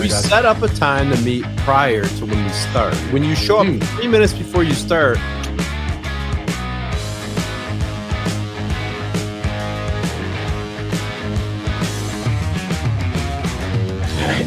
We 0.00 0.08
set 0.08 0.46
up 0.46 0.62
a 0.62 0.68
time 0.68 1.10
to 1.14 1.20
meet 1.22 1.44
prior 1.58 2.04
to 2.04 2.26
when 2.26 2.42
we 2.42 2.50
start. 2.50 2.94
When 3.12 3.22
you 3.22 3.36
show 3.36 3.58
up 3.58 3.66
Hmm. 3.66 3.78
three 3.96 4.08
minutes 4.08 4.32
before 4.32 4.64
you 4.64 4.72
start, 4.72 5.18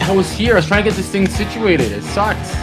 I 0.07 0.11
was 0.15 0.31
here. 0.31 0.53
I 0.53 0.55
was 0.57 0.67
trying 0.67 0.83
to 0.83 0.89
get 0.89 0.95
this 0.95 1.09
thing 1.09 1.27
situated. 1.27 1.91
It 1.91 2.03
sucks. 2.03 2.54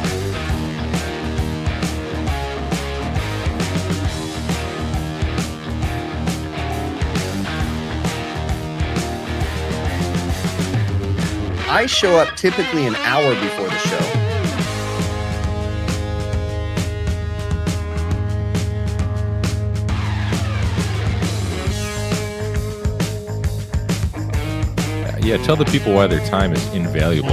I 11.75 11.87
show 11.87 12.19
up 12.19 12.37
typically 12.37 12.87
an 12.87 12.95
hour 12.97 13.35
before 13.35 13.67
the 13.67 13.79
show. 13.79 13.99
Yeah, 25.23 25.39
tell 25.39 25.57
the 25.57 25.65
people 25.65 25.95
why 25.95 26.07
their 26.09 26.23
time 26.27 26.53
is 26.53 26.75
invaluable. 26.75 27.31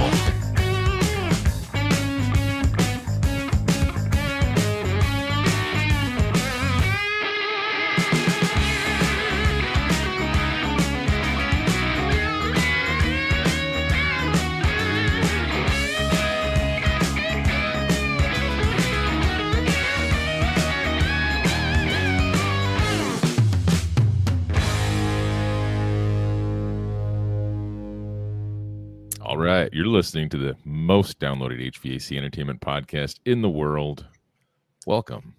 Listening 30.20 30.38
to 30.38 30.52
the 30.52 30.56
most 30.66 31.18
downloaded 31.18 31.66
HVAC 31.72 32.18
entertainment 32.18 32.60
podcast 32.60 33.20
in 33.24 33.40
the 33.40 33.48
world. 33.48 34.04
Welcome. 34.86 35.34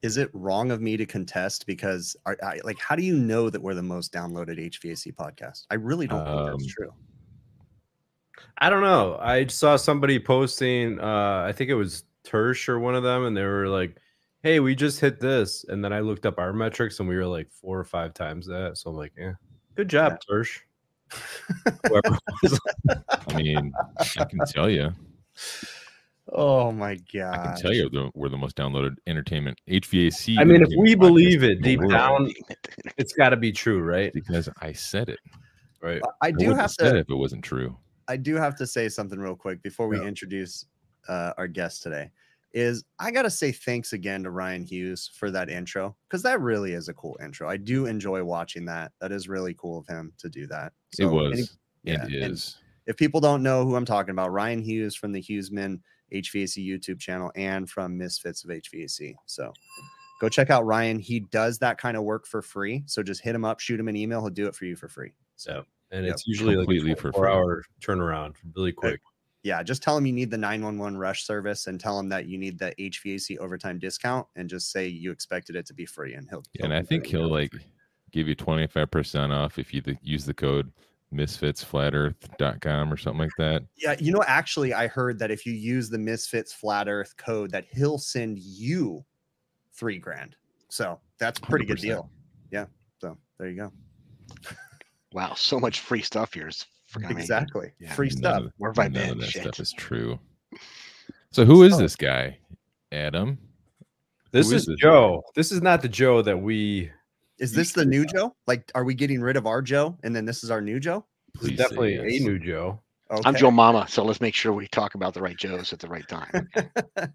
Is 0.00 0.16
it 0.16 0.30
wrong 0.32 0.70
of 0.70 0.80
me 0.80 0.96
to 0.96 1.04
contest 1.04 1.66
because 1.66 2.16
are, 2.24 2.38
I, 2.42 2.60
like 2.64 2.78
how 2.78 2.96
do 2.96 3.02
you 3.02 3.18
know 3.18 3.50
that 3.50 3.60
we're 3.60 3.74
the 3.74 3.82
most 3.82 4.14
downloaded 4.14 4.58
HVAC 4.58 5.14
podcast? 5.14 5.66
I 5.70 5.74
really 5.74 6.06
don't 6.06 6.24
think 6.24 6.38
Um, 6.38 6.46
that's 6.52 6.66
true. 6.68 6.90
I 8.58 8.70
don't 8.70 8.82
know. 8.82 9.18
I 9.20 9.46
saw 9.48 9.76
somebody 9.76 10.18
posting, 10.18 10.98
uh, 10.98 11.44
I 11.46 11.52
think 11.52 11.68
it 11.68 11.74
was 11.74 12.04
Tersh 12.24 12.66
or 12.66 12.78
one 12.78 12.94
of 12.94 13.02
them, 13.02 13.26
and 13.26 13.36
they 13.36 13.44
were 13.44 13.68
like, 13.68 13.98
Hey, 14.42 14.58
we 14.60 14.74
just 14.74 15.00
hit 15.00 15.20
this. 15.20 15.66
And 15.68 15.84
then 15.84 15.92
I 15.92 16.00
looked 16.00 16.24
up 16.24 16.38
our 16.38 16.54
metrics 16.54 16.98
and 16.98 17.06
we 17.06 17.16
were 17.16 17.26
like 17.26 17.50
four 17.50 17.78
or 17.78 17.84
five 17.84 18.14
times 18.14 18.46
that. 18.46 18.78
So 18.78 18.88
I'm 18.88 18.96
like, 18.96 19.12
yeah, 19.18 19.32
good 19.74 19.88
job, 19.88 20.18
Tersh. 20.30 20.60
Whoever 21.86 22.18
was. 22.42 22.60
I 23.28 23.34
mean, 23.34 23.72
I 24.18 24.24
can 24.24 24.40
tell 24.46 24.68
you, 24.70 24.90
Oh 26.30 26.70
my 26.72 26.96
god! 27.12 27.34
I 27.34 27.46
can 27.54 27.62
tell 27.62 27.72
you, 27.72 27.88
the, 27.88 28.10
we're 28.14 28.28
the 28.28 28.36
most 28.36 28.56
downloaded 28.56 28.96
entertainment 29.06 29.58
HVAC. 29.68 30.38
I 30.38 30.44
mean, 30.44 30.62
if 30.62 30.68
we 30.78 30.94
believe 30.94 31.42
it 31.42 31.62
deep 31.62 31.80
world, 31.80 31.92
down, 31.92 32.32
it's 32.98 33.14
got 33.14 33.30
to 33.30 33.36
be 33.36 33.50
true, 33.50 33.80
right? 33.80 34.12
because 34.12 34.48
I 34.60 34.72
said 34.72 35.08
it. 35.08 35.18
Right. 35.82 36.02
I 36.20 36.28
I 36.28 36.30
do 36.32 36.48
wouldn't 36.48 36.60
have 36.60 36.70
said 36.70 36.90
to. 36.90 36.96
it 36.96 37.00
if 37.00 37.10
it 37.10 37.14
wasn't 37.14 37.44
true. 37.44 37.78
I 38.08 38.16
do 38.16 38.34
have 38.36 38.56
to 38.56 38.66
say 38.66 38.88
something 38.88 39.18
real 39.18 39.36
quick 39.36 39.62
before 39.62 39.88
we 39.88 39.98
Yeah. 40.00 40.06
introduce 40.06 40.66
uh, 41.08 41.32
our 41.38 41.46
guest 41.48 41.82
today. 41.82 42.10
Is 42.54 42.82
I 42.98 43.10
got 43.10 43.22
to 43.22 43.30
say 43.30 43.52
thanks 43.52 43.92
again 43.92 44.22
to 44.22 44.30
Ryan 44.30 44.64
Hughes 44.64 45.10
for 45.14 45.30
that 45.30 45.50
intro 45.50 45.94
because 46.08 46.22
that 46.22 46.40
really 46.40 46.72
is 46.72 46.88
a 46.88 46.94
cool 46.94 47.18
intro. 47.22 47.48
I 47.48 47.58
do 47.58 47.84
enjoy 47.86 48.24
watching 48.24 48.64
that. 48.66 48.92
That 49.00 49.12
is 49.12 49.28
really 49.28 49.54
cool 49.54 49.78
of 49.78 49.86
him 49.86 50.12
to 50.18 50.28
do 50.30 50.46
that. 50.46 50.72
it 50.98 51.04
was. 51.04 51.32
any- 51.32 51.42
it 51.94 52.10
yeah, 52.10 52.24
and- 52.24 52.32
is. 52.32 52.56
if 52.86 52.96
people 52.96 53.20
don't 53.20 53.42
know 53.42 53.64
who 53.64 53.76
I'm 53.76 53.84
talking 53.84 54.10
about, 54.12 54.32
Ryan 54.32 54.62
Hughes 54.62 54.94
from 54.96 55.12
the 55.12 55.20
Hughesman 55.22 55.80
HVAC 56.12 56.66
YouTube 56.66 56.98
channel 56.98 57.30
and 57.36 57.68
from 57.68 57.96
Misfits 57.98 58.42
of 58.44 58.50
HVAC. 58.50 59.14
So 59.26 59.52
go 60.20 60.28
check 60.30 60.48
out 60.48 60.64
Ryan. 60.64 60.98
He 60.98 61.20
does 61.20 61.58
that 61.58 61.76
kind 61.78 61.96
of 61.98 62.02
work 62.04 62.26
for 62.26 62.40
free. 62.40 62.82
So 62.86 63.02
just 63.02 63.20
hit 63.20 63.34
him 63.34 63.44
up, 63.44 63.60
shoot 63.60 63.78
him 63.78 63.88
an 63.88 63.96
email. 63.96 64.20
He'll 64.22 64.30
do 64.30 64.46
it 64.46 64.54
for 64.54 64.64
you 64.64 64.74
for 64.74 64.88
free. 64.88 65.12
So 65.36 65.64
And 65.90 66.04
Yep. 66.04 66.14
it's 66.14 66.26
usually 66.26 66.54
Completely 66.56 66.90
like 66.90 66.98
for 66.98 67.10
a 67.10 67.12
four 67.12 67.24
free. 67.26 67.32
hour 67.32 67.64
turnaround 67.80 68.36
really 68.56 68.72
quick. 68.72 69.00
Yeah, 69.42 69.62
just 69.62 69.82
tell 69.82 69.96
him 69.96 70.06
you 70.06 70.12
need 70.12 70.30
the 70.30 70.38
911 70.38 70.98
rush 70.98 71.24
service 71.24 71.66
and 71.66 71.78
tell 71.78 71.98
him 71.98 72.08
that 72.08 72.26
you 72.26 72.38
need 72.38 72.58
the 72.58 72.74
HVAC 72.78 73.38
overtime 73.38 73.78
discount 73.78 74.26
and 74.36 74.48
just 74.48 74.70
say 74.72 74.86
you 74.86 75.10
expected 75.10 75.56
it 75.56 75.66
to 75.66 75.74
be 75.74 75.86
free 75.86 76.14
and 76.14 76.28
he'll, 76.28 76.42
and 76.60 76.74
I 76.74 76.82
think 76.82 77.06
he'll 77.06 77.30
like 77.30 77.52
free. 77.52 77.64
give 78.10 78.28
you 78.28 78.36
25% 78.36 79.30
off 79.30 79.58
if 79.58 79.72
you 79.72 79.80
th- 79.80 79.98
use 80.02 80.24
the 80.24 80.34
code 80.34 80.72
misfitsflatearth.com 81.14 82.92
or 82.92 82.96
something 82.96 83.20
like 83.20 83.30
that. 83.38 83.62
Yeah, 83.76 83.96
you 83.98 84.12
know, 84.12 84.22
actually, 84.26 84.74
I 84.74 84.88
heard 84.88 85.18
that 85.20 85.30
if 85.30 85.46
you 85.46 85.52
use 85.52 85.88
the 85.88 85.98
Misfits 85.98 86.52
Flat 86.52 86.88
Earth 86.88 87.16
code, 87.16 87.50
that 87.52 87.64
he'll 87.72 87.98
send 87.98 88.38
you 88.38 89.04
three 89.72 89.98
grand. 89.98 90.36
So 90.68 90.98
that's 91.18 91.38
a 91.38 91.42
pretty 91.42 91.64
good 91.64 91.78
100%. 91.78 91.82
deal. 91.82 92.10
Yeah. 92.50 92.66
So 93.00 93.16
there 93.38 93.48
you 93.48 93.56
go. 93.56 93.72
Wow, 95.12 95.32
so 95.34 95.58
much 95.58 95.80
free 95.80 96.02
stuff 96.02 96.34
here. 96.34 96.48
It's 96.48 96.66
freaking 96.92 97.04
amazing. 97.10 97.20
Exactly. 97.20 97.72
Yeah. 97.78 97.92
Free 97.94 98.08
None 98.08 98.16
stuff. 98.18 98.42
of- 98.44 98.52
Where 98.58 98.70
have 98.70 98.78
I 98.78 98.88
None 98.88 98.92
been? 98.92 99.18
that 99.18 99.30
Shit. 99.30 99.42
stuff 99.42 99.60
is 99.60 99.72
true. 99.72 100.18
So 101.30 101.44
who 101.44 101.62
is 101.62 101.74
So- 101.74 101.80
this 101.80 101.94
guy? 101.94 102.38
Adam? 102.90 103.36
This 104.32 104.48
Who 104.48 104.56
is 104.56 104.62
is 104.62 104.68
this? 104.68 104.76
Joe. 104.80 105.22
This 105.34 105.52
is 105.52 105.60
not 105.60 105.82
the 105.82 105.88
Joe 105.88 106.22
that 106.22 106.36
we 106.38 106.90
Is 107.38 107.52
this 107.52 107.72
the 107.72 107.84
new 107.84 108.06
Joe? 108.06 108.34
Like, 108.46 108.70
are 108.74 108.82
we 108.84 108.94
getting 108.94 109.20
rid 109.20 109.36
of 109.36 109.46
our 109.46 109.60
Joe 109.60 109.96
and 110.02 110.16
then 110.16 110.24
this 110.24 110.42
is 110.42 110.50
our 110.50 110.62
new 110.62 110.80
Joe? 110.80 111.04
Please 111.34 111.50
say 111.50 111.56
definitely 111.56 111.94
yes. 111.96 112.22
a 112.22 112.24
new 112.24 112.38
Joe. 112.38 112.80
Okay. 113.10 113.22
I'm 113.26 113.34
Joe 113.36 113.50
Mama, 113.50 113.86
so 113.88 114.02
let's 114.04 114.20
make 114.22 114.34
sure 114.34 114.52
we 114.54 114.68
talk 114.68 114.94
about 114.94 115.12
the 115.14 115.20
right 115.22 115.36
Joes 115.36 115.72
at 115.72 115.78
the 115.80 115.88
right 115.88 116.06
time. 116.08 116.48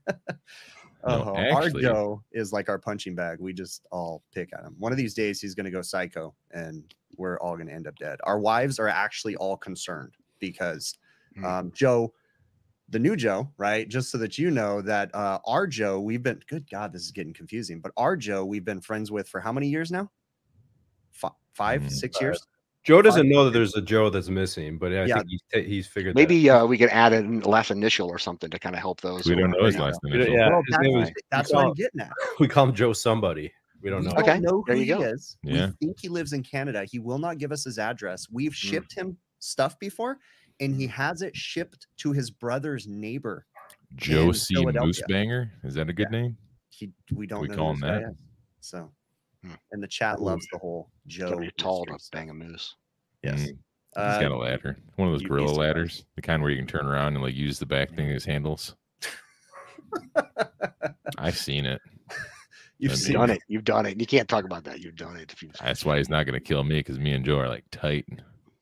Oh, 1.06 1.36
our 1.36 1.64
actually- 1.64 1.82
Joe 1.82 2.24
is 2.32 2.54
like 2.54 2.70
our 2.70 2.80
punching 2.80 3.16
bag. 3.16 3.40
We 3.40 3.54
just 3.54 3.86
all 3.92 4.24
pick 4.34 4.52
at 4.54 4.62
him. 4.64 4.76
One 4.80 4.92
of 4.92 4.98
these 4.98 5.14
days, 5.14 5.42
he's 5.42 5.54
going 5.56 5.66
to 5.66 5.72
go 5.72 5.82
psycho, 5.82 6.34
and 6.52 6.84
we're 7.18 7.38
all 7.40 7.56
going 7.56 7.68
to 7.68 7.74
end 7.74 7.88
up 7.88 7.96
dead. 7.98 8.20
Our 8.24 8.40
wives 8.40 8.80
are 8.80 8.88
actually 8.88 9.36
all 9.36 9.58
concerned 9.58 10.14
because 10.40 10.98
Hmm. 11.36 11.46
um, 11.46 11.72
Joe, 11.74 12.14
the 12.90 13.00
new 13.00 13.16
Joe, 13.16 13.50
right? 13.58 13.88
Just 13.90 14.12
so 14.12 14.18
that 14.20 14.38
you 14.38 14.52
know 14.52 14.82
that 14.82 15.14
uh, 15.16 15.40
our 15.46 15.66
Joe, 15.68 16.00
we've 16.00 16.22
been. 16.24 16.40
Good 16.48 16.70
God, 16.70 16.94
this 16.94 17.02
is 17.02 17.12
getting 17.12 17.34
confusing. 17.34 17.80
But 17.80 17.92
our 17.98 18.16
Joe, 18.16 18.46
we've 18.46 18.66
been 18.66 18.82
friends 18.82 19.12
with 19.12 19.28
for 19.28 19.40
how 19.40 19.52
many 19.52 19.68
years 19.68 19.92
now? 19.92 20.12
Fi- 21.12 21.30
five, 21.54 21.82
Mm. 21.82 21.92
six 21.92 22.18
Five. 22.18 22.22
years. 22.22 22.48
Joe 22.84 23.02
doesn't 23.02 23.30
know 23.30 23.46
that 23.46 23.52
there's 23.52 23.76
a 23.76 23.82
Joe 23.82 24.10
that's 24.10 24.28
missing, 24.30 24.78
but 24.78 24.92
I 24.92 25.06
Yeah. 25.06 25.16
think 25.20 25.28
he's, 25.30 25.66
he's 25.66 25.88
figured 25.88 26.16
that 26.16 26.20
Maybe 26.20 26.50
uh, 26.50 26.66
we 26.66 26.78
could 26.78 26.90
add 26.90 27.14
a 27.14 27.22
last 27.50 27.72
initial 27.72 28.10
or 28.10 28.18
something 28.20 28.50
to 28.50 28.60
kind 28.60 28.76
of 28.76 28.82
help 28.82 29.00
those. 29.02 29.26
We 29.26 29.36
don't 29.36 29.52
know 29.52 29.64
his 29.66 29.78
last 29.78 30.00
We 30.04 30.12
yeah, 30.12 30.50
Well, 30.50 30.62
his 30.66 30.72
that's, 30.72 30.82
name 30.84 31.08
that's 31.32 31.52
we 31.52 31.56
what 31.56 31.62
I'm 31.62 31.66
call- 31.68 31.74
getting 31.76 32.02
at. 32.02 32.12
we 32.40 32.48
call 32.48 32.66
him 32.70 32.76
Joe 32.76 32.92
somebody. 32.94 33.54
We 33.82 33.90
don't 33.90 34.02
We 34.02 34.08
know. 34.08 34.20
Okay, 34.20 34.40
know 34.40 34.64
there 34.68 34.76
who 34.76 34.82
you 34.82 34.96
he 34.96 35.02
go. 35.02 35.08
is. 35.08 35.38
Yeah. 35.44 35.68
We 35.82 35.88
think 35.88 35.98
he 36.02 36.10
lives 36.10 36.34
in 36.34 36.44
Canada. 36.44 36.86
He 36.90 37.00
will 37.00 37.18
not 37.20 37.38
give 37.38 37.52
us 37.52 37.64
his 37.64 37.78
address. 37.80 38.28
We've 38.32 38.52
Mm. 38.52 38.56
shipped 38.56 38.94
him 38.94 39.18
stuff 39.40 39.78
before, 39.80 40.20
and 40.60 40.76
he 40.76 40.88
has 40.88 41.22
it 41.22 41.36
shipped 41.36 41.88
to 41.98 42.12
his 42.12 42.32
brother's 42.32 42.88
neighbor. 42.88 43.46
Joe 43.96 44.32
C. 44.32 44.56
Moosebanger. 44.56 45.50
Is 45.64 45.74
that 45.76 45.90
a 45.90 45.94
good 45.94 46.12
name? 46.12 46.38
He 46.70 46.92
we 47.14 47.28
don't 47.28 47.42
we 47.42 47.48
know 47.50 47.56
call 47.56 47.70
him 47.72 47.80
this 47.82 47.90
guy 47.90 48.00
that? 48.00 48.10
is. 48.10 48.16
So, 48.62 48.92
Hmm. 49.44 49.52
and 49.72 49.84
the 49.84 49.88
chat 49.88 50.22
loves 50.22 50.48
the 50.52 50.58
whole 50.58 50.90
Joe. 51.08 51.30
Gotta 51.32 51.42
be 51.42 51.52
tall 51.58 51.86
to 51.86 51.98
bang 52.12 52.30
a 52.30 52.34
moose. 52.34 52.76
Yes. 53.24 53.42
Mm. 53.42 53.46
He's 53.48 53.54
Uh, 53.96 54.22
got 54.22 54.32
a 54.32 54.38
ladder. 54.38 54.78
One 54.96 55.08
of 55.10 55.14
those 55.14 55.22
you'd 55.22 55.30
gorilla 55.30 55.50
surprised. 55.50 55.60
ladders. 55.68 56.06
The 56.16 56.22
kind 56.22 56.42
where 56.42 56.52
you 56.52 56.58
can 56.58 56.68
turn 56.68 56.86
around 56.86 57.16
and 57.16 57.24
like 57.24 57.36
use 57.36 57.60
the 57.60 57.66
back 57.66 57.94
thing 57.96 58.10
as 58.10 58.26
handles. 58.26 58.76
I've 61.18 61.38
seen 61.38 61.66
it. 61.66 61.82
you've 61.90 62.10
That'd 62.10 62.92
You've 62.92 62.98
seen 62.98 63.14
done 63.16 63.30
it. 63.30 63.42
You've 63.48 63.64
done 63.64 63.86
it. 63.86 64.00
You 64.00 64.06
can't 64.06 64.28
talk 64.28 64.46
about 64.46 64.64
that. 64.66 64.80
You've 64.80 64.96
done 64.96 65.18
it. 65.18 65.32
If 65.32 65.42
you 65.44 65.50
That's 65.62 65.86
why 65.86 65.98
he's 65.98 66.10
not 66.10 66.26
going 66.26 66.34
to 66.34 66.40
kill 66.46 66.64
me 66.64 66.80
because 66.80 67.00
me 67.00 67.14
and 67.14 67.24
Joe 67.24 67.40
are 67.40 67.48
like 67.50 67.66
tight, 67.72 68.06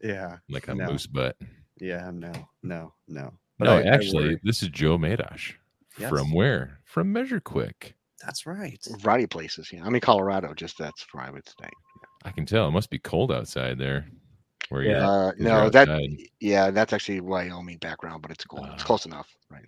Yeah. 0.03 0.37
like 0.49 0.67
a 0.67 0.75
No. 0.75 0.87
moose 0.87 1.07
butt. 1.07 1.37
Yeah. 1.79 2.11
No. 2.13 2.31
No. 2.63 2.93
No. 3.07 3.33
no, 3.59 3.71
I- 3.73 3.79
I 3.81 3.83
actually, 3.83 4.25
worry. 4.29 4.39
this 4.43 4.61
is 4.61 4.69
Joe 4.69 4.97
Medosch. 4.97 5.53
Yes. 5.97 6.09
From 6.09 6.31
where? 6.33 6.79
From 6.85 7.11
Measure 7.11 7.39
Quick. 7.39 7.95
That's 8.23 8.45
right. 8.45 8.79
variety 8.99 9.25
of 9.25 9.29
places. 9.29 9.69
Yeah, 9.71 9.83
I'm 9.83 9.95
in 9.95 10.01
Colorado. 10.01 10.53
Just 10.53 10.77
that's 10.77 11.05
where 11.13 11.23
I 11.23 11.29
would 11.29 11.47
stay. 11.47 11.69
I 12.23 12.31
can 12.31 12.45
tell 12.45 12.67
it 12.67 12.71
must 12.71 12.89
be 12.89 12.99
cold 12.99 13.31
outside 13.31 13.77
there. 13.77 14.05
Where 14.69 14.83
you're 14.83 14.91
Yeah. 14.93 15.09
Uh, 15.09 15.31
you're 15.37 15.47
no, 15.49 15.69
that 15.69 15.89
yeah, 16.39 16.71
that's 16.71 16.93
actually 16.93 17.19
Wyoming 17.21 17.77
background, 17.79 18.21
but 18.21 18.31
it's 18.31 18.45
cool. 18.45 18.63
It's 18.73 18.83
Ah. 18.83 18.85
close 18.85 19.05
enough, 19.05 19.27
right? 19.49 19.65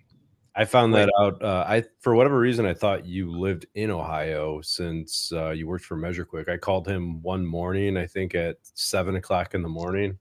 I 0.56 0.64
found 0.64 0.94
that 0.94 1.10
out. 1.20 1.42
Uh, 1.42 1.64
I 1.66 1.82
for 2.00 2.14
whatever 2.14 2.38
reason 2.38 2.64
I 2.64 2.74
thought 2.74 3.04
you 3.04 3.30
lived 3.32 3.66
in 3.74 3.90
Ohio 3.90 4.60
since 4.60 5.32
uh, 5.32 5.50
you 5.50 5.66
worked 5.66 5.84
for 5.84 5.96
Measure 5.96 6.24
Quick. 6.24 6.48
I 6.48 6.56
called 6.56 6.86
him 6.86 7.20
one 7.22 7.44
morning, 7.44 7.96
I 7.96 8.06
think 8.06 8.36
at 8.36 8.58
seven 8.62 9.16
o'clock 9.16 9.54
in 9.54 9.62
the 9.62 9.68
morning, 9.68 10.16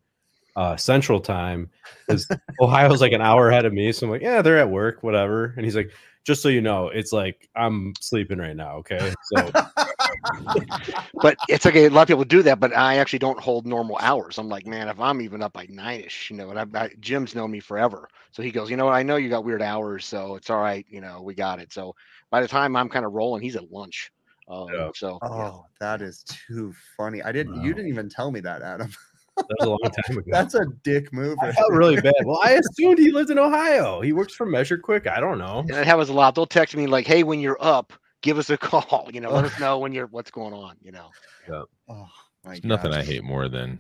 uh, 0.56 0.76
Central 0.76 1.20
Time, 1.20 1.70
because 2.08 2.28
Ohio's 2.60 3.00
like 3.00 3.12
an 3.12 3.22
hour 3.22 3.50
ahead 3.50 3.66
of 3.66 3.74
me. 3.74 3.92
So 3.92 4.08
I'm 4.08 4.12
like, 4.12 4.24
yeah, 4.24 4.42
they're 4.42 4.58
at 4.58 4.72
work, 4.72 5.04
whatever. 5.04 5.54
And 5.56 5.64
he's 5.66 5.76
like, 5.76 5.92
just 6.24 6.42
so 6.42 6.50
you 6.50 6.62
know, 6.62 6.88
it's 6.88 7.12
like 7.12 7.50
I'm 7.56 7.94
sleeping 8.00 8.38
right 8.38 8.56
now. 8.56 8.78
Okay, 8.78 9.14
so 9.24 9.52
but 11.22 11.38
it's 11.50 11.66
okay. 11.66 11.86
A 11.86 11.90
lot 11.90 12.04
of 12.04 12.08
people 12.08 12.24
do 12.24 12.42
that, 12.44 12.60
but 12.60 12.76
I 12.76 12.98
actually 12.98 13.20
don't 13.20 13.40
hold 13.40 13.66
normal 13.66 13.98
hours. 14.00 14.38
I'm 14.38 14.50
like, 14.50 14.66
man, 14.66 14.88
if 14.88 15.00
I'm 15.00 15.22
even 15.22 15.42
up 15.42 15.54
by 15.54 15.68
nine-ish, 15.70 16.30
you 16.30 16.38
know, 16.38 16.50
and 16.50 16.60
I, 16.60 16.84
I, 16.84 16.90
Jim's 17.00 17.36
known 17.36 17.52
me 17.52 17.60
forever, 17.60 18.08
so 18.32 18.42
he 18.42 18.52
goes, 18.52 18.70
you 18.70 18.78
know 18.78 18.86
what? 18.86 18.96
I 18.96 19.04
know 19.04 19.18
you 19.18 19.30
got 19.30 19.46
weird 19.46 19.62
hours, 19.62 20.06
so 20.06 20.36
it's 20.36 20.50
all 20.50 20.60
right. 20.60 20.86
You 20.90 21.02
know, 21.02 21.22
we 21.22 21.34
got 21.34 21.60
it. 21.60 21.74
So 21.74 21.96
by 22.32 22.42
the 22.42 22.48
time 22.48 22.76
I'm 22.76 22.90
kind 22.90 23.06
of 23.06 23.14
rolling, 23.14 23.42
he's 23.42 23.56
at 23.56 23.72
lunch. 23.72 24.12
Um, 24.48 24.68
Yeah. 24.74 24.90
So 24.96 25.20
yeah. 25.22 25.30
Oh, 25.30 25.66
that 25.80 26.02
is 26.02 26.24
too 26.24 26.74
funny. 26.98 27.22
I 27.22 27.32
didn't. 27.32 27.62
You 27.64 27.74
didn't 27.74 27.90
even 27.90 28.10
tell 28.10 28.32
me 28.32 28.40
that, 28.42 28.62
Adam. 28.62 28.92
That 29.38 29.46
was 29.60 29.68
a 29.68 29.70
long 29.70 29.80
time 29.82 30.18
ago. 30.18 30.30
That's 30.32 30.54
a 30.56 30.66
dick 30.84 31.12
move. 31.14 31.38
I 31.42 31.52
felt 31.52 31.70
there. 31.70 31.78
really 31.80 32.00
bad. 32.02 32.14
Well, 32.26 32.40
I 32.44 32.52
assumed 32.52 33.00
he 33.00 33.12
lived 33.12 33.30
in 33.30 33.40
Ohio. 33.40 34.02
He 34.02 34.14
works 34.14 34.34
for 34.34 34.46
Measure 34.46 34.78
Quick. 34.78 35.08
I 35.08 35.20
don't 35.20 35.38
know. 35.40 35.60
and 35.60 35.70
that 35.70 35.86
happens 35.86 36.10
a 36.10 36.14
lot. 36.14 36.36
They'll 36.36 36.46
text 36.46 36.76
me 36.76 36.88
like, 36.88 37.08
"Hey, 37.08 37.24
when 37.24 37.40
you're 37.40 37.58
up, 37.60 37.94
give 38.22 38.38
us 38.38 38.50
a 38.50 38.58
call. 38.58 39.10
You 39.14 39.22
know, 39.22 39.32
let 39.32 39.46
us 39.46 39.60
know 39.60 39.80
when 39.80 39.92
you're 39.94 40.08
what's 40.08 40.32
going 40.32 40.54
on. 40.54 40.76
You 40.82 40.92
know." 40.92 41.10
Oh 41.50 41.66
my 42.46 42.52
There's 42.52 42.64
nothing. 42.64 42.94
I 42.94 43.04
hate 43.04 43.24
more 43.24 43.50
than 43.50 43.80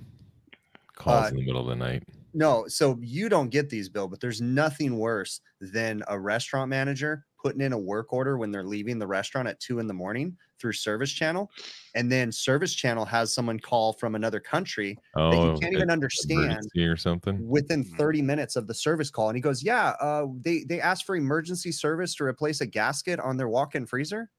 calls 0.95 1.25
Uh, 1.25 1.27
in 1.29 1.35
the 1.37 1.45
middle 1.45 1.61
of 1.61 1.67
the 1.67 1.75
night. 1.75 2.03
No, 2.33 2.65
so 2.67 2.97
you 3.01 3.29
don't 3.29 3.49
get 3.49 3.69
these, 3.69 3.89
Bill, 3.89 4.07
but 4.07 4.19
there's 4.19 4.41
nothing 4.41 4.97
worse 4.97 5.39
than 5.61 6.01
a 6.07 6.19
restaurant 6.19 6.69
manager 6.69 7.25
putting 7.43 7.61
in 7.61 7.73
a 7.73 7.77
work 7.79 8.13
order 8.13 8.37
when 8.37 8.51
they're 8.51 8.63
leaving 8.63 8.99
the 8.99 9.07
restaurant 9.07 9.47
at 9.47 9.59
two 9.59 9.79
in 9.79 9.87
the 9.87 9.93
morning 9.93 10.37
through 10.59 10.73
Service 10.73 11.11
Channel, 11.11 11.51
and 11.95 12.11
then 12.11 12.31
Service 12.31 12.73
Channel 12.73 13.05
has 13.05 13.33
someone 13.33 13.59
call 13.59 13.93
from 13.93 14.15
another 14.15 14.39
country 14.39 14.99
Oh, 15.15 15.21
that 15.29 15.39
he 15.39 15.51
can't 15.51 15.73
even 15.73 15.89
understand 15.91 16.71
or 16.87 16.97
something. 16.97 17.45
within 17.47 17.83
Mhm. 17.83 17.87
30 17.97 18.21
minutes 18.21 18.55
of 18.55 18.67
the 18.67 18.73
service 18.75 19.09
call, 19.09 19.29
and 19.29 19.35
he 19.37 19.41
goes, 19.41 19.63
"Yeah, 19.63 19.89
uh, 20.01 20.27
they 20.41 20.63
they 20.65 20.81
asked 20.81 21.05
for 21.05 21.15
emergency 21.15 21.71
service 21.71 22.15
to 22.15 22.23
replace 22.25 22.61
a 22.61 22.67
gasket 22.67 23.19
on 23.19 23.37
their 23.37 23.49
walk-in 23.49 23.85
freezer." 23.87 24.29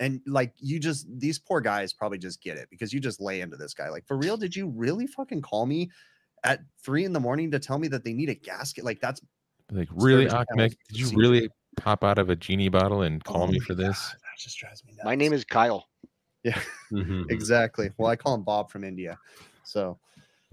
And 0.00 0.20
like 0.26 0.54
you 0.58 0.80
just 0.80 1.06
these 1.20 1.38
poor 1.38 1.60
guys 1.60 1.92
probably 1.92 2.18
just 2.18 2.42
get 2.42 2.56
it 2.58 2.68
because 2.70 2.92
you 2.92 3.00
just 3.00 3.20
lay 3.20 3.40
into 3.40 3.56
this 3.56 3.74
guy. 3.74 3.88
Like, 3.90 4.06
for 4.06 4.16
real, 4.16 4.36
did 4.36 4.56
you 4.56 4.68
really 4.68 5.06
fucking 5.06 5.42
call 5.42 5.66
me 5.66 5.90
at 6.44 6.60
three 6.84 7.04
in 7.04 7.12
the 7.12 7.20
morning 7.20 7.50
to 7.52 7.58
tell 7.60 7.78
me 7.78 7.88
that 7.88 8.04
they 8.04 8.12
need 8.14 8.28
a 8.30 8.34
gasket? 8.34 8.84
Like 8.84 9.00
that's 9.00 9.20
Like, 9.70 9.88
really, 9.90 10.28
Ahmed? 10.28 10.76
Did 10.88 10.98
you 10.98 11.10
really 11.10 11.48
pop 11.76 12.04
out 12.04 12.18
of 12.18 12.30
a 12.30 12.36
genie 12.36 12.68
bottle 12.68 13.02
and 13.02 13.22
call 13.24 13.42
Oh 13.42 13.46
me 13.46 13.58
my 13.58 13.64
for 13.64 13.74
this? 13.74 14.10
That 14.12 14.38
just 14.38 14.58
drives 14.58 14.84
me 14.84 14.92
nuts. 14.92 15.04
My 15.04 15.14
name 15.14 15.32
is 15.32 15.44
Kyle. 15.44 15.86
yeah, 16.42 16.58
Mhm. 16.92 17.24
exactly. 17.30 17.90
Well, 17.96 18.10
I 18.10 18.16
call 18.16 18.34
him 18.34 18.42
Bob 18.42 18.70
from 18.70 18.84
India. 18.84 19.18
So 19.64 19.98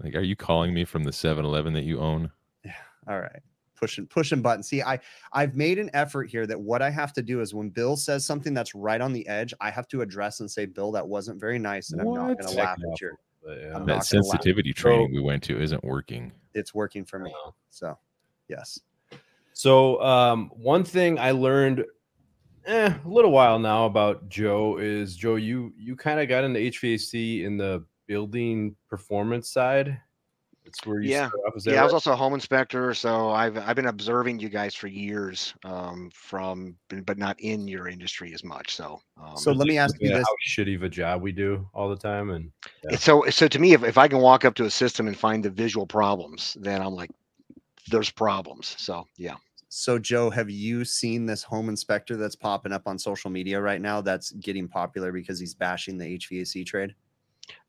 Like, 0.02 0.14
are 0.14 0.20
you 0.22 0.36
calling 0.36 0.72
me 0.74 0.84
from 0.84 1.04
the 1.04 1.10
7-Eleven 1.12 1.72
that 1.74 1.84
you 1.84 2.00
own? 2.00 2.30
Yeah. 2.64 2.72
All 3.08 3.20
right 3.20 3.40
pushing 3.74 4.06
pushing 4.06 4.40
button. 4.40 4.62
see 4.62 4.80
i 4.80 4.96
i've 5.32 5.56
made 5.56 5.76
an 5.76 5.90
effort 5.92 6.30
here 6.30 6.46
that 6.46 6.60
what 6.60 6.80
i 6.80 6.88
have 6.88 7.12
to 7.12 7.20
do 7.20 7.40
is 7.40 7.52
when 7.52 7.68
bill 7.68 7.96
says 7.96 8.24
something 8.24 8.54
that's 8.54 8.76
right 8.76 9.00
on 9.00 9.12
the 9.12 9.26
edge 9.26 9.52
i 9.60 9.68
have 9.72 9.88
to 9.88 10.02
address 10.02 10.38
and 10.38 10.48
say 10.48 10.64
bill 10.66 10.92
that 10.92 11.04
wasn't 11.08 11.40
very 11.40 11.58
nice 11.58 11.90
and 11.90 12.00
i'm 12.00 12.12
not 12.14 12.28
What? 12.28 12.38
going 12.38 12.48
to 12.52 12.56
laugh 12.60 12.78
at 12.92 13.00
your 13.00 13.18
yeah. 13.44 13.54
That 13.56 13.72
not 13.72 13.84
gonna 13.86 13.94
lie. 13.96 14.00
sensitivity 14.02 14.72
training 14.72 15.12
we 15.12 15.20
went 15.20 15.42
to 15.44 15.60
isn't 15.60 15.82
working. 15.82 16.30
it's 16.54 16.72
working 16.72 17.04
for 17.04 17.18
me 17.18 17.34
so 17.70 17.98
yes 18.46 18.78
So 19.54 20.00
um, 20.02 20.50
one 20.54 20.84
thing 20.84 21.18
I 21.18 21.32
learned 21.32 21.84
eh, 22.66 22.94
a 23.04 23.08
little 23.08 23.30
while 23.30 23.58
now 23.58 23.86
about 23.86 24.28
Joe 24.28 24.78
is 24.78 25.16
Joe, 25.16 25.36
you 25.36 25.72
you 25.76 25.96
kind 25.96 26.20
of 26.20 26.28
got 26.28 26.44
into 26.44 26.60
HVAC 26.60 27.44
in 27.44 27.56
the 27.56 27.84
building 28.06 28.76
performance 28.88 29.52
side. 29.52 29.98
That's 30.64 30.86
where 30.86 31.00
you 31.00 31.10
Yeah. 31.10 31.28
started 31.28 31.44
off. 31.48 31.56
Is 31.56 31.64
that 31.64 31.72
Yeah, 31.74 31.80
I 31.80 31.84
was 31.84 31.92
also 31.92 32.12
a 32.12 32.16
home 32.16 32.34
inspector, 32.34 32.94
so 32.94 33.30
I've 33.30 33.58
I've 33.58 33.76
been 33.76 33.86
observing 33.86 34.38
you 34.40 34.48
guys 34.48 34.74
for 34.74 34.86
years, 34.86 35.54
um, 35.64 36.10
from 36.14 36.76
but 37.04 37.18
not 37.18 37.38
in 37.40 37.66
your 37.68 37.88
industry 37.88 38.32
as 38.32 38.44
much. 38.44 38.74
So, 38.74 39.00
um, 39.20 39.36
So 39.36 39.52
let 39.52 39.66
me 39.66 39.78
ask 39.78 39.96
you 40.00 40.10
this. 40.10 40.24
how 40.26 40.34
shitty 40.48 40.76
of 40.76 40.82
a 40.82 40.88
job 40.88 41.20
we 41.20 41.32
do 41.32 41.68
all 41.74 41.88
the 41.88 41.96
time, 41.96 42.30
and 42.30 42.50
yeah. 42.84 42.96
So 42.96 43.24
so 43.30 43.48
to 43.48 43.58
me, 43.58 43.72
if, 43.72 43.82
if 43.82 43.98
I 43.98 44.08
can 44.08 44.18
walk 44.18 44.44
up 44.44 44.54
to 44.54 44.64
a 44.64 44.70
system 44.70 45.08
and 45.08 45.16
find 45.16 45.44
the 45.44 45.50
visual 45.50 45.86
problems, 45.86 46.56
then 46.60 46.80
I'm 46.80 46.94
like, 46.94 47.10
there's 47.90 48.10
problems. 48.10 48.74
So 48.78 49.06
yeah. 49.16 49.36
So, 49.74 49.98
Joe, 49.98 50.28
have 50.28 50.50
you 50.50 50.84
seen 50.84 51.24
this 51.24 51.42
home 51.42 51.70
inspector 51.70 52.16
that's 52.18 52.36
popping 52.36 52.72
up 52.72 52.82
on 52.86 52.98
social 52.98 53.30
media 53.30 53.58
right 53.58 53.80
now 53.80 54.02
that's 54.02 54.30
getting 54.32 54.68
popular 54.68 55.12
because 55.12 55.40
he's 55.40 55.54
bashing 55.54 55.96
the 55.96 56.18
HVAC 56.18 56.66
trade? 56.66 56.94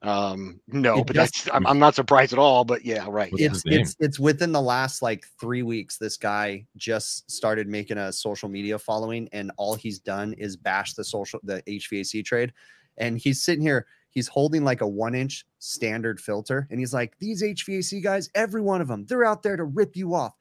Um, 0.02 0.60
no, 0.68 1.00
It 1.00 1.08
but 1.08 1.16
just- 1.16 1.46
that's 1.46 1.56
I'm, 1.56 1.66
I'm 1.66 1.80
not 1.80 1.96
surprised 1.96 2.34
at 2.34 2.40
all. 2.40 2.66
But 2.66 2.84
yeah, 2.86 3.06
right. 3.10 3.32
What's 3.32 3.42
Yeah. 3.42 3.50
his 3.50 3.64
It's 3.66 3.76
it's 3.80 3.96
it's 4.00 4.20
within 4.20 4.52
the 4.52 4.62
last 4.62 5.02
like 5.02 5.26
three 5.40 5.64
weeks. 5.64 5.98
This 5.98 6.18
guy 6.18 6.66
just 6.76 7.30
started 7.32 7.68
making 7.70 7.98
a 7.98 8.12
social 8.12 8.50
media 8.50 8.78
following, 8.78 9.30
and 9.32 9.52
all 9.58 9.76
he's 9.76 10.00
done 10.00 10.34
is 10.34 10.58
bash 10.58 10.94
the 10.94 11.04
social 11.06 11.40
the 11.44 11.64
HVAC 11.68 12.24
trade. 12.26 12.52
And 12.98 13.18
he's 13.18 13.42
sitting 13.44 13.64
here, 13.64 13.88
he's 14.14 14.28
holding 14.28 14.64
like 14.64 14.82
a 14.82 14.88
one 14.88 15.16
inch 15.16 15.46
standard 15.60 16.20
filter, 16.20 16.68
and 16.72 16.80
he's 16.80 16.94
like, 16.94 17.18
These 17.20 17.44
HVAC 17.44 18.02
guys, 18.04 18.30
every 18.36 18.62
one 18.62 18.82
of 18.82 18.88
them, 18.88 19.06
they're 19.06 19.26
out 19.26 19.44
there 19.44 19.58
to 19.58 19.64
rip 19.66 19.96
you 19.96 20.14
off. 20.16 20.34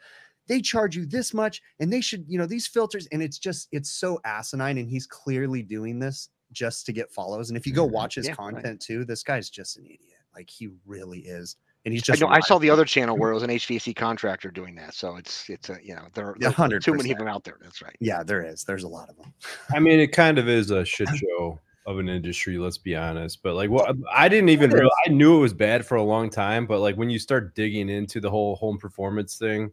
They 0.49 0.61
charge 0.61 0.97
you 0.97 1.07
this 1.07 1.33
much, 1.33 1.63
and 1.81 1.93
they 1.93 2.01
should, 2.01 2.25
you 2.29 2.39
know, 2.39 2.47
these 2.47 2.67
filters, 2.67 3.07
and 3.13 3.23
it's 3.23 3.39
just 3.39 3.69
it's 3.73 3.91
so 3.91 4.21
asinine. 4.25 4.79
And 4.79 4.89
he's 4.91 5.07
clearly 5.07 5.63
doing 5.63 5.99
this 5.99 6.29
just 6.53 6.85
to 6.87 6.93
get 6.93 7.11
follows. 7.13 7.49
And 7.49 7.57
if 7.57 7.67
you 7.67 7.73
go 7.73 7.87
Mhm. 7.89 7.93
watch 7.93 8.15
his 8.17 8.27
Yeah, 8.27 8.33
right. 8.33 8.53
content 8.55 8.81
too, 8.81 9.05
this 9.05 9.23
guy's 9.23 9.49
just 9.49 9.79
an 9.79 9.85
idiot. 9.87 10.19
Like 10.35 10.51
he 10.51 10.69
really 10.85 11.21
is. 11.21 11.57
And 11.85 11.93
he's 11.95 12.03
I 12.05 12.13
just 12.13 12.21
know. 12.21 12.29
I 12.29 12.41
saw 12.41 12.59
the 12.59 12.71
other 12.71 12.85
channel 12.85 13.17
where 13.17 13.31
it 13.31 13.35
was 13.35 13.43
an 13.43 13.51
HVAC 13.51 13.95
contractor 13.95 14.51
doing 14.51 14.75
that. 14.77 14.95
So 14.95 15.17
it's 15.17 15.49
it's 15.49 15.71
a 15.71 15.79
you 15.83 15.95
know 15.95 16.07
there, 16.15 16.35
Yeah, 16.41 16.51
there 16.51 16.77
are 16.77 16.81
too 16.81 16.93
many 16.95 17.11
100%. 17.11 17.13
of 17.13 17.19
them 17.19 17.29
out 17.29 17.45
there. 17.45 17.59
That's 17.63 17.81
right. 17.83 17.97
Yeah, 18.01 18.23
there 18.23 18.43
is. 18.45 18.65
There's 18.65 18.85
a 18.85 18.89
lot 18.89 19.09
of 19.09 19.17
them. 19.17 19.33
I 19.75 19.79
mean, 19.81 19.99
it 20.01 20.09
kind 20.09 20.39
of 20.39 20.49
is 20.49 20.71
a 20.73 20.85
shit 20.85 21.09
show 21.17 21.59
of 21.87 21.99
an 21.99 22.09
industry. 22.09 22.59
Let's 22.59 22.79
be 22.79 22.95
honest. 22.97 23.43
But 23.43 23.55
like, 23.55 23.71
what 23.71 23.95
I 24.13 24.29
didn't 24.29 24.51
even 24.51 24.71
It 24.71 24.75
is. 24.75 24.81
real. 24.81 24.91
I 25.07 25.11
knew 25.11 25.37
it 25.37 25.41
was 25.41 25.55
bad 25.55 25.85
for 25.87 25.97
a 25.97 26.03
long 26.03 26.31
time, 26.31 26.67
but 26.67 26.81
like 26.81 26.97
when 26.97 27.11
you 27.11 27.19
start 27.19 27.55
digging 27.55 27.89
into 27.89 28.21
the 28.21 28.31
whole 28.31 28.57
home 28.57 28.79
performance 28.79 29.37
thing, 29.37 29.71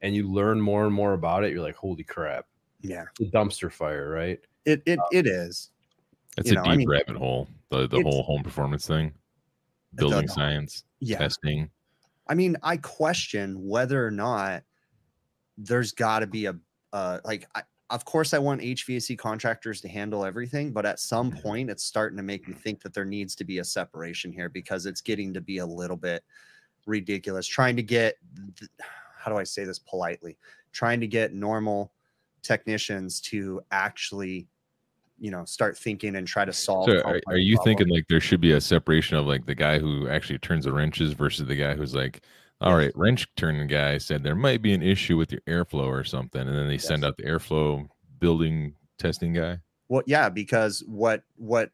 and 0.00 0.16
you 0.16 0.28
learn 0.28 0.60
more 0.60 0.84
and 0.84 0.92
more 0.92 1.12
about 1.12 1.44
it, 1.44 1.52
you're 1.52 1.62
like, 1.62 1.76
holy 1.76 2.02
crap, 2.02 2.46
Yeah, 2.80 3.04
it's 3.20 3.28
a 3.28 3.32
dumpster 3.36 3.70
fire, 3.70 4.08
right? 4.10 4.40
it 4.64 4.82
it, 4.86 4.98
it 5.12 5.26
is. 5.26 5.70
It's 6.38 6.48
you 6.48 6.52
a 6.52 6.54
know, 6.56 6.62
I 6.62 6.70
deep 6.70 6.78
mean, 6.78 6.88
rabbit 6.88 7.16
hole. 7.16 7.48
The 7.68 7.86
the 7.86 8.02
whole 8.02 8.22
home 8.22 8.42
performance 8.42 8.86
thing, 8.86 9.12
the- 9.92 10.08
building 10.08 10.28
science, 10.28 10.84
Yeah, 11.00 11.18
testing. 11.18 11.70
I 12.28 12.34
mean, 12.34 12.56
I 12.62 12.78
question 12.78 13.68
whether 13.68 14.06
or 14.06 14.10
not 14.10 14.62
there's 15.58 15.92
got 15.92 16.20
to 16.20 16.26
be 16.26 16.46
a 16.46 16.56
uh, 16.92 17.18
like. 17.24 17.46
I, 17.54 17.62
of 17.92 18.06
course, 18.06 18.32
I 18.32 18.38
want 18.38 18.62
HVAC 18.62 19.18
contractors 19.18 19.82
to 19.82 19.88
handle 19.88 20.24
everything, 20.24 20.72
but 20.72 20.86
at 20.86 20.98
some 20.98 21.30
mm-hmm. 21.30 21.40
point, 21.40 21.70
it's 21.70 21.84
starting 21.84 22.16
to 22.16 22.22
make 22.22 22.48
me 22.48 22.54
think 22.54 22.82
that 22.82 22.94
there 22.94 23.04
needs 23.04 23.36
to 23.36 23.44
be 23.44 23.58
a 23.58 23.64
separation 23.64 24.32
here 24.32 24.48
because 24.48 24.86
it's 24.86 25.02
getting 25.02 25.34
to 25.34 25.42
be 25.42 25.58
a 25.58 25.66
little 25.66 25.98
bit 25.98 26.24
ridiculous. 26.86 27.46
Trying 27.46 27.76
to 27.76 27.82
get, 27.82 28.16
how 29.14 29.30
do 29.30 29.36
I 29.36 29.44
say 29.44 29.64
this 29.64 29.78
politely? 29.78 30.38
Trying 30.72 31.00
to 31.00 31.06
get 31.06 31.34
normal 31.34 31.92
technicians 32.40 33.20
to 33.20 33.60
actually, 33.70 34.48
you 35.20 35.30
know, 35.30 35.44
start 35.44 35.76
thinking 35.76 36.16
and 36.16 36.26
try 36.26 36.46
to 36.46 36.52
solve. 36.52 36.86
So 36.86 36.98
are, 37.02 37.20
are 37.26 37.36
you 37.36 37.58
thinking 37.62 37.88
like 37.88 38.08
there 38.08 38.20
should 38.20 38.40
be 38.40 38.52
a 38.52 38.60
separation 38.60 39.18
of 39.18 39.26
like 39.26 39.44
the 39.44 39.54
guy 39.54 39.78
who 39.78 40.08
actually 40.08 40.38
turns 40.38 40.64
the 40.64 40.72
wrenches 40.72 41.12
versus 41.12 41.46
the 41.46 41.56
guy 41.56 41.74
who's 41.74 41.94
like, 41.94 42.22
all 42.62 42.76
right, 42.76 42.92
wrench 42.94 43.26
turning 43.36 43.66
guy 43.66 43.98
said 43.98 44.22
there 44.22 44.36
might 44.36 44.62
be 44.62 44.72
an 44.72 44.82
issue 44.82 45.16
with 45.16 45.32
your 45.32 45.40
airflow 45.42 45.86
or 45.86 46.04
something, 46.04 46.40
and 46.40 46.56
then 46.56 46.68
they 46.68 46.78
send 46.78 47.04
out 47.04 47.16
the 47.16 47.24
airflow 47.24 47.88
building 48.20 48.74
testing 48.98 49.32
guy. 49.32 49.58
Well, 49.88 50.02
yeah, 50.06 50.28
because 50.28 50.82
what 50.86 51.24
what 51.34 51.70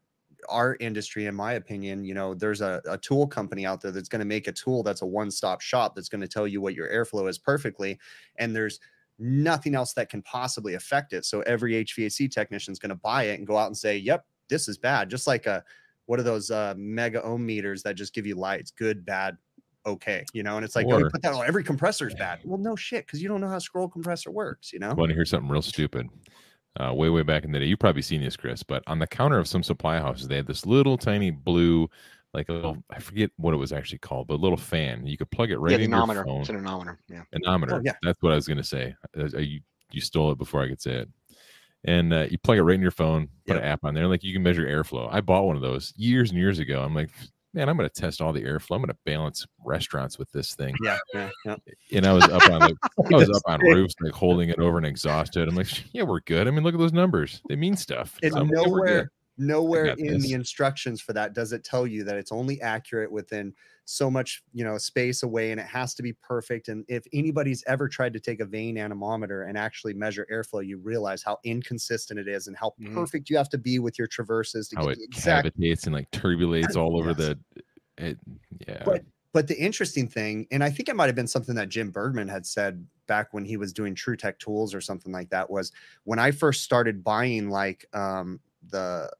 our 0.49 0.77
industry, 0.81 1.27
in 1.27 1.35
my 1.35 1.55
opinion, 1.55 2.05
you 2.05 2.15
know, 2.15 2.33
there's 2.33 2.63
a, 2.63 2.81
a 2.89 2.97
tool 2.97 3.27
company 3.27 3.67
out 3.67 3.83
there 3.83 3.91
that's 3.91 4.09
going 4.09 4.21
to 4.21 4.25
make 4.25 4.47
a 4.47 4.53
tool 4.53 4.83
that's 4.83 5.03
a 5.03 5.07
one-stop 5.07 5.61
shop 5.61 5.95
that's 5.95 6.09
going 6.09 6.21
to 6.21 6.29
tell 6.29 6.47
you 6.47 6.61
what 6.61 6.75
your 6.75 6.89
airflow 6.89 7.29
is 7.29 7.39
perfectly, 7.39 7.99
and 8.37 8.57
there's 8.57 8.81
nothing 9.19 9.75
else 9.75 9.93
that 9.93 10.09
can 10.09 10.23
possibly 10.23 10.75
affect 10.75 11.13
it. 11.13 11.27
So 11.27 11.41
every 11.43 11.85
HVAC 11.85 12.31
technician 12.31 12.73
is 12.73 12.79
going 12.79 12.91
to 12.91 12.95
buy 12.95 13.25
it 13.25 13.39
and 13.39 13.47
go 13.47 13.59
out 13.59 13.67
and 13.67 13.77
say, 13.77 13.99
"Yep, 13.99 14.25
this 14.49 14.69
is 14.69 14.79
bad." 14.79 15.11
Just 15.11 15.27
like 15.27 15.45
a 15.45 15.63
what 16.07 16.19
are 16.19 16.23
those 16.23 16.51
uh, 16.51 16.73
mega 16.79 17.23
ohm 17.23 17.45
meters 17.45 17.83
that 17.83 17.95
just 17.95 18.15
give 18.15 18.27
you 18.27 18.35
lights, 18.35 18.71
good, 18.71 19.05
bad, 19.05 19.37
okay, 19.89 20.25
you 20.33 20.43
know? 20.43 20.57
And 20.57 20.65
it's 20.65 20.77
like, 20.77 20.87
oh, 20.89 20.99
you 20.99 21.09
put 21.11 21.23
that 21.23 21.35
on 21.35 21.47
every 21.47 21.65
compressor 21.65 22.09
is 22.09 22.15
bad. 22.15 22.41
Well, 22.45 22.59
no 22.59 22.77
shit, 22.77 23.07
because 23.07 23.23
you 23.23 23.29
don't 23.29 23.41
know 23.41 23.49
how 23.49 23.57
a 23.57 23.61
scroll 23.61 23.89
compressor 23.89 24.31
works, 24.31 24.73
you 24.73 24.79
know? 24.79 24.95
Want 24.95 25.11
to 25.11 25.15
hear 25.15 25.25
something 25.25 25.51
real 25.51 25.63
stupid? 25.63 26.09
Uh, 26.79 26.93
way 26.95 27.09
way 27.09 27.23
back 27.23 27.45
in 27.45 27.51
the 27.51 27.59
day, 27.59 27.65
you've 27.65 27.79
probably 27.79 28.03
seen 28.03 28.21
this, 28.23 28.37
Chris. 28.37 28.63
But 28.63 28.85
on 28.87 28.99
the 28.99 29.07
counter 29.07 29.39
of 29.39 29.49
some 29.49 29.63
supply 29.63 29.99
houses, 29.99 30.29
they 30.29 30.37
had 30.37 30.47
this 30.47 30.65
little 30.65 30.97
tiny 30.97 31.31
blue, 31.31 31.89
like 32.35 32.49
a 32.51 32.53
little, 32.53 32.77
I 32.91 33.01
forget 33.01 33.31
what 33.37 33.53
it 33.53 33.57
was 33.57 33.73
actually 33.73 33.99
called, 33.99 34.29
but 34.29 34.35
a 34.35 34.37
little 34.37 34.57
fan. 34.57 35.05
You 35.05 35.17
could 35.17 35.31
plug 35.31 35.51
it 35.51 35.59
right 35.59 35.73
yeah, 35.73 35.79
the 35.79 35.85
in 35.85 35.91
your 35.91 36.25
phone. 36.25 36.41
It's 36.41 36.51
an 36.51 36.57
anemometer. 36.57 37.01
Yeah. 37.09 37.23
Anemoter. 37.35 37.73
Oh, 37.73 37.81
yeah. 37.83 37.95
That's 38.03 38.23
what 38.23 38.33
I 38.33 38.37
was 38.37 38.47
gonna 38.47 38.63
say. 38.63 38.95
Uh, 39.19 39.39
you 39.39 39.61
you 39.91 40.01
stole 40.01 40.31
it 40.31 40.39
before 40.39 40.63
I 40.63 40.69
could 40.69 40.81
say 40.81 40.93
it. 40.93 41.09
And 41.85 42.13
uh, 42.13 42.27
you 42.31 42.39
plug 42.39 42.59
it 42.59 42.63
right 42.63 42.75
in 42.75 42.83
your 42.83 42.91
phone, 42.91 43.29
put 43.47 43.55
Yep. 43.55 43.63
an 43.63 43.69
app 43.69 43.85
on 43.85 43.95
there, 43.95 44.07
like 44.07 44.23
you 44.23 44.33
can 44.33 44.43
measure 44.43 44.67
airflow. 44.67 45.09
I 45.11 45.21
bought 45.21 45.47
one 45.47 45.57
of 45.57 45.63
those 45.63 45.95
years 45.97 46.31
and 46.31 46.39
years 46.39 46.59
ago. 46.59 46.83
I'm 46.83 46.95
like, 46.95 47.11
man, 47.55 47.69
I'm 47.69 47.77
going 47.77 47.89
to 47.89 48.01
test 48.01 48.21
all 48.21 48.33
the 48.33 48.43
airflow. 48.43 48.77
I'm 48.77 48.83
going 48.83 48.89
to 48.89 48.97
balance 49.05 49.47
restaurants 49.65 50.19
with 50.19 50.31
this 50.33 50.55
thing. 50.55 50.75
Yeah, 50.83 50.99
yeah, 51.15 51.31
yeah. 51.45 51.57
And 51.93 52.07
I 52.07 52.13
was 52.13 52.25
up 52.25 52.49
on 52.51 52.61
like 52.61 52.77
I 53.13 53.17
was 53.17 53.31
up 53.31 53.43
on 53.47 53.61
roofs, 53.61 53.95
like 54.01 54.13
holding 54.13 54.51
it 54.51 54.59
over 54.59 54.79
and 54.79 54.87
exhausted. 54.87 55.49
I'm 55.49 55.55
like, 55.55 55.69
yeah, 55.93 56.03
we're 56.03 56.21
good. 56.21 56.47
I 56.47 56.51
mean, 56.51 56.63
look 56.63 56.75
at 56.75 56.81
those 56.81 56.93
numbers; 56.93 57.43
they 57.49 57.57
mean 57.57 57.77
stuff. 57.77 58.19
And 58.23 58.33
So 58.33 58.41
I'm 58.41 58.49
like, 58.49 58.67
"Yeah, 58.67 58.71
we're 58.71 58.87
good." 58.87 58.87
nowhere, 58.87 59.13
nowhere 59.39 59.91
in 59.91 60.21
this. 60.21 60.23
the 60.23 60.33
instructions 60.33 61.01
for 61.01 61.13
that 61.13 61.33
does 61.33 61.53
it 61.53 61.65
tell 61.65 61.87
you 61.87 62.05
that 62.05 62.17
it's 62.17 62.33
only 62.33 62.61
accurate 62.61 63.11
within 63.13 63.55
so 63.85 64.11
much, 64.11 64.43
you 64.53 64.65
know, 64.65 64.77
space 64.79 65.23
away, 65.23 65.51
and 65.51 65.61
it 65.61 65.67
has 65.67 65.95
to 65.95 66.03
be 66.03 66.13
perfect. 66.13 66.69
And 66.69 66.85
if 66.89 67.05
anybody's 67.13 67.65
ever 67.67 67.89
tried 67.89 68.13
to 68.15 68.21
take 68.21 68.41
a 68.41 68.45
vane 68.47 68.77
anemometer 68.79 69.43
and 69.43 69.57
actually 69.57 69.95
measure 69.95 70.27
airflow, 70.31 70.67
you 70.67 70.79
realize 70.79 71.23
how 71.23 71.39
inconsistent 71.45 72.21
it 72.21 72.29
is 72.29 72.47
and 72.49 72.57
how 72.57 72.77
Mhm. 72.79 73.05
perfect 73.05 73.31
you 73.31 73.37
have 73.37 73.49
to 73.51 73.59
be 73.59 73.79
with 73.79 73.99
your 73.99 74.09
traverses 74.09 74.69
to 74.69 74.77
how 74.77 74.89
get 74.89 74.93
it 74.93 74.99
the 74.99 75.05
exact 75.05 75.49
cavitates 75.51 75.85
and 75.85 75.95
like 75.95 76.11
turbulates 76.11 76.77
all 76.77 76.97
over 76.97 77.15
Yes. 77.15 77.15
the. 77.15 77.39
It, 77.97 78.19
yeah, 78.67 78.85
But 78.85 79.03
but 79.33 79.47
the 79.47 79.59
interesting 79.61 80.09
thing, 80.09 80.47
and 80.51 80.65
I 80.65 80.71
think 80.71 80.89
it 80.89 80.97
might 80.97 81.07
have 81.07 81.15
been 81.15 81.27
something 81.29 81.55
that 81.57 81.69
Jim 81.69 81.91
Bergman 81.91 82.29
had 82.29 82.47
said 82.47 82.87
back 83.07 83.33
when 83.35 83.45
he 83.45 83.57
was 83.57 83.73
doing 83.73 83.95
TruTech 83.95 84.39
Tools 84.39 84.75
or 84.75 84.81
something 84.81 85.13
like 85.13 85.31
that, 85.31 85.51
was 85.51 85.71
when 86.05 86.19
I 86.19 86.31
first 86.31 86.63
started 86.65 87.05
buying 87.05 87.51
like 87.51 87.85
um, 87.93 88.41
the 88.67 89.11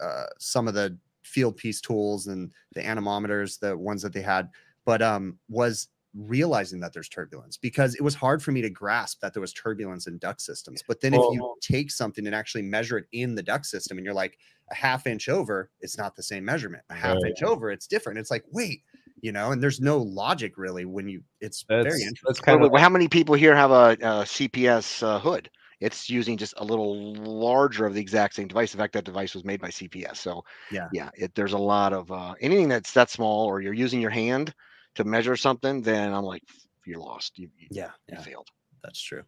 uh, 0.00 0.26
some 0.38 0.68
of 0.68 0.74
the 0.74 0.96
Fieldpiece 1.24 1.80
tools 1.80 2.26
and 2.26 2.52
the 2.74 2.84
anemometers, 2.84 3.58
the 3.58 3.76
ones 3.76 4.02
that 4.02 4.12
they 4.12 4.22
had, 4.22 4.48
but 4.84 5.02
um, 5.02 5.38
was 5.48 5.88
realizing 6.14 6.80
that 6.80 6.92
there's 6.92 7.08
turbulence 7.08 7.56
because 7.56 7.94
it 7.94 8.02
was 8.02 8.14
hard 8.14 8.42
for 8.42 8.50
me 8.50 8.60
to 8.60 8.70
grasp 8.70 9.20
that 9.20 9.32
there 9.32 9.40
was 9.40 9.52
turbulence 9.52 10.06
in 10.06 10.18
duct 10.18 10.40
systems. 10.40 10.82
But 10.82 11.00
then 11.00 11.14
if 11.14 11.22
you 11.30 11.54
take 11.60 11.90
something 11.90 12.26
and 12.26 12.34
actually 12.34 12.62
measure 12.62 12.98
it 12.98 13.06
in 13.12 13.34
the 13.34 13.42
duct 13.42 13.66
system 13.66 13.96
and 13.96 14.04
you're 14.04 14.14
like 14.14 14.36
a 14.70 14.74
half 14.74 15.06
inch 15.06 15.28
over, 15.28 15.70
it's 15.80 15.96
not 15.98 16.16
the 16.16 16.22
same 16.22 16.44
measurement. 16.44 16.82
A 16.90 16.94
half 16.94 17.16
Right. 17.16 17.26
inch 17.26 17.42
over, 17.42 17.70
it's 17.70 17.86
different. 17.86 18.18
It's 18.18 18.30
like, 18.30 18.44
wait, 18.50 18.82
you 19.20 19.30
know, 19.32 19.52
and 19.52 19.62
there's 19.62 19.80
no 19.80 19.98
logic 19.98 20.56
really 20.56 20.84
when 20.84 21.08
you 21.08 21.22
it's 21.40 21.64
That's 21.68 21.84
very 21.84 22.00
that's 22.00 22.08
interesting. 22.08 22.44
kind 22.44 22.60
Wait, 22.60 22.66
of 22.66 22.72
wait, 22.72 22.80
how 22.80 22.88
many 22.88 23.06
people 23.06 23.34
here 23.34 23.54
have 23.54 23.70
a, 23.70 23.90
a 24.00 24.24
CPS 24.24 25.02
uh, 25.02 25.20
hood? 25.20 25.50
It's 25.80 26.10
using 26.10 26.36
just 26.36 26.54
a 26.58 26.64
little 26.64 27.14
larger 27.14 27.86
of 27.86 27.94
the 27.94 28.00
exact 28.00 28.34
same 28.34 28.48
device. 28.48 28.74
In 28.74 28.78
fact, 28.78 28.92
that 28.92 29.04
device 29.04 29.34
was 29.34 29.44
made 29.44 29.60
by 29.60 29.68
CPS. 29.68 30.18
So 30.18 30.44
Yeah. 30.70 30.88
yeah, 30.92 31.10
it, 31.14 31.34
there's 31.34 31.54
a 31.54 31.58
lot 31.58 31.92
of 31.92 32.10
uh, 32.12 32.34
anything 32.40 32.68
that's 32.68 32.92
that 32.92 33.10
small, 33.10 33.46
or 33.46 33.60
you're 33.62 33.72
using 33.72 34.00
your 34.00 34.10
hand 34.10 34.54
to 34.96 35.04
measure 35.04 35.36
something. 35.36 35.80
Then 35.82 36.12
I'm 36.12 36.24
like, 36.24 36.42
you're 36.84 37.00
lost. 37.00 37.38
You, 37.38 37.48
you, 37.58 37.68
Yeah, 37.70 37.90
you 38.08 38.16
yeah, 38.16 38.22
failed. 38.22 38.48
that's 38.82 39.00
true. 39.02 39.22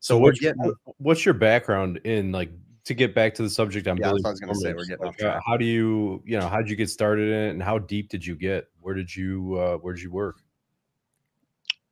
So 0.00 0.18
we're 0.18 0.28
what's, 0.28 0.40
getting- 0.40 0.74
what's 0.98 1.24
your 1.24 1.34
background 1.34 1.98
in 2.04 2.32
like 2.32 2.50
to 2.84 2.94
get 2.94 3.14
back 3.14 3.34
to 3.34 3.42
the 3.42 3.50
subject 3.50 3.86
on 3.86 3.98
Yeah, 3.98 4.06
that's 4.06 4.22
building 4.22 4.22
what 4.24 4.28
I 4.28 4.32
was 4.32 4.40
gonna 4.40 4.54
say, 4.54 4.74
we're 4.74 4.86
getting 4.86 5.06
off 5.06 5.14
like, 5.18 5.26
uh, 5.28 5.32
track. 5.32 5.42
how 5.46 5.56
do 5.58 5.64
you 5.66 6.22
you 6.24 6.38
know 6.38 6.48
how 6.48 6.56
did 6.56 6.70
you 6.70 6.76
get 6.76 6.88
started 6.88 7.28
in 7.28 7.48
it 7.48 7.50
and 7.50 7.62
how 7.62 7.78
deep 7.78 8.08
did 8.08 8.24
you 8.24 8.34
get 8.34 8.64
where 8.80 8.94
did 8.94 9.14
you 9.14 9.56
uh 9.56 9.76
where 9.76 9.92
did 9.92 10.02
you 10.02 10.10
work 10.10 10.42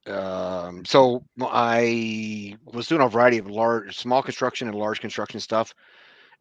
Um, 0.08 0.84
so 0.84 1.24
I 1.40 2.56
was 2.64 2.86
doing 2.86 3.02
a 3.02 3.08
variety 3.08 3.38
of 3.38 3.48
large, 3.48 3.96
small 3.96 4.22
construction 4.22 4.68
and 4.68 4.76
large 4.76 5.00
construction 5.00 5.40
stuff. 5.40 5.74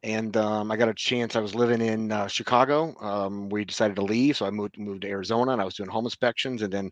And 0.03 0.38
um, 0.38 0.71
I 0.71 0.77
got 0.77 0.89
a 0.89 0.93
chance. 0.93 1.36
I 1.36 1.39
was 1.39 1.55
living 1.55 1.81
in 1.81 2.12
uh, 2.12 2.27
Chicago. 2.27 2.95
Um, 3.01 3.50
we 3.50 3.65
decided 3.65 3.95
to 3.95 4.03
leave, 4.03 4.38
so 4.38 4.45
I 4.45 4.51
moved 4.51 4.77
moved 4.77 5.01
to 5.01 5.09
Arizona, 5.09 5.53
and 5.53 5.62
I 5.62 5.65
was 5.65 5.74
doing 5.74 5.89
home 5.89 6.05
inspections. 6.05 6.62
And 6.62 6.71
then 6.71 6.91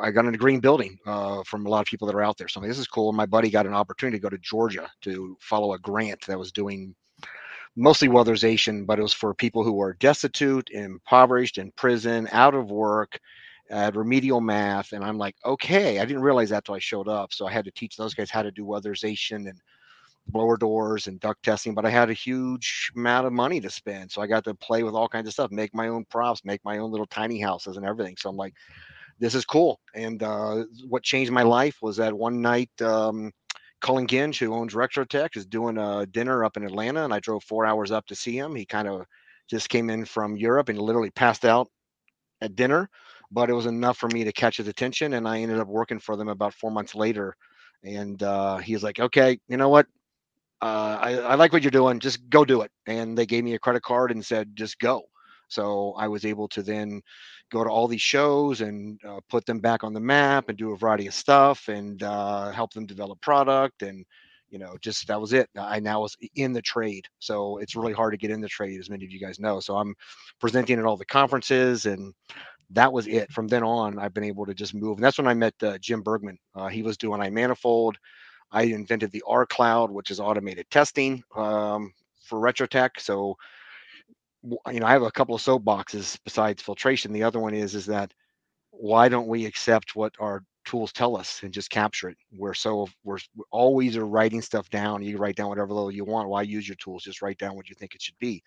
I 0.00 0.10
got 0.12 0.24
into 0.24 0.38
green 0.38 0.60
building 0.60 0.98
uh, 1.04 1.42
from 1.44 1.66
a 1.66 1.68
lot 1.68 1.80
of 1.80 1.86
people 1.86 2.06
that 2.06 2.14
are 2.14 2.22
out 2.22 2.38
there. 2.38 2.48
So 2.48 2.60
like, 2.60 2.68
this 2.68 2.78
is 2.78 2.86
cool. 2.86 3.10
And 3.10 3.16
my 3.16 3.26
buddy 3.26 3.50
got 3.50 3.66
an 3.66 3.74
opportunity 3.74 4.18
to 4.18 4.22
go 4.22 4.30
to 4.30 4.38
Georgia 4.38 4.88
to 5.02 5.36
follow 5.40 5.74
a 5.74 5.78
grant 5.78 6.24
that 6.26 6.38
was 6.38 6.52
doing 6.52 6.94
mostly 7.76 8.08
weatherization, 8.08 8.86
but 8.86 8.98
it 8.98 9.02
was 9.02 9.12
for 9.12 9.34
people 9.34 9.62
who 9.62 9.72
were 9.72 9.94
destitute, 9.94 10.70
impoverished, 10.70 11.58
in 11.58 11.70
prison, 11.72 12.26
out 12.32 12.54
of 12.54 12.70
work, 12.70 13.20
at 13.70 13.96
remedial 13.96 14.40
math. 14.40 14.92
And 14.92 15.04
I'm 15.04 15.18
like, 15.18 15.36
okay, 15.44 15.98
I 15.98 16.04
didn't 16.04 16.22
realize 16.22 16.50
that 16.50 16.64
till 16.64 16.74
I 16.74 16.78
showed 16.78 17.08
up. 17.08 17.32
So 17.32 17.46
I 17.46 17.52
had 17.52 17.64
to 17.64 17.70
teach 17.72 17.96
those 17.96 18.14
guys 18.14 18.30
how 18.30 18.42
to 18.42 18.50
do 18.50 18.64
weatherization 18.64 19.48
and 19.48 19.60
blower 20.28 20.56
doors 20.56 21.06
and 21.06 21.20
duct 21.20 21.42
testing, 21.42 21.74
but 21.74 21.84
I 21.84 21.90
had 21.90 22.10
a 22.10 22.14
huge 22.14 22.90
amount 22.96 23.26
of 23.26 23.32
money 23.32 23.60
to 23.60 23.70
spend. 23.70 24.10
So 24.10 24.20
I 24.20 24.26
got 24.26 24.44
to 24.44 24.54
play 24.54 24.82
with 24.82 24.94
all 24.94 25.08
kinds 25.08 25.28
of 25.28 25.32
stuff, 25.32 25.50
make 25.50 25.74
my 25.74 25.88
own 25.88 26.04
props, 26.06 26.44
make 26.44 26.64
my 26.64 26.78
own 26.78 26.90
little 26.90 27.06
tiny 27.06 27.40
houses 27.40 27.76
and 27.76 27.86
everything. 27.86 28.16
So 28.18 28.28
I'm 28.28 28.36
like, 28.36 28.54
this 29.18 29.34
is 29.34 29.44
cool. 29.44 29.80
And 29.94 30.22
uh, 30.22 30.64
what 30.88 31.02
changed 31.02 31.32
my 31.32 31.42
life 31.42 31.78
was 31.80 31.96
that 31.96 32.12
one 32.12 32.40
night, 32.40 32.70
um, 32.82 33.32
Colin 33.80 34.06
Genge, 34.06 34.38
who 34.38 34.54
owns 34.54 34.74
Retrotec, 34.74 35.36
is 35.36 35.46
doing 35.46 35.78
a 35.78 36.06
dinner 36.06 36.44
up 36.44 36.56
in 36.56 36.64
Atlanta, 36.64 37.04
and 37.04 37.14
I 37.14 37.20
drove 37.20 37.44
four 37.44 37.66
hours 37.66 37.92
up 37.92 38.06
to 38.06 38.14
see 38.14 38.36
him. 38.36 38.54
He 38.54 38.64
kind 38.64 38.88
of 38.88 39.06
just 39.48 39.68
came 39.68 39.90
in 39.90 40.04
from 40.04 40.36
Europe 40.36 40.68
and 40.68 40.78
literally 40.78 41.10
passed 41.10 41.44
out 41.44 41.68
at 42.40 42.56
dinner, 42.56 42.90
but 43.30 43.50
it 43.50 43.54
was 43.54 43.66
enough 43.66 43.98
for 43.98 44.08
me 44.08 44.24
to 44.24 44.32
catch 44.32 44.56
his 44.58 44.68
attention, 44.68 45.14
and 45.14 45.26
I 45.28 45.40
ended 45.40 45.58
up 45.58 45.68
working 45.68 45.98
for 45.98 46.16
them 46.16 46.28
about 46.28 46.54
four 46.54 46.70
months 46.70 46.94
later. 46.94 47.36
And 47.84 48.22
uh, 48.22 48.58
he 48.58 48.74
was 48.74 48.82
like, 48.82 49.00
"Okay, 49.00 49.38
you 49.48 49.56
know 49.56 49.68
what? 49.68 49.86
Uh, 50.62 50.98
I, 51.00 51.12
I 51.18 51.34
like 51.34 51.52
what 51.52 51.62
you're 51.62 51.70
doing. 51.70 52.00
Just 52.00 52.28
go 52.30 52.44
do 52.44 52.62
it." 52.62 52.70
And 52.86 53.16
they 53.16 53.26
gave 53.26 53.44
me 53.44 53.54
a 53.54 53.58
credit 53.58 53.82
card 53.82 54.10
and 54.10 54.24
said, 54.24 54.56
"Just 54.56 54.78
go." 54.78 55.02
So 55.48 55.94
I 55.96 56.08
was 56.08 56.24
able 56.24 56.48
to 56.48 56.62
then 56.62 57.02
go 57.50 57.62
to 57.62 57.70
all 57.70 57.86
these 57.86 58.02
shows 58.02 58.60
and 58.60 59.00
uh, 59.04 59.20
put 59.28 59.46
them 59.46 59.60
back 59.60 59.84
on 59.84 59.92
the 59.92 60.00
map 60.00 60.48
and 60.48 60.58
do 60.58 60.72
a 60.72 60.76
variety 60.76 61.06
of 61.06 61.14
stuff 61.14 61.68
and 61.68 62.02
uh, 62.02 62.50
help 62.50 62.72
them 62.72 62.86
develop 62.86 63.20
product 63.20 63.82
and 63.82 64.04
you 64.48 64.58
know 64.58 64.76
just 64.80 65.06
that 65.08 65.20
was 65.20 65.32
it 65.32 65.48
i 65.58 65.80
now 65.80 66.00
was 66.00 66.16
in 66.36 66.52
the 66.52 66.62
trade 66.62 67.04
so 67.18 67.58
it's 67.58 67.74
really 67.74 67.92
hard 67.92 68.12
to 68.12 68.16
get 68.16 68.30
in 68.30 68.40
the 68.40 68.48
trade 68.48 68.78
as 68.78 68.88
many 68.88 69.04
of 69.04 69.10
you 69.10 69.18
guys 69.18 69.40
know 69.40 69.58
so 69.58 69.76
i'm 69.76 69.92
presenting 70.40 70.78
at 70.78 70.84
all 70.84 70.96
the 70.96 71.04
conferences 71.04 71.86
and 71.86 72.14
that 72.70 72.92
was 72.92 73.06
it 73.06 73.30
from 73.32 73.46
then 73.48 73.62
on 73.62 73.98
i've 73.98 74.14
been 74.14 74.24
able 74.24 74.46
to 74.46 74.54
just 74.54 74.74
move 74.74 74.96
and 74.98 75.04
that's 75.04 75.18
when 75.18 75.28
i 75.28 75.34
met 75.34 75.54
uh, 75.62 75.78
jim 75.78 76.02
bergman 76.02 76.38
uh, 76.54 76.68
he 76.68 76.82
was 76.82 76.96
doing 76.96 77.20
iManifold. 77.20 77.94
i 78.52 78.62
invented 78.62 79.10
the 79.12 79.22
r 79.26 79.46
cloud 79.46 79.90
which 79.90 80.10
is 80.10 80.20
automated 80.20 80.66
testing 80.70 81.22
um, 81.36 81.92
for 82.24 82.40
Retrotec 82.40 82.90
so 82.98 83.36
you 84.70 84.80
know, 84.80 84.86
I 84.86 84.92
have 84.92 85.02
a 85.02 85.10
couple 85.10 85.34
of 85.34 85.42
soapboxes 85.42 86.18
besides 86.24 86.62
filtration. 86.62 87.12
The 87.12 87.22
other 87.22 87.40
one 87.40 87.54
is 87.54 87.74
is 87.74 87.86
that 87.86 88.12
why 88.70 89.08
don't 89.08 89.28
we 89.28 89.46
accept 89.46 89.96
what 89.96 90.14
our 90.20 90.44
tools 90.64 90.92
tell 90.92 91.16
us 91.16 91.40
and 91.42 91.52
just 91.52 91.70
capture 91.70 92.08
it? 92.08 92.16
We're 92.36 92.54
so 92.54 92.88
we're, 93.04 93.18
we 93.34 93.44
always 93.50 93.96
are 93.96 94.06
writing 94.06 94.42
stuff 94.42 94.68
down. 94.70 95.02
You 95.02 95.18
write 95.18 95.36
down 95.36 95.48
whatever 95.48 95.72
level 95.72 95.90
you 95.90 96.04
want. 96.04 96.28
Why 96.28 96.42
use 96.42 96.68
your 96.68 96.76
tools? 96.76 97.04
Just 97.04 97.22
write 97.22 97.38
down 97.38 97.56
what 97.56 97.68
you 97.68 97.74
think 97.74 97.94
it 97.94 98.02
should 98.02 98.18
be. 98.18 98.42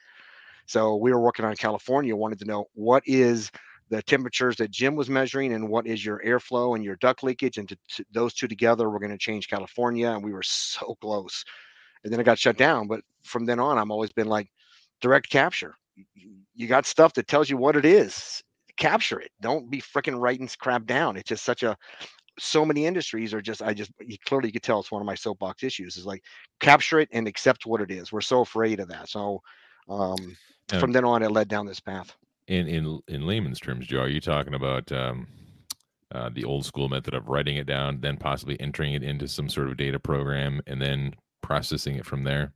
So 0.67 0.95
we 0.95 1.11
were 1.11 1.19
working 1.19 1.45
on 1.45 1.55
California. 1.55 2.15
Wanted 2.15 2.39
to 2.39 2.45
know 2.45 2.65
what 2.73 3.03
is 3.05 3.51
the 3.89 4.01
temperatures 4.03 4.55
that 4.58 4.72
Jim 4.72 4.96
was 4.96 5.10
measuring 5.10 5.53
and 5.53 5.67
what 5.69 5.88
is 5.88 6.05
your 6.05 6.22
airflow 6.25 6.75
and 6.75 6.84
your 6.84 6.96
duct 6.98 7.24
leakage, 7.24 7.58
and 7.58 7.67
to, 7.69 7.77
to 7.89 8.05
those 8.12 8.34
two 8.34 8.48
together, 8.48 8.89
we're 8.89 9.00
going 9.00 9.12
to 9.12 9.17
change 9.17 9.50
California. 9.50 10.10
And 10.10 10.24
we 10.24 10.34
were 10.34 10.43
so 10.43 10.96
close. 11.01 11.43
And 12.03 12.13
then 12.13 12.19
it 12.19 12.24
got 12.25 12.39
shut 12.39 12.58
down. 12.58 12.88
But 12.88 13.01
from 13.24 13.46
then 13.46 13.60
on, 13.60 13.77
I'm 13.77 13.91
always 13.91 14.12
been 14.12 14.27
like 14.27 14.50
direct 15.01 15.29
capture 15.29 15.75
you 16.55 16.67
got 16.67 16.86
stuff 16.86 17.13
that 17.13 17.27
tells 17.27 17.50
you 17.50 17.58
what 17.58 17.75
it 17.75 17.86
is 17.86 18.43
capture 18.77 19.19
it 19.19 19.31
don't 19.41 19.69
be 19.69 19.81
freaking 19.81 20.19
writing 20.19 20.50
crap 20.60 20.86
down 20.86 21.17
it's 21.17 21.29
just 21.29 21.43
such 21.43 21.63
a 21.63 21.75
so 22.39 22.65
many 22.65 22.86
industries 22.86 23.34
are 23.34 23.41
just 23.41 23.62
i 23.62 23.74
just 23.74 23.91
you 24.00 24.17
clearly 24.25 24.48
you 24.48 24.53
could 24.53 24.63
tell 24.63 24.79
it's 24.79 24.91
one 24.91 25.01
of 25.01 25.05
my 25.05 25.15
soapbox 25.15 25.63
issues 25.63 25.98
is 25.98 26.05
like 26.05 26.24
capture 26.60 27.00
it 27.00 27.10
and 27.12 27.27
accept 27.27 27.65
what 27.65 27.81
it 27.81 27.91
is 27.91 28.12
we're 28.12 28.22
so 28.22 28.41
afraid 28.41 28.79
of 28.79 28.88
that 28.88 29.10
so 29.10 29.41
um 29.89 30.38
Yeah. 30.72 30.79
from 30.79 30.91
then 30.93 31.03
on 31.03 31.24
it 31.24 31.31
led 31.31 31.50
down 31.50 31.65
this 31.65 31.81
path 31.81 32.15
in 32.50 32.68
in 32.68 33.00
in 33.08 33.25
layman's 33.25 33.60
terms, 33.60 33.88
Joe, 33.88 34.01
are 34.01 34.10
you 34.10 34.20
talking 34.20 34.53
about 34.53 34.91
um, 34.91 35.27
uh, 36.13 36.29
the 36.34 36.44
old 36.44 36.65
school 36.65 36.89
method 36.89 37.13
of 37.13 37.29
writing 37.29 37.56
it 37.56 37.68
down, 37.68 38.01
then 38.01 38.18
possibly 38.18 38.60
entering 38.60 38.94
it 38.94 39.03
into 39.03 39.27
some 39.27 39.48
sort 39.48 39.70
of 39.70 39.77
data 39.77 40.00
program, 40.00 40.62
and 40.68 40.82
then 40.82 41.13
processing 41.41 41.96
it 41.96 42.06
from 42.06 42.24
there? 42.24 42.53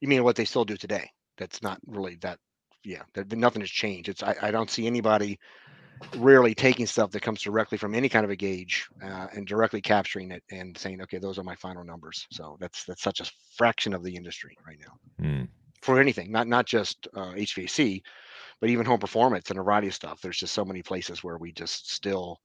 you 0.00 0.08
mean 0.08 0.24
what 0.24 0.36
they 0.36 0.44
still 0.44 0.64
do 0.64 0.76
today 0.76 1.10
that's 1.36 1.62
not 1.62 1.78
really 1.86 2.16
that 2.16 2.38
yeah 2.84 3.02
there, 3.14 3.24
nothing 3.32 3.60
has 3.60 3.70
changed 3.70 4.08
it's 4.08 4.22
I, 4.22 4.36
I 4.42 4.50
don't 4.50 4.70
see 4.70 4.86
anybody 4.86 5.38
rarely 6.16 6.54
taking 6.54 6.86
stuff 6.86 7.10
that 7.10 7.20
comes 7.20 7.42
directly 7.42 7.76
from 7.76 7.94
any 7.94 8.08
kind 8.08 8.24
of 8.24 8.30
a 8.30 8.36
gauge 8.36 8.88
uh, 9.02 9.26
and 9.34 9.46
directly 9.46 9.82
capturing 9.82 10.30
it 10.30 10.42
and 10.50 10.76
saying 10.76 11.02
okay 11.02 11.18
those 11.18 11.38
are 11.38 11.44
my 11.44 11.54
final 11.56 11.84
numbers 11.84 12.26
so 12.30 12.56
that's 12.60 12.84
that's 12.84 13.02
such 13.02 13.20
a 13.20 13.30
fraction 13.56 13.92
of 13.92 14.02
the 14.02 14.14
industry 14.14 14.56
right 14.66 14.78
now 14.80 15.24
Hmm. 15.24 15.44
for 15.82 16.00
anything 16.00 16.32
not 16.32 16.48
not 16.48 16.66
just 16.66 17.06
uh, 17.14 17.32
hvac 17.32 18.02
but 18.60 18.70
even 18.70 18.86
home 18.86 19.00
performance 19.00 19.50
and 19.50 19.58
a 19.58 19.62
variety 19.62 19.88
of 19.88 19.94
stuff 19.94 20.20
there's 20.20 20.38
just 20.38 20.54
so 20.54 20.64
many 20.64 20.82
places 20.82 21.24
where 21.24 21.38
we 21.38 21.52
just 21.52 21.90
still 21.90 22.40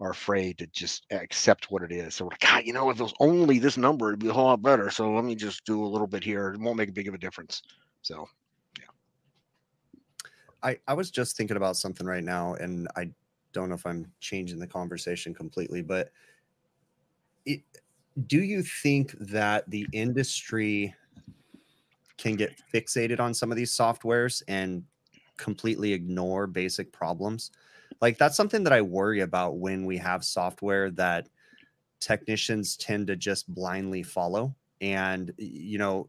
are 0.00 0.10
afraid 0.10 0.56
to 0.58 0.66
just 0.68 1.06
accept 1.10 1.72
what 1.72 1.82
it 1.82 1.90
is. 1.90 2.14
So 2.14 2.24
we're 2.24 2.30
like 2.30 2.40
god 2.40 2.64
you 2.64 2.72
know 2.72 2.90
if 2.90 3.00
it 3.00 3.02
was 3.02 3.14
only 3.20 3.58
this 3.58 3.76
number 3.76 4.08
it'd 4.08 4.20
be 4.20 4.28
a 4.28 4.32
whole 4.32 4.44
lot 4.44 4.62
better. 4.62 4.90
So 4.90 5.12
let 5.12 5.24
me 5.24 5.34
just 5.34 5.64
do 5.64 5.84
a 5.84 5.86
little 5.86 6.06
bit 6.06 6.22
here. 6.22 6.48
It 6.50 6.60
won't 6.60 6.76
make 6.76 6.88
a 6.88 6.92
big 6.92 7.08
of 7.08 7.14
a 7.14 7.18
difference. 7.18 7.62
So 8.02 8.28
yeah. 8.78 8.86
I, 10.62 10.78
I 10.86 10.94
was 10.94 11.10
just 11.10 11.36
thinking 11.36 11.56
about 11.56 11.76
something 11.76 12.06
right 12.06 12.22
now, 12.22 12.54
and 12.54 12.88
I 12.96 13.10
don't 13.52 13.68
know 13.68 13.74
if 13.74 13.86
I'm 13.86 14.10
changing 14.20 14.58
the 14.58 14.66
conversation 14.66 15.34
completely, 15.34 15.82
but 15.82 16.10
it, 17.44 17.62
do 18.26 18.40
you 18.42 18.62
think 18.62 19.12
that 19.18 19.68
the 19.70 19.86
industry 19.92 20.94
can 22.16 22.34
get 22.34 22.52
fixated 22.72 23.20
on 23.20 23.32
some 23.32 23.50
of 23.50 23.56
these 23.56 23.76
softwares 23.76 24.42
and 24.48 24.82
completely 25.38 25.92
ignore 25.94 26.46
basic 26.46 26.92
problems? 26.92 27.50
Like 28.00 28.18
that's 28.18 28.36
something 28.36 28.64
that 28.64 28.72
I 28.72 28.82
worry 28.82 29.20
about 29.20 29.56
when 29.58 29.86
we 29.86 29.96
have 29.98 30.24
software 30.24 30.90
that 30.92 31.28
technicians 32.00 32.76
tend 32.76 33.06
to 33.08 33.16
just 33.16 33.52
blindly 33.52 34.02
follow 34.04 34.54
and 34.80 35.32
you 35.36 35.78
know 35.78 36.08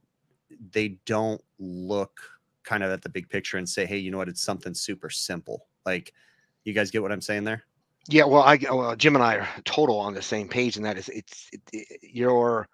they 0.72 0.90
don't 1.06 1.42
look 1.58 2.20
kind 2.64 2.84
of 2.84 2.92
at 2.92 3.02
the 3.02 3.10
big 3.10 3.28
picture 3.30 3.58
and 3.58 3.68
say 3.68 3.86
hey 3.86 3.98
you 3.98 4.12
know 4.12 4.18
what? 4.18 4.30
It's 4.30 4.44
something 4.44 4.74
super 4.74 5.10
simple. 5.10 5.68
Like 5.86 6.14
you 6.66 6.74
guys 6.74 6.92
get 6.92 7.02
what 7.02 7.12
i'm 7.12 7.22
saying 7.22 7.46
there? 7.46 7.64
Yeah, 8.08 8.26
well, 8.26 8.44
I 8.44 8.58
well, 8.72 8.96
Jim 8.96 9.16
and 9.16 9.24
I 9.24 9.38
are 9.38 9.48
total 9.66 10.00
on 10.00 10.14
the 10.14 10.22
same 10.22 10.48
page, 10.48 10.78
and 10.78 10.86
that 10.86 10.98
is 10.98 11.10
it's 11.10 11.50
it, 11.54 11.62
it- 11.74 12.00
your 12.04 12.68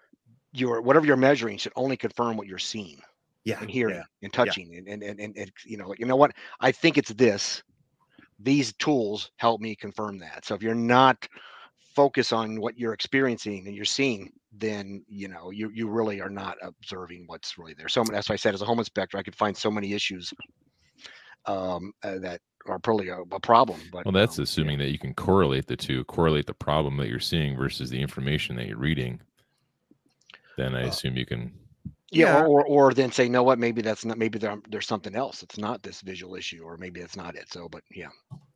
your 0.53 0.81
whatever 0.81 1.05
you're 1.05 1.17
measuring 1.17 1.57
should 1.57 1.73
only 1.75 1.97
confirm 1.97 2.37
what 2.37 2.47
you're 2.47 2.57
seeing 2.57 3.01
yeah 3.45 3.61
and 3.61 3.69
hearing 3.69 3.95
yeah. 3.95 4.03
and 4.23 4.33
touching 4.33 4.75
and, 4.75 4.87
and 4.87 5.03
and 5.03 5.19
and 5.19 5.37
and 5.37 5.51
you 5.65 5.77
know 5.77 5.87
like, 5.87 5.99
you 5.99 6.05
know 6.05 6.15
what 6.15 6.33
I 6.59 6.71
think 6.71 6.97
it's 6.97 7.13
this. 7.13 7.63
These 8.39 8.73
tools 8.73 9.31
help 9.37 9.61
me 9.61 9.75
confirm 9.75 10.19
that. 10.19 10.43
So 10.43 10.55
if 10.55 10.61
you're 10.61 10.75
not 10.75 11.25
focus 11.95 12.33
on 12.33 12.59
what 12.59 12.77
you're 12.77 12.91
experiencing 12.91 13.65
and 13.67 13.75
you're 13.75 13.85
seeing, 13.85 14.33
then 14.51 15.05
you 15.07 15.29
know 15.29 15.51
you 15.51 15.69
you 15.73 15.87
really 15.87 16.19
are 16.19 16.29
not 16.29 16.57
observing 16.61 17.23
what's 17.27 17.57
really 17.57 17.73
there. 17.73 17.87
So 17.87 18.03
that's 18.03 18.27
why 18.27 18.33
I 18.33 18.37
said 18.37 18.53
as 18.53 18.61
a 18.61 18.65
home 18.65 18.79
inspector, 18.79 19.17
I 19.17 19.23
could 19.23 19.35
find 19.35 19.55
so 19.55 19.71
many 19.71 19.93
issues 19.93 20.33
um, 21.45 21.93
uh, 22.03 22.17
that 22.19 22.41
are 22.67 22.79
probably 22.79 23.09
a, 23.09 23.19
a 23.31 23.39
problem. 23.39 23.79
But 23.91 24.05
Well, 24.05 24.11
that's 24.11 24.39
um, 24.39 24.43
assuming 24.43 24.79
that 24.79 24.91
you 24.91 24.99
can 24.99 25.13
correlate 25.13 25.67
the 25.67 25.77
two, 25.77 26.03
correlate 26.05 26.47
the 26.47 26.53
problem 26.53 26.97
that 26.97 27.07
you're 27.07 27.19
seeing 27.19 27.55
versus 27.55 27.89
the 27.89 28.01
information 28.01 28.55
that 28.55 28.67
you're 28.67 28.77
reading. 28.77 29.21
Then 30.57 30.75
I 30.75 30.83
Uh, 30.83 30.87
assume 30.87 31.15
you 31.15 31.25
can. 31.25 31.53
Yeah, 32.15 32.37
Yeah. 32.37 32.43
or, 32.45 32.65
or 32.65 32.65
or 32.65 32.93
then 32.93 33.11
say, 33.11 33.27
no, 33.27 33.43
what? 33.43 33.59
Maybe 33.59 33.81
that's 33.81 34.05
not. 34.05 34.17
Maybe 34.17 34.39
there, 34.39 34.57
there's 34.69 34.87
something 34.87 35.15
else. 35.15 35.43
It's 35.43 35.57
not 35.57 35.83
this 35.83 35.99
visual 36.01 36.35
issue, 36.35 36.63
or 36.63 36.77
maybe 36.77 37.01
it's 37.01 37.17
not 37.17 37.35
it. 37.35 37.51
So, 37.51 37.67
but 37.67 37.83
yeah, 37.91 38.07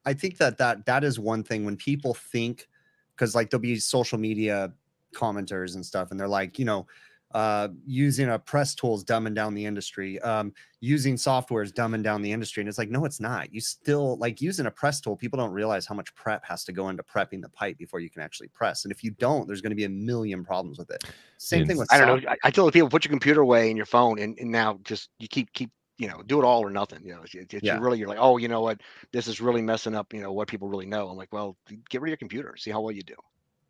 I 0.06 0.14
think 0.14 0.38
that 0.38 0.58
that 0.60 0.86
that 0.86 1.04
is 1.04 1.20
one 1.20 1.44
thing 1.44 1.66
when 1.66 1.76
people 1.76 2.14
think 2.14 2.68
because 3.16 3.36
like 3.36 3.50
there'll 3.50 3.62
be 3.62 3.78
social 3.78 4.18
media 4.18 4.72
commenters 5.14 5.76
and 5.76 5.86
stuff, 5.86 6.12
and 6.12 6.20
they're 6.20 6.28
like, 6.28 6.58
you 6.58 6.66
know, 6.66 6.88
uh, 7.32 7.68
using 7.86 8.30
a 8.30 8.40
press 8.40 8.74
tool 8.74 8.96
is 8.96 9.04
dumbing 9.04 9.36
down 9.36 9.54
the 9.54 9.66
industry. 9.66 10.20
Um, 10.22 10.54
using 10.82 11.18
software 11.18 11.62
is 11.62 11.72
dumbing 11.72 12.04
down 12.04 12.22
the 12.22 12.32
industry, 12.32 12.62
and 12.62 12.70
it's 12.70 12.78
like, 12.78 12.90
no, 12.90 13.06
it's 13.06 13.20
not. 13.20 13.54
You 13.54 13.62
still 13.62 14.18
like 14.18 14.42
using 14.42 14.66
a 14.66 14.72
press 14.72 15.00
tool. 15.00 15.16
People 15.16 15.38
don't 15.38 15.52
realize 15.52 15.86
how 15.86 15.96
much 15.96 16.14
prep 16.16 16.44
has 16.46 16.64
to 16.66 16.72
go 16.72 16.90
into 16.90 17.04
prepping 17.04 17.42
the 17.42 17.50
pipe 17.50 17.78
before 17.78 18.00
you 18.00 18.10
can 18.10 18.22
actually 18.22 18.48
press, 18.50 18.86
and 18.86 18.92
if 18.92 19.04
you 19.04 19.12
don't, 19.12 19.48
there's 19.48 19.62
going 19.62 19.72
to 19.72 19.76
be 19.76 19.86
a 19.86 19.90
million 19.90 20.44
problems 20.44 20.80
with 20.80 20.90
it. 20.90 21.04
Same 21.38 21.68
thing 21.68 21.78
with 21.78 21.92
I 21.94 21.98
don't 21.98 22.24
know. 22.24 22.30
I, 22.30 22.36
I 22.46 22.52
tell 22.52 22.66
the 22.66 22.72
people, 22.72 22.90
put 22.90 23.06
your 23.06 23.12
computer 23.12 23.42
away 23.42 23.70
and 23.70 23.78
your 23.78 23.86
phone, 23.86 24.20
and, 24.20 24.38
and 24.40 24.52
now 24.52 24.80
just 24.84 25.10
you 25.20 25.28
keep 25.28 25.54
keep 25.54 25.72
you 26.00 26.08
know 26.08 26.22
do 26.26 26.40
it 26.40 26.46
all 26.46 26.66
or 26.66 26.70
nothing. 26.70 27.02
You 27.06 27.14
know, 27.16 27.22
it's, 27.24 27.36
it's 27.36 27.64
Yeah. 27.64 27.76
you 27.76 27.82
really 27.82 28.00
you're 28.00 28.08
like, 28.08 28.18
oh, 28.20 28.38
you 28.38 28.48
know 28.48 28.62
what, 28.62 28.82
this 29.12 29.28
is 29.28 29.40
really 29.40 29.62
messing 29.62 29.94
up. 29.94 30.14
You 30.14 30.22
know 30.22 30.32
what 30.32 30.48
people 30.48 30.68
really 30.68 30.86
know. 30.88 31.10
I'm 31.10 31.18
like, 31.18 31.32
well, 31.32 31.58
get 31.90 32.02
rid 32.02 32.10
of 32.10 32.12
your 32.12 32.18
computer, 32.18 32.56
see 32.58 32.72
how 32.72 32.82
well 32.82 32.92
you 32.92 33.04
do. 33.04 33.16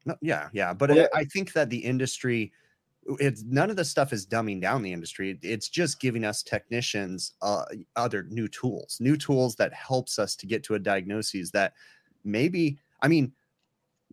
No, 0.06 0.16
yeah, 0.22 0.48
yeah, 0.54 0.74
but 0.74 0.92
Well, 0.92 1.08
I 1.14 1.20
I 1.20 1.24
think 1.26 1.52
that 1.54 1.70
the 1.70 1.78
industry, 1.78 2.54
it's 3.20 3.44
none 3.44 3.70
of 3.70 3.76
the 3.76 3.86
stuff 3.86 4.14
is 4.14 4.26
dumbing 4.26 4.62
down 4.62 4.82
the 4.82 4.94
industry. 4.94 5.40
It's 5.42 5.70
just 5.70 6.00
giving 6.00 6.24
us 6.26 6.44
technicians 6.44 7.34
uh, 7.42 7.66
other 7.96 8.24
new 8.30 8.48
tools, 8.48 8.98
new 9.00 9.18
tools 9.18 9.56
that 9.56 9.74
helps 9.74 10.20
us 10.20 10.36
to 10.38 10.46
get 10.46 10.64
to 10.66 10.76
a 10.76 10.80
diagnosis 10.80 11.52
that 11.52 11.74
maybe. 12.24 12.78
I 13.02 13.08
mean, 13.08 13.32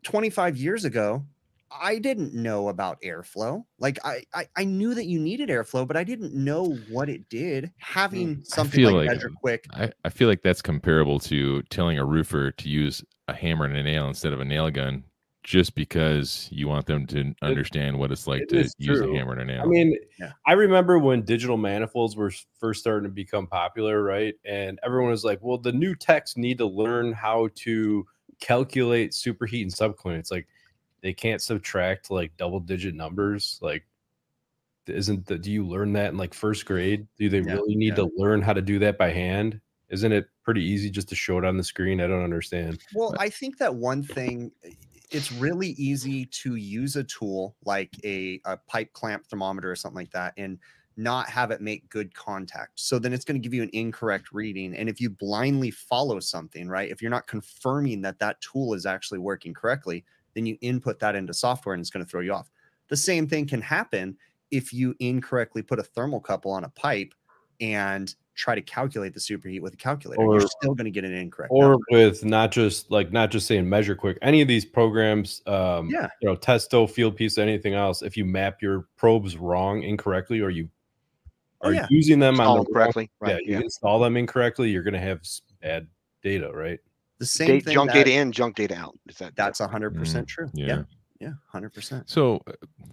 25 0.05 0.57
years 0.57 0.85
ago, 0.85 1.25
I 1.71 1.99
didn't 1.99 2.33
know 2.33 2.69
about 2.69 3.01
airflow. 3.03 3.65
Like 3.79 3.99
I, 4.05 4.23
I, 4.33 4.47
I 4.57 4.65
knew 4.65 4.95
that 4.95 5.07
you 5.07 5.19
needed 5.19 5.49
airflow, 5.49 5.87
but 5.87 5.97
I 5.97 6.05
didn't 6.05 6.33
know 6.33 6.75
what 6.89 7.09
it 7.09 7.29
did. 7.29 7.73
Having 7.79 8.45
something 8.45 8.85
like, 8.85 8.95
like- 8.95 9.09
Measure 9.09 9.31
Quick, 9.31 9.67
I, 9.73 9.91
I 10.05 10.09
feel 10.09 10.29
like 10.29 10.43
that's 10.43 10.63
comparable 10.63 11.19
to 11.21 11.63
telling 11.65 11.99
a 11.99 12.05
roofer 12.05 12.53
to 12.53 12.69
use 12.69 13.05
a 13.29 13.35
hammer 13.35 13.65
and 13.65 13.77
a 13.77 13.83
nail 13.83 14.07
instead 14.07 14.33
of 14.33 14.41
a 14.41 14.45
nail 14.45 14.71
gun 14.71 15.03
just 15.47 15.77
because 15.77 16.49
you 16.51 16.67
want 16.67 16.85
them 16.87 17.07
to 17.07 17.33
understand 17.41 17.97
what 17.97 18.11
it's 18.11 18.27
like 18.27 18.43
it 18.43 18.49
to 18.49 18.57
use 18.79 18.99
true. 18.99 19.15
a 19.15 19.17
hammer 19.17 19.31
and 19.31 19.43
a 19.43 19.45
nail. 19.45 19.63
I 19.63 19.67
mean, 19.67 19.97
Yeah. 20.19 20.33
I 20.45 20.55
remember 20.55 20.99
when 20.99 21.23
digital 21.23 21.57
manifolds 21.57 22.17
were 22.17 22.33
first 22.59 22.81
starting 22.81 23.09
to 23.09 23.15
become 23.15 23.47
popular, 23.47 24.03
right? 24.03 24.35
And 24.45 24.81
everyone 24.85 25.13
was 25.13 25.23
like, 25.23 25.39
well, 25.41 25.57
the 25.57 25.71
new 25.71 25.95
techs 25.95 26.37
need 26.37 26.59
to 26.59 26.67
learn 26.67 27.13
how 27.13 27.49
to 27.63 28.05
calculate 28.41 29.13
superheat 29.13 29.63
and 29.63 29.73
subcooling. 29.73 30.19
It's 30.19 30.33
like 30.33 30.49
they 31.01 31.13
can't 31.13 31.41
subtract 31.41 32.11
like 32.11 32.37
double 32.37 32.59
digit 32.59 32.97
numbers. 32.97 33.61
Like, 33.63 33.87
isn't 34.89 35.27
the, 35.27 35.39
do 35.39 35.53
you 35.53 35.65
learn 35.65 35.93
that 35.93 36.11
in 36.11 36.17
like 36.17 36.35
first 36.35 36.67
grade? 36.67 37.07
Do 37.19 37.29
they 37.29 37.39
Yeah, 37.39 37.53
really 37.53 37.77
need 37.77 37.91
yeah. 37.97 38.05
to 38.07 38.11
learn 38.17 38.43
how 38.43 38.53
to 38.53 38.63
do 38.63 38.81
that 38.81 38.99
by 38.99 39.13
hand? 39.13 39.61
Isn't 39.91 40.11
it 40.11 40.27
pretty 40.43 40.65
easy 40.65 40.91
just 40.91 41.09
to 41.11 41.15
show 41.15 41.39
it 41.39 41.45
on 41.45 41.57
the 41.57 41.63
screen? 41.63 42.01
I 42.01 42.09
don't 42.09 42.25
understand. 42.25 42.81
Well, 42.97 43.15
I 43.21 43.29
think 43.29 43.59
that 43.59 43.73
one 43.73 44.03
thing, 44.03 44.51
i- 44.65 44.77
it's 45.11 45.33
really 45.33 45.71
easy 45.71 46.27
to 46.27 46.57
use 46.57 46.97
a 46.97 47.05
tool 47.05 47.55
like 47.65 47.91
a, 48.05 48.41
a 48.45 48.57
pipe 48.57 48.93
clamp 48.93 49.27
thermometer 49.27 49.71
or 49.71 49.77
something 49.77 49.97
like 49.97 50.11
that 50.11 50.35
and 50.37 50.59
not 50.97 51.29
have 51.29 51.51
it 51.51 51.61
make 51.61 51.89
good 51.91 52.15
contact. 52.15 52.73
So 52.77 52.99
then 52.99 53.13
it's 53.13 53.25
going 53.25 53.41
to 53.41 53.45
give 53.45 53.55
you 53.55 53.63
an 53.63 53.71
incorrect 53.73 54.33
reading. 54.33 54.75
And 54.75 54.89
if 54.89 55.01
you 55.01 55.11
blindly 55.11 55.71
follow 55.71 56.21
something, 56.21 56.69
right, 56.69 56.91
if 56.91 57.03
you're 57.03 57.11
not 57.11 57.27
confirming 57.27 58.01
that 58.03 58.19
that 58.19 58.41
tool 58.41 58.75
is 58.75 58.87
actually 58.87 59.19
working 59.19 59.53
correctly, 59.53 60.05
then 60.35 60.47
you 60.47 60.57
input 60.61 60.99
that 61.01 61.15
into 61.15 61.35
software 61.35 61.75
and 61.75 61.81
it's 61.81 61.91
going 61.91 62.05
to 62.05 62.11
throw 62.11 62.23
you 62.23 62.33
off. 62.33 62.51
The 62.89 62.97
same 62.97 63.29
thing 63.29 63.47
can 63.47 63.61
happen 63.61 64.17
if 64.51 64.73
you 64.73 64.95
incorrectly 65.01 65.63
put 65.63 65.79
a 65.79 65.83
thermocouple 65.83 66.47
on 66.47 66.65
a 66.65 66.71
pipe 66.71 67.13
and 67.61 68.15
try 68.37 68.55
to 68.55 68.61
calculate 68.63 69.15
the 69.15 69.19
superheat 69.21 69.61
with 69.61 69.73
a 69.75 69.77
calculator. 69.77 70.23
Or- 70.23 70.39
you're 70.39 70.49
still 70.61 70.75
going 70.75 70.85
to 70.85 70.91
get 70.91 71.05
an 71.05 71.13
incorrect. 71.15 71.51
or 71.51 71.71
number. 71.71 71.85
with 71.91 72.25
not 72.25 72.53
just 72.53 72.91
like 72.91 73.11
not 73.11 73.31
just 73.31 73.47
saying 73.47 73.69
measure 73.69 73.95
quick 73.97 74.19
any 74.23 74.41
of 74.43 74.47
these 74.49 74.65
programs 74.65 75.43
um 75.47 75.89
Yeah. 75.91 76.09
you 76.21 76.29
know 76.29 76.37
testo 76.37 76.87
Fieldpiece 76.87 77.39
anything 77.39 77.75
else 77.75 78.03
if 78.03 78.17
you 78.17 78.25
map 78.25 78.61
your 78.63 78.87
probes 78.97 79.37
wrong 79.37 79.83
incorrectly 79.83 80.41
or 80.41 80.51
you 80.51 80.69
Oh, 81.63 81.71
are 81.71 81.73
yeah. 81.75 81.87
using 81.89 82.19
them 82.19 82.35
Install 82.35 82.51
on 82.53 82.59
the 82.59 82.65
them 82.65 82.73
wrong- 82.75 82.83
correctly, 82.85 83.11
yeah, 83.27 83.33
right? 83.33 83.43
you 83.47 83.53
Yeah, 83.55 83.61
install 83.61 83.99
them 83.99 84.17
incorrectly 84.19 84.71
you're 84.71 84.83
going 84.83 84.93
to 84.95 85.01
have 85.01 85.23
bad 85.63 85.87
data 86.23 86.51
right 86.53 86.79
the 87.19 87.25
same 87.27 87.49
Date, 87.49 87.65
thing 87.65 87.75
junk 87.75 87.91
that- 87.93 88.05
data 88.05 88.13
in, 88.21 88.31
junk 88.31 88.57
data 88.57 88.77
out. 88.77 88.95
Is 89.09 89.17
that 89.17 89.35
That's 89.37 89.61
a 89.61 89.67
hundred 89.67 89.95
percent 89.97 90.29
true. 90.29 90.51
yeah. 90.53 90.67
Yeah. 90.67 90.83
Yeah. 91.19 91.33
Hundred 91.51 91.73
percent. 91.73 92.11
So 92.11 92.43
uh, 92.47 92.53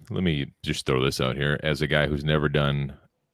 let 0.10 0.24
me 0.24 0.54
just 0.64 0.86
throw 0.86 1.04
this 1.04 1.20
out 1.20 1.36
here 1.36 1.60
as 1.62 1.82
a 1.82 1.88
guy 1.88 2.08
who's 2.08 2.24
never 2.24 2.48
done 2.48 2.94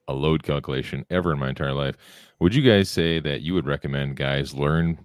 a 0.10 0.14
load 0.14 0.44
calculation 0.44 1.06
ever 1.10 1.32
in 1.32 1.40
my 1.40 1.50
entire 1.50 1.74
life. 1.74 1.96
Would 2.40 2.56
you 2.56 2.64
guys 2.64 2.90
say 2.90 3.20
that 3.20 3.42
you 3.42 3.54
would 3.54 3.68
recommend 3.68 4.18
guys 4.18 4.54
learn 4.54 4.98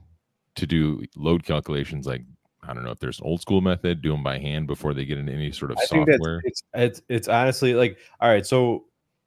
to 0.56 0.66
do 0.66 1.04
load 1.14 1.44
calculations 1.44 2.06
like 2.06 2.22
I 2.66 2.72
don't 2.72 2.82
know 2.82 2.90
if 2.90 2.98
there's 2.98 3.20
an 3.20 3.26
old 3.26 3.42
school 3.42 3.60
method, 3.60 4.00
do 4.00 4.10
them 4.10 4.22
by 4.22 4.38
hand 4.38 4.66
before 4.66 4.94
they 4.94 5.04
get 5.04 5.18
into 5.18 5.32
any 5.32 5.52
sort 5.52 5.70
of 5.70 5.76
i 5.76 5.84
think 5.86 6.08
software? 6.08 6.40
it's 6.44 6.62
it's 6.72 7.02
it's 7.08 7.28
honestly 7.28 7.74
like 7.74 7.98
all 8.20 8.28
right 8.30 8.46
so 8.46 8.86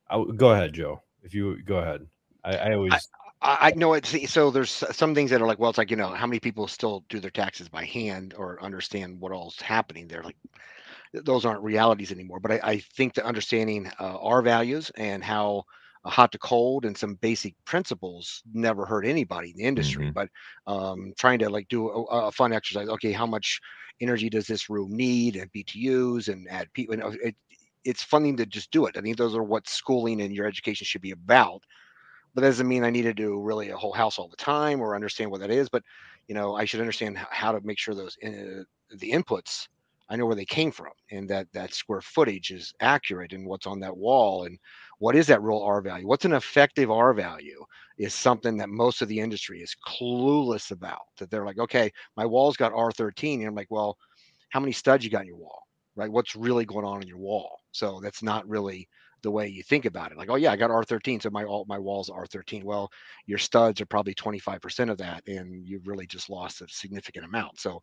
I'll, 0.10 0.26
go 0.26 0.50
ahead 0.50 0.74
joe 0.74 1.02
if 1.22 1.36
you 1.36 1.62
go 1.62 1.78
ahead 1.78 2.08
i, 2.44 2.56
I 2.56 2.74
always 2.74 2.94
I, 3.42 3.58
I 3.62 3.72
know 3.76 3.94
it's 3.94 4.32
so 4.32 4.50
there's 4.50 4.72
some 4.72 5.13
things 5.13 5.30
that 5.30 5.42
are 5.42 5.46
like, 5.46 5.60
well, 5.60 5.70
it's 5.70 5.78
like, 5.78 5.92
you 5.92 5.98
know, 5.98 6.10
how 6.10 6.26
many 6.26 6.40
people 6.40 6.68
still 6.68 7.04
do 7.08 7.20
their 7.20 7.30
taxes 7.30 7.70
by 7.70 7.86
hand 7.86 8.34
or 8.36 8.62
understand 8.63 9.20
what 9.20 9.32
all's 9.32 9.62
happening 9.62 10.08
there? 10.08 10.24
Like, 10.24 10.38
th- 10.42 10.56
those 11.13 11.46
aren't 11.46 11.63
realities 11.63 12.12
anymore. 12.12 12.39
But 12.39 12.52
I, 12.54 12.60
I 12.63 12.78
think 12.80 13.13
that 13.15 13.26
understanding 13.26 13.89
uh, 14.00 14.17
our 14.20 14.41
values 14.41 14.91
and 14.96 15.24
how 15.24 15.63
uh, 16.04 16.10
hot 16.10 16.32
to 16.34 16.38
cold 16.39 16.86
and 16.86 16.98
some 16.98 17.15
basic 17.15 17.56
principles 17.65 18.43
never 18.54 18.86
hurt 18.86 19.06
anybody 19.06 19.52
in 19.52 19.58
the 19.58 19.63
industry. 19.63 20.08
Mhm. 20.08 20.13
But 20.13 20.30
um, 20.67 21.13
trying 21.17 21.39
to 21.39 21.50
like 21.50 21.67
do 21.70 21.89
a, 21.89 22.28
a 22.28 22.32
fun 22.32 22.54
exercise. 22.54 22.88
Okay, 22.89 23.12
how 23.12 23.26
much 23.26 23.60
energy 24.02 24.30
does 24.30 24.48
this 24.48 24.70
room 24.70 24.96
need 24.96 25.36
and 25.36 25.52
BTUs 25.52 26.28
and 26.28 26.48
add 26.50 26.72
people? 26.74 26.96
You 26.96 27.02
know, 27.02 27.13
it, 27.24 27.36
it's 27.84 28.04
fun 28.04 28.36
to 28.38 28.46
just 28.46 28.72
do 28.72 28.86
it. 28.86 28.98
I 28.98 29.02
think 29.02 29.17
those 29.17 29.36
are 29.36 29.43
what 29.43 29.67
schooling 29.67 30.22
and 30.22 30.34
your 30.34 30.46
education 30.46 30.86
should 30.86 31.02
be 31.02 31.12
about 31.12 31.63
but 32.34 32.41
that 32.41 32.48
doesn't 32.50 32.67
mean 32.67 32.84
I 32.84 32.89
need 32.89 33.04
to 33.04 33.13
do 33.13 33.41
really 33.41 33.70
a 33.70 33.78
whole 33.78 33.93
house 33.93 34.20
all 34.20 34.28
the 34.28 34.36
time 34.38 34.80
or 34.82 34.96
understand 34.96 35.32
what 35.32 35.41
that 35.41 35.50
is. 35.52 35.70
But 35.70 35.84
you 36.28 36.36
know, 36.36 36.56
I 36.56 36.65
should 36.65 36.80
understand 36.82 37.17
how 37.17 37.52
to 37.52 37.62
make 37.62 37.80
sure 37.80 37.96
those 37.96 38.17
uh, 38.24 38.63
the 38.96 39.12
inputs 39.12 39.67
I 40.10 40.15
know 40.15 40.26
where 40.26 40.36
they 40.36 40.46
came 40.46 40.72
from 40.72 40.91
and 41.12 41.30
that 41.30 41.48
that 41.54 41.74
square 41.74 42.02
footage 42.02 42.52
is 42.52 42.74
accurate 42.80 43.34
and 43.34 43.46
what's 43.46 43.67
on 43.67 43.80
that 43.82 43.96
wall 43.96 44.46
and 44.46 44.58
what 45.00 45.15
is 45.15 45.28
that 45.28 45.41
real 45.41 45.60
R 45.60 45.82
value? 45.82 46.08
What's 46.08 46.26
an 46.26 46.34
effective 46.34 46.89
R 46.89 47.13
value 47.13 47.63
is 47.98 48.13
something 48.13 48.58
that 48.58 48.70
most 48.70 49.02
of 49.02 49.08
the 49.08 49.20
industry 49.20 49.62
is 49.62 49.76
clueless 49.88 50.72
about. 50.72 51.02
That 51.17 51.30
they're 51.30 51.46
like, 51.46 51.60
okay, 51.60 51.91
my 52.15 52.26
wall's 52.26 52.58
got 52.58 52.72
R13, 52.72 53.39
and 53.39 53.48
I'm 53.48 53.56
like, 53.56 53.70
well, 53.70 53.98
how 54.50 54.60
many 54.60 54.72
studs 54.72 55.04
you 55.04 55.12
got 55.12 55.22
in 55.22 55.28
your 55.28 55.38
wall? 55.38 55.62
Right? 55.96 56.12
What's 56.12 56.36
really 56.36 56.65
going 56.65 56.86
on 56.86 57.02
in 57.02 57.08
your 57.08 57.17
wall? 57.17 57.60
So 57.72 58.00
that's 58.02 58.24
not 58.24 58.48
really 58.48 58.88
the 59.28 59.32
way 59.32 59.46
you 59.46 59.62
think 59.62 59.84
about 59.84 60.13
it. 60.13 60.18
Like, 60.18 60.30
oh 60.30 60.36
yeah, 60.36 60.54
I 60.54 60.56
got 60.56 60.70
R13, 60.70 61.22
so 61.22 61.30
my 61.30 61.44
all 61.44 61.66
my 61.68 61.78
walls 61.78 62.10
are 62.10 62.26
R13. 62.26 62.63
Well, 62.63 62.90
your 63.26 63.40
studs 63.40 63.82
are 63.82 63.86
probably 63.86 64.16
25% 64.16 64.90
of 64.90 64.98
that, 65.00 65.22
and 65.28 65.68
you've 65.68 65.86
really 65.86 66.08
just 66.08 66.30
lost 66.30 66.62
a 66.62 66.68
significant 66.70 67.26
amount. 67.26 67.60
So 67.60 67.82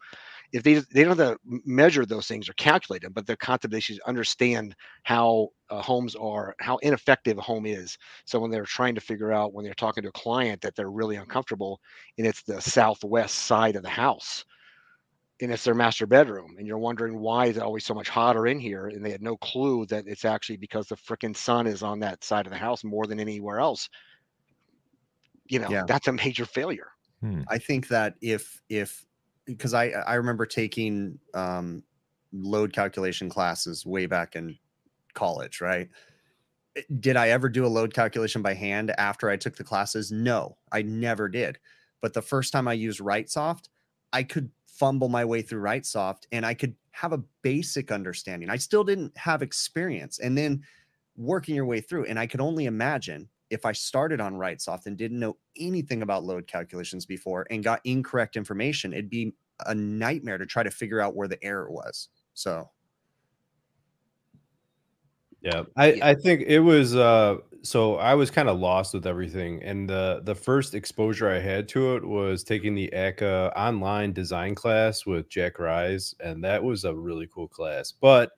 if 0.54 0.62
they 0.62 0.76
they 0.94 1.04
don't 1.04 1.18
have 1.18 1.36
to 1.36 1.38
measure 1.66 2.06
those 2.06 2.26
things 2.26 2.48
or 2.48 2.54
calculate 2.54 3.02
them, 3.02 3.12
but 3.12 3.26
the 3.26 3.36
concept 3.36 3.72
they 3.72 3.80
should 3.80 4.00
understand 4.06 4.74
how 5.02 5.48
uh, 5.68 5.82
homes 5.82 6.16
are, 6.16 6.54
how 6.60 6.78
ineffective 6.78 7.36
a 7.36 7.42
home 7.42 7.66
is. 7.66 7.98
So 8.24 8.40
when 8.40 8.50
they're 8.50 8.64
trying 8.64 8.94
to 8.94 9.02
figure 9.02 9.30
out 9.30 9.52
when 9.52 9.66
they're 9.66 9.74
talking 9.74 10.02
to 10.04 10.08
a 10.08 10.12
client 10.12 10.62
that 10.62 10.74
they're 10.74 10.90
really 10.90 11.16
uncomfortable, 11.16 11.78
and 12.16 12.26
it's 12.26 12.42
the 12.42 12.58
southwest 12.62 13.34
side 13.40 13.76
of 13.76 13.82
the 13.82 13.90
house 13.90 14.46
and 15.40 15.52
it's 15.52 15.64
their 15.64 15.74
master 15.74 16.06
bedroom 16.06 16.56
and 16.58 16.66
you're 16.66 16.78
wondering 16.78 17.18
why 17.18 17.46
is 17.46 17.56
it 17.56 17.62
always 17.62 17.84
so 17.84 17.94
much 17.94 18.08
hotter 18.08 18.46
in 18.46 18.58
here 18.58 18.86
and 18.86 19.04
they 19.04 19.10
had 19.10 19.22
no 19.22 19.36
clue 19.36 19.84
that 19.86 20.06
it's 20.06 20.24
actually 20.24 20.56
because 20.56 20.86
the 20.88 20.96
freaking 20.96 21.36
sun 21.36 21.66
is 21.66 21.82
on 21.82 22.00
that 22.00 22.22
side 22.24 22.46
of 22.46 22.52
the 22.52 22.58
house 22.58 22.84
more 22.84 23.06
than 23.06 23.20
anywhere 23.20 23.58
else 23.58 23.88
you 25.48 25.58
know 25.58 25.70
Yeah. 25.70 25.84
that's 25.86 26.08
a 26.08 26.12
major 26.12 26.44
failure 26.44 26.90
Hmm. 27.20 27.44
I 27.48 27.58
think 27.58 27.88
that 27.88 28.16
if 28.20 28.60
if 28.68 29.04
because 29.46 29.74
I 29.74 29.90
I 29.90 30.14
remember 30.14 30.46
taking 30.46 31.18
um, 31.34 31.84
load 32.32 32.72
calculation 32.72 33.28
classes 33.28 33.84
way 33.84 34.06
back 34.06 34.34
in 34.36 34.58
college, 35.14 35.60
right? 35.60 35.90
Did 36.98 37.16
I 37.16 37.28
ever 37.28 37.48
do 37.48 37.64
a 37.64 37.68
load 37.68 37.94
calculation 37.94 38.42
by 38.42 38.54
hand 38.54 38.90
after 38.98 39.30
I 39.30 39.36
took 39.36 39.56
the 39.56 39.64
classes? 39.64 40.10
No, 40.10 40.58
I 40.72 40.82
never 40.82 41.28
did. 41.28 41.60
But 42.00 42.14
the 42.14 42.22
first 42.22 42.52
time 42.52 42.66
I 42.66 42.72
used 42.72 42.98
Wrightsoft, 43.00 43.68
I 44.12 44.24
could 44.24 44.50
fumble 44.78 45.08
my 45.08 45.24
way 45.24 45.42
through 45.42 45.60
Wrightsoft 45.60 46.26
and 46.32 46.44
I 46.44 46.54
could 46.54 46.74
have 46.92 47.12
a 47.12 47.22
basic 47.42 47.90
understanding. 47.90 48.50
I 48.50 48.56
still 48.56 48.84
didn't 48.84 49.16
have 49.16 49.42
experience. 49.42 50.18
And 50.18 50.36
then 50.36 50.62
working 51.16 51.54
your 51.54 51.66
way 51.66 51.80
through, 51.80 52.06
and 52.06 52.18
I 52.18 52.26
could 52.26 52.40
only 52.40 52.66
imagine 52.66 53.28
if 53.50 53.64
I 53.64 53.72
started 53.72 54.20
on 54.20 54.34
Wrightsoft 54.34 54.86
and 54.86 54.96
didn't 54.96 55.20
know 55.20 55.36
anything 55.56 56.02
about 56.02 56.24
load 56.24 56.46
calculations 56.46 57.06
before 57.06 57.46
and 57.50 57.62
got 57.62 57.80
incorrect 57.84 58.36
information, 58.36 58.92
it'd 58.92 59.10
be 59.10 59.34
a 59.66 59.74
nightmare 59.74 60.38
to 60.38 60.46
try 60.46 60.62
to 60.62 60.70
figure 60.70 61.00
out 61.00 61.14
where 61.14 61.28
the 61.28 61.42
error 61.44 61.70
was. 61.70 62.08
So 62.34 62.70
Yeah, 65.40 65.64
I, 65.76 66.00
I 66.02 66.14
think 66.14 66.42
it 66.46 66.60
was 66.60 66.96
uh 66.96 67.36
so 67.64 67.96
I 67.96 68.14
was 68.14 68.30
kind 68.30 68.48
of 68.48 68.58
lost 68.58 68.94
with 68.94 69.06
everything 69.06 69.62
and 69.62 69.88
the 69.88 70.20
the 70.24 70.34
first 70.34 70.74
exposure 70.74 71.30
I 71.30 71.40
had 71.40 71.68
to 71.70 71.96
it 71.96 72.04
was 72.04 72.44
taking 72.44 72.74
the 72.74 72.90
ACCA 72.92 73.52
online 73.56 74.12
design 74.12 74.54
class 74.54 75.06
with 75.06 75.28
Jack 75.30 75.58
Rise 75.58 76.14
and 76.20 76.44
that 76.44 76.62
was 76.62 76.84
a 76.84 76.94
really 76.94 77.26
cool 77.34 77.48
class. 77.48 77.92
But 77.92 78.32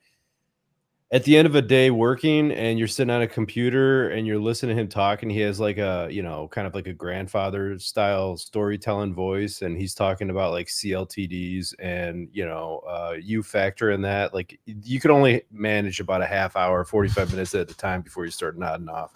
at 1.13 1.23
the 1.23 1.37
end 1.37 1.47
of 1.47 1.55
a 1.55 1.63
day 1.63 1.91
working 1.91 2.51
and 2.51 2.79
you're 2.79 2.89
sitting 2.89 3.15
on 3.15 3.23
a 3.23 3.29
computer 3.29 4.09
and 4.11 4.27
you're 4.27 4.41
listening 4.41 4.75
to 4.75 4.83
him 4.83 4.89
talk 4.89 5.23
and 5.23 5.31
he 5.31 5.39
has 5.39 5.61
like 5.61 5.79
a 5.79 6.09
you 6.11 6.23
know 6.23 6.49
kind 6.49 6.67
of 6.67 6.75
like 6.75 6.89
a 6.89 6.93
grandfather 6.93 7.79
style 7.79 8.37
storytelling 8.37 9.15
voice 9.15 9.63
and 9.63 9.77
he's 9.77 9.95
talking 9.95 10.31
about 10.31 10.51
like 10.51 10.67
cltds 10.67 11.75
and 11.79 12.29
you 12.33 12.45
know 12.45 12.83
uh 12.89 13.15
you 13.21 13.43
factor 13.43 13.93
in 13.93 14.03
that 14.03 14.35
like 14.35 14.59
you 14.67 14.99
could 14.99 15.13
only 15.13 15.43
manage 15.53 16.01
about 16.01 16.23
a 16.23 16.27
half 16.27 16.57
hour 16.57 16.85
45 16.85 17.31
minutes 17.31 17.55
at 17.55 17.71
a 17.71 17.77
time 17.77 18.03
before 18.03 18.25
you 18.25 18.31
start 18.31 18.59
nodding 18.59 18.89
off. 18.89 19.13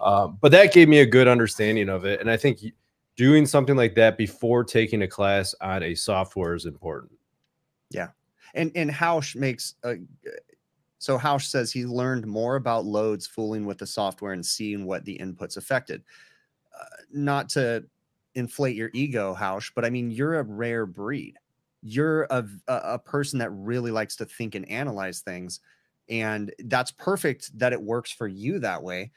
Um, 0.00 0.38
but 0.40 0.50
that 0.52 0.72
gave 0.72 0.88
me 0.88 0.98
a 0.98 1.06
good 1.06 1.28
understanding 1.28 1.88
of 1.88 2.04
it 2.04 2.20
and 2.20 2.30
i 2.30 2.36
think 2.36 2.60
doing 3.16 3.46
something 3.46 3.76
like 3.76 3.94
that 3.94 4.18
before 4.18 4.64
taking 4.64 5.02
a 5.02 5.08
class 5.08 5.54
on 5.60 5.82
a 5.82 5.94
software 5.94 6.54
is 6.54 6.66
important. 6.66 7.12
Yeah. 7.90 8.08
And 8.54 8.72
and 8.74 8.90
Hausch 8.90 9.36
makes 9.36 9.74
a 9.84 9.96
so 10.98 11.18
Hausch 11.18 11.46
says 11.46 11.72
he 11.72 11.84
learned 11.84 12.26
more 12.26 12.56
about 12.56 12.84
loads 12.84 13.26
fooling 13.26 13.66
with 13.66 13.78
the 13.78 13.86
software 13.86 14.32
and 14.32 14.44
seeing 14.44 14.84
what 14.84 15.04
the 15.04 15.18
inputs 15.18 15.56
affected. 15.56 16.02
Uh, 16.78 16.84
not 17.12 17.48
to 17.50 17.84
inflate 18.34 18.76
your 18.76 18.90
ego, 18.94 19.34
Hausch, 19.34 19.70
but 19.74 19.84
I 19.84 19.90
mean 19.90 20.10
you're 20.10 20.38
a 20.38 20.42
rare 20.42 20.86
breed. 20.86 21.36
You're 21.82 22.22
a, 22.30 22.44
a 22.68 22.74
a 22.94 22.98
person 22.98 23.38
that 23.40 23.50
really 23.50 23.90
likes 23.90 24.16
to 24.16 24.24
think 24.24 24.54
and 24.54 24.68
analyze 24.70 25.20
things, 25.20 25.60
and 26.08 26.52
that's 26.64 26.90
perfect 26.90 27.56
that 27.58 27.72
it 27.72 27.82
works 27.82 28.10
for 28.10 28.26
you 28.26 28.58
that 28.60 28.82
way. 28.82 29.10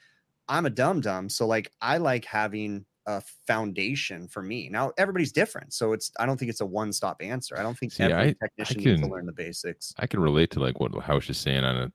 I'm 0.48 0.66
a 0.66 0.70
dumb 0.70 1.00
dumb. 1.00 1.28
so 1.28 1.46
like 1.46 1.70
I 1.80 1.98
like 1.98 2.24
having 2.24 2.84
a 3.08 3.22
foundation 3.46 4.28
for 4.28 4.42
me. 4.42 4.68
Now 4.68 4.92
everybody's 4.98 5.32
different, 5.32 5.72
so 5.72 5.92
it's 5.94 6.12
I 6.20 6.26
don't 6.26 6.36
think 6.38 6.50
it's 6.50 6.60
a 6.60 6.66
one 6.66 6.92
stop 6.92 7.16
answer. 7.20 7.58
I 7.58 7.62
don't 7.62 7.76
think 7.76 7.92
See, 7.92 8.04
every 8.04 8.14
I- 8.14 8.20
I 8.28 8.34
technician 8.46 8.76
needs 8.84 9.00
to 9.00 9.02
can- 9.02 9.10
learn 9.10 9.26
the 9.26 9.32
basics. 9.32 9.94
I 9.98 10.06
can 10.06 10.20
relate 10.20 10.50
to 10.52 10.60
like 10.60 10.78
what 10.78 10.94
House 11.02 11.28
is 11.30 11.38
saying 11.38 11.64
on 11.64 11.76
a 11.76 11.92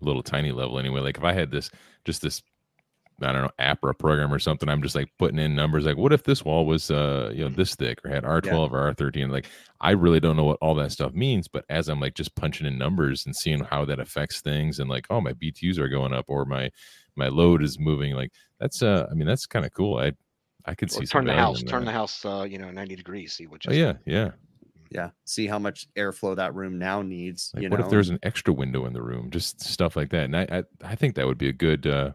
little 0.00 0.22
tiny 0.22 0.50
level 0.52 0.78
anyway. 0.78 1.00
Like 1.00 1.16
if 1.16 1.24
I 1.24 1.32
had 1.32 1.50
this 1.50 1.70
just 2.04 2.22
this 2.22 2.42
I 3.20 3.30
don't 3.30 3.42
know 3.42 3.50
app 3.60 3.84
or 3.84 3.90
a 3.90 3.94
program 3.94 4.32
or 4.34 4.40
something, 4.40 4.68
I'm 4.68 4.82
just 4.82 4.96
like 4.96 5.08
putting 5.16 5.38
in 5.38 5.54
numbers 5.54 5.84
like 5.84 5.96
what 5.96 6.12
if 6.12 6.24
this 6.24 6.44
wall 6.44 6.66
was 6.66 6.90
uh 6.90 7.30
you 7.32 7.44
know 7.44 7.54
this 7.54 7.76
thick 7.76 8.00
or 8.04 8.10
had 8.10 8.24
R12 8.24 8.72
or 8.72 8.92
R13 8.92 9.30
like 9.30 9.46
I 9.80 9.92
really 9.92 10.18
don't 10.18 10.36
know 10.36 10.44
what 10.44 10.58
all 10.60 10.74
that 10.76 10.90
stuff 10.90 11.12
means, 11.12 11.46
but 11.46 11.64
as 11.68 11.88
I'm 11.88 12.00
like 12.00 12.14
just 12.14 12.34
punching 12.34 12.66
in 12.66 12.76
numbers 12.78 13.26
and 13.26 13.36
seeing 13.36 13.60
how 13.62 13.84
that 13.84 14.00
affects 14.00 14.40
things 14.40 14.80
and 14.80 14.90
like 14.90 15.06
oh 15.08 15.20
my 15.20 15.34
BTUs 15.34 15.78
are 15.78 15.88
going 15.88 16.12
up 16.12 16.24
or 16.26 16.44
my 16.44 16.68
my 17.14 17.28
load 17.28 17.62
is 17.62 17.78
moving 17.78 18.14
like 18.14 18.32
that's 18.58 18.82
uh 18.82 19.06
I 19.10 19.14
mean 19.14 19.26
that's 19.28 19.46
kind 19.46 19.66
of 19.66 19.72
cool. 19.72 19.98
I 19.98 20.12
I 20.64 20.74
could 20.74 20.90
Or 20.90 21.00
see 21.00 21.06
turn 21.06 21.24
the 21.24 21.34
house 21.34 21.62
turn 21.62 21.84
the 21.84 21.92
house 21.92 22.24
uh 22.24 22.46
you 22.48 22.58
know 22.58 22.70
90 22.70 22.96
degrees 22.96 23.32
see 23.32 23.46
what 23.46 23.64
you 23.64 23.72
Oh 23.72 23.74
yeah, 23.74 23.94
yeah. 24.06 24.30
Yeah. 24.90 25.10
See 25.24 25.46
how 25.46 25.58
much 25.58 25.88
airflow 25.96 26.36
that 26.36 26.54
room 26.54 26.78
now 26.78 27.00
needs. 27.00 27.50
Like, 27.54 27.62
you 27.62 27.70
what 27.70 27.80
know, 27.80 27.86
if 27.86 27.90
there's 27.90 28.10
an 28.10 28.18
extra 28.22 28.52
window 28.52 28.84
in 28.84 28.92
the 28.92 29.00
room? 29.00 29.30
Just 29.30 29.62
stuff 29.62 29.96
like 29.96 30.10
that. 30.10 30.24
And 30.24 30.36
I, 30.36 30.46
I, 30.50 30.62
I 30.84 30.94
think 30.96 31.14
that 31.14 31.26
would 31.26 31.38
be 31.38 31.48
a 31.48 31.52
good, 31.52 31.86
uh, 31.86 32.12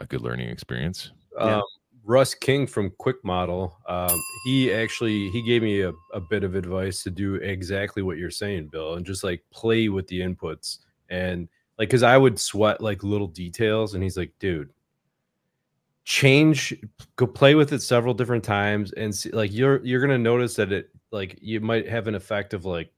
a 0.00 0.06
good 0.06 0.20
learning 0.20 0.48
experience. 0.48 1.12
Yeah. 1.38 1.58
um, 1.58 1.62
Russ 2.04 2.34
King 2.34 2.66
from 2.66 2.90
Kwik 2.98 3.22
Model, 3.22 3.78
um, 3.86 4.18
he 4.44 4.72
actually 4.72 5.28
he 5.30 5.42
gave 5.42 5.62
me 5.62 5.82
a, 5.82 5.92
a 6.12 6.20
bit 6.20 6.44
of 6.44 6.54
advice 6.54 7.02
to 7.04 7.10
do 7.10 7.34
exactly 7.36 8.02
what 8.02 8.16
you're 8.16 8.30
saying, 8.30 8.68
Bill, 8.72 8.94
and 8.94 9.04
just 9.06 9.22
like 9.22 9.44
play 9.52 9.88
with 9.88 10.06
the 10.08 10.20
inputs 10.20 10.78
and 11.10 11.48
like 11.78 11.88
because 11.88 12.02
I 12.02 12.16
would 12.16 12.40
sweat 12.40 12.80
like 12.80 13.04
little 13.04 13.28
details, 13.28 13.94
and 13.94 14.02
he's 14.02 14.16
like, 14.16 14.32
dude, 14.40 14.70
change, 16.10 16.74
go 17.14 17.24
play 17.24 17.54
with 17.54 17.72
it 17.72 17.80
several 17.80 18.12
different 18.12 18.42
times, 18.42 18.90
and 18.94 19.14
see, 19.14 19.30
like 19.30 19.52
you're 19.52 19.82
you're 19.86 20.00
gonna 20.00 20.18
notice 20.18 20.56
that 20.56 20.72
it 20.72 20.90
like 21.12 21.38
you 21.40 21.60
might 21.60 21.88
have 21.88 22.08
an 22.08 22.16
effect 22.16 22.52
of 22.52 22.64
like 22.64 22.92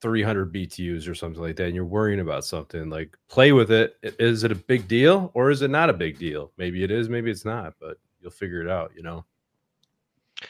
300 0.00 0.50
BTUs 0.50 1.06
or 1.06 1.14
something 1.14 1.42
like 1.42 1.56
that, 1.56 1.66
and 1.66 1.74
you're 1.74 1.84
worrying 1.84 2.20
about 2.20 2.46
something, 2.46 2.88
like 2.88 3.18
play 3.28 3.52
with 3.52 3.70
it 3.70 3.98
is 4.02 4.44
it 4.44 4.50
a 4.50 4.54
big 4.54 4.88
deal 4.88 5.30
or 5.34 5.50
is 5.50 5.60
it 5.60 5.68
not 5.68 5.90
a 5.90 5.92
big 5.92 6.18
deal? 6.18 6.50
Maybe 6.56 6.82
it 6.82 6.90
is, 6.90 7.10
maybe 7.10 7.30
it's 7.30 7.44
not, 7.44 7.74
but 7.78 7.98
you'll 8.22 8.30
figure 8.30 8.62
it 8.62 8.68
out, 8.68 8.92
you 8.96 9.02
know? 9.02 9.26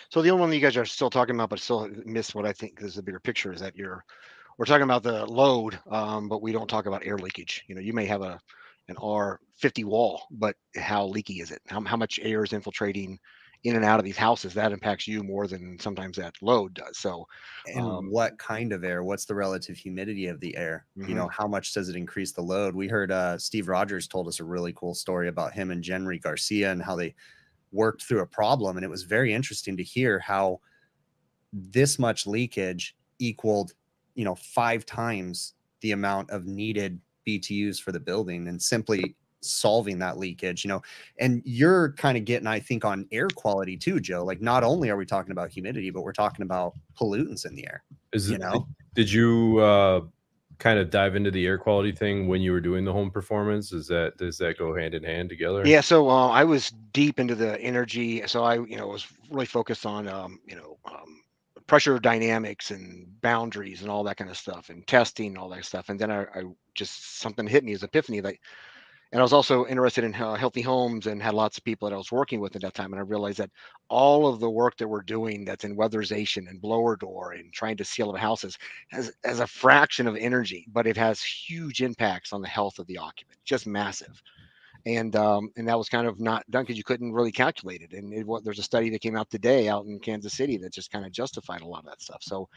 So 0.08 0.22
the 0.22 0.30
only 0.30 0.40
one 0.40 0.50
that 0.50 0.56
you 0.56 0.62
guys 0.62 0.76
are 0.76 0.84
still 0.84 1.10
talking 1.10 1.34
about, 1.34 1.50
but 1.50 1.58
still 1.58 1.90
miss 2.06 2.32
what 2.32 2.46
I 2.46 2.52
think 2.52 2.80
is 2.80 2.94
the 2.94 3.02
bigger 3.02 3.18
picture 3.18 3.52
is 3.52 3.60
that 3.60 3.74
you're 3.76 4.04
we're 4.56 4.66
talking 4.66 4.84
about 4.84 5.02
the 5.02 5.26
load, 5.26 5.80
um, 5.90 6.28
but 6.28 6.42
we 6.42 6.52
don't 6.52 6.70
talk 6.70 6.86
about 6.86 7.04
air 7.04 7.18
leakage. 7.18 7.64
You 7.66 7.74
know, 7.74 7.80
you 7.80 7.92
may 7.92 8.06
have 8.06 8.22
a 8.22 8.38
an 8.88 8.96
R50 8.96 9.84
wall, 9.84 10.22
but 10.30 10.56
how 10.76 11.06
leaky 11.06 11.40
is 11.40 11.50
it? 11.50 11.60
How, 11.68 11.82
how 11.82 11.96
much 11.96 12.18
air 12.22 12.44
is 12.44 12.52
infiltrating 12.52 13.18
in 13.64 13.76
and 13.76 13.84
out 13.84 13.98
of 13.98 14.04
these 14.04 14.16
houses? 14.16 14.54
That 14.54 14.72
impacts 14.72 15.06
you 15.06 15.22
more 15.22 15.46
than 15.46 15.78
sometimes 15.78 16.16
that 16.16 16.34
load 16.42 16.74
does. 16.74 16.98
So 16.98 17.26
and 17.66 17.84
um, 17.84 18.10
what 18.10 18.38
kind 18.38 18.72
of 18.72 18.84
air? 18.84 19.04
What's 19.04 19.24
the 19.24 19.34
relative 19.34 19.76
humidity 19.76 20.26
of 20.26 20.40
the 20.40 20.56
air? 20.56 20.86
You 20.96 21.14
know, 21.14 21.28
how 21.28 21.46
much 21.46 21.72
does 21.72 21.88
it 21.88 21.96
increase 21.96 22.32
the 22.32 22.42
load? 22.42 22.74
We 22.74 22.88
heard 22.88 23.12
uh, 23.12 23.38
Steve 23.38 23.68
Rogers 23.68 24.08
told 24.08 24.28
us 24.28 24.40
a 24.40 24.44
really 24.44 24.72
cool 24.72 24.94
story 24.94 25.28
about 25.28 25.52
him 25.52 25.70
and 25.70 25.82
Jenry 25.82 26.20
Garcia 26.20 26.72
and 26.72 26.82
how 26.82 26.96
they 26.96 27.14
worked 27.70 28.02
through 28.02 28.20
a 28.20 28.26
problem. 28.26 28.76
And 28.76 28.84
it 28.84 28.90
was 28.90 29.02
very 29.02 29.32
interesting 29.32 29.76
to 29.76 29.82
hear 29.82 30.18
how 30.18 30.60
this 31.52 31.98
much 31.98 32.26
leakage 32.26 32.96
equaled, 33.18 33.72
you 34.14 34.24
know, 34.24 34.34
five 34.34 34.84
times 34.86 35.54
the 35.80 35.92
amount 35.92 36.30
of 36.30 36.46
needed 36.46 37.00
BTUs 37.26 37.80
for 37.80 37.92
the 37.92 38.00
building 38.00 38.48
and 38.48 38.60
simply 38.60 39.14
solving 39.40 39.98
that 39.98 40.18
leakage, 40.18 40.64
you 40.64 40.68
know. 40.68 40.82
And 41.18 41.42
you're 41.44 41.92
kind 41.92 42.16
of 42.16 42.24
getting, 42.24 42.46
I 42.46 42.60
think, 42.60 42.84
on 42.84 43.06
air 43.12 43.28
quality 43.28 43.76
too, 43.76 44.00
Joe. 44.00 44.24
Like, 44.24 44.40
not 44.40 44.64
only 44.64 44.90
are 44.90 44.96
we 44.96 45.06
talking 45.06 45.32
about 45.32 45.50
humidity, 45.50 45.90
but 45.90 46.02
we're 46.02 46.12
talking 46.12 46.42
about 46.42 46.74
pollutants 46.98 47.44
in 47.46 47.54
the 47.54 47.66
air. 47.66 47.82
Is 48.12 48.28
You 48.28 48.36
it, 48.36 48.40
know? 48.40 48.68
did 48.94 49.10
you 49.10 49.58
uh 49.58 50.02
kind 50.58 50.78
of 50.78 50.90
dive 50.90 51.16
into 51.16 51.30
the 51.30 51.44
air 51.44 51.58
quality 51.58 51.90
thing 51.90 52.28
when 52.28 52.40
you 52.40 52.52
were 52.52 52.60
doing 52.60 52.84
the 52.84 52.92
home 52.92 53.10
performance? 53.10 53.72
Is 53.72 53.88
that 53.88 54.16
does 54.16 54.38
that 54.38 54.58
go 54.58 54.74
hand 54.74 54.94
in 54.94 55.02
hand 55.02 55.28
together? 55.28 55.66
Yeah, 55.66 55.80
so 55.80 56.08
uh, 56.08 56.28
I 56.28 56.44
was 56.44 56.70
deep 56.92 57.18
into 57.18 57.34
the 57.34 57.60
energy. 57.60 58.24
So 58.26 58.44
I, 58.44 58.54
you 58.54 58.76
know, 58.76 58.86
was 58.86 59.06
really 59.30 59.46
focused 59.46 59.86
on, 59.86 60.06
um, 60.06 60.38
you 60.46 60.54
know, 60.54 60.78
um, 60.84 61.21
pressure 61.72 61.98
dynamics 61.98 62.70
and 62.70 63.06
boundaries 63.22 63.80
and 63.80 63.90
all 63.90 64.04
that 64.04 64.18
kind 64.18 64.30
of 64.30 64.36
stuff, 64.36 64.68
and 64.68 64.86
testing 64.86 65.28
and 65.28 65.38
all 65.38 65.48
that 65.48 65.64
stuff. 65.64 65.88
And 65.88 65.98
then 65.98 66.10
I, 66.10 66.24
I 66.24 66.42
just 66.74 67.18
something 67.20 67.46
hit 67.46 67.64
me 67.64 67.72
as 67.72 67.82
epiphany, 67.82 68.20
like 68.20 68.40
and 69.10 69.20
I 69.20 69.22
was 69.22 69.32
also 69.32 69.66
interested 69.66 70.04
in 70.04 70.14
uh, 70.14 70.34
healthy 70.34 70.60
homes 70.60 71.06
and 71.06 71.22
had 71.22 71.32
lots 71.32 71.56
of 71.56 71.64
people 71.64 71.88
that 71.88 71.94
I 71.94 71.98
was 71.98 72.12
working 72.12 72.40
with 72.40 72.56
at 72.56 72.62
that 72.62 72.74
time. 72.74 72.92
And 72.92 73.00
I 73.00 73.04
realized 73.04 73.38
that 73.38 73.50
all 73.88 74.26
of 74.26 74.38
the 74.38 74.50
work 74.50 74.76
that 74.76 74.88
we're 74.88 75.02
doing 75.02 75.46
that's 75.46 75.64
in 75.64 75.74
weatherization 75.74 76.46
and 76.50 76.60
blower 76.60 76.96
door 76.96 77.32
and 77.32 77.50
trying 77.54 77.78
to 77.78 77.84
seal 77.84 78.10
up 78.10 78.18
houses 78.18 78.58
has, 78.90 79.10
has 79.24 79.40
a 79.40 79.46
fraction 79.46 80.06
of 80.06 80.16
energy, 80.16 80.66
but 80.72 80.86
it 80.86 80.98
has 80.98 81.22
huge 81.22 81.82
impacts 81.82 82.34
on 82.34 82.42
the 82.42 82.48
health 82.48 82.78
of 82.78 82.86
the 82.86 82.98
occupant, 82.98 83.38
just 83.46 83.66
massive 83.66 84.22
and 84.86 85.14
um, 85.16 85.50
and 85.56 85.68
that 85.68 85.78
was 85.78 85.88
kind 85.88 86.06
of 86.06 86.18
not 86.20 86.48
done 86.50 86.64
because 86.64 86.76
you 86.76 86.84
couldn't 86.84 87.12
really 87.12 87.32
calculate 87.32 87.82
it. 87.82 87.92
And 87.92 88.12
it, 88.12 88.26
there's 88.44 88.58
a 88.58 88.64
study 88.64 88.90
that 88.90 89.00
came 89.00 89.16
out 89.16 89.30
today 89.30 89.68
out 89.68 89.86
in 89.86 89.98
Kansas 89.98 90.34
City 90.34 90.56
that 90.58 90.72
just 90.72 90.90
kind 90.90 91.04
of 91.04 91.12
justified 91.12 91.62
a 91.62 91.66
lot 91.66 91.80
of 91.80 91.86
that 91.86 92.02
stuff. 92.02 92.22
So 92.22 92.48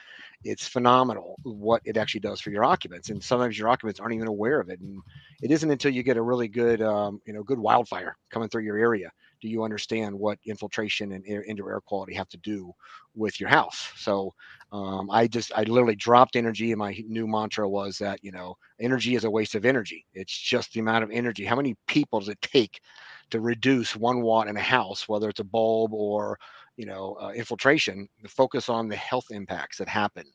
it's 0.43 0.67
phenomenal 0.67 1.37
what 1.43 1.81
it 1.85 1.97
actually 1.97 2.21
does 2.21 2.41
for 2.41 2.49
your 2.49 2.63
occupants, 2.63 3.09
and 3.09 3.23
sometimes 3.23 3.57
your 3.57 3.69
occupants 3.69 3.99
aren't 3.99 4.15
even 4.15 4.27
aware 4.27 4.59
of 4.59 4.69
it. 4.69 4.79
And 4.79 5.01
it 5.41 5.51
isn't 5.51 5.69
until 5.69 5.91
you 5.91 6.03
get 6.03 6.17
a 6.17 6.21
really 6.21 6.47
good 6.47 6.81
um, 6.81 7.21
you 7.25 7.33
know 7.33 7.43
good 7.43 7.59
wildfire 7.59 8.17
coming 8.29 8.49
through 8.49 8.63
your 8.63 8.77
area 8.77 9.11
do 9.45 9.51
you 9.51 9.63
understand 9.63 10.17
what 10.17 10.39
infiltration 10.45 11.11
and 11.11 11.23
air, 11.27 11.43
indoor 11.43 11.71
air 11.71 11.81
quality 11.81 12.13
have 12.13 12.29
to 12.29 12.37
do 12.37 12.73
with 13.13 13.39
your 13.39 13.49
house 13.49 13.91
so 13.95 14.33
um, 14.71 15.09
i 15.11 15.27
just 15.27 15.51
i 15.55 15.63
literally 15.63 15.95
dropped 15.95 16.35
energy 16.35 16.71
and 16.71 16.79
my 16.79 16.97
new 17.07 17.27
mantra 17.27 17.67
was 17.69 17.97
that 17.97 18.23
you 18.23 18.31
know 18.31 18.57
energy 18.79 19.15
is 19.15 19.23
a 19.23 19.29
waste 19.29 19.55
of 19.55 19.65
energy. 19.65 20.05
It's 20.13 20.37
just 20.37 20.73
the 20.73 20.79
amount 20.79 21.03
of 21.03 21.11
energy. 21.11 21.45
How 21.45 21.55
many 21.55 21.75
people 21.87 22.19
does 22.19 22.29
it 22.29 22.41
take 22.41 22.81
to 23.29 23.39
reduce 23.39 23.95
one 23.95 24.21
watt 24.21 24.47
in 24.47 24.57
a 24.57 24.61
house 24.61 25.07
whether 25.07 25.29
it's 25.29 25.39
a 25.39 25.45
bulb 25.45 25.93
or 25.93 26.37
you 26.77 26.85
know 26.85 27.17
uh, 27.21 27.31
infiltration 27.31 28.07
focus 28.27 28.69
on 28.69 28.87
the 28.87 28.95
health 28.95 29.27
impacts 29.31 29.77
that 29.77 29.87
happen? 29.87 30.25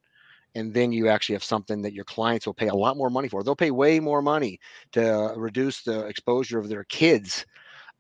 And 0.57 0.75
then 0.75 0.91
you 0.91 1.09
actually 1.09 1.37
have 1.37 1.45
something 1.45 1.81
that 1.83 1.93
your 1.93 2.05
clients 2.05 2.45
will 2.45 2.55
pay 2.55 2.69
a 2.69 2.75
lot 2.75 2.97
more 2.97 3.09
money 3.11 3.29
for. 3.29 3.45
They'll 3.45 3.55
pay 3.55 3.71
way 3.71 4.01
more 4.01 4.21
money 4.21 4.59
to 4.93 5.33
reduce 5.37 5.83
the 5.83 6.07
exposure 6.07 6.59
of 6.59 6.69
their 6.69 6.83
kids 6.85 7.47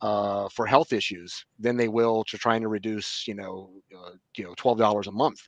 uh, 0.00 0.48
for 0.48 0.66
health 0.66 0.92
issues 0.92 1.44
than 1.58 1.76
they 1.76 1.88
will 1.88 2.24
to 2.24 2.38
trying 2.38 2.62
to 2.62 2.68
reduce, 2.68 3.26
you 3.26 3.34
know, 3.34 3.70
uh, 3.96 4.12
you 4.36 4.44
know, 4.44 4.54
twelve 4.56 4.78
dollars 4.78 5.06
a 5.06 5.12
month 5.12 5.40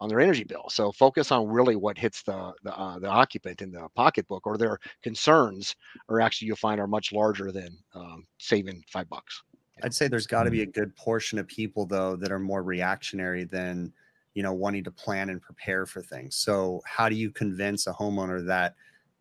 on 0.00 0.08
their 0.08 0.20
energy 0.20 0.44
bill. 0.44 0.64
So 0.68 0.92
focus 0.92 1.30
on 1.32 1.46
really 1.48 1.76
what 1.76 1.96
hits 1.96 2.22
the 2.22 2.52
the, 2.62 2.76
uh, 2.76 2.98
the 2.98 3.08
occupant 3.08 3.62
in 3.62 3.70
the 3.72 3.88
pocketbook, 3.94 4.46
or 4.46 4.58
their 4.58 4.78
concerns, 5.02 5.74
or 6.08 6.20
actually 6.20 6.46
you'll 6.46 6.56
find 6.56 6.80
are 6.80 6.86
much 6.86 7.12
larger 7.12 7.52
than 7.52 7.76
um, 7.94 8.24
saving 8.38 8.82
five 8.92 9.08
bucks. 9.08 9.42
I'd 9.82 9.94
say 9.94 10.08
there's 10.08 10.26
got 10.26 10.44
to 10.44 10.50
be 10.50 10.62
a 10.62 10.66
good 10.66 10.94
portion 10.96 11.38
of 11.38 11.48
people 11.48 11.86
though 11.86 12.16
that 12.16 12.30
are 12.30 12.38
more 12.38 12.62
reactionary 12.62 13.44
than 13.44 13.92
you 14.34 14.42
know 14.42 14.52
wanting 14.52 14.84
to 14.84 14.90
plan 14.90 15.30
and 15.30 15.40
prepare 15.40 15.86
for 15.86 16.02
things. 16.02 16.36
So 16.36 16.80
how 16.86 17.08
do 17.08 17.16
you 17.16 17.30
convince 17.30 17.86
a 17.86 17.92
homeowner 17.92 18.46
that 18.46 18.74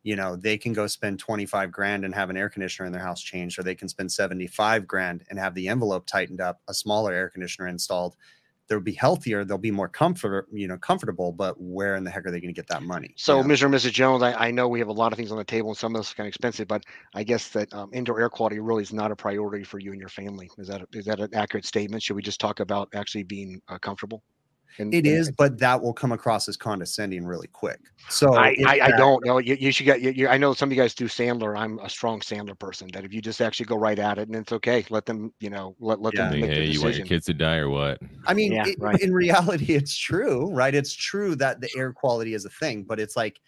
you 0.03 0.15
know 0.15 0.35
they 0.35 0.57
can 0.57 0.73
go 0.73 0.85
spend 0.85 1.19
25 1.19 1.71
grand 1.71 2.05
and 2.05 2.13
have 2.13 2.29
an 2.29 2.37
air 2.37 2.49
conditioner 2.49 2.85
in 2.85 2.91
their 2.91 3.01
house 3.01 3.21
changed 3.21 3.57
or 3.57 3.63
they 3.63 3.75
can 3.75 3.89
spend 3.89 4.11
75 4.11 4.87
grand 4.87 5.23
and 5.29 5.39
have 5.39 5.55
the 5.55 5.67
envelope 5.67 6.05
tightened 6.05 6.41
up 6.41 6.61
a 6.67 6.73
smaller 6.73 7.11
air 7.13 7.29
conditioner 7.29 7.67
installed. 7.67 8.15
They'll 8.67 8.79
be 8.79 8.93
healthier 8.93 9.45
they'll 9.45 9.57
be 9.57 9.71
more 9.71 9.89
comfort 9.89 10.47
you 10.51 10.67
know 10.67 10.77
comfortable 10.77 11.31
but 11.31 11.59
where 11.59 11.95
in 11.95 12.03
the 12.03 12.09
heck 12.09 12.25
are 12.25 12.31
they 12.31 12.39
going 12.39 12.53
to 12.53 12.59
get 12.59 12.67
that 12.69 12.81
money 12.81 13.13
so 13.17 13.37
you 13.37 13.47
know? 13.47 13.53
mr 13.53 13.65
and 13.65 13.73
mrs 13.73 13.91
jones 13.91 14.23
I, 14.23 14.33
I, 14.33 14.51
know 14.51 14.67
we 14.67 14.79
have 14.79 14.87
a 14.87 14.93
lot 14.93 15.11
of 15.11 15.17
things 15.17 15.31
on 15.31 15.37
the 15.37 15.43
table 15.43 15.69
and 15.69 15.77
some 15.77 15.93
of 15.93 15.99
this 15.99 16.07
is 16.07 16.13
kind 16.13 16.25
of 16.25 16.29
expensive 16.29 16.67
but 16.67 16.83
i 17.13 17.23
guess 17.23 17.49
that 17.49 17.71
um, 17.73 17.91
indoor 17.93 18.19
air 18.19 18.29
quality 18.29 18.59
really 18.59 18.81
is 18.81 18.91
not 18.91 19.11
a 19.11 19.15
priority 19.15 19.63
for 19.63 19.79
you 19.79 19.91
and 19.91 19.99
your 19.99 20.09
family. 20.09 20.49
Is 20.57 20.69
that 20.69 20.81
a, 20.81 20.87
is 20.93 21.05
that 21.05 21.19
an 21.19 21.29
accurate 21.35 21.65
statement? 21.65 22.01
Should 22.01 22.15
we 22.15 22.21
just 22.21 22.39
talk 22.39 22.61
about 22.61 22.89
actually 22.95 23.23
being 23.23 23.61
uh, 23.67 23.77
comfortable 23.77 24.23
and, 24.77 24.93
it 24.93 24.99
and, 24.99 25.07
is, 25.07 25.31
but 25.31 25.57
that 25.59 25.81
will 25.81 25.93
come 25.93 26.11
across 26.11 26.47
as 26.47 26.57
condescending 26.57 27.25
really 27.25 27.47
quick. 27.47 27.79
So 28.09 28.35
I, 28.35 28.55
I, 28.65 28.79
I, 28.81 28.91
don't 28.91 29.25
know. 29.25 29.37
You, 29.37 29.55
you 29.55 29.71
should 29.71 29.85
get. 29.85 30.01
You, 30.01 30.11
you, 30.11 30.27
I 30.27 30.37
know 30.37 30.53
some 30.53 30.69
of 30.69 30.75
you 30.75 30.81
guys 30.81 30.93
do 30.93 31.05
Sandler. 31.05 31.57
I'm 31.57 31.79
a 31.79 31.89
strong 31.89 32.19
Sandler 32.19 32.57
person. 32.57 32.89
That 32.93 33.05
if 33.05 33.13
you 33.13 33.21
just 33.21 33.41
actually 33.41 33.67
go 33.67 33.77
right 33.77 33.97
at 33.97 34.17
it, 34.17 34.27
and 34.27 34.35
it's 34.35 34.51
okay. 34.51 34.85
Let 34.89 35.05
them, 35.05 35.33
you 35.39 35.49
know, 35.49 35.75
let 35.79 36.01
let 36.01 36.13
yeah. 36.13 36.29
them 36.29 36.41
make 36.41 36.49
hey, 36.49 36.67
the 36.67 36.73
you 36.73 36.81
want 36.81 36.95
your 36.95 37.05
kids 37.05 37.25
to 37.27 37.33
die 37.33 37.57
or 37.57 37.69
what? 37.69 37.99
I 38.25 38.33
mean, 38.33 38.51
yeah, 38.51 38.67
it, 38.67 38.77
right. 38.79 38.99
in 38.99 39.13
reality, 39.13 39.73
it's 39.73 39.95
true, 39.95 40.51
right? 40.51 40.75
It's 40.75 40.93
true 40.93 41.35
that 41.37 41.61
the 41.61 41.69
air 41.77 41.93
quality 41.93 42.33
is 42.33 42.45
a 42.45 42.49
thing, 42.49 42.83
but 42.83 42.99
it's 42.99 43.15
like 43.15 43.39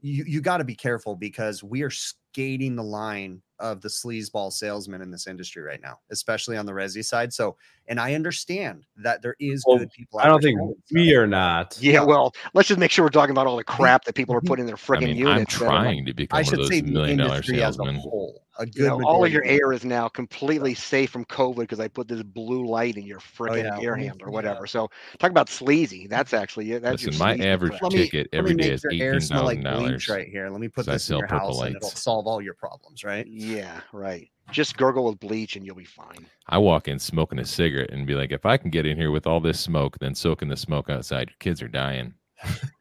you 0.00 0.24
you 0.26 0.40
got 0.40 0.58
to 0.58 0.64
be 0.64 0.74
careful 0.74 1.14
because 1.14 1.62
we 1.62 1.82
are 1.82 1.90
skating 2.32 2.74
the 2.74 2.82
line 2.82 3.42
of 3.58 3.80
the 3.80 3.88
sleazeball 3.88 4.52
salesman 4.52 5.02
in 5.02 5.10
this 5.10 5.26
industry 5.26 5.62
right 5.62 5.80
now, 5.80 5.98
especially 6.10 6.56
on 6.56 6.66
the 6.66 6.72
resi 6.72 7.04
side. 7.04 7.32
So, 7.32 7.56
and 7.86 8.00
I 8.00 8.14
understand 8.14 8.84
that 8.96 9.22
there 9.22 9.36
is 9.38 9.62
well, 9.66 9.78
good 9.78 9.90
people. 9.90 10.18
I 10.18 10.26
don't 10.26 10.42
think 10.42 10.58
we 10.90 11.14
are 11.14 11.26
not. 11.26 11.78
Yeah, 11.80 12.02
well, 12.02 12.34
let's 12.54 12.68
just 12.68 12.80
make 12.80 12.90
sure 12.90 13.04
we're 13.04 13.10
talking 13.10 13.30
about 13.30 13.46
all 13.46 13.56
the 13.56 13.64
crap 13.64 14.04
that 14.04 14.14
people 14.14 14.34
are 14.34 14.40
putting 14.40 14.62
in 14.62 14.66
their 14.66 14.76
freaking 14.76 15.02
I 15.02 15.06
mean, 15.06 15.16
units. 15.16 15.54
I'm 15.60 15.66
trying 15.68 16.06
to 16.06 16.14
become 16.14 16.38
I 16.38 16.42
should 16.42 16.58
one 16.58 16.64
of 16.64 16.70
those 16.70 16.78
say 16.78 16.82
million 16.82 17.18
dollar 17.18 17.42
salesmen. 17.42 17.96
Whole, 17.96 18.42
a 18.58 18.66
good 18.66 18.76
you 18.76 18.88
know, 18.88 19.02
all 19.04 19.24
of 19.24 19.32
your 19.32 19.44
air 19.44 19.72
is 19.72 19.84
now 19.84 20.08
completely 20.08 20.74
safe 20.74 21.10
from 21.10 21.24
COVID 21.24 21.56
because 21.56 21.80
I 21.80 21.88
put 21.88 22.08
this 22.08 22.22
blue 22.22 22.66
light 22.66 22.96
in 22.96 23.04
your 23.04 23.18
freaking 23.18 23.70
oh, 23.72 23.80
yeah. 23.80 23.86
air 23.86 23.96
handler 23.96 24.28
or 24.28 24.30
whatever. 24.30 24.60
Yeah. 24.60 24.70
So 24.70 24.90
talk 25.18 25.30
about 25.30 25.48
sleazy. 25.48 26.06
That's 26.06 26.34
actually 26.34 26.78
that's 26.78 27.04
Listen, 27.04 27.18
my 27.18 27.36
average 27.36 27.78
crap. 27.78 27.92
ticket 27.92 28.32
me, 28.32 28.38
every 28.38 28.54
day 28.54 28.72
is 28.72 28.84
eighteen 28.90 29.20
thousand 29.20 29.62
dollars. 29.62 30.08
Right 30.08 30.28
here, 30.28 30.50
let 30.50 30.60
me 30.60 30.68
put 30.68 30.86
this 30.86 31.08
in 31.10 31.18
your 31.18 31.26
house 31.26 31.56
lights. 31.56 31.66
and 31.66 31.76
it'll 31.76 31.88
solve 31.90 32.21
all 32.26 32.42
your 32.42 32.54
problems. 32.54 33.04
Right? 33.04 33.26
Yeah, 33.26 33.80
right. 33.92 34.28
Just 34.50 34.76
gurgle 34.76 35.06
with 35.06 35.20
bleach 35.20 35.56
and 35.56 35.64
you'll 35.64 35.76
be 35.76 35.84
fine. 35.84 36.26
I 36.48 36.58
walk 36.58 36.88
in 36.88 36.98
smoking 36.98 37.38
a 37.38 37.44
cigarette 37.44 37.90
and 37.90 38.06
be 38.06 38.14
like, 38.14 38.32
if 38.32 38.44
I 38.44 38.56
can 38.56 38.70
get 38.70 38.86
in 38.86 38.96
here 38.96 39.10
with 39.10 39.26
all 39.26 39.40
this 39.40 39.60
smoke, 39.60 39.98
then 39.98 40.14
soaking 40.14 40.48
the 40.48 40.56
smoke 40.56 40.90
outside, 40.90 41.30
your 41.30 41.36
kids 41.38 41.62
are 41.62 41.68
dying. 41.68 42.14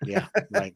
yeah, 0.05 0.27
right. 0.51 0.73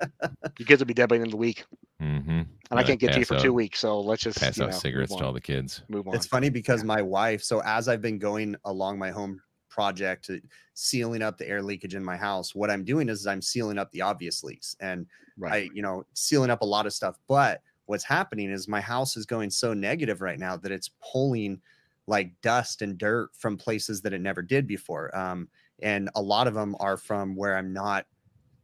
Your 0.60 0.66
kids 0.68 0.80
will 0.80 0.86
be 0.86 0.94
dead 0.94 1.10
by 1.10 1.16
the 1.16 1.22
end 1.22 1.28
of 1.28 1.32
the 1.32 1.38
week. 1.38 1.66
Mm-hmm. 2.02 2.42
And 2.72 2.80
I 2.80 2.84
can't 2.84 3.00
get 3.00 3.14
to 3.14 3.20
you 3.20 3.26
for 3.26 3.36
out, 3.36 3.42
two 3.42 3.54
weeks, 3.54 3.80
so 3.80 4.00
let's 4.00 4.22
just 4.22 4.40
pass 4.40 4.60
out 4.60 4.70
know, 4.70 4.76
cigarettes 4.76 5.16
to 5.16 5.26
all 5.26 5.34
the 5.34 5.42
kids. 5.42 5.82
Move 5.88 6.08
on. 6.08 6.16
It's 6.16 6.26
funny 6.26 6.50
because 6.50 6.82
yeah. 6.82 6.88
my 6.88 7.02
wife. 7.02 7.42
So 7.42 7.62
as 7.66 7.88
I've 7.88 8.02
been 8.02 8.20
going 8.20 8.56
along 8.66 9.00
my 9.00 9.12
home 9.12 9.42
project 9.70 10.26
to 10.26 10.42
sealing 10.74 11.22
up 11.22 11.38
the 11.38 11.48
air 11.48 11.62
leakage 11.62 11.96
in 11.96 12.04
my 12.04 12.18
house, 12.18 12.54
what 12.54 12.70
I'm 12.70 12.84
doing 12.84 13.08
is 13.08 13.26
I'm 13.26 13.42
sealing 13.42 13.78
up 13.78 13.92
the 13.92 14.02
obvious 14.02 14.44
leaks, 14.44 14.76
and 14.80 15.06
right. 15.38 15.54
I, 15.54 15.70
you 15.74 15.82
know, 15.82 16.06
sealing 16.14 16.50
up 16.50 16.62
a 16.62 16.66
lot 16.66 16.86
of 16.86 16.94
stuff. 16.94 17.18
But 17.28 17.62
what's 17.86 18.04
happening 18.04 18.50
is 18.50 18.68
my 18.68 18.82
house 18.82 19.18
is 19.18 19.26
going 19.26 19.50
so 19.50 19.74
negative 19.74 20.22
right 20.22 20.40
now 20.40 20.58
that 20.58 20.72
it's 20.72 20.92
pulling 21.12 21.62
like 22.08 22.32
dust 22.42 22.82
and 22.82 22.98
dirt 22.98 23.30
from 23.36 23.58
places 23.58 24.02
that 24.02 24.14
it 24.14 24.22
never 24.22 24.42
did 24.42 24.68
before. 24.68 25.16
Um, 25.18 25.48
and 25.82 26.10
a 26.16 26.22
lot 26.22 26.48
of 26.48 26.54
them 26.54 26.76
are 26.80 26.98
from 26.98 27.36
where 27.36 27.58
I'm 27.58 27.74
not. 27.74 28.06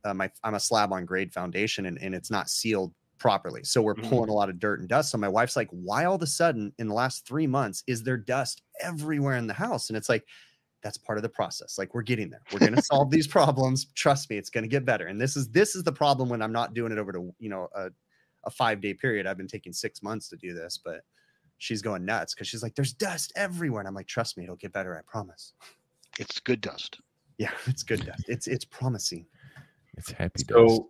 Uh, 0.03 0.13
my 0.13 0.31
I'm 0.43 0.55
a 0.55 0.59
slab 0.59 0.93
on 0.93 1.05
grade 1.05 1.31
foundation, 1.31 1.85
and, 1.85 2.01
and 2.01 2.15
it's 2.15 2.31
not 2.31 2.49
sealed 2.49 2.93
properly. 3.19 3.63
So 3.63 3.83
we're 3.83 3.93
mm-hmm. 3.93 4.09
pulling 4.09 4.29
a 4.29 4.33
lot 4.33 4.49
of 4.49 4.57
dirt 4.59 4.79
and 4.79 4.89
dust. 4.89 5.11
So 5.11 5.17
my 5.19 5.29
wife's 5.29 5.55
like, 5.55 5.69
why 5.69 6.05
all 6.05 6.15
of 6.15 6.21
a 6.23 6.27
sudden 6.27 6.73
in 6.79 6.87
the 6.87 6.95
last 6.95 7.27
three 7.27 7.45
months 7.45 7.83
is 7.85 8.01
there 8.01 8.17
dust 8.17 8.63
everywhere 8.81 9.35
in 9.35 9.45
the 9.45 9.53
house? 9.53 9.89
And 9.89 9.97
it's 9.97 10.09
like, 10.09 10.25
that's 10.81 10.97
part 10.97 11.19
of 11.19 11.21
the 11.21 11.29
process. 11.29 11.77
Like 11.77 11.93
we're 11.93 12.01
getting 12.01 12.31
there. 12.31 12.41
We're 12.51 12.59
going 12.59 12.75
to 12.75 12.81
solve 12.81 13.11
these 13.11 13.27
problems. 13.27 13.85
Trust 13.93 14.29
me, 14.31 14.37
it's 14.37 14.49
going 14.49 14.63
to 14.63 14.67
get 14.67 14.85
better. 14.85 15.05
And 15.05 15.21
this 15.21 15.37
is 15.37 15.49
this 15.49 15.75
is 15.75 15.83
the 15.83 15.91
problem 15.91 16.29
when 16.29 16.41
I'm 16.41 16.51
not 16.51 16.73
doing 16.73 16.91
it 16.91 16.97
over 16.97 17.11
to 17.11 17.31
you 17.37 17.49
know 17.49 17.67
a 17.75 17.89
a 18.43 18.51
five 18.51 18.81
day 18.81 18.93
period. 18.93 19.27
I've 19.27 19.37
been 19.37 19.47
taking 19.47 19.73
six 19.73 20.01
months 20.01 20.29
to 20.29 20.37
do 20.37 20.53
this, 20.53 20.79
but 20.83 21.01
she's 21.57 21.81
going 21.81 22.05
nuts 22.05 22.33
because 22.33 22.47
she's 22.47 22.63
like, 22.63 22.75
there's 22.75 22.93
dust 22.93 23.31
everywhere. 23.35 23.81
And 23.81 23.87
I'm 23.87 23.95
like, 23.95 24.07
trust 24.07 24.37
me, 24.37 24.43
it'll 24.43 24.55
get 24.55 24.73
better. 24.73 24.97
I 24.97 25.01
promise. 25.09 25.53
It's 26.19 26.39
good 26.39 26.61
dust. 26.61 26.99
Yeah, 27.37 27.51
it's 27.67 27.83
good 27.83 28.05
dust. 28.05 28.25
It's 28.27 28.47
it's 28.47 28.65
promising. 28.65 29.25
It's 29.97 30.11
happy 30.11 30.43
so, 30.49 30.67
dust. 30.67 30.81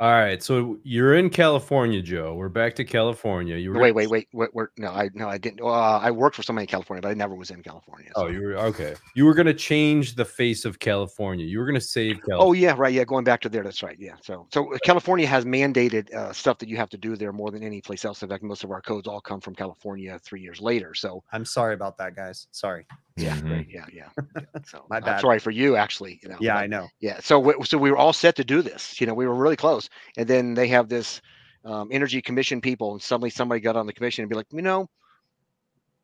All 0.00 0.12
right, 0.12 0.42
so 0.42 0.78
you're 0.82 1.14
in 1.16 1.28
California, 1.28 2.00
Joe. 2.00 2.32
We're 2.32 2.48
back 2.48 2.74
to 2.76 2.84
California. 2.84 3.56
You 3.56 3.74
were 3.74 3.80
wait, 3.80 3.94
wait, 3.94 4.08
wait, 4.08 4.28
wait, 4.32 4.48
wait. 4.54 4.68
No, 4.78 4.88
I 4.88 5.10
no, 5.12 5.28
I 5.28 5.36
didn't. 5.36 5.60
Uh, 5.60 5.98
I 5.98 6.10
worked 6.10 6.36
for 6.36 6.42
somebody 6.42 6.62
in 6.62 6.68
California, 6.68 7.02
but 7.02 7.10
I 7.10 7.12
never 7.12 7.34
was 7.34 7.50
in 7.50 7.62
California. 7.62 8.10
So. 8.16 8.22
Oh, 8.22 8.26
you 8.28 8.40
were 8.40 8.56
okay. 8.56 8.94
You 9.14 9.26
were 9.26 9.34
gonna 9.34 9.52
change 9.52 10.14
the 10.14 10.24
face 10.24 10.64
of 10.64 10.78
California. 10.78 11.44
You 11.44 11.58
were 11.58 11.66
gonna 11.66 11.82
save 11.82 12.14
California. 12.14 12.38
Oh 12.40 12.52
yeah, 12.54 12.74
right. 12.78 12.94
Yeah, 12.94 13.04
going 13.04 13.24
back 13.24 13.42
to 13.42 13.50
there. 13.50 13.62
That's 13.62 13.82
right. 13.82 13.98
Yeah. 14.00 14.14
So 14.22 14.46
so 14.50 14.74
California 14.84 15.26
has 15.26 15.44
mandated 15.44 16.10
uh, 16.14 16.32
stuff 16.32 16.56
that 16.60 16.70
you 16.70 16.78
have 16.78 16.88
to 16.88 16.96
do 16.96 17.14
there 17.14 17.34
more 17.34 17.50
than 17.50 17.62
any 17.62 17.82
place 17.82 18.06
else. 18.06 18.22
In 18.22 18.30
fact, 18.30 18.42
most 18.42 18.64
of 18.64 18.70
our 18.70 18.80
codes 18.80 19.06
all 19.06 19.20
come 19.20 19.42
from 19.42 19.54
California 19.54 20.18
three 20.24 20.40
years 20.40 20.62
later. 20.62 20.94
So 20.94 21.22
I'm 21.30 21.44
sorry 21.44 21.74
about 21.74 21.98
that, 21.98 22.16
guys. 22.16 22.46
Sorry. 22.52 22.86
Yeah, 23.16 23.36
mm-hmm. 23.36 23.52
right. 23.52 23.66
Yeah, 23.68 23.86
yeah. 23.92 24.08
yeah. 24.16 24.42
So 24.64 24.84
my 24.88 25.00
bad. 25.00 25.14
I'm 25.14 25.20
sorry 25.20 25.38
for 25.38 25.50
you, 25.50 25.76
actually. 25.76 26.20
You 26.22 26.30
know. 26.30 26.36
Yeah, 26.40 26.54
but, 26.54 26.62
I 26.62 26.66
know. 26.66 26.88
Yeah. 27.00 27.20
So 27.20 27.38
we, 27.38 27.54
so 27.64 27.78
we 27.78 27.90
were 27.90 27.96
all 27.96 28.12
set 28.12 28.36
to 28.36 28.44
do 28.44 28.62
this. 28.62 29.00
You 29.00 29.06
know, 29.06 29.14
we 29.14 29.26
were 29.26 29.34
really 29.34 29.56
close, 29.56 29.88
and 30.16 30.28
then 30.28 30.54
they 30.54 30.68
have 30.68 30.88
this 30.88 31.20
um, 31.64 31.88
energy 31.90 32.22
commission 32.22 32.60
people, 32.60 32.92
and 32.92 33.02
suddenly 33.02 33.30
somebody 33.30 33.60
got 33.60 33.76
on 33.76 33.86
the 33.86 33.92
commission 33.92 34.22
and 34.22 34.30
be 34.30 34.36
like, 34.36 34.46
you 34.52 34.62
know, 34.62 34.88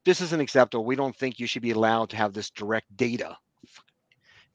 this 0.05 0.21
isn't 0.21 0.41
acceptable. 0.41 0.85
We 0.85 0.97
don't 0.97 1.17
think 1.17 1.39
you 1.39 1.47
should 1.47 1.63
be 1.63 1.73
allowed 1.73 2.11
to 2.11 2.17
have 2.17 2.33
this 2.33 2.51
direct 2.51 2.97
data 2.97 3.37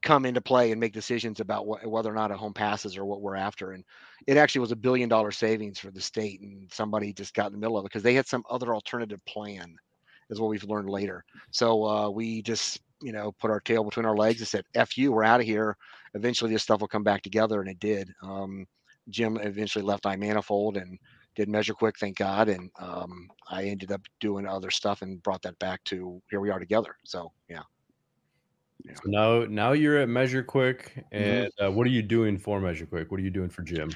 come 0.02 0.26
into 0.26 0.42
play 0.42 0.72
and 0.72 0.80
make 0.80 0.94
decisions 0.94 1.40
about 1.40 1.68
what, 1.68 1.86
whether 1.86 2.10
or 2.10 2.16
not 2.16 2.32
a 2.32 2.38
home 2.38 2.54
passes 2.54 2.98
or 2.98 3.06
what 3.06 3.22
we're 3.22 3.36
after. 3.36 3.72
And 3.72 3.84
it 4.28 4.38
actually 4.38 4.62
was 4.62 4.72
a 4.72 4.76
billion 4.76 5.10
dollar 5.10 5.32
savings 5.32 5.80
for 5.80 5.92
the 5.92 6.02
state, 6.02 6.42
and 6.42 6.72
somebody 6.72 7.14
just 7.14 7.34
got 7.34 7.48
in 7.48 7.54
the 7.54 7.60
middle 7.60 7.78
of 7.78 7.86
it 7.86 7.90
because 7.90 8.04
they 8.04 8.16
had 8.16 8.28
some 8.28 8.44
other 8.50 8.74
alternative 8.74 9.24
plan, 9.26 9.76
is 10.32 10.40
what 10.40 10.50
we've 10.50 10.64
learned 10.64 10.90
later. 10.90 11.24
So 11.52 11.86
uh, 11.86 12.10
we 12.10 12.42
just 12.42 12.82
you 13.02 13.12
know 13.12 13.32
put 13.40 13.52
our 13.52 13.60
tail 13.60 13.84
between 13.84 14.06
our 14.06 14.18
legs 14.18 14.40
and 14.40 14.48
said, 14.48 14.66
"F 14.74 14.98
you, 14.98 15.12
we're 15.12 15.24
out 15.24 15.40
of 15.40 15.46
here." 15.46 15.78
Eventually, 16.14 16.52
this 16.52 16.64
stuff 16.64 16.82
will 16.82 16.88
come 16.88 17.04
back 17.04 17.22
together, 17.22 17.62
and 17.62 17.70
it 17.70 17.80
did. 17.80 18.10
Um, 18.24 18.66
Jim 19.10 19.38
eventually 19.38 19.84
left 19.84 20.06
iManifold 20.06 20.82
and 20.82 20.98
did 21.36 21.48
measure 21.48 21.74
quick, 21.74 21.98
thank 21.98 22.18
God, 22.18 22.50
and 22.50 22.70
um, 22.80 23.30
I 23.50 23.64
ended 23.64 23.92
up 23.92 24.02
doing 24.20 24.46
other 24.46 24.70
stuff 24.70 25.02
and 25.02 25.24
brought 25.24 25.42
that 25.44 25.58
back 25.60 25.84
to 25.86 26.22
here 26.30 26.42
we 26.42 26.50
are 26.50 26.60
together. 26.60 26.96
So 27.06 27.32
yeah. 27.50 27.62
So 28.86 29.02
now, 29.06 29.46
now 29.46 29.72
you're 29.74 30.00
at 30.00 30.10
Measure 30.10 30.44
Quick, 30.44 30.94
Mm-hmm. 31.14 31.14
and 31.14 31.52
uh, 31.64 31.72
what 31.72 31.86
are 31.86 31.92
you 31.92 32.02
doing 32.02 32.38
for 32.38 32.60
Measure 32.60 32.86
Quick? 32.86 33.12
What 33.12 33.20
are 33.20 33.24
you 33.24 33.30
doing 33.30 33.50
for 33.50 33.62
Jim? 33.62 33.92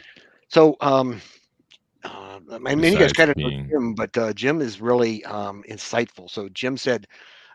So, 0.47 0.75
um, 0.81 1.21
uh, 2.05 2.39
I 2.65 2.75
mean, 2.75 2.93
you 2.93 2.99
guys 2.99 3.13
kind 3.13 3.31
of 3.31 3.37
know 3.37 3.49
being- 3.49 3.69
Jim, 3.69 3.93
but 3.95 4.17
uh, 4.17 4.33
Jim 4.33 4.61
is 4.61 4.81
really 4.81 5.23
um, 5.25 5.63
insightful. 5.69 6.29
So 6.29 6.49
Jim 6.49 6.77
said 6.77 7.07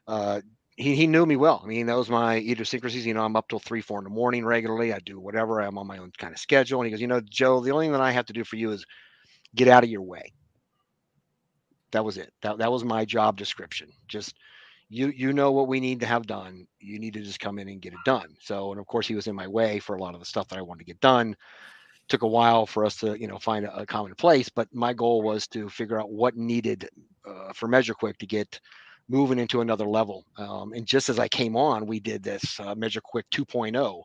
uh, 0.07 0.41
he 0.77 0.95
he 0.97 1.07
knew 1.07 1.27
me 1.27 1.37
well. 1.37 1.61
I 1.63 1.67
mean, 1.67 1.79
he 1.79 1.85
knows 1.85 2.09
my 2.09 2.37
idiosyncrasies. 2.37 3.07
You 3.07 3.15
know, 3.15 3.25
I'm 3.25 3.37
up 3.37 3.49
till 3.49 3.59
three, 3.59 3.81
four 3.81 3.99
in 3.99 4.05
the 4.05 4.11
morning 4.11 4.45
regularly. 4.45 4.93
I 4.93 4.99
do 5.01 5.21
whatever. 5.21 5.61
I'm 5.61 5.79
on 5.79 5.87
my 5.87 5.99
own 5.99 6.13
kind 6.19 6.33
of 6.33 6.41
schedule. 6.41 6.81
And 6.81 6.87
he 6.87 6.91
goes, 6.91 7.01
you 7.01 7.07
know, 7.07 7.21
Joe, 7.21 7.61
the 7.61 7.71
only 7.71 7.87
thing 7.87 7.93
that 7.93 8.01
I 8.01 8.11
have 8.11 8.27
to 8.27 8.33
do 8.33 8.45
for 8.45 8.57
you 8.57 8.73
is 8.73 8.85
get 9.55 9.69
out 9.69 9.85
of 9.85 9.91
your 9.91 10.03
way. 10.03 10.33
That 11.93 12.05
was 12.05 12.17
it. 12.17 12.33
That 12.43 12.59
that 12.59 12.73
was 12.73 12.85
my 12.85 13.05
job 13.05 13.37
description. 13.37 13.91
Just 14.09 14.35
you 14.89 15.09
you 15.09 15.33
know 15.33 15.53
what 15.53 15.69
we 15.69 15.81
need 15.81 16.01
to 16.01 16.07
have 16.07 16.27
done. 16.27 16.67
You 16.79 16.99
need 16.99 17.15
to 17.15 17.21
just 17.21 17.41
come 17.41 17.59
in 17.59 17.69
and 17.69 17.81
get 17.83 17.93
it 17.93 17.99
done. 18.05 18.35
So, 18.41 18.71
and 18.71 18.81
of 18.81 18.87
course, 18.87 19.07
he 19.07 19.15
was 19.15 19.27
in 19.27 19.35
my 19.35 19.47
way 19.47 19.79
for 19.79 19.97
a 19.97 20.01
lot 20.01 20.15
of 20.15 20.21
the 20.21 20.27
stuff 20.27 20.49
that 20.49 20.59
I 20.59 20.63
wanted 20.63 20.81
to 20.81 20.85
get 20.93 21.01
done 21.01 21.37
took 22.11 22.23
a 22.23 22.29
while 22.29 22.67
for 22.67 22.85
us 22.85 22.97
to 22.97 23.19
you 23.21 23.29
know 23.29 23.39
find 23.39 23.65
a, 23.65 23.79
a 23.79 23.87
common 23.87 24.15
place 24.15 24.49
but 24.51 24.69
my 24.75 24.93
goal 24.93 25.23
was 25.23 25.47
to 25.49 25.69
figure 25.71 26.01
out 26.01 26.11
what 26.11 26.37
needed 26.37 26.89
uh, 27.29 27.53
for 27.55 27.69
measure 27.69 27.95
quick 27.95 28.19
to 28.19 28.27
get 28.27 28.61
moving 29.09 29.41
into 29.41 29.61
another 29.61 29.87
level. 29.87 30.25
Um, 30.39 30.73
and 30.73 30.87
just 30.87 31.09
as 31.09 31.19
i 31.19 31.29
came 31.29 31.57
on 31.57 31.87
we 31.87 32.01
did 32.01 32.23
this 32.23 32.61
uh, 32.61 32.75
measure 32.75 33.01
quick 33.03 33.27
2.0 33.31 34.03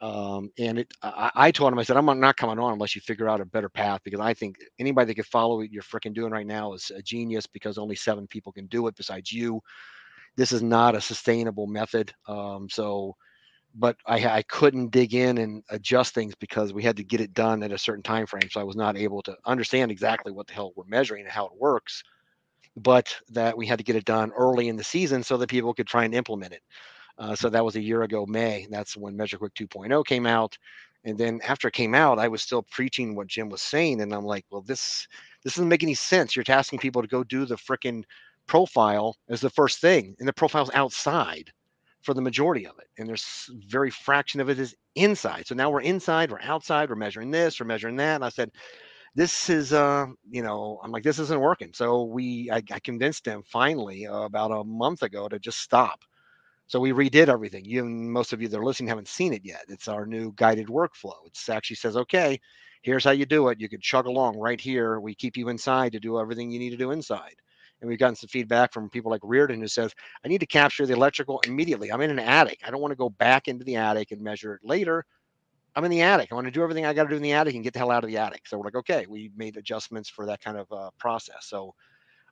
um, 0.00 0.50
and 0.58 0.80
it 0.80 0.92
I, 1.02 1.30
I 1.34 1.50
told 1.50 1.72
him 1.72 1.78
i 1.78 1.82
said 1.82 1.96
i'm 1.96 2.20
not 2.20 2.36
coming 2.36 2.58
on 2.58 2.72
unless 2.72 2.94
you 2.96 3.02
figure 3.02 3.28
out 3.28 3.40
a 3.40 3.46
better 3.46 3.68
path 3.68 4.00
because 4.04 4.20
i 4.20 4.34
think 4.34 4.56
anybody 4.78 5.06
that 5.06 5.14
could 5.14 5.26
follow 5.26 5.58
what 5.58 5.70
you're 5.70 5.82
freaking 5.82 6.14
doing 6.14 6.32
right 6.32 6.46
now 6.46 6.72
is 6.74 6.90
a 6.94 7.02
genius 7.02 7.46
because 7.46 7.78
only 7.78 7.96
seven 7.96 8.26
people 8.26 8.52
can 8.52 8.66
do 8.66 8.86
it 8.88 8.96
besides 8.96 9.32
you. 9.32 9.60
This 10.36 10.52
is 10.52 10.62
not 10.62 10.94
a 10.94 11.00
sustainable 11.00 11.66
method. 11.66 12.12
Um, 12.26 12.68
so 12.70 13.14
but 13.74 13.96
I, 14.06 14.24
I 14.26 14.42
couldn't 14.42 14.90
dig 14.90 15.14
in 15.14 15.38
and 15.38 15.62
adjust 15.70 16.14
things 16.14 16.34
because 16.34 16.72
we 16.72 16.82
had 16.82 16.96
to 16.96 17.04
get 17.04 17.20
it 17.20 17.34
done 17.34 17.62
at 17.62 17.72
a 17.72 17.78
certain 17.78 18.02
time 18.02 18.26
frame. 18.26 18.50
So 18.50 18.60
I 18.60 18.64
was 18.64 18.76
not 18.76 18.96
able 18.96 19.22
to 19.22 19.36
understand 19.46 19.90
exactly 19.90 20.32
what 20.32 20.46
the 20.46 20.52
hell 20.52 20.72
we're 20.76 20.84
measuring 20.84 21.22
and 21.22 21.32
how 21.32 21.46
it 21.46 21.52
works, 21.56 22.02
but 22.76 23.14
that 23.30 23.56
we 23.56 23.66
had 23.66 23.78
to 23.78 23.84
get 23.84 23.96
it 23.96 24.04
done 24.04 24.32
early 24.32 24.68
in 24.68 24.76
the 24.76 24.84
season 24.84 25.22
so 25.22 25.36
that 25.36 25.48
people 25.48 25.74
could 25.74 25.86
try 25.86 26.04
and 26.04 26.14
implement 26.14 26.52
it. 26.52 26.62
Uh, 27.18 27.34
so 27.34 27.48
that 27.48 27.64
was 27.64 27.76
a 27.76 27.82
year 27.82 28.02
ago, 28.02 28.26
May. 28.26 28.66
That's 28.70 28.96
when 28.96 29.16
Measure 29.16 29.38
Quick 29.38 29.54
2.0 29.54 30.04
came 30.06 30.26
out. 30.26 30.56
And 31.04 31.18
then 31.18 31.40
after 31.46 31.68
it 31.68 31.74
came 31.74 31.94
out, 31.94 32.18
I 32.18 32.28
was 32.28 32.42
still 32.42 32.62
preaching 32.62 33.14
what 33.14 33.26
Jim 33.26 33.48
was 33.48 33.60
saying, 33.60 34.00
and 34.00 34.14
I'm 34.14 34.24
like, 34.24 34.44
well, 34.50 34.62
this 34.62 35.08
this 35.42 35.54
doesn't 35.54 35.68
make 35.68 35.82
any 35.82 35.94
sense. 35.94 36.36
You're 36.36 36.44
asking 36.48 36.78
people 36.78 37.02
to 37.02 37.08
go 37.08 37.24
do 37.24 37.44
the 37.44 37.56
freaking 37.56 38.04
profile 38.46 39.16
as 39.28 39.40
the 39.40 39.50
first 39.50 39.80
thing, 39.80 40.14
and 40.20 40.28
the 40.28 40.32
profile's 40.32 40.70
outside 40.74 41.50
for 42.02 42.14
the 42.14 42.20
majority 42.20 42.66
of 42.66 42.78
it. 42.78 42.88
And 42.98 43.08
there's 43.08 43.48
very 43.68 43.90
fraction 43.90 44.40
of 44.40 44.48
it 44.48 44.58
is 44.58 44.74
inside. 44.94 45.46
So 45.46 45.54
now 45.54 45.70
we're 45.70 45.80
inside, 45.82 46.30
we're 46.30 46.40
outside, 46.42 46.90
we're 46.90 46.96
measuring 46.96 47.30
this, 47.30 47.58
we're 47.58 47.66
measuring 47.66 47.96
that. 47.96 48.16
And 48.16 48.24
I 48.24 48.28
said, 48.28 48.50
this 49.14 49.50
is, 49.50 49.72
uh, 49.72 50.06
you 50.30 50.42
know, 50.42 50.80
I'm 50.82 50.90
like, 50.90 51.02
this 51.02 51.18
isn't 51.18 51.40
working. 51.40 51.72
So 51.74 52.04
we, 52.04 52.50
I, 52.50 52.62
I 52.72 52.80
convinced 52.80 53.24
them 53.24 53.42
finally 53.46 54.06
uh, 54.06 54.22
about 54.22 54.50
a 54.50 54.64
month 54.64 55.02
ago 55.02 55.28
to 55.28 55.38
just 55.38 55.60
stop. 55.60 56.00
So 56.66 56.80
we 56.80 56.92
redid 56.92 57.28
everything. 57.28 57.64
You, 57.66 57.84
and 57.84 58.10
most 58.10 58.32
of 58.32 58.40
you 58.40 58.48
that 58.48 58.58
are 58.58 58.64
listening 58.64 58.88
haven't 58.88 59.08
seen 59.08 59.34
it 59.34 59.42
yet. 59.44 59.64
It's 59.68 59.88
our 59.88 60.06
new 60.06 60.32
guided 60.36 60.68
workflow. 60.68 61.26
It 61.26 61.38
actually 61.50 61.76
says, 61.76 61.96
okay, 61.96 62.40
here's 62.82 63.04
how 63.04 63.10
you 63.10 63.26
do 63.26 63.48
it. 63.48 63.60
You 63.60 63.68
can 63.68 63.80
chug 63.80 64.06
along 64.06 64.38
right 64.38 64.60
here. 64.60 64.98
We 64.98 65.14
keep 65.14 65.36
you 65.36 65.50
inside 65.50 65.92
to 65.92 66.00
do 66.00 66.18
everything 66.18 66.50
you 66.50 66.58
need 66.58 66.70
to 66.70 66.76
do 66.76 66.92
inside. 66.92 67.34
And 67.82 67.88
we've 67.88 67.98
gotten 67.98 68.14
some 68.14 68.28
feedback 68.28 68.72
from 68.72 68.88
people 68.88 69.10
like 69.10 69.20
Reardon 69.24 69.60
who 69.60 69.66
says, 69.66 69.92
I 70.24 70.28
need 70.28 70.38
to 70.38 70.46
capture 70.46 70.86
the 70.86 70.92
electrical 70.92 71.40
immediately. 71.40 71.90
I'm 71.90 72.00
in 72.00 72.10
an 72.10 72.20
attic. 72.20 72.60
I 72.64 72.70
don't 72.70 72.80
want 72.80 72.92
to 72.92 72.96
go 72.96 73.10
back 73.10 73.48
into 73.48 73.64
the 73.64 73.74
attic 73.74 74.12
and 74.12 74.22
measure 74.22 74.54
it 74.54 74.60
later. 74.62 75.04
I'm 75.74 75.84
in 75.84 75.90
the 75.90 76.02
attic. 76.02 76.30
I 76.30 76.36
want 76.36 76.44
to 76.46 76.52
do 76.52 76.62
everything 76.62 76.86
I 76.86 76.94
got 76.94 77.04
to 77.04 77.08
do 77.08 77.16
in 77.16 77.22
the 77.22 77.32
attic 77.32 77.56
and 77.56 77.64
get 77.64 77.72
the 77.72 77.80
hell 77.80 77.90
out 77.90 78.04
of 78.04 78.08
the 78.08 78.18
attic. 78.18 78.46
So 78.46 78.56
we're 78.56 78.66
like, 78.66 78.76
okay, 78.76 79.06
we 79.08 79.32
made 79.36 79.56
adjustments 79.56 80.08
for 80.08 80.26
that 80.26 80.40
kind 80.40 80.58
of 80.58 80.70
uh, 80.70 80.90
process. 80.96 81.38
So 81.40 81.74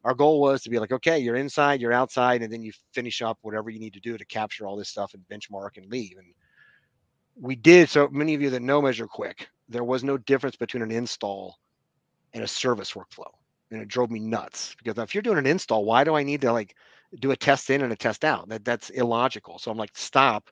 our 0.04 0.14
goal 0.14 0.40
was 0.40 0.62
to 0.62 0.70
be 0.70 0.78
like, 0.78 0.92
okay, 0.92 1.18
you're 1.18 1.34
inside, 1.34 1.80
you're 1.80 1.92
outside, 1.92 2.42
and 2.42 2.52
then 2.52 2.62
you 2.62 2.70
finish 2.92 3.20
up 3.20 3.36
whatever 3.42 3.70
you 3.70 3.80
need 3.80 3.94
to 3.94 4.00
do 4.00 4.16
to 4.16 4.24
capture 4.26 4.68
all 4.68 4.76
this 4.76 4.88
stuff 4.88 5.14
and 5.14 5.24
benchmark 5.28 5.78
and 5.78 5.90
leave. 5.90 6.16
And 6.16 6.32
we 7.34 7.56
did. 7.56 7.88
So 7.88 8.06
many 8.12 8.34
of 8.34 8.40
you 8.40 8.50
that 8.50 8.62
know 8.62 8.80
Measure 8.80 9.08
Quick, 9.08 9.48
there 9.68 9.84
was 9.84 10.04
no 10.04 10.16
difference 10.16 10.54
between 10.54 10.84
an 10.84 10.92
install 10.92 11.58
and 12.34 12.44
a 12.44 12.48
service 12.48 12.92
workflow 12.92 13.32
and 13.70 13.80
it 13.80 13.88
drove 13.88 14.10
me 14.10 14.20
nuts 14.20 14.74
because 14.78 14.98
if 14.98 15.14
you're 15.14 15.22
doing 15.22 15.38
an 15.38 15.46
install, 15.46 15.84
why 15.84 16.04
do 16.04 16.14
I 16.14 16.22
need 16.22 16.40
to 16.42 16.52
like 16.52 16.74
do 17.20 17.30
a 17.30 17.36
test 17.36 17.70
in 17.70 17.82
and 17.82 17.92
a 17.92 17.96
test 17.96 18.24
out? 18.24 18.48
That 18.48 18.64
that's 18.64 18.90
illogical. 18.90 19.58
So 19.58 19.70
I'm 19.70 19.78
like, 19.78 19.90
stop. 19.94 20.50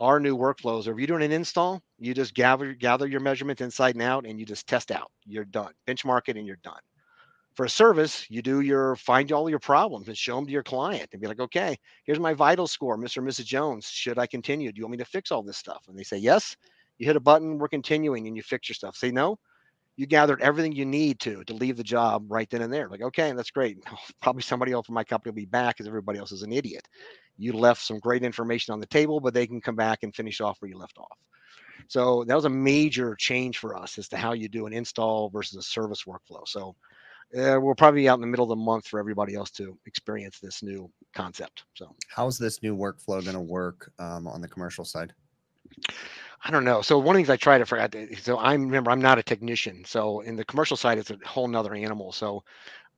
Our 0.00 0.18
new 0.18 0.36
workflows. 0.36 0.88
Or 0.88 0.92
if 0.92 0.98
you're 0.98 1.06
doing 1.06 1.22
an 1.22 1.30
install, 1.30 1.80
you 1.98 2.14
just 2.14 2.34
gather 2.34 2.74
gather 2.74 3.06
your 3.06 3.20
measurements 3.20 3.62
inside 3.62 3.94
and 3.94 4.02
out, 4.02 4.26
and 4.26 4.40
you 4.40 4.44
just 4.44 4.66
test 4.66 4.90
out. 4.90 5.10
You're 5.24 5.44
done. 5.44 5.72
Benchmark 5.86 6.22
it, 6.28 6.36
and 6.36 6.46
you're 6.46 6.58
done. 6.64 6.80
For 7.54 7.66
a 7.66 7.70
service, 7.70 8.28
you 8.28 8.42
do 8.42 8.60
your 8.60 8.96
find 8.96 9.30
all 9.30 9.48
your 9.48 9.60
problems 9.60 10.08
and 10.08 10.18
show 10.18 10.34
them 10.34 10.46
to 10.46 10.52
your 10.52 10.64
client 10.64 11.10
and 11.12 11.22
be 11.22 11.28
like, 11.28 11.38
okay, 11.38 11.76
here's 12.04 12.18
my 12.18 12.34
vital 12.34 12.66
score, 12.66 12.98
Mr. 12.98 13.18
and 13.18 13.28
Mrs. 13.28 13.44
Jones. 13.44 13.86
Should 13.86 14.18
I 14.18 14.26
continue? 14.26 14.72
Do 14.72 14.80
you 14.80 14.84
want 14.84 14.92
me 14.92 14.98
to 14.98 15.04
fix 15.04 15.30
all 15.30 15.44
this 15.44 15.58
stuff? 15.58 15.84
And 15.88 15.96
they 15.96 16.02
say 16.02 16.16
yes. 16.16 16.56
You 16.98 17.06
hit 17.06 17.14
a 17.14 17.20
button, 17.20 17.58
we're 17.58 17.68
continuing, 17.68 18.26
and 18.26 18.36
you 18.36 18.42
fix 18.42 18.68
your 18.68 18.74
stuff. 18.74 18.96
Say 18.96 19.12
no, 19.12 19.38
you 19.96 20.06
gathered 20.06 20.42
everything 20.42 20.72
you 20.72 20.84
need 20.84 21.20
to 21.20 21.44
to 21.44 21.54
leave 21.54 21.76
the 21.76 21.84
job 21.84 22.24
right 22.28 22.48
then 22.50 22.62
and 22.62 22.72
there. 22.72 22.88
Like, 22.88 23.02
okay, 23.02 23.32
that's 23.32 23.50
great. 23.50 23.78
Probably 24.22 24.42
somebody 24.42 24.72
else 24.72 24.86
from 24.86 24.94
my 24.94 25.04
company 25.04 25.30
will 25.30 25.36
be 25.36 25.44
back 25.46 25.76
because 25.76 25.86
everybody 25.86 26.18
else 26.18 26.32
is 26.32 26.42
an 26.42 26.52
idiot. 26.52 26.88
You 27.36 27.52
left 27.52 27.82
some 27.82 27.98
great 27.98 28.22
information 28.22 28.72
on 28.72 28.80
the 28.80 28.86
table, 28.86 29.20
but 29.20 29.34
they 29.34 29.46
can 29.46 29.60
come 29.60 29.76
back 29.76 30.02
and 30.02 30.14
finish 30.14 30.40
off 30.40 30.56
where 30.60 30.68
you 30.68 30.78
left 30.78 30.98
off. 30.98 31.18
So 31.88 32.24
that 32.24 32.34
was 32.34 32.44
a 32.44 32.50
major 32.50 33.14
change 33.18 33.58
for 33.58 33.76
us 33.76 33.98
as 33.98 34.08
to 34.08 34.16
how 34.16 34.32
you 34.32 34.48
do 34.48 34.66
an 34.66 34.72
install 34.72 35.28
versus 35.30 35.56
a 35.58 35.62
service 35.62 36.04
workflow. 36.04 36.46
So 36.46 36.74
uh, 37.36 37.58
we'll 37.60 37.74
probably 37.74 38.02
be 38.02 38.08
out 38.08 38.14
in 38.14 38.20
the 38.20 38.26
middle 38.26 38.44
of 38.44 38.56
the 38.56 38.64
month 38.64 38.86
for 38.86 39.00
everybody 39.00 39.34
else 39.34 39.50
to 39.52 39.76
experience 39.86 40.38
this 40.38 40.62
new 40.62 40.90
concept. 41.14 41.64
So 41.74 41.94
How's 42.08 42.38
this 42.38 42.62
new 42.62 42.76
workflow 42.76 43.22
going 43.22 43.34
to 43.34 43.40
work 43.40 43.92
um, 43.98 44.26
on 44.26 44.40
the 44.40 44.48
commercial 44.48 44.84
side? 44.84 45.12
I 46.44 46.50
don't 46.50 46.64
know. 46.64 46.82
So 46.82 46.98
one 46.98 47.16
of 47.16 47.22
the 47.22 47.26
things 47.26 47.30
I 47.30 47.36
try 47.36 47.56
to 47.58 47.64
forget. 47.64 47.94
So 48.22 48.36
I 48.36 48.52
remember 48.52 48.90
I'm 48.90 49.00
not 49.00 49.18
a 49.18 49.22
technician. 49.22 49.82
So 49.86 50.20
in 50.20 50.36
the 50.36 50.44
commercial 50.44 50.76
side, 50.76 50.98
it's 50.98 51.10
a 51.10 51.18
whole 51.24 51.48
nother 51.48 51.74
animal. 51.74 52.12
So 52.12 52.44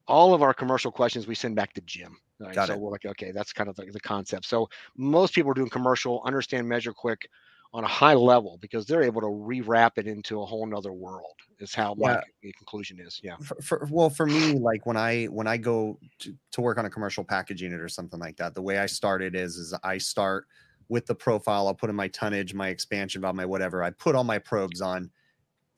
all 0.08 0.34
of 0.34 0.42
our 0.42 0.52
commercial 0.52 0.90
questions 0.90 1.26
we 1.26 1.34
send 1.36 1.54
back 1.54 1.72
to 1.74 1.80
Jim. 1.82 2.18
Right? 2.40 2.54
Got 2.54 2.66
so 2.68 2.74
it. 2.74 2.80
we're 2.80 2.90
like, 2.90 3.06
okay, 3.06 3.30
that's 3.30 3.52
kind 3.52 3.68
of 3.70 3.76
the, 3.76 3.86
the 3.86 4.00
concept. 4.00 4.46
So 4.46 4.68
most 4.96 5.32
people 5.34 5.52
are 5.52 5.54
doing 5.54 5.70
commercial, 5.70 6.22
understand 6.26 6.68
measure 6.68 6.92
quick 6.92 7.28
on 7.72 7.84
a 7.84 7.88
high 7.88 8.14
level 8.14 8.58
because 8.60 8.84
they're 8.86 9.02
able 9.02 9.20
to 9.20 9.26
rewrap 9.26 9.92
it 9.96 10.06
into 10.06 10.42
a 10.42 10.46
whole 10.46 10.66
nother 10.66 10.92
world. 10.92 11.34
Is 11.58 11.74
how 11.74 11.94
my 11.96 12.12
Yeah. 12.12 12.20
c- 12.42 12.52
conclusion 12.52 13.00
is. 13.00 13.20
Yeah. 13.22 13.36
for, 13.38 13.62
for 13.62 13.88
well 13.90 14.10
for 14.10 14.26
me 14.26 14.58
like 14.58 14.84
when 14.84 14.96
i 14.98 15.24
when 15.24 15.46
i 15.46 15.56
go 15.56 15.98
to, 16.18 16.36
to 16.52 16.60
work 16.60 16.76
on 16.76 16.84
a 16.84 16.90
commercial 16.90 17.24
package 17.24 17.62
unit 17.62 17.80
or 17.80 17.88
something 17.88 18.20
like 18.20 18.36
that 18.36 18.54
the 18.54 18.60
way 18.60 18.78
i 18.78 18.84
started 18.84 19.34
is 19.34 19.56
is 19.56 19.72
i 19.82 19.96
start 19.96 20.46
with 20.88 21.06
the 21.06 21.14
profile 21.14 21.66
i'll 21.66 21.74
put 21.74 21.90
in 21.90 21.96
my 21.96 22.08
tonnage 22.08 22.54
my 22.54 22.68
expansion 22.68 23.20
valve 23.20 23.34
my 23.34 23.44
whatever 23.44 23.82
i 23.82 23.90
put 23.90 24.14
all 24.14 24.24
my 24.24 24.38
probes 24.38 24.80
on 24.80 25.10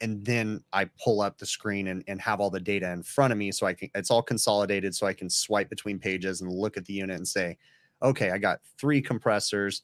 and 0.01 0.25
then 0.25 0.63
i 0.73 0.85
pull 1.03 1.21
up 1.21 1.39
the 1.39 1.47
screen 1.47 1.89
and, 1.89 2.05
and 2.07 2.21
have 2.21 2.41
all 2.41 2.51
the 2.51 2.61
data 2.61 2.91
in 2.91 3.03
front 3.03 3.33
of 3.33 3.39
me 3.39 3.51
so 3.51 3.67
i 3.67 3.73
can 3.73 3.91
it's 3.95 4.11
all 4.11 4.23
consolidated 4.23 4.95
so 4.95 5.07
i 5.07 5.13
can 5.13 5.29
swipe 5.29 5.69
between 5.69 5.99
pages 5.99 6.41
and 6.41 6.53
look 6.53 6.77
at 6.77 6.85
the 6.85 6.93
unit 6.93 7.17
and 7.17 7.27
say 7.27 7.57
okay 8.03 8.31
i 8.31 8.39
got 8.39 8.61
three 8.79 9.01
compressors. 9.03 9.83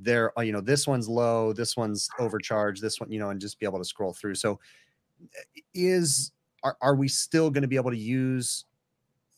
There 0.00 0.36
uh, 0.36 0.42
you 0.42 0.52
know 0.52 0.60
this 0.60 0.86
one's 0.86 1.08
low 1.08 1.52
this 1.52 1.76
one's 1.76 2.08
overcharged 2.18 2.82
this 2.82 2.98
one 2.98 3.12
you 3.12 3.20
know 3.20 3.30
and 3.30 3.40
just 3.40 3.60
be 3.60 3.66
able 3.66 3.78
to 3.78 3.84
scroll 3.84 4.12
through. 4.12 4.34
So 4.34 4.58
eh, 5.22 5.60
is 5.74 6.32
are, 6.64 6.76
are 6.80 6.96
we 6.96 7.08
still 7.08 7.50
going 7.50 7.62
to 7.62 7.68
be 7.68 7.76
able 7.76 7.90
to 7.90 7.96
use 7.96 8.64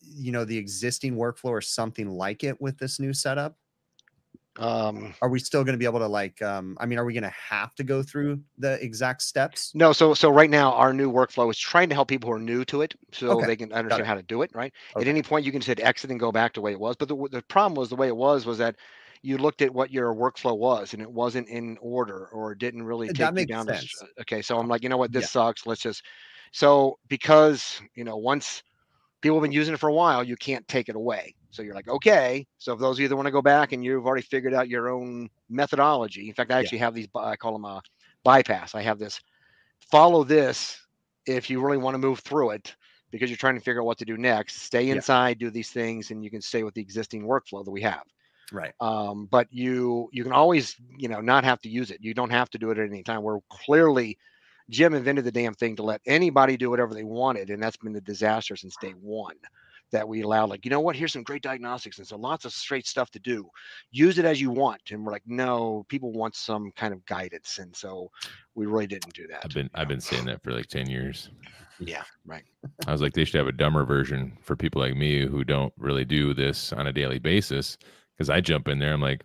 you 0.00 0.32
know 0.32 0.44
the 0.44 0.56
existing 0.56 1.16
workflow 1.16 1.50
or 1.50 1.60
something 1.60 2.08
like 2.08 2.44
it 2.44 2.58
with 2.60 2.78
this 2.78 2.98
new 2.98 3.12
setup 3.12 3.56
Um, 4.56 5.14
are 5.20 5.28
we 5.28 5.38
still 5.38 5.64
going 5.64 5.74
to 5.74 5.78
be 5.78 5.84
able 5.84 5.98
to 6.00 6.06
like 6.06 6.40
um 6.42 6.76
i 6.80 6.86
mean 6.86 6.98
are 6.98 7.04
we 7.04 7.12
going 7.12 7.24
to 7.24 7.28
have 7.30 7.74
to 7.76 7.84
go 7.84 8.02
through 8.02 8.42
the 8.58 8.82
exact 8.84 9.22
steps 9.22 9.76
No, 9.76 9.92
so 9.92 10.14
so 10.14 10.30
right 10.30 10.48
now 10.50 10.72
our 10.74 10.92
new 10.92 11.10
workflow 11.10 11.50
is 11.50 11.58
trying 11.58 11.88
to 11.88 11.96
help 11.96 12.06
people 12.08 12.28
who 12.30 12.36
are 12.36 12.38
new 12.38 12.64
to 12.66 12.82
it, 12.82 12.94
so 13.12 13.42
Okay, 13.42 13.44
they 13.44 13.56
can 13.56 13.72
understand 13.72 14.06
how 14.06 14.14
to 14.14 14.22
do 14.22 14.42
it. 14.42 14.52
Right. 14.54 14.72
At 14.96 15.08
any 15.08 15.20
point, 15.22 15.44
you 15.44 15.50
can 15.50 15.60
just 15.60 15.66
hit 15.66 15.80
exit 15.80 16.10
and 16.12 16.20
go 16.20 16.30
back 16.30 16.52
to 16.52 16.58
the 16.60 16.62
way 16.62 16.72
it 16.72 16.78
was. 16.80 16.94
But 16.96 17.08
the 17.08 17.16
the 17.30 17.42
problem 17.42 17.74
was 17.74 17.90
the 17.90 17.96
way 17.96 18.06
it 18.06 18.16
was 18.16 18.46
was 18.46 18.58
that 18.58 18.76
you 19.22 19.36
looked 19.36 19.62
at 19.62 19.74
what 19.74 19.90
your 19.90 20.14
workflow 20.14 20.56
was 20.56 20.92
and 20.92 21.02
it 21.02 21.10
wasn't 21.10 21.48
in 21.48 21.76
order 21.80 22.28
or 22.28 22.52
it 22.52 22.58
didn't 22.58 22.84
really 22.84 23.10
That 23.10 23.10
take 23.10 23.36
you 23.38 23.46
down. 23.46 23.68
Sense. 23.68 23.90
s- 23.90 24.04
okay, 24.20 24.42
so 24.42 24.58
I'm 24.58 24.68
like, 24.68 24.82
you 24.84 24.88
know 24.88 24.96
what, 24.98 25.12
this 25.12 25.26
Yeah. 25.26 25.28
sucks. 25.28 25.66
Let's 25.66 25.80
just. 25.82 26.04
So 26.52 26.98
because 27.08 27.82
you 27.96 28.04
know 28.04 28.16
once 28.16 28.62
people 29.22 29.38
have 29.38 29.42
been 29.44 29.52
using 29.52 29.74
it 29.74 29.80
for 29.80 29.88
a 29.90 29.94
while, 29.94 30.24
you 30.24 30.36
can't 30.36 30.68
take 30.68 30.88
it 30.88 30.96
away. 30.96 31.34
So 31.54 31.62
you're 31.62 31.74
like, 31.74 31.88
okay. 31.88 32.46
So 32.58 32.72
if 32.72 32.80
those 32.80 32.96
of 32.96 33.02
you 33.02 33.08
that 33.08 33.16
want 33.16 33.26
to 33.26 33.32
go 33.32 33.42
back 33.42 33.72
and 33.72 33.84
you've 33.84 34.06
already 34.06 34.22
figured 34.22 34.54
out 34.54 34.68
your 34.68 34.88
own 34.88 35.28
methodology, 35.48 36.28
in 36.28 36.34
fact, 36.34 36.50
I 36.50 36.58
Yeah. 36.58 36.60
actually 36.60 36.78
have 36.78 36.94
these. 36.94 37.08
I 37.14 37.36
call 37.36 37.52
them 37.52 37.64
a 37.64 37.80
bypass. 38.24 38.74
I 38.74 38.82
have 38.82 38.98
this. 38.98 39.20
Follow 39.90 40.24
this 40.24 40.80
if 41.26 41.48
you 41.50 41.60
really 41.60 41.78
want 41.78 41.94
to 41.94 41.98
move 41.98 42.18
through 42.20 42.50
it, 42.50 42.74
because 43.12 43.30
you're 43.30 43.36
trying 43.36 43.54
to 43.54 43.60
figure 43.60 43.80
out 43.82 43.86
what 43.86 43.98
to 43.98 44.04
do 44.04 44.16
next. 44.16 44.62
Stay 44.62 44.88
Yeah. 44.88 44.96
inside, 44.96 45.38
do 45.38 45.50
these 45.50 45.70
things, 45.70 46.10
and 46.10 46.24
you 46.24 46.30
can 46.30 46.42
stay 46.42 46.64
with 46.64 46.74
the 46.74 46.80
existing 46.82 47.22
workflow 47.22 47.64
that 47.64 47.70
we 47.70 47.82
have. 47.82 48.02
Right. 48.52 48.74
Um, 48.80 49.26
but 49.30 49.46
you 49.52 50.08
you 50.12 50.24
can 50.24 50.32
always 50.32 50.76
you 50.98 51.08
know 51.08 51.20
not 51.20 51.44
have 51.44 51.60
to 51.60 51.68
use 51.68 51.90
it. 51.92 51.98
You 52.00 52.14
don't 52.14 52.30
have 52.30 52.50
to 52.50 52.58
do 52.58 52.70
it 52.70 52.78
at 52.78 52.88
any 52.88 53.04
time. 53.04 53.22
We're 53.22 53.38
clearly 53.48 54.18
Jim 54.70 54.94
invented 54.94 55.24
the 55.24 55.30
damn 55.32 55.54
thing 55.54 55.76
to 55.76 55.84
let 55.84 56.00
anybody 56.06 56.56
do 56.56 56.70
whatever 56.70 56.94
they 56.94 57.04
wanted, 57.04 57.50
and 57.50 57.62
that's 57.62 57.76
been 57.76 57.92
the 57.92 58.00
disaster 58.00 58.56
since 58.56 58.76
day 58.76 58.92
one. 58.92 59.36
That 59.94 60.08
we 60.08 60.22
allow, 60.22 60.44
like, 60.44 60.64
you 60.64 60.72
know 60.72 60.80
what? 60.80 60.96
Here's 60.96 61.12
some 61.12 61.22
great 61.22 61.40
diagnostics 61.40 61.98
and 61.98 62.06
so 62.06 62.16
lots 62.16 62.44
of 62.44 62.52
straight 62.52 62.84
stuff 62.84 63.12
to 63.12 63.20
do. 63.20 63.48
Use 63.92 64.18
it 64.18 64.24
as 64.24 64.40
you 64.40 64.50
want. 64.50 64.80
And 64.90 65.06
we're 65.06 65.12
like, 65.12 65.22
no, 65.24 65.86
people 65.88 66.10
want 66.12 66.34
some 66.34 66.72
kind 66.72 66.92
of 66.92 67.06
guidance, 67.06 67.58
and 67.58 67.74
so 67.76 68.10
we 68.56 68.66
really 68.66 68.88
didn't 68.88 69.14
do 69.14 69.28
that. 69.28 69.42
I've 69.44 69.54
been 69.54 69.70
I've 69.72 69.86
know? 69.86 69.94
been 69.94 70.00
saying 70.00 70.24
that 70.24 70.42
for 70.42 70.50
like 70.50 70.66
ten 70.66 70.90
years. 70.90 71.30
yeah, 71.78 72.02
right. 72.26 72.42
I 72.88 72.90
was 72.92 73.02
like, 73.02 73.12
they 73.12 73.24
should 73.24 73.38
have 73.38 73.46
a 73.46 73.52
dumber 73.52 73.84
version 73.84 74.36
for 74.42 74.56
people 74.56 74.80
like 74.82 74.96
me 74.96 75.24
who 75.26 75.44
don't 75.44 75.72
really 75.78 76.04
do 76.04 76.34
this 76.34 76.72
on 76.72 76.88
a 76.88 76.92
daily 76.92 77.20
basis. 77.20 77.78
Because 78.16 78.30
I 78.30 78.40
jump 78.40 78.66
in 78.66 78.80
there, 78.80 78.92
I'm 78.94 79.00
like, 79.00 79.24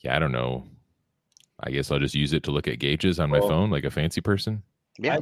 yeah, 0.00 0.16
I 0.16 0.18
don't 0.18 0.32
know. 0.32 0.66
I 1.60 1.70
guess 1.70 1.92
I'll 1.92 2.00
just 2.00 2.16
use 2.16 2.32
it 2.32 2.42
to 2.44 2.50
look 2.50 2.66
at 2.66 2.80
gauges 2.80 3.20
on 3.20 3.30
my 3.30 3.38
Well- 3.38 3.48
phone 3.48 3.70
like 3.70 3.84
a 3.84 3.90
fancy 3.92 4.20
person. 4.20 4.64
Yeah, 4.98 5.18
I 5.18 5.20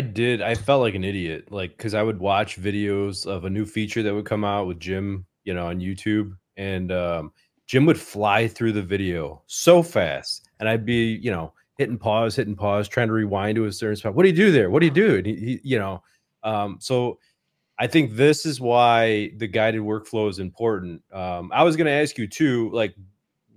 did. 0.00 0.42
I 0.42 0.54
felt 0.54 0.82
like 0.82 0.94
an 0.94 1.04
idiot, 1.04 1.50
like 1.50 1.76
because 1.76 1.94
I 1.94 2.02
would 2.02 2.18
watch 2.18 2.60
videos 2.60 3.26
of 3.26 3.44
a 3.44 3.50
new 3.50 3.64
feature 3.64 4.02
that 4.02 4.14
would 4.14 4.26
come 4.26 4.44
out 4.44 4.66
with 4.66 4.78
Jim, 4.80 5.26
you 5.44 5.54
know, 5.54 5.66
on 5.66 5.80
YouTube, 5.80 6.36
and 6.56 6.92
um, 6.92 7.32
Jim 7.66 7.86
would 7.86 7.98
fly 7.98 8.46
through 8.46 8.72
the 8.72 8.82
video 8.82 9.42
so 9.46 9.82
fast, 9.82 10.48
and 10.58 10.68
I'd 10.68 10.84
be, 10.84 11.18
you 11.22 11.30
know, 11.30 11.52
hitting 11.78 11.98
pause, 11.98 12.36
hitting 12.36 12.56
pause, 12.56 12.88
trying 12.88 13.08
to 13.08 13.14
rewind 13.14 13.56
to 13.56 13.64
a 13.64 13.72
certain 13.72 13.96
spot. 13.96 14.14
What 14.14 14.24
do 14.24 14.28
you 14.28 14.36
do 14.36 14.52
there? 14.52 14.70
What 14.70 14.80
do 14.80 14.86
you 14.86 14.92
do? 14.92 15.16
And 15.16 15.26
he, 15.26 15.34
he 15.34 15.60
you 15.62 15.78
know, 15.78 16.02
um, 16.42 16.76
so 16.78 17.18
I 17.78 17.86
think 17.86 18.12
this 18.12 18.44
is 18.44 18.60
why 18.60 19.32
the 19.38 19.46
guided 19.46 19.80
workflow 19.80 20.28
is 20.28 20.38
important. 20.38 21.02
Um, 21.10 21.50
I 21.54 21.62
was 21.62 21.76
going 21.76 21.86
to 21.86 21.92
ask 21.92 22.18
you 22.18 22.26
too, 22.26 22.70
like, 22.72 22.94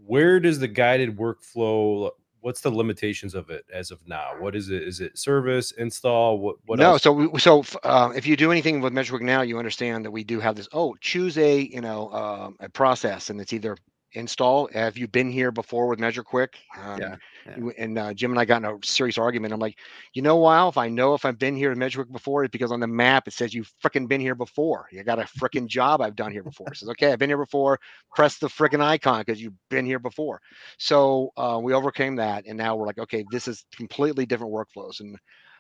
where 0.06 0.40
does 0.40 0.60
the 0.60 0.68
guided 0.70 1.18
workflow? 1.18 2.12
What's 2.44 2.60
the 2.60 2.70
limitations 2.70 3.36
of 3.36 3.50
it 3.50 3.66
as 3.74 3.90
of 3.90 4.06
now? 4.06 4.32
What 4.38 4.54
is 4.54 4.70
it? 4.70 4.84
Is 4.84 5.00
it 5.00 5.18
service 5.18 5.72
install? 5.72 6.40
What? 6.40 6.58
What 6.66 6.78
no, 6.78 6.92
else? 6.92 7.02
so 7.02 7.32
so 7.38 7.64
uh, 7.84 8.12
if 8.14 8.28
you 8.28 8.36
do 8.36 8.52
anything 8.52 8.82
with 8.82 8.92
MeasureQuick 8.92 9.22
now, 9.22 9.44
you 9.44 9.58
understand 9.58 10.04
that 10.04 10.12
we 10.12 10.26
do 10.26 10.42
have 10.42 10.58
this. 10.58 10.68
Oh, 10.74 10.94
choose 11.00 11.38
a 11.38 11.62
you 11.62 11.80
know 11.80 12.12
um, 12.12 12.58
a 12.60 12.68
process, 12.68 13.30
and 13.30 13.40
it's 13.40 13.54
either 13.54 13.78
install. 14.14 14.70
Have 14.74 14.98
you 14.98 15.08
been 15.08 15.32
here 15.32 15.52
before 15.52 15.88
with 15.88 16.00
MeasureQuick? 16.00 16.56
Um, 16.82 17.00
Yeah, 17.00 17.16
yeah. 17.46 17.70
And 17.78 17.98
uh, 17.98 18.14
Jim 18.14 18.32
and 18.32 18.40
I 18.40 18.46
got 18.46 18.64
in 18.64 18.66
a 18.66 18.78
serious 18.84 19.18
argument. 19.18 19.54
I'm 19.54 19.60
like, 19.60 19.78
you 20.14 20.22
know, 20.22 20.38
why? 20.38 20.68
If 20.68 20.78
I 20.78 20.90
know 20.90 21.14
if 21.14 21.26
I've 21.26 21.40
been 21.40 21.56
here 21.56 21.70
with 21.70 21.80
MeasureQuick 21.80 22.12
before, 22.12 22.44
it's 22.44 22.52
because 22.52 22.72
on 22.72 22.80
the 22.80 22.88
map 22.88 23.28
it 23.28 23.34
says 23.34 23.54
you've 23.54 23.72
freaking 23.84 24.08
been 24.08 24.22
here 24.22 24.36
before. 24.36 24.88
You 24.92 25.04
got 25.04 25.20
a 25.20 25.24
freaking 25.24 25.68
job 25.68 26.02
I've 26.02 26.16
done 26.16 26.32
here 26.32 26.44
before. 26.44 26.68
It 26.70 26.78
says, 26.78 26.90
okay, 26.90 27.12
I've 27.12 27.20
been 27.20 27.30
here 27.30 27.38
before. 27.38 27.80
Press 28.16 28.38
the 28.38 28.48
freaking 28.48 28.82
icon 28.82 29.22
because 29.26 29.42
you've 29.42 29.54
been 29.70 29.86
here 29.86 30.00
before. 30.00 30.42
So 30.78 31.32
uh, 31.38 31.60
we 31.62 31.74
overcame 31.74 32.16
that, 32.18 32.46
and 32.48 32.58
now 32.58 32.76
we're 32.76 32.88
like, 32.88 33.00
okay, 33.00 33.26
this 33.32 33.48
is 33.48 33.66
completely 33.76 34.26
different 34.26 34.54
workflows. 34.54 35.00
And 35.00 35.18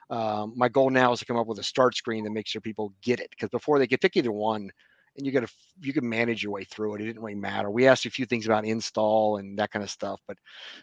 um, 0.09 0.53
my 0.55 0.69
goal 0.69 0.89
now 0.89 1.11
is 1.11 1.19
to 1.19 1.25
come 1.25 1.37
up 1.37 1.47
with 1.47 1.59
a 1.59 1.63
start 1.63 1.95
screen 1.95 2.23
that 2.23 2.31
makes 2.31 2.51
sure 2.51 2.61
people 2.61 2.93
get 3.01 3.19
it 3.19 3.29
because 3.29 3.49
before 3.49 3.79
they 3.79 3.87
get 3.87 4.01
pick 4.01 4.15
either 4.15 4.31
one, 4.31 4.69
and 5.17 5.25
you 5.25 5.31
got 5.31 5.45
to 5.45 5.53
you 5.81 5.93
can 5.93 6.07
manage 6.07 6.43
your 6.43 6.51
way 6.51 6.63
through 6.63 6.95
it. 6.95 7.01
It 7.01 7.05
didn't 7.05 7.21
really 7.21 7.35
matter. 7.35 7.69
We 7.69 7.87
asked 7.87 8.05
you 8.05 8.09
a 8.09 8.11
few 8.11 8.25
things 8.25 8.45
about 8.45 8.65
install 8.65 9.37
and 9.37 9.57
that 9.59 9.71
kind 9.71 9.83
of 9.83 9.89
stuff, 9.89 10.19
but 10.27 10.37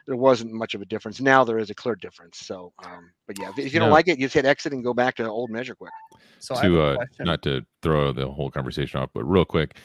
there 0.07 0.17
wasn't 0.17 0.53
much 0.53 0.75
of 0.75 0.83
a 0.83 0.87
difference. 0.87 1.21
Now 1.21 1.45
there 1.45 1.59
is 1.59 1.71
a 1.71 1.75
clear 1.75 1.97
difference. 1.97 2.39
So, 2.39 2.73
um, 2.85 3.11
but 3.27 3.39
yeah, 3.39 3.51
if, 3.51 3.59
if 3.59 3.75
you 3.75 3.81
don't 3.81 3.91
like 3.91 4.09
it, 4.09 4.19
you 4.19 4.27
just 4.27 4.35
hit 4.35 4.45
exit 4.45 4.73
and 4.73 4.85
go 4.85 4.95
back 4.95 5.17
to 5.17 5.29
old 5.29 5.51
measure 5.51 5.75
quick. 5.75 5.93
So 6.39 6.55
I 6.55 6.63
have 6.63 6.73
to 6.73 6.81
a 6.81 6.95
uh, 6.95 7.05
not 7.21 7.43
to 7.43 7.63
throw 7.83 8.13
the 8.13 8.29
whole 8.29 8.51
conversation 8.51 9.01
off, 9.01 9.11
but 9.13 9.25
real 9.25 9.45
quick, 9.45 9.77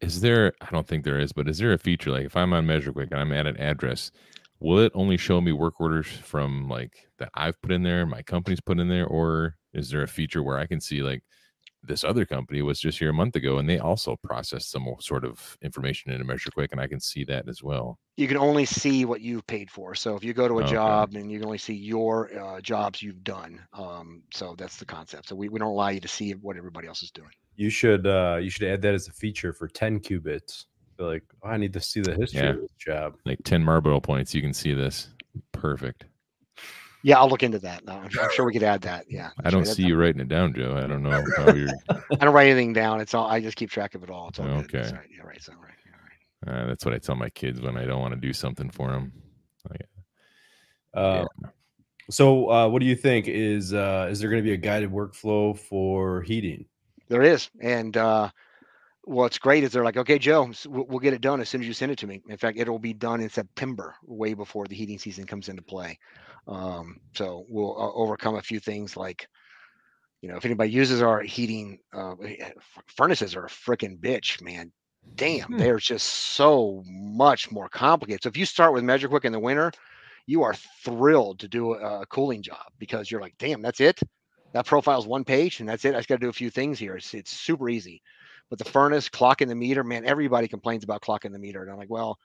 is 0.00 0.20
there? 0.20 0.52
I 0.60 0.70
don't 0.70 0.86
think 0.86 1.04
there 1.04 1.20
is, 1.20 1.32
but 1.32 1.48
is 1.48 1.58
there 1.58 1.72
a 1.72 1.78
feature 1.78 2.10
like 2.10 2.26
if 2.26 2.36
I'm 2.36 2.52
on 2.52 2.66
measure 2.66 2.92
quick 2.92 3.10
and 3.10 3.20
I'm 3.20 3.32
at 3.32 3.46
an 3.46 3.56
address, 3.58 4.10
will 4.60 4.78
it 4.78 4.92
only 4.94 5.16
show 5.16 5.40
me 5.40 5.52
work 5.52 5.80
orders 5.80 6.06
from 6.06 6.68
like 6.68 7.08
that 7.18 7.30
I've 7.34 7.60
put 7.60 7.72
in 7.72 7.82
there, 7.82 8.06
my 8.06 8.22
company's 8.22 8.60
put 8.60 8.78
in 8.78 8.88
there, 8.88 9.06
or 9.06 9.56
is 9.72 9.90
there 9.90 10.02
a 10.02 10.08
feature 10.08 10.42
where 10.42 10.58
I 10.58 10.66
can 10.66 10.80
see 10.80 11.02
like 11.02 11.22
this 11.84 12.04
other 12.04 12.24
company 12.24 12.62
was 12.62 12.78
just 12.78 12.98
here 12.98 13.10
a 13.10 13.14
month 13.14 13.34
ago 13.36 13.58
and 13.58 13.68
they 13.68 13.78
also 13.78 14.16
processed 14.22 14.70
some 14.70 14.86
sort 15.00 15.24
of 15.24 15.56
information 15.62 16.12
in 16.12 16.20
a 16.20 16.24
measure 16.24 16.50
quick 16.50 16.70
and 16.72 16.80
I 16.80 16.86
can 16.86 17.00
see 17.00 17.24
that 17.24 17.48
as 17.48 17.62
well. 17.62 17.98
You 18.16 18.28
can 18.28 18.36
only 18.36 18.64
see 18.64 19.04
what 19.04 19.20
you've 19.20 19.46
paid 19.46 19.70
for. 19.70 19.94
So 19.94 20.14
if 20.14 20.22
you 20.22 20.32
go 20.32 20.46
to 20.46 20.58
a 20.60 20.62
Okay. 20.62 20.72
job 20.72 21.14
and 21.14 21.30
you 21.30 21.38
can 21.38 21.46
only 21.46 21.58
see 21.58 21.74
your 21.74 22.30
uh, 22.38 22.60
jobs 22.60 23.02
you've 23.02 23.24
done. 23.24 23.60
Um, 23.72 24.22
so 24.32 24.54
that's 24.56 24.76
the 24.76 24.84
concept. 24.86 25.28
So 25.28 25.34
we, 25.34 25.48
we 25.48 25.58
don't 25.58 25.68
allow 25.68 25.88
you 25.88 26.00
to 26.00 26.08
see 26.08 26.32
what 26.32 26.56
everybody 26.56 26.86
else 26.86 27.02
is 27.02 27.10
doing. 27.10 27.30
You 27.56 27.68
should 27.68 28.06
uh 28.06 28.38
you 28.40 28.48
should 28.48 28.66
add 28.68 28.80
that 28.82 28.94
as 28.94 29.08
a 29.08 29.12
feature 29.12 29.52
for 29.52 29.68
10 29.68 30.00
qubits. 30.00 30.64
Be 30.98 31.04
like, 31.04 31.22
oh, 31.42 31.48
I 31.48 31.56
need 31.56 31.72
to 31.72 31.80
see 31.80 32.00
the 32.00 32.14
history 32.14 32.40
Yeah. 32.42 32.50
of 32.50 32.60
this 32.60 32.70
job. 32.78 33.14
Like 33.26 33.38
10 33.44 33.62
marble 33.62 34.00
points, 34.00 34.34
you 34.34 34.40
can 34.42 34.54
see 34.54 34.72
this. 34.74 35.08
Perfect. 35.52 36.04
Yeah, 37.04 37.18
I'll 37.18 37.28
look 37.28 37.42
into 37.42 37.58
that. 37.60 37.84
No, 37.84 37.94
I'm, 37.94 38.10
I'm 38.20 38.30
sure 38.32 38.44
we 38.44 38.52
could 38.52 38.62
add 38.62 38.80
that. 38.82 39.06
Yeah. 39.08 39.30
I 39.44 39.50
don't 39.50 39.62
That's- 39.62 39.76
see 39.76 39.84
you 39.84 39.96
writing 39.96 40.20
it 40.20 40.28
down, 40.28 40.54
Joe. 40.54 40.76
I 40.76 40.86
don't 40.86 41.02
know 41.02 41.24
how 41.36 41.52
you're 41.52 41.68
I 41.90 42.24
don't 42.24 42.32
write 42.32 42.48
anything 42.48 42.72
down. 42.72 43.00
It's 43.00 43.14
all 43.14 43.26
I 43.26 43.40
just 43.40 43.56
keep 43.56 43.70
track 43.70 43.94
of 43.94 44.02
it 44.02 44.10
all. 44.10 44.28
It's 44.28 44.38
all 44.38 44.46
good. 44.46 44.70
That's 44.70 44.92
Okay. 44.92 45.00
Yeah, 45.16 45.22
right. 45.24 45.42
So 45.42 45.52
right. 45.54 45.74
Yeah, 46.46 46.52
right. 46.52 46.62
Uh, 46.62 46.66
that's 46.68 46.84
what 46.84 46.94
I 46.94 46.98
tell 46.98 47.16
my 47.16 47.30
kids 47.30 47.60
when 47.60 47.76
I 47.76 47.84
don't 47.86 48.00
want 48.00 48.14
to 48.14 48.20
do 48.20 48.32
something 48.32 48.70
for 48.70 48.90
them. 48.90 49.12
Uh, 50.94 51.24
so 52.10 52.50
uh 52.50 52.68
what 52.68 52.80
do 52.80 52.86
you 52.86 52.94
think 52.94 53.26
is 53.26 53.72
uh 53.72 54.06
is 54.10 54.20
there 54.20 54.28
going 54.28 54.42
to 54.42 54.46
be 54.46 54.52
a 54.52 54.58
guided 54.58 54.90
workflow 54.90 55.56
for 55.58 56.20
heating? 56.20 56.66
There 57.08 57.22
is, 57.22 57.48
and 57.60 57.96
uh, 57.96 58.30
what's 59.04 59.38
great 59.38 59.64
is 59.64 59.72
they're 59.72 59.84
like, 59.84 59.96
okay, 59.96 60.18
Joe, 60.18 60.50
we'll, 60.66 60.98
get 60.98 61.12
it 61.12 61.20
done 61.20 61.40
as 61.40 61.48
soon 61.48 61.60
as 61.60 61.66
you 61.66 61.74
send 61.74 61.92
it 61.92 61.98
to 61.98 62.06
me. 62.06 62.22
In 62.28 62.36
fact, 62.36 62.58
it'll 62.58 62.78
be 62.78 62.92
done 62.92 63.20
in 63.20 63.28
September, 63.28 63.94
way 64.04 64.34
before 64.34 64.66
the 64.66 64.74
heating 64.74 64.98
season 64.98 65.26
comes 65.26 65.48
into 65.48 65.62
play. 65.62 65.98
Um, 66.46 66.98
so 67.14 67.44
we'll 67.48 67.80
uh, 67.80 67.92
overcome 67.92 68.36
a 68.36 68.42
few 68.42 68.60
things 68.60 68.96
like, 68.96 69.28
you 70.20 70.28
know, 70.28 70.36
if 70.36 70.44
anybody 70.44 70.70
uses 70.70 71.02
our 71.02 71.20
heating 71.20 71.78
uh, 71.92 72.14
f- 72.22 72.84
furnaces, 72.86 73.34
are 73.34 73.46
a 73.46 73.50
freaking 73.50 73.98
bitch, 73.98 74.40
man. 74.40 74.72
Damn, 75.16 75.48
Hmm. 75.48 75.58
they're 75.58 75.78
just 75.78 76.06
so 76.06 76.82
much 76.86 77.50
more 77.50 77.68
complicated. 77.68 78.22
So 78.22 78.28
if 78.28 78.36
you 78.36 78.46
start 78.46 78.72
with 78.72 78.84
Measure 78.84 79.08
Quick 79.08 79.24
in 79.24 79.32
the 79.32 79.40
winter, 79.40 79.72
you 80.26 80.42
are 80.44 80.54
thrilled 80.84 81.40
to 81.40 81.48
do 81.48 81.74
a, 81.74 82.02
a 82.02 82.06
cooling 82.06 82.42
job 82.42 82.64
because 82.78 83.10
you're 83.10 83.20
like, 83.20 83.34
damn, 83.38 83.62
that's 83.62 83.80
it 83.80 84.00
that 84.52 84.66
profile's 84.66 85.06
one 85.06 85.24
page 85.24 85.60
and 85.60 85.68
that's 85.68 85.84
it. 85.84 85.94
I 85.94 85.98
just 85.98 86.08
got 86.08 86.16
to 86.16 86.26
do 86.26 86.28
a 86.28 86.32
few 86.32 86.50
things 86.50 86.78
here. 86.78 86.96
It's, 86.96 87.14
it's 87.14 87.30
super 87.30 87.68
easy. 87.68 88.02
But 88.52 88.58
the 88.58 88.70
furnace, 88.70 89.08
clocking 89.08 89.48
the 89.48 89.54
meter, 89.54 89.82
man, 89.82 90.04
everybody 90.04 90.46
complains 90.46 90.84
about 90.84 91.00
clocking 91.00 91.32
the 91.32 91.38
meter. 91.38 91.62
And 91.62 91.70
I'm 91.70 91.78
like, 91.78 91.88
well, 91.88 92.18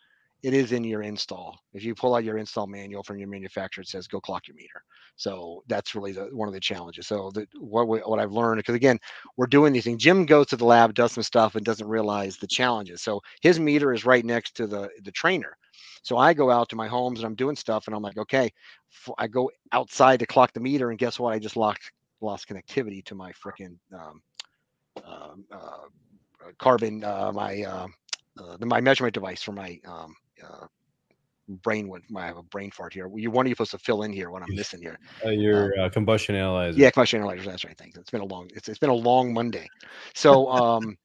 it 0.44 0.54
is 0.54 0.74
in 0.74 0.84
your 0.84 1.02
install. 1.02 1.58
If 1.72 1.86
you 1.86 1.96
pull 1.96 2.16
out 2.16 2.26
your 2.26 2.38
install 2.38 2.68
manual 2.68 3.02
from 3.02 3.18
your 3.18 3.30
manufacturer, 3.30 3.84
it 3.84 3.88
says 3.88 4.10
go 4.10 4.20
clock 4.20 4.46
your 4.46 4.58
meter. 4.58 4.84
So 5.16 5.64
that's 5.68 5.96
really 5.96 6.12
the, 6.12 6.24
one 6.34 6.50
of 6.50 6.54
the 6.54 6.60
challenges. 6.60 7.08
So 7.08 7.32
the, 7.34 7.48
what 7.58 7.88
we, 7.88 8.00
what 8.00 8.20
I've 8.20 8.34
learned, 8.34 8.60
because 8.60 8.76
again, 8.76 9.00
we're 9.38 9.48
doing 9.48 9.72
these 9.72 9.86
things. 9.86 10.04
Jim 10.04 10.26
goes 10.26 10.48
to 10.48 10.58
the 10.58 10.66
lab, 10.66 10.94
does 10.94 11.14
some 11.14 11.24
stuff, 11.24 11.56
and 11.56 11.64
doesn't 11.64 11.88
realize 11.88 12.36
the 12.36 12.46
challenges. 12.46 13.02
So 13.02 13.22
his 13.40 13.58
meter 13.58 13.94
is 13.94 14.04
right 14.04 14.26
next 14.26 14.54
to 14.58 14.68
the 14.68 14.90
the 15.04 15.12
trainer. 15.14 15.56
So 16.04 16.18
I 16.18 16.34
go 16.34 16.52
out 16.52 16.68
to 16.70 16.76
my 16.76 16.90
homes 16.90 17.20
and 17.20 17.26
I'm 17.26 17.36
doing 17.36 17.56
stuff, 17.56 17.88
and 17.88 17.96
I'm 17.96 18.04
like, 18.04 18.18
okay, 18.18 18.52
I 19.18 19.28
go 19.28 19.50
outside 19.72 20.20
to 20.20 20.26
clock 20.28 20.52
the 20.52 20.60
meter, 20.60 20.90
and 20.90 21.00
guess 21.00 21.22
what? 21.22 21.34
I 21.34 21.40
just 21.40 21.56
locked 21.56 21.90
lost 22.20 22.50
connectivity 22.50 23.02
to 23.06 23.16
my 23.16 23.32
freaking 23.32 23.78
um, 23.98 24.22
um, 25.06 25.46
uh, 25.52 25.88
carbon, 26.58 27.04
uh, 27.04 27.32
my 27.34 27.62
uh, 27.64 27.88
uh, 28.40 28.58
my 28.62 28.82
measurement 28.82 29.14
device 29.14 29.44
for 29.44 29.52
my 29.52 29.80
um, 29.88 30.16
uh, 30.44 30.68
brain. 31.64 31.88
When 31.88 32.02
I 32.16 32.26
have 32.26 32.38
a 32.38 32.44
brain 32.44 32.72
fart 32.72 32.94
here, 32.94 33.10
you 33.16 33.32
one 33.32 33.46
are 33.46 33.50
you 33.50 33.56
supposed 33.56 33.72
to 33.72 33.78
fill 33.80 34.04
in 34.04 34.14
here? 34.14 34.30
What 34.32 34.44
I'm 34.44 34.50
missing 34.56 34.82
here? 34.82 35.00
Uh, 35.26 35.30
your 35.30 35.78
uh, 35.80 35.90
combustion 35.90 36.36
analyzer. 36.36 36.78
Yeah, 36.78 36.92
combustion 36.92 37.20
analyzers. 37.20 37.46
That's 37.46 37.66
right. 37.66 37.78
Thanks. 37.78 37.98
It's 37.98 38.12
been 38.12 38.22
a 38.22 38.26
long. 38.26 38.50
It's 38.54 38.68
it's 38.68 38.80
been 38.80 38.90
a 38.90 38.96
long 38.96 39.34
Monday. 39.34 39.68
So 40.14 40.50
um, 40.50 40.98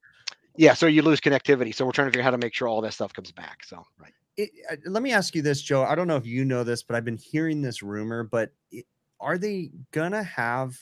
yeah. 0.57 0.73
So 0.73 0.87
you 0.87 1.01
lose 1.01 1.19
connectivity. 1.19 1.73
So 1.73 1.85
we're 1.85 1.91
trying 1.91 2.07
to 2.07 2.11
figure 2.11 2.21
out 2.21 2.25
how 2.25 2.31
to 2.31 2.37
make 2.37 2.53
sure 2.53 2.67
all 2.67 2.81
that 2.81 2.93
stuff 2.93 3.13
comes 3.13 3.31
back. 3.31 3.63
So 3.63 3.83
right. 3.99 4.13
it, 4.37 4.49
uh, 4.71 4.75
let 4.85 5.03
me 5.03 5.11
ask 5.11 5.35
you 5.35 5.41
this, 5.41 5.61
Joe. 5.61 5.83
I 5.83 5.95
don't 5.95 6.07
know 6.07 6.17
if 6.17 6.25
you 6.25 6.45
know 6.45 6.63
this, 6.63 6.83
but 6.83 6.95
I've 6.95 7.05
been 7.05 7.17
hearing 7.17 7.61
this 7.61 7.81
rumor. 7.81 8.23
But 8.23 8.51
it, 8.71 8.85
are 9.19 9.37
they 9.37 9.71
gonna 9.91 10.23
have 10.23 10.75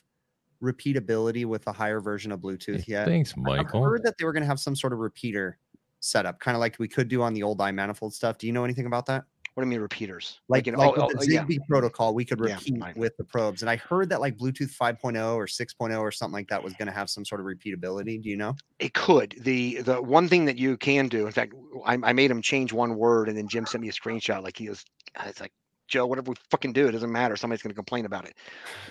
repeatability 0.61 1.45
with 1.45 1.65
a 1.67 1.71
higher 1.71 1.99
version 1.99 2.31
of 2.31 2.39
Bluetooth 2.39 2.87
yet? 2.87 3.07
Thanks, 3.07 3.35
Michael. 3.35 3.83
I 3.83 3.87
heard 3.87 4.03
that 4.03 4.17
they 4.17 4.25
were 4.25 4.33
gonna 4.33 4.45
have 4.45 4.59
some 4.59 4.75
sort 4.75 4.93
of 4.93 4.99
repeater 4.99 5.57
setup, 5.99 6.39
kind 6.39 6.55
of 6.55 6.59
like 6.59 6.77
we 6.79 6.87
could 6.87 7.07
do 7.07 7.21
on 7.21 7.33
the 7.33 7.43
old 7.43 7.59
iManifold 7.59 8.13
stuff. 8.13 8.37
Do 8.37 8.47
you 8.47 8.53
know 8.53 8.63
anything 8.63 8.85
about 8.85 9.05
that? 9.07 9.23
What 9.53 9.63
do 9.63 9.67
you 9.67 9.71
mean 9.71 9.81
repeaters? 9.81 10.39
Like, 10.47 10.65
you 10.65 10.71
know, 10.71 10.77
like 10.77 10.97
oh, 10.97 11.07
with 11.07 11.17
oh, 11.17 11.19
the 11.19 11.19
oh, 11.19 11.33
yeah. 11.33 11.43
Zigbee 11.43 11.59
protocol, 11.67 12.13
we 12.13 12.23
could 12.23 12.39
repeat 12.39 12.79
right. 12.79 12.95
with 12.95 13.17
the 13.17 13.25
probes. 13.25 13.61
And 13.61 13.69
I 13.69 13.75
heard 13.75 14.07
that 14.09 14.21
like 14.21 14.37
Bluetooth 14.37 14.73
5.0 14.75 15.35
or 15.35 15.45
6.0 15.45 15.99
or 15.99 16.11
something 16.11 16.33
like 16.33 16.47
that 16.47 16.63
was 16.63 16.73
going 16.73 16.87
to 16.87 16.93
have 16.93 17.09
some 17.09 17.25
sort 17.25 17.41
of 17.41 17.47
repeatability. 17.47 18.21
Do 18.21 18.29
you 18.29 18.37
know? 18.37 18.55
It 18.79 18.93
could. 18.93 19.35
The 19.41 19.81
the 19.81 20.01
one 20.01 20.29
thing 20.29 20.45
that 20.45 20.57
you 20.57 20.77
can 20.77 21.09
do, 21.09 21.25
in 21.25 21.33
fact, 21.33 21.53
I, 21.85 21.97
I 22.01 22.13
made 22.13 22.31
him 22.31 22.41
change 22.41 22.71
one 22.71 22.95
word, 22.95 23.27
and 23.27 23.37
then 23.37 23.49
Jim 23.49 23.65
sent 23.65 23.81
me 23.81 23.89
a 23.89 23.91
screenshot. 23.91 24.41
Like 24.41 24.57
he 24.57 24.69
was, 24.69 24.85
it's 25.25 25.41
like 25.41 25.51
Joe. 25.91 26.05
Whatever 26.07 26.31
we 26.31 26.35
fucking 26.49 26.73
do, 26.73 26.87
it 26.87 26.91
doesn't 26.91 27.11
matter. 27.11 27.35
Somebody's 27.35 27.61
going 27.61 27.71
to 27.71 27.75
complain 27.75 28.05
about 28.05 28.25
it. 28.25 28.33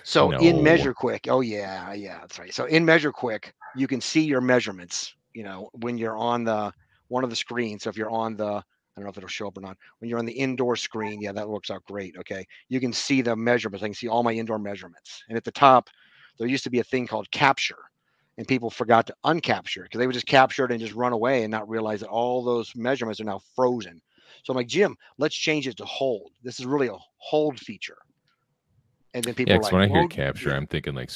So 0.03 0.31
in 0.31 0.63
Measure 0.63 0.93
Quick, 0.93 1.27
oh 1.29 1.41
yeah, 1.41 1.93
yeah, 1.93 2.19
that's 2.21 2.39
right. 2.39 2.53
So 2.53 2.65
in 2.65 2.85
Measure 2.85 3.11
Quick, 3.11 3.53
you 3.75 3.87
can 3.87 3.99
see 3.99 4.21
your 4.21 4.41
measurements. 4.41 5.15
You 5.33 5.43
know 5.43 5.69
when 5.73 5.97
you're 5.97 6.17
on 6.17 6.43
the 6.43 6.73
one 7.07 7.23
of 7.23 7.29
the 7.29 7.35
screens. 7.35 7.83
So 7.83 7.89
if 7.89 7.97
you're 7.97 8.09
on 8.09 8.37
the 8.37 8.63
I 8.95 8.99
don't 8.99 9.05
know 9.05 9.11
if 9.11 9.17
it'll 9.17 9.29
show 9.29 9.47
up 9.47 9.57
or 9.57 9.61
not. 9.61 9.77
When 9.99 10.09
you're 10.09 10.19
on 10.19 10.25
the 10.25 10.33
indoor 10.33 10.75
screen, 10.75 11.21
yeah, 11.21 11.31
that 11.31 11.47
works 11.47 11.71
out 11.71 11.83
great. 11.85 12.17
Okay. 12.17 12.45
You 12.67 12.79
can 12.79 12.91
see 12.91 13.21
the 13.21 13.35
measurements. 13.35 13.83
I 13.83 13.87
can 13.87 13.93
see 13.93 14.09
all 14.09 14.23
my 14.23 14.33
indoor 14.33 14.59
measurements. 14.59 15.23
And 15.29 15.37
at 15.37 15.45
the 15.45 15.51
top, 15.51 15.89
there 16.37 16.47
used 16.47 16.65
to 16.65 16.69
be 16.69 16.79
a 16.79 16.83
thing 16.83 17.07
called 17.07 17.31
capture. 17.31 17.77
And 18.37 18.47
people 18.47 18.69
forgot 18.69 19.07
to 19.07 19.15
uncapture 19.25 19.83
because 19.83 19.99
they 19.99 20.07
would 20.07 20.13
just 20.13 20.25
capture 20.25 20.65
it 20.65 20.71
and 20.71 20.79
just 20.79 20.93
run 20.93 21.13
away 21.13 21.43
and 21.43 21.51
not 21.51 21.69
realize 21.69 22.01
that 22.01 22.09
all 22.09 22.43
those 22.43 22.73
measurements 22.75 23.21
are 23.21 23.25
now 23.25 23.41
frozen. 23.55 24.01
So 24.43 24.51
I'm 24.53 24.57
like, 24.57 24.67
Jim, 24.67 24.95
let's 25.17 25.35
change 25.35 25.67
it 25.67 25.77
to 25.77 25.85
hold. 25.85 26.31
This 26.43 26.59
is 26.59 26.65
really 26.65 26.87
a 26.87 26.97
hold 27.17 27.59
feature. 27.59 27.97
And 29.13 29.23
then 29.23 29.33
people 29.33 29.53
Yeah, 29.53 29.59
are 29.59 29.61
like, 29.61 29.73
when 29.73 29.81
I 29.81 29.87
hear 29.87 30.07
capture, 30.07 30.49
yeah." 30.49 30.55
I'm 30.57 30.67
thinking 30.67 30.95
like 30.95 31.11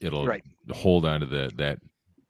it'll 0.00 0.26
Right. 0.26 0.44
hold 0.70 1.04
on 1.04 1.20
to 1.20 1.26
the 1.26 1.50
that 1.56 1.78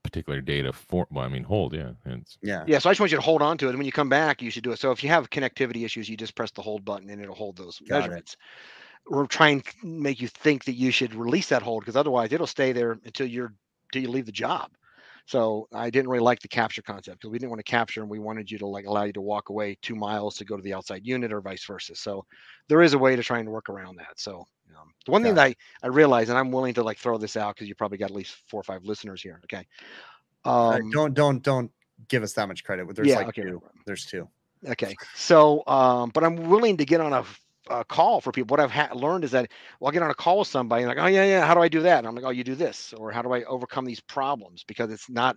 particular 0.03 0.41
data 0.41 0.73
for. 0.73 1.07
Well, 1.11 1.25
I 1.25 1.29
mean, 1.29 1.45
hold. 1.45 1.75
Yeah, 1.75 1.93
and 2.05 2.23
it's, 2.23 2.39
Yeah. 2.43 2.65
Yeah, 2.67 2.79
so 2.79 2.89
I 2.89 2.93
just 2.93 3.01
want 3.01 3.13
you 3.13 3.19
to 3.19 3.23
hold 3.23 3.43
on 3.43 3.59
to 3.59 3.67
it. 3.67 3.71
And 3.71 3.79
when 3.79 3.87
you 3.87 3.93
come 3.93 4.09
back, 4.09 4.41
you 4.41 4.51
should 4.51 4.63
do 4.65 4.73
it. 4.73 4.79
So 4.79 4.93
if 4.93 5.03
you 5.03 5.09
have 5.11 5.31
connectivity 5.31 5.85
issues, 5.85 6.09
you 6.09 6.17
just 6.17 6.35
press 6.35 6.51
the 6.53 6.63
hold 6.63 6.85
button 6.85 7.11
and 7.11 7.21
it'll 7.21 7.35
hold 7.35 7.57
those 7.57 7.81
Got 7.81 7.97
it. 7.97 8.01
measurements. 8.01 8.37
Or 9.07 9.27
try 9.27 9.49
and 9.51 9.65
make 9.83 10.21
you 10.21 10.29
think 10.29 10.65
that 10.65 10.75
you 10.75 10.91
should 10.91 11.15
release 11.15 11.49
that 11.49 11.63
hold 11.63 11.83
because 11.83 11.97
otherwise 11.97 12.33
it'll 12.33 12.47
stay 12.47 12.73
there 12.73 12.93
until 13.05 13.27
you're 13.27 13.53
until 13.93 14.03
you 14.03 14.11
leave 14.11 14.27
the 14.27 14.33
job. 14.33 14.71
So 15.27 15.69
I 15.73 15.91
didn't 15.91 16.09
really 16.09 16.23
like 16.23 16.41
the 16.41 16.49
capture 16.49 16.83
concept 16.83 17.19
because 17.19 17.31
we 17.31 17.39
didn't 17.39 17.51
want 17.51 17.61
to 17.61 17.71
capture 17.71 18.01
and 18.01 18.11
we 18.11 18.19
wanted 18.19 18.51
you 18.51 18.59
to 18.59 18.67
like 18.67 18.87
allow 18.87 19.05
you 19.05 19.13
to 19.13 19.21
walk 19.21 19.51
away 19.51 19.77
two 19.83 19.97
miles 19.97 20.37
to 20.37 20.45
go 20.45 20.57
to 20.57 20.63
the 20.63 20.73
outside 20.73 21.05
unit 21.05 21.33
or 21.33 21.41
vice 21.41 21.65
versa. 21.65 21.95
So 21.95 22.25
there 22.69 22.81
is 22.81 22.95
a 22.95 22.99
way 22.99 23.17
to 23.17 23.23
try 23.23 23.41
and 23.41 23.49
work 23.49 23.69
around 23.69 23.97
that. 23.97 24.19
So 24.19 24.47
um, 24.79 24.93
the 25.05 25.13
one 25.13 25.23
thing 25.23 25.35
that 25.35 25.47
I, 25.47 25.55
I 25.83 25.89
realize, 25.89 26.29
and 26.29 26.39
I'm 26.39 26.51
willing 26.51 26.75
to 26.75 26.83
like 26.83 26.99
throw 26.99 27.19
this 27.19 27.37
out 27.37 27.55
because 27.55 27.69
you 27.69 27.75
probably 27.75 27.99
got 27.99 28.11
at 28.11 28.17
least 28.17 28.37
four 28.49 28.61
or 28.61 28.65
five 28.65 28.85
listeners 28.85 29.21
here. 29.21 29.41
Okay. 29.45 29.67
Uh, 30.45 30.79
Um, 30.81 30.91
don't 30.91 31.15
don't 31.15 31.43
don't 31.43 31.71
give 32.09 32.23
us 32.23 32.33
that 32.35 32.49
much 32.49 32.63
credit. 32.65 32.95
There's 32.95 33.09
yeah, 33.09 33.17
like 33.17 33.29
okay, 33.29 33.43
two. 33.43 33.63
There's 33.85 34.05
two. 34.07 34.29
Okay. 34.67 34.95
So, 35.15 35.63
um, 35.67 36.11
but 36.15 36.25
I'm 36.25 36.49
willing 36.49 36.77
to 36.79 36.85
get 36.85 37.01
on 37.01 37.13
a, 37.13 37.25
a 37.71 37.85
call 37.85 38.21
for 38.21 38.33
people. 38.33 38.55
What 38.55 38.61
I've 38.61 38.71
ha- 38.71 38.95
learned 38.95 39.25
is 39.25 39.31
that, 39.33 39.51
well, 39.81 39.91
I 39.91 39.93
get 39.93 40.03
on 40.03 40.11
a 40.11 40.15
call 40.15 40.39
with 40.41 40.49
somebody 40.49 40.83
and 40.83 40.89
like, 40.89 40.99
oh 40.99 41.07
yeah, 41.07 41.25
yeah. 41.25 41.47
How 41.47 41.55
do 41.55 41.61
I 41.61 41.69
do 41.69 41.81
that? 41.83 41.99
And 41.99 42.07
I'm 42.07 42.15
like, 42.15 42.25
oh, 42.25 42.31
you 42.31 42.45
do 42.45 42.55
this, 42.55 42.95
or 42.97 43.11
how 43.11 43.23
do 43.23 43.33
I 43.33 43.43
overcome 43.45 43.85
these 43.85 44.01
problems? 44.01 44.65
Because 44.67 44.91
it's 44.91 45.11
not 45.11 45.37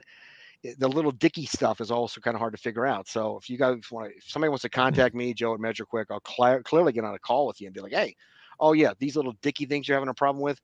eh, 0.64 0.74
the 0.78 0.88
little 0.88 1.12
dicky 1.12 1.46
stuff 1.46 1.82
is 1.82 1.92
also 1.92 2.22
kind 2.22 2.36
of 2.36 2.40
hard 2.40 2.54
to 2.54 2.62
figure 2.62 2.86
out. 2.86 3.08
So 3.08 3.38
if 3.38 3.50
you 3.50 3.58
guys 3.58 3.78
want 3.92 4.10
to, 4.10 4.18
if 4.18 4.24
somebody 4.28 4.50
wants 4.50 4.62
to 4.64 4.70
mm-hmm. 4.70 4.82
contact 4.82 5.16
me, 5.16 5.34
Joe 5.34 5.54
at 5.54 5.60
Measure 5.60 5.86
Quick, 5.86 6.08
I'll 6.12 6.22
cl- 6.28 6.62
clearly 6.64 6.94
get 6.94 7.04
on 7.04 7.16
a 7.16 7.20
call 7.20 7.48
with 7.48 7.62
you 7.62 7.68
and 7.68 7.74
be 7.74 7.82
like, 7.82 7.94
hey, 7.94 8.16
oh 8.60 8.74
yeah, 8.74 8.94
these 9.00 9.16
little 9.16 9.34
dicky 9.42 9.66
things 9.66 9.88
you're 9.88 9.98
having 9.98 10.10
a 10.10 10.14
problem 10.14 10.44
with, 10.44 10.60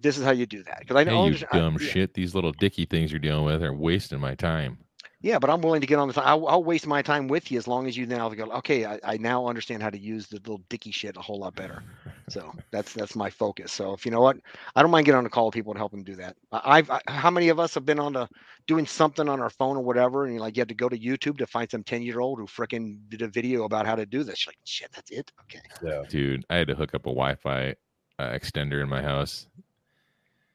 this 0.00 0.18
is 0.18 0.24
how 0.24 0.32
you 0.32 0.46
do 0.46 0.62
that. 0.64 0.80
Because 0.80 0.96
I 0.96 1.04
hey, 1.04 1.10
know 1.10 1.20
you 1.20 1.26
understand- 1.26 1.50
I- 1.52 1.58
dumb 1.58 1.76
yeah. 1.80 1.88
shit. 1.88 2.14
These 2.14 2.34
little 2.34 2.52
dicky 2.52 2.84
things 2.84 3.12
you're 3.12 3.18
dealing 3.18 3.44
with 3.44 3.62
are 3.62 3.72
wasting 3.72 4.20
my 4.20 4.34
time. 4.34 4.78
Yeah, 5.22 5.38
but 5.38 5.48
I'm 5.48 5.62
willing 5.62 5.80
to 5.80 5.86
get 5.86 5.98
on 5.98 6.08
the. 6.08 6.22
I'll, 6.22 6.46
I'll 6.46 6.62
waste 6.62 6.86
my 6.86 7.00
time 7.00 7.26
with 7.26 7.50
you 7.50 7.58
as 7.58 7.66
long 7.66 7.86
as 7.86 7.96
you 7.96 8.06
now 8.06 8.28
go. 8.28 8.44
Okay, 8.52 8.84
I, 8.84 9.00
I 9.02 9.16
now 9.16 9.46
understand 9.46 9.82
how 9.82 9.90
to 9.90 9.98
use 9.98 10.26
the 10.26 10.36
little 10.36 10.60
dicky 10.68 10.90
shit 10.90 11.16
a 11.16 11.20
whole 11.20 11.40
lot 11.40 11.54
better. 11.54 11.82
So 12.28 12.52
that's 12.70 12.92
that's 12.92 13.16
my 13.16 13.30
focus. 13.30 13.72
So 13.72 13.92
if 13.94 14.04
you 14.04 14.10
know 14.12 14.20
what, 14.20 14.36
I 14.74 14.82
don't 14.82 14.90
mind 14.90 15.06
getting 15.06 15.18
on 15.18 15.26
a 15.26 15.30
call 15.30 15.46
with 15.46 15.54
people 15.54 15.72
to 15.72 15.78
help 15.78 15.92
them 15.92 16.02
do 16.04 16.16
that. 16.16 16.36
I- 16.52 16.78
I've 16.78 16.90
I, 16.90 17.00
how 17.08 17.30
many 17.30 17.48
of 17.48 17.58
us 17.58 17.74
have 17.74 17.86
been 17.86 17.98
on 17.98 18.12
the 18.12 18.28
doing 18.66 18.86
something 18.86 19.28
on 19.28 19.40
our 19.40 19.48
phone 19.48 19.76
or 19.76 19.82
whatever, 19.82 20.24
and 20.26 20.34
you 20.34 20.40
like 20.40 20.56
you 20.56 20.60
have 20.60 20.68
to 20.68 20.74
go 20.74 20.88
to 20.88 20.98
YouTube 20.98 21.38
to 21.38 21.46
find 21.46 21.70
some 21.70 21.82
ten 21.82 22.02
year 22.02 22.20
old 22.20 22.38
who 22.38 22.46
freaking 22.46 22.98
did 23.08 23.22
a 23.22 23.28
video 23.28 23.64
about 23.64 23.86
how 23.86 23.94
to 23.94 24.04
do 24.04 24.22
this. 24.22 24.44
You're 24.44 24.50
like 24.50 24.58
shit, 24.64 24.92
that's 24.92 25.10
it. 25.10 25.32
Okay. 25.42 25.62
Yeah. 25.82 26.02
Dude, 26.08 26.44
I 26.50 26.56
had 26.56 26.68
to 26.68 26.74
hook 26.74 26.94
up 26.94 27.06
a 27.06 27.10
Wi-Fi 27.10 27.74
uh, 28.18 28.30
extender 28.30 28.82
in 28.82 28.88
my 28.88 29.00
house. 29.02 29.46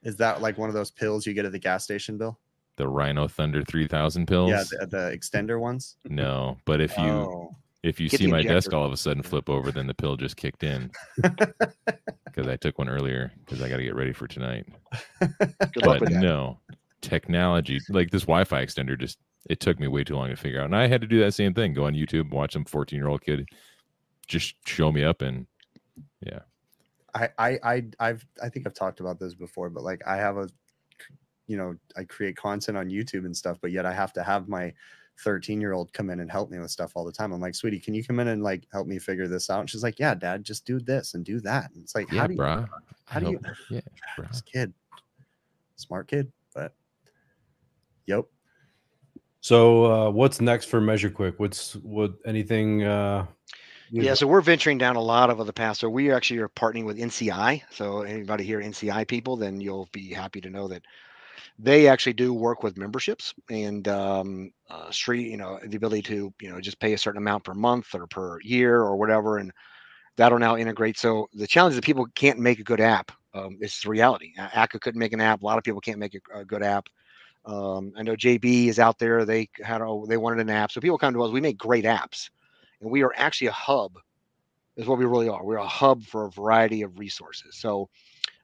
Is 0.04 0.18
that 0.18 0.42
like 0.42 0.58
one 0.58 0.70
of 0.70 0.76
those 0.76 0.92
pills 0.92 1.26
you 1.26 1.34
get 1.34 1.46
at 1.46 1.52
the 1.52 1.60
gas 1.60 1.84
station, 1.84 2.18
Bill? 2.18 2.38
The 2.78 2.88
Rhino 2.88 3.28
Thunder 3.28 3.64
3000 3.64 4.28
pills. 4.28 4.50
Yeah, 4.50 4.64
the, 4.82 4.88
the 4.88 5.18
extender 5.18 5.60
ones. 5.60 5.98
no, 6.06 6.58
but 6.66 6.82
if 6.82 6.98
you 6.98 7.04
oh, 7.04 7.56
if 7.84 8.00
you 8.00 8.10
Get 8.10 8.20
see 8.20 8.26
the 8.26 8.32
my 8.32 8.42
desk 8.44 8.74
all 8.74 8.86
of 8.86 8.92
a 8.92 8.98
sudden 8.98 9.24
flip 9.24 9.50
over, 9.50 9.72
then 9.72 9.88
the 9.88 9.94
pill 9.94 10.16
just 10.16 10.38
kicked 10.38 10.64
in. 10.64 10.92
Because 12.26 12.48
I 12.48 12.56
took 12.56 12.78
one 12.80 12.88
earlier 12.88 13.30
because 13.44 13.62
I 13.62 13.68
got 13.68 13.76
to 13.76 13.84
get 13.84 13.94
ready 13.94 14.14
for 14.14 14.26
tonight. 14.26 14.66
Good 15.20 15.84
but 15.84 16.10
no 16.12 16.62
technology 17.02 17.78
like 17.90 18.10
this 18.10 18.22
wi-fi 18.22 18.66
extender 18.66 18.98
just 18.98 19.18
it 19.50 19.60
took 19.60 19.82
me 19.82 19.88
way 19.90 20.06
too 20.06 20.16
long 20.16 20.30
to 20.30 20.36
figure 20.38 20.62
out 20.62 20.66
and 20.66 20.76
i 20.76 20.86
had 20.86 21.02
to 21.02 21.08
do 21.08 21.20
that 21.20 21.34
same 21.34 21.52
thing 21.52 21.74
go 21.74 21.86
on 21.86 21.96
youtube 21.96 22.30
watch 22.30 22.54
some 22.54 22.64
14 22.64 22.96
year 22.96 23.08
old 23.08 23.22
kid 23.22 23.50
just 24.28 24.56
show 24.68 24.92
me 24.92 25.04
up 25.04 25.24
and 25.24 25.48
I, 27.14 27.30
I, 27.38 27.60
I, 27.64 27.84
I've, 28.00 28.26
I 28.42 28.50
think 28.50 28.66
I've 28.66 28.74
talked 28.74 29.00
about 29.00 29.20
this 29.20 29.34
before, 29.34 29.70
but 29.70 29.84
like 29.84 30.02
I 30.08 30.18
have 30.18 30.38
a, 30.38 30.50
you 31.52 31.58
know, 31.58 31.76
I 31.98 32.06
create 32.06 32.38
content 32.38 32.78
on 32.78 32.88
YouTube 32.88 33.26
and 33.26 33.36
stuff, 33.36 33.58
but 33.62 33.72
yet 33.72 33.86
I 33.86 33.92
have 33.92 34.14
to 34.14 34.24
have 34.24 34.48
my 34.48 34.74
13 35.20 35.60
year 35.60 35.74
old 35.74 35.92
come 35.92 36.10
in 36.10 36.22
and 36.22 36.32
help 36.32 36.50
me 36.50 36.58
with 36.58 36.72
stuff 36.72 36.94
all 36.96 37.04
the 37.04 37.12
time. 37.12 37.34
I'm 37.34 37.42
like, 37.42 37.56
sweetie, 37.56 37.82
can 37.82 37.94
you 37.94 38.06
come 38.06 38.22
in 38.22 38.30
and 38.30 38.42
like 38.42 38.64
help 38.72 38.88
me 38.88 39.00
figure 39.00 39.28
this 39.28 39.50
out? 39.50 39.60
And 39.60 39.70
she's 39.70 39.84
like, 39.84 40.00
yeah, 40.00 40.16
dad, 40.16 40.46
just 40.46 40.66
do 40.66 40.80
this 40.80 41.14
and 41.14 41.26
do 41.26 41.42
that. 41.42 41.70
And 41.74 41.84
it's 41.84 41.94
like, 41.94 42.10
yeah 42.10 42.22
how 42.22 42.28
do 42.28 42.34
you, 42.36 42.40
brah 42.40 42.70
how 43.04 43.20
do 43.20 43.32
you, 43.32 43.40
yeah 43.70 43.82
brah. 44.18 44.30
this 44.30 44.42
kid, 44.42 44.74
smart 45.76 46.08
kid, 46.08 46.32
but 46.56 46.74
yep. 48.06 48.24
So 49.42 49.86
uh, 49.86 50.10
what's 50.10 50.40
next 50.40 50.66
for 50.66 50.80
Measure 50.80 51.10
Quick? 51.10 51.38
What's 51.38 51.76
what 51.76 52.14
anything? 52.26 52.84
Uh, 52.84 53.26
Yeah, 53.92 54.14
so 54.14 54.26
we're 54.26 54.40
venturing 54.40 54.78
down 54.78 54.96
a 54.96 55.02
lot 55.02 55.30
of 55.30 55.42
other 55.42 55.52
paths. 55.52 55.80
So 55.80 55.90
we 55.90 56.14
actually 56.14 56.40
are 56.40 56.48
partnering 56.48 56.86
with 56.86 56.98
NCI. 56.98 57.64
So 57.72 58.04
anybody 58.04 58.46
here, 58.46 58.62
NCI 58.62 59.06
people, 59.06 59.36
then 59.36 59.60
you'll 59.60 59.90
be 59.92 60.14
happy 60.14 60.40
to 60.40 60.50
know 60.50 60.70
that 60.70 60.84
they 61.62 61.88
actually 61.88 62.14
do 62.14 62.34
work 62.34 62.64
with 62.64 62.78
memberships 62.78 63.34
and 63.50 63.88
um, 63.88 64.52
uh, 64.70 64.92
street, 64.92 65.30
you 65.30 65.38
know, 65.38 65.60
the 65.66 65.78
ability 65.78 66.04
to, 66.04 66.34
you 66.42 66.50
know, 66.52 66.62
just 66.62 66.80
pay 66.80 66.94
a 66.94 66.98
certain 66.98 67.22
amount 67.22 67.44
per 67.46 67.54
month 67.54 67.94
or 67.96 68.08
per 68.08 68.40
year 68.42 68.78
or 68.82 68.98
whatever, 68.98 69.38
and 69.38 69.52
that'll 70.18 70.40
now 70.40 70.58
integrate. 70.58 70.98
So 70.98 71.28
the 71.34 71.48
challenge 71.48 71.74
is 71.74 71.78
that 71.78 71.86
people 71.86 72.08
can't 72.16 72.40
make 72.40 72.60
a 72.60 72.64
good 72.64 72.82
app. 72.82 73.12
Um, 73.34 73.58
it's 73.62 73.82
the 73.84 73.90
reality. 73.90 74.34
A- 74.40 74.50
ACCA 74.60 74.82
couldn't 74.82 75.00
make 75.00 75.14
an 75.14 75.22
app. 75.22 75.42
A 75.42 75.46
lot 75.46 75.58
of 75.60 75.64
people 75.64 75.82
can't 75.82 76.00
make 76.00 76.16
a, 76.16 76.40
a 76.42 76.46
good 76.46 76.64
app. 76.64 76.88
Um, 77.46 77.94
I 77.98 78.04
know 78.04 78.16
JB 78.16 78.68
is 78.68 78.80
out 78.80 79.00
there. 79.00 79.26
They 79.26 79.50
had 79.64 79.82
a, 79.82 80.04
they 80.08 80.18
wanted 80.18 80.42
an 80.42 80.50
app. 80.50 80.72
So 80.72 80.82
people 80.82 80.98
come 80.98 81.14
to 81.14 81.24
us. 81.24 81.32
We 81.32 81.42
make 81.42 81.58
great 81.58 81.86
apps 81.86 82.30
and 82.82 82.92
we 82.92 83.04
are 83.04 83.14
actually 83.18 83.48
a 83.48 83.54
hub 83.54 83.94
is 84.78 84.88
what 84.88 84.98
we 85.00 85.06
really 85.06 85.30
are 85.30 85.46
we're 85.46 85.58
a 85.58 85.68
hub 85.68 86.04
for 86.04 86.26
a 86.26 86.32
variety 86.32 86.82
of 86.82 86.98
resources 87.00 87.58
so 87.58 87.90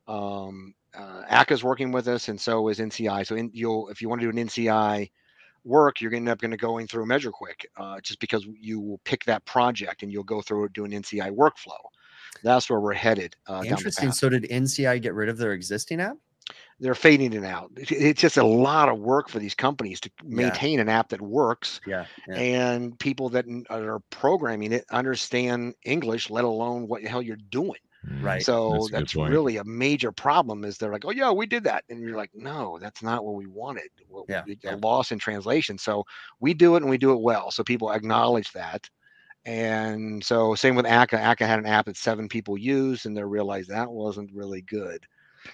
um 0.07 0.73
uh, 0.97 1.23
ACCA 1.29 1.51
is 1.51 1.63
working 1.63 1.91
with 1.91 2.07
us 2.07 2.27
and 2.29 2.39
so 2.39 2.67
is 2.69 2.79
NCI 2.79 3.25
so 3.25 3.35
in, 3.35 3.49
you'll 3.53 3.89
if 3.89 4.01
you 4.01 4.09
want 4.09 4.21
to 4.21 4.31
do 4.31 4.37
an 4.37 4.47
NCI 4.47 5.09
work 5.63 6.01
you're 6.01 6.09
gonna 6.11 6.21
end 6.21 6.29
up 6.29 6.39
going 6.39 6.51
to 6.51 6.57
going 6.57 6.87
through 6.87 7.05
measure 7.05 7.31
quick 7.31 7.67
uh, 7.77 7.99
just 8.01 8.19
because 8.19 8.47
you 8.59 8.79
will 8.79 8.99
pick 9.03 9.23
that 9.25 9.43
project 9.45 10.03
and 10.03 10.11
you'll 10.11 10.23
go 10.23 10.41
through 10.41 10.65
it 10.65 10.73
doing 10.73 10.91
NCI 10.91 11.31
workflow 11.35 11.79
that's 12.43 12.69
where 12.69 12.79
we're 12.79 12.93
headed 12.93 13.35
uh, 13.47 13.63
Interesting. 13.65 14.11
So 14.11 14.29
did 14.29 14.43
NCI 14.43 15.01
get 15.01 15.13
rid 15.13 15.29
of 15.29 15.37
their 15.37 15.53
existing 15.53 16.01
app? 16.01 16.17
they're 16.79 16.95
fading 16.95 17.33
it 17.33 17.43
out 17.43 17.69
it's 17.75 18.21
just 18.21 18.37
a 18.37 18.45
lot 18.45 18.87
of 18.87 18.99
work 18.99 19.27
for 19.29 19.39
these 19.39 19.55
companies 19.55 19.99
to 19.99 20.09
Yeah. 20.23 20.35
maintain 20.35 20.79
an 20.79 20.87
app 20.89 21.09
that 21.09 21.21
works 21.21 21.81
Yeah. 21.85 22.05
yeah. 22.27 22.35
and 22.35 22.97
people 22.99 23.27
that 23.29 23.45
are 23.69 23.99
programming 24.11 24.71
it 24.71 24.85
understand 24.91 25.73
English, 25.83 26.29
let 26.29 26.45
alone 26.45 26.87
what 26.87 27.01
the 27.01 27.09
hell 27.09 27.21
you're 27.21 27.35
doing. 27.49 27.79
Right. 28.21 28.43
So 28.43 28.87
that's 28.91 29.13
that's, 29.13 29.15
really 29.15 29.57
a 29.57 29.63
major 29.63 30.11
problem. 30.11 30.63
Is 30.63 30.77
they're 30.77 30.91
like, 30.91 31.05
oh 31.05 31.11
yeah, 31.11 31.31
we 31.31 31.45
did 31.45 31.63
that, 31.65 31.83
and 31.89 31.99
you're 31.99 32.17
like, 32.17 32.31
no, 32.33 32.77
that's 32.79 33.03
not 33.03 33.25
what 33.25 33.35
we 33.35 33.47
wanted. 33.47 33.89
What, 34.07 34.25
Yeah, 34.29 34.43
we- 34.45 34.57
yeah. 34.63 34.77
Loss 34.81 35.11
in 35.11 35.19
translation. 35.19 35.77
So 35.77 36.05
we 36.39 36.53
do 36.53 36.75
it 36.75 36.83
and 36.83 36.89
we 36.89 36.97
do 36.97 37.11
it 37.13 37.21
well. 37.21 37.51
So 37.51 37.63
people 37.63 37.91
acknowledge 37.91 38.51
that. 38.53 38.89
And 39.45 40.23
so 40.23 40.55
same 40.55 40.75
with 40.75 40.85
ACCA. 40.85 41.19
ACCA 41.19 41.47
had 41.47 41.59
an 41.59 41.65
app 41.65 41.85
that 41.85 41.95
seven 41.97 42.27
people 42.27 42.57
used, 42.57 43.05
and 43.05 43.15
they 43.15 43.23
realized 43.23 43.69
that 43.69 43.89
wasn't 43.89 44.33
really 44.33 44.61
good. 44.61 45.05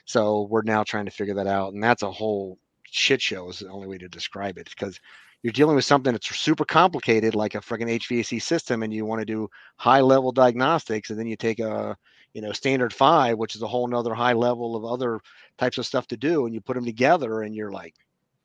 So 0.06 0.48
we're 0.50 0.64
now 0.64 0.84
trying 0.84 1.06
to 1.06 1.12
figure 1.12 1.36
that 1.36 1.48
out, 1.48 1.74
and 1.74 1.84
that's 1.84 2.04
a 2.04 2.12
whole 2.12 2.58
shit 2.90 3.22
show. 3.22 3.50
Is 3.50 3.60
the 3.60 3.70
only 3.70 3.88
way 3.88 3.98
to 4.00 4.08
describe 4.10 4.58
it 4.58 4.70
because 4.70 5.00
you're 5.44 5.54
dealing 5.54 5.76
with 5.76 5.86
something 5.86 6.14
that's 6.14 6.36
super 6.36 6.66
complicated, 6.66 7.36
like 7.36 7.54
a 7.54 7.60
freaking 7.60 8.00
HVAC 8.00 8.42
system, 8.42 8.82
and 8.82 8.94
you 8.94 9.06
want 9.06 9.20
to 9.20 9.26
do 9.26 9.50
high 9.76 10.02
level 10.02 10.32
diagnostics, 10.32 11.10
and 11.10 11.20
then 11.20 11.28
you 11.28 11.36
take 11.36 11.60
a 11.60 11.96
you 12.34 12.42
know 12.42 12.52
standard 12.52 12.94
five, 12.94 13.38
which 13.38 13.56
is 13.56 13.62
a 13.62 13.68
whole 13.68 13.88
nother 13.88 14.14
high 14.14 14.34
level 14.34 14.76
of 14.76 14.86
other 14.86 15.20
types 15.58 15.78
of 15.78 15.86
stuff 15.86 16.08
to 16.08 16.18
do, 16.18 16.46
and 16.46 16.54
you 16.54 16.62
put 16.62 16.76
them 16.76 16.86
together, 16.86 17.42
and 17.42 17.56
you're 17.56 17.72
like, 17.72 17.96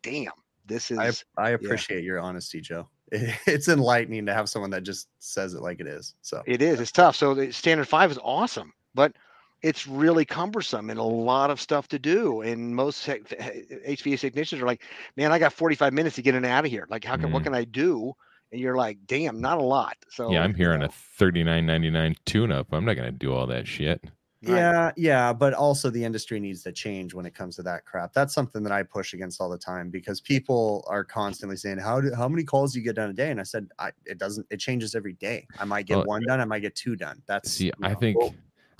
damn, 0.02 0.32
this 0.66 0.90
is 0.90 1.24
I, 1.36 1.48
I 1.48 1.50
appreciate 1.50 2.04
your 2.04 2.18
honesty, 2.20 2.60
Joe. 2.60 2.88
It's 3.10 3.68
enlightening 3.68 4.26
to 4.26 4.34
have 4.34 4.48
someone 4.48 4.70
that 4.70 4.82
just 4.82 5.08
says 5.18 5.54
it 5.54 5.62
like 5.62 5.80
it 5.80 5.86
is. 5.86 6.14
So 6.22 6.42
It 6.46 6.60
is. 6.60 6.80
It's 6.80 6.92
tough. 6.92 7.16
So 7.16 7.34
the 7.34 7.52
standard 7.52 7.88
five 7.88 8.10
is 8.10 8.18
awesome, 8.22 8.72
but 8.94 9.14
it's 9.62 9.86
really 9.86 10.24
cumbersome 10.24 10.90
and 10.90 11.00
a 11.00 11.02
lot 11.02 11.50
of 11.50 11.60
stuff 11.60 11.88
to 11.88 11.98
do. 11.98 12.42
And 12.42 12.76
most 12.76 13.06
HVAC 13.06 14.20
technicians 14.20 14.62
are 14.62 14.66
like, 14.66 14.82
"Man, 15.16 15.32
I 15.32 15.38
got 15.38 15.52
45 15.52 15.92
minutes 15.92 16.16
to 16.16 16.22
get 16.22 16.34
in 16.34 16.44
and 16.44 16.52
out 16.52 16.64
of 16.64 16.70
here. 16.70 16.86
Like, 16.90 17.04
how 17.04 17.16
can 17.16 17.30
what 17.30 17.40
Mhm. 17.40 17.44
can 17.44 17.54
I 17.54 17.64
do 17.64 18.14
and 18.52 18.60
you're 18.60 18.76
like, 18.76 18.98
damn, 19.06 19.40
not 19.40 19.58
a 19.58 19.62
lot. 19.62 19.96
So 20.10 20.30
yeah, 20.32 20.42
I'm 20.42 20.50
you 20.52 20.56
hearing 20.56 20.80
know, 20.80 20.86
a 20.86 20.90
thirty 21.18 21.42
nine 21.44 21.66
ninety 21.66 21.90
nine 21.90 22.14
tune 22.26 22.52
up. 22.52 22.68
I'm 22.72 22.84
not 22.84 22.94
gonna 22.94 23.12
do 23.12 23.32
all 23.34 23.46
that 23.48 23.66
shit. 23.66 24.00
right. 24.04 24.12
Yeah, 24.56 24.92
yeah, 24.96 25.32
but 25.32 25.52
also 25.54 25.90
the 25.90 26.04
industry 26.04 26.38
needs 26.40 26.62
to 26.62 26.72
change 26.72 27.12
when 27.12 27.26
it 27.26 27.34
comes 27.34 27.56
to 27.56 27.62
that 27.64 27.84
crap. 27.84 28.12
That's 28.12 28.32
something 28.32 28.62
that 28.62 28.72
I 28.72 28.82
push 28.84 29.12
against 29.12 29.40
all 29.40 29.48
the 29.48 29.58
time 29.58 29.90
because 29.90 30.20
people 30.20 30.84
are 30.88 31.04
constantly 31.04 31.56
saying, 31.56 31.78
"How 31.78 32.00
do 32.00 32.14
how 32.14 32.28
many 32.28 32.44
calls 32.44 32.72
do 32.72 32.78
you 32.78 32.84
get 32.84 32.96
done 32.96 33.10
a 33.10 33.14
day?" 33.14 33.30
And 33.30 33.40
I 33.40 33.44
said, 33.44 33.68
I, 33.78 33.90
"It 34.06 34.18
doesn't. 34.18 34.46
It 34.50 34.58
changes 34.60 34.94
every 34.94 35.14
day. 35.14 35.46
I 35.58 35.64
might 35.64 35.86
get 35.86 35.96
Well, 35.98 36.06
one 36.06 36.22
uh, 36.24 36.32
done. 36.32 36.40
I 36.40 36.44
might 36.44 36.60
get 36.60 36.74
two 36.76 36.94
done. 36.96 37.20
That's 37.26 37.50
See, 37.50 37.66
you 37.66 37.72
I 37.82 37.94
think 37.94 38.18
well- 38.18 38.34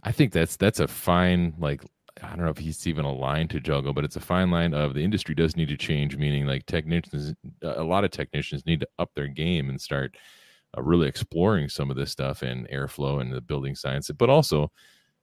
I 0.05 0.13
think 0.13 0.33
that's 0.33 0.57
that's 0.57 0.79
a 0.81 0.87
fine 0.87 1.55
like 1.59 1.83
I 2.23 2.29
don't 2.31 2.45
know 2.45 2.51
if 2.51 2.59
he's 2.59 2.87
even 2.87 3.05
a 3.05 3.13
line 3.13 3.49
to 3.49 3.61
juggle, 3.61 3.93
but 3.93 4.05
it's 4.05 4.17
a 4.17 4.21
fine 4.21 4.51
line 4.51 4.75
of 4.75 4.95
the 4.95 5.05
industry 5.05 5.35
does 5.35 5.57
need 5.57 5.69
to 5.69 5.77
change. 5.77 6.17
Meaning, 6.17 6.47
like 6.47 6.67
technicians, 6.67 7.35
a 7.63 7.83
lot 7.83 8.05
of 8.05 8.11
technicians 8.11 8.67
need 8.67 8.81
to 8.81 8.89
up 8.99 9.11
their 9.15 9.29
game 9.29 9.69
and 9.71 9.81
start 9.81 10.17
uh, 10.77 10.83
really 10.83 11.09
exploring 11.09 11.69
some 11.69 11.91
of 11.91 11.97
this 11.97 12.11
stuff 12.11 12.43
and 12.43 12.69
airflow 12.69 13.21
and 13.21 13.33
the 13.33 13.41
building 13.41 13.75
science. 13.75 14.11
But 14.11 14.31
also, 14.31 14.71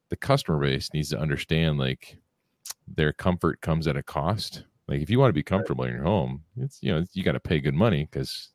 the 0.10 0.16
customer 0.16 0.60
base 0.60 0.90
needs 0.94 1.10
to 1.10 1.20
understand 1.20 1.78
like 1.78 2.18
their 2.88 3.14
comfort 3.14 3.62
comes 3.62 3.88
at 3.88 3.98
a 3.98 4.04
cost. 4.04 4.64
Like 4.88 5.02
if 5.02 5.10
you 5.10 5.20
want 5.20 5.30
to 5.30 5.34
be 5.34 5.44
comfortable 5.44 5.86
in 5.86 5.94
your 5.94 6.04
home, 6.04 6.44
it's 6.58 6.80
you 6.82 6.94
know 6.94 7.04
you 7.14 7.24
got 7.24 7.34
to 7.34 7.40
pay 7.40 7.60
good 7.60 7.74
money 7.74 8.08
because 8.10 8.50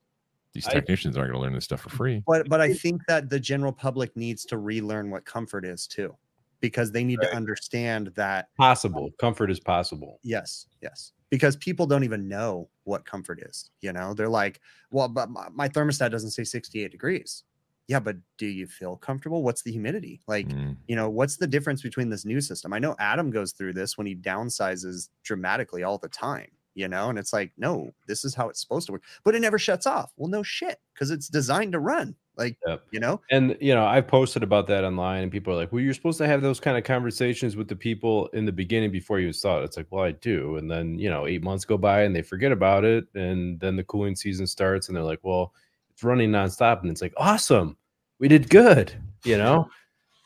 these 0.52 0.66
I- 0.68 0.72
technicians 0.72 1.16
aren't 1.16 1.32
going 1.32 1.40
to 1.40 1.44
learn 1.44 1.54
this 1.54 1.64
stuff 1.64 1.80
for 1.80 1.90
free. 1.90 2.22
But 2.26 2.48
but 2.48 2.60
I 2.60 2.72
think 2.72 3.02
that 3.08 3.28
the 3.28 3.40
general 3.40 3.72
public 3.72 4.16
needs 4.16 4.44
to 4.46 4.58
relearn 4.58 5.10
what 5.10 5.24
comfort 5.24 5.64
is 5.64 5.86
too, 5.86 6.16
because 6.60 6.92
they 6.92 7.04
need 7.04 7.18
Right. 7.20 7.30
to 7.30 7.36
understand 7.36 8.08
that 8.16 8.48
Possible. 8.56 9.10
Comfort 9.20 9.50
is 9.50 9.60
possible. 9.60 10.18
yes, 10.22 10.66
yes, 10.82 11.12
because 11.30 11.56
people 11.56 11.86
don't 11.86 12.04
even 12.04 12.28
know 12.28 12.68
what 12.84 13.04
comfort 13.04 13.40
is. 13.42 13.70
You 13.80 13.92
know, 13.92 14.14
they're 14.14 14.28
like, 14.28 14.60
well, 14.90 15.08
but 15.08 15.30
my, 15.30 15.48
my 15.52 15.68
thermostat 15.68 16.10
doesn't 16.10 16.30
say 16.32 16.44
68 16.44 16.90
degrees. 16.90 17.44
Yeah, 17.88 17.98
but 17.98 18.16
do 18.38 18.46
you 18.46 18.66
feel 18.68 18.96
comfortable? 18.96 19.42
What's 19.42 19.62
the 19.62 19.72
humidity? 19.72 20.20
Like, 20.28 20.46
Mm. 20.48 20.76
you 20.86 20.94
know, 20.94 21.10
what's 21.10 21.36
the 21.38 21.46
difference 21.48 21.82
between 21.82 22.08
this 22.08 22.24
new 22.24 22.40
system? 22.40 22.72
I 22.72 22.78
know 22.78 22.94
Adam 23.00 23.30
goes 23.30 23.50
through 23.52 23.72
this 23.72 23.98
when 23.98 24.06
he 24.06 24.14
downsizes 24.14 25.08
dramatically 25.24 25.82
all 25.82 25.98
the 25.98 26.08
time, 26.08 26.50
you 26.74 26.86
know, 26.86 27.08
and 27.10 27.18
it's 27.18 27.32
like, 27.32 27.52
no, 27.56 27.90
this 28.06 28.24
is 28.24 28.32
how 28.34 28.48
it's 28.48 28.60
supposed 28.60 28.86
to 28.86 28.92
work, 28.92 29.02
but 29.24 29.34
it 29.34 29.40
never 29.40 29.58
shuts 29.58 29.86
off. 29.88 30.12
Well, 30.16 30.30
no 30.30 30.42
shit, 30.44 30.78
because 30.94 31.10
it's 31.10 31.28
designed 31.28 31.72
to 31.72 31.80
run. 31.80 32.14
Like, 32.40 32.58
Yep. 32.66 32.84
you 32.90 33.00
know, 33.00 33.22
And 33.30 33.56
you 33.60 33.74
know, 33.74 33.86
I've 33.86 34.08
posted 34.08 34.42
about 34.42 34.66
that 34.66 34.84
online, 34.84 35.22
and 35.22 35.32
people 35.32 35.52
are 35.52 35.56
like, 35.56 35.72
"Well, 35.72 35.80
you're 35.82 35.94
supposed 35.94 36.18
to 36.18 36.26
have 36.26 36.42
those 36.42 36.60
kind 36.60 36.76
of 36.76 36.84
conversations 36.84 37.56
with 37.56 37.68
the 37.68 37.76
people 37.76 38.26
in 38.28 38.44
the 38.44 38.52
beginning 38.52 38.90
before 38.90 39.20
you 39.20 39.28
it." 39.28 39.64
It's 39.64 39.76
like, 39.76 39.86
well, 39.90 40.04
I 40.04 40.12
do, 40.12 40.56
and 40.56 40.70
then 40.70 40.98
you 40.98 41.08
know, 41.08 41.26
eight 41.26 41.42
months 41.42 41.64
go 41.64 41.78
by 41.78 42.02
and 42.02 42.14
they 42.14 42.22
forget 42.22 42.52
about 42.52 42.84
it, 42.84 43.06
and 43.14 43.60
then 43.60 43.76
the 43.76 43.84
cooling 43.84 44.16
season 44.16 44.46
starts, 44.46 44.88
and 44.88 44.96
they're 44.96 45.04
like, 45.04 45.20
"Well, 45.22 45.54
it's 45.90 46.04
running 46.04 46.30
nonstop," 46.32 46.82
and 46.82 46.90
it's 46.90 47.02
like, 47.02 47.14
"Awesome, 47.16 47.76
we 48.18 48.28
did 48.28 48.50
good," 48.50 48.92
you 49.24 49.38
know, 49.38 49.70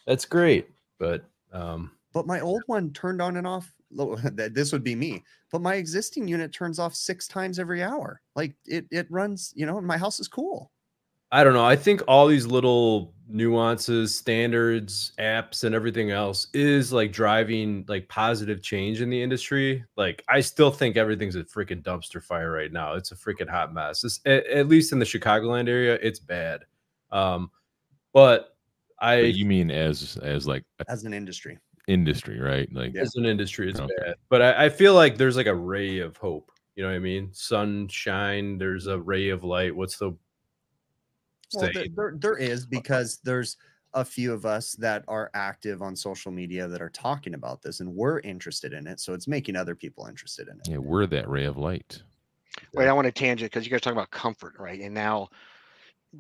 that's 0.07 0.27
great, 0.27 0.71
but 0.99 1.25
um, 1.53 1.93
but 2.12 2.27
my 2.27 2.41
old 2.41 2.62
one 2.67 2.93
turned 2.93 3.21
on 3.23 3.37
and 3.37 3.47
off. 3.47 3.75
This 4.35 4.73
would 4.73 4.83
be 4.83 4.97
me, 4.97 5.23
but 5.53 5.61
my 5.61 5.75
existing 5.77 6.27
unit 6.27 6.53
turns 6.53 6.79
off 6.81 6.95
six 6.97 7.29
times 7.29 7.59
every 7.61 7.83
hour. 7.83 8.21
Like 8.35 8.57
it, 8.67 8.87
it 8.91 9.07
runs, 9.11 9.53
you 9.55 9.67
know, 9.67 9.81
my 9.81 9.97
house 9.99 10.19
is 10.19 10.27
cool. 10.27 10.73
I 11.35 11.43
don't 11.43 11.53
know. 11.53 11.64
I 11.64 11.74
think 11.74 12.01
all 12.07 12.28
these 12.28 12.47
little 12.47 13.12
nuances, 13.28 14.16
standards, 14.16 15.11
apps, 15.18 15.64
and 15.64 15.74
everything 15.74 16.12
else 16.12 16.47
is 16.55 16.93
like 16.93 17.11
driving 17.11 17.85
like 17.89 18.09
positive 18.09 18.62
change 18.62 19.01
in 19.01 19.11
the 19.11 19.20
industry. 19.20 19.85
Like, 19.97 20.22
I 20.28 20.39
still 20.39 20.70
think 20.70 20.97
everything's 20.97 21.35
a 21.35 21.43
freaking 21.43 21.82
dumpster 21.82 22.22
fire 22.22 22.53
right 22.53 22.70
now. 22.72 22.95
It's 22.95 23.11
a 23.11 23.16
freaking 23.16 23.51
hot 23.51 23.74
mess. 23.74 24.05
It's, 24.05 24.20
at, 24.26 24.47
at 24.47 24.68
least 24.68 24.93
in 24.93 25.01
the 25.01 25.05
Chicagoland 25.05 25.68
area, 25.68 25.99
it's 26.01 26.20
bad. 26.20 26.61
Um, 27.11 27.51
but 28.12 28.57
I, 29.01 29.22
But 29.22 29.35
you 29.35 29.45
mean 29.45 29.72
as 29.72 30.16
as 30.22 30.47
like 30.47 30.62
a 30.78 30.89
as 30.89 31.03
an 31.03 31.12
industry. 31.12 31.59
industry, 31.89 32.39
right? 32.39 32.72
Like 32.72 32.95
as 32.95 33.16
an 33.16 33.26
industry, 33.26 33.68
it's 33.70 33.80
Okay. 33.80 33.93
bad. 34.05 34.14
But 34.28 34.41
I, 34.41 34.66
I 34.66 34.68
feel 34.68 34.95
like 34.95 35.18
there's 35.18 35.37
like 35.37 35.49
a 35.49 35.55
ray 35.55 35.99
of 35.99 36.16
hope. 36.16 36.53
You 36.76 36.85
know 36.85 36.91
what 36.91 36.97
I 36.97 37.01
mean? 37.01 37.30
Sunshine. 37.32 38.57
There's 38.57 38.87
a 38.87 39.01
ray 39.01 39.30
of 39.30 39.43
light. 39.43 39.74
What's 39.74 39.97
the 39.97 40.16
Well, 41.53 41.71
there, 41.73 41.87
there, 41.95 42.15
there 42.19 42.37
is 42.37 42.67
because 42.67 43.21
there's 43.25 43.57
a 43.93 44.05
few 44.05 44.33
of 44.33 44.45
us 44.45 44.73
that 44.73 45.05
are 45.07 45.31
active 45.35 45.81
on 45.81 45.95
social 45.95 46.33
media 46.33 46.67
that 46.67 46.83
are 46.83 46.91
talking 46.91 47.35
about 47.35 47.63
this 47.63 47.81
and 47.81 47.95
we're 47.95 48.19
interested 48.21 48.73
in 48.73 48.87
it. 48.87 49.01
So 49.01 49.15
it's 49.15 49.29
making 49.29 49.57
other 49.57 49.75
people 49.77 50.07
interested 50.07 50.49
in 50.49 50.59
it. 50.59 50.69
yeah, 50.69 50.79
we're 50.79 51.07
that 51.07 51.29
ray 51.29 51.45
of 51.45 51.57
light. 51.57 52.03
Wait, 52.73 52.89
I 52.89 52.93
want 52.93 53.07
to 53.07 53.13
tangent 53.13 53.51
because 53.51 53.65
you 53.65 53.71
guys 53.71 53.81
talk 53.81 53.93
about 53.93 54.11
comfort, 54.11 54.55
right? 54.59 54.81
And 54.81 54.95
now 54.95 55.29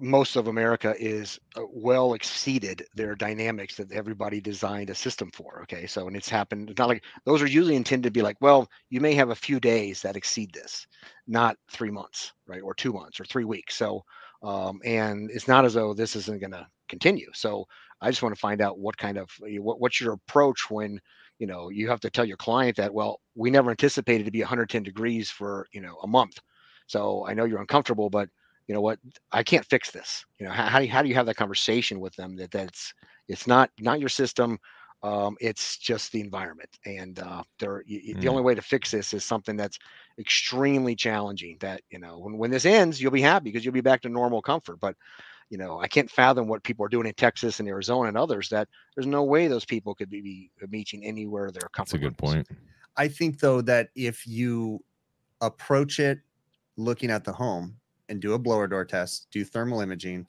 most 0.00 0.36
of 0.36 0.48
America 0.48 0.94
is 0.98 1.38
uh, 1.56 1.62
well 1.70 2.14
exceeded 2.14 2.84
their 2.94 3.14
dynamics 3.14 3.76
that 3.76 3.92
everybody 3.92 4.40
designed 4.40 4.90
a 4.90 4.94
system 4.94 5.30
for. 5.32 5.60
Okay, 5.62 5.86
so 5.86 6.06
and 6.06 6.16
it's 6.16 6.28
happened. 6.28 6.70
It's 6.70 6.78
not 6.78 6.88
like 6.88 7.04
those 7.24 7.42
are 7.42 7.46
usually 7.46 7.76
intended 7.76 8.08
to 8.08 8.18
be 8.18 8.22
like, 8.22 8.36
well, 8.40 8.68
you 8.90 9.00
may 9.00 9.14
have 9.14 9.30
a 9.30 9.36
few 9.36 9.60
days 9.60 10.02
that 10.02 10.16
exceed 10.16 10.52
this, 10.52 10.86
not 11.26 11.56
three 11.70 11.90
months, 11.90 12.32
right, 12.46 12.62
or 12.62 12.74
two 12.74 12.92
months 12.92 13.20
or 13.20 13.24
three 13.24 13.44
weeks. 13.44 13.76
So, 13.76 14.04
um, 14.44 14.80
and 14.84 15.30
it's 15.30 15.48
not 15.48 15.64
as 15.64 15.74
though 15.74 15.94
this 15.94 16.16
isn't 16.16 16.40
going 16.40 16.52
to 16.52 16.66
continue. 16.88 17.30
So, 17.34 17.66
I 18.00 18.10
just 18.10 18.22
want 18.22 18.34
to 18.34 18.40
find 18.40 18.60
out 18.60 18.78
what 18.78 18.96
kind 18.98 19.16
of 19.16 19.30
what, 19.40 19.80
what's 19.80 20.00
your 20.00 20.12
approach 20.12 20.70
when 20.70 21.00
you 21.38 21.46
know 21.46 21.70
you 21.70 21.88
have 21.88 22.00
to 22.00 22.10
tell 22.10 22.24
your 22.24 22.36
client 22.36 22.76
that 22.76 22.92
well 22.92 23.20
we 23.34 23.50
never 23.50 23.70
anticipated 23.70 24.24
to 24.24 24.30
be 24.30 24.40
110 24.40 24.82
degrees 24.82 25.30
for 25.30 25.66
you 25.72 25.80
know 25.80 25.96
a 26.02 26.06
month. 26.06 26.38
So 26.86 27.26
i 27.26 27.32
know 27.34 27.44
you're 27.44 27.60
uncomfortable 27.60 28.10
but 28.10 28.28
you 28.66 28.74
know 28.74 28.80
what? 28.80 28.98
I 29.32 29.42
can't 29.42 29.66
fix 29.66 29.90
this. 29.90 30.24
You 30.38 30.46
know 30.46 30.52
how, 30.52 30.66
how 30.66 30.78
do 30.78 30.86
you 30.86 30.90
how 30.90 31.02
do 31.02 31.08
you 31.08 31.14
have 31.14 31.26
that 31.26 31.36
conversation 31.36 32.00
with 32.00 32.14
them 32.16 32.36
that 32.36 32.50
that's 32.50 32.92
it's 33.28 33.46
not 33.46 33.70
not 33.80 34.00
your 34.00 34.08
system 34.08 34.58
um, 35.04 35.36
it's 35.40 35.78
just 35.78 36.12
the 36.12 36.20
environment 36.20 36.78
and 36.86 37.20
uh, 37.20 37.44
there 37.60 37.84
y- 37.88 38.02
y- 38.08 38.14
the 38.20 38.28
Mm. 38.28 38.28
only 38.28 38.42
way 38.42 38.54
to 38.56 38.62
fix 38.62 38.90
this 38.92 39.14
is 39.14 39.24
something 39.24 39.56
that's 39.56 39.78
extremely 40.18 40.96
challenging 40.96 41.58
that 41.60 41.82
you 41.90 41.98
know 42.00 42.18
when, 42.18 42.38
when 42.38 42.50
this 42.50 42.66
ends 42.66 43.00
you'll 43.02 43.12
be 43.12 43.22
happy 43.22 43.44
because 43.46 43.64
you'll 43.64 43.74
be 43.74 43.82
back 43.82 44.02
to 44.02 44.08
normal 44.10 44.42
comfort 44.42 44.78
but 44.80 44.96
you 45.50 45.58
know 45.58 45.80
i 45.80 45.88
can't 45.88 46.10
fathom 46.10 46.48
what 46.48 46.64
people 46.64 46.86
are 46.86 46.90
doing 46.90 47.06
in 47.06 47.14
texas 47.14 47.60
and 47.60 47.68
arizona 47.68 48.08
and 48.08 48.18
others 48.18 48.48
that 48.50 48.68
there's 48.96 49.06
no 49.06 49.24
way 49.24 49.48
those 49.48 49.66
people 49.66 49.94
could 49.94 50.10
be, 50.10 50.22
be 50.22 50.52
meeting 50.68 51.04
anywhere 51.04 51.50
their 51.50 51.68
comfort 51.70 51.90
That's 51.90 51.94
a 51.94 51.98
good 51.98 52.18
point. 52.18 52.48
I 52.96 53.08
think 53.08 53.40
though 53.40 53.60
that 53.62 53.90
if 53.94 54.26
you 54.26 54.84
approach 55.40 56.00
it 56.00 56.20
looking 56.76 57.10
at 57.10 57.24
the 57.24 57.34
home 57.34 57.80
and 58.08 58.22
do 58.22 58.34
a 58.34 58.40
blower 58.40 58.68
door 58.68 58.84
test, 58.86 59.28
do 59.32 59.44
thermal 59.44 59.80
imaging, 59.80 60.28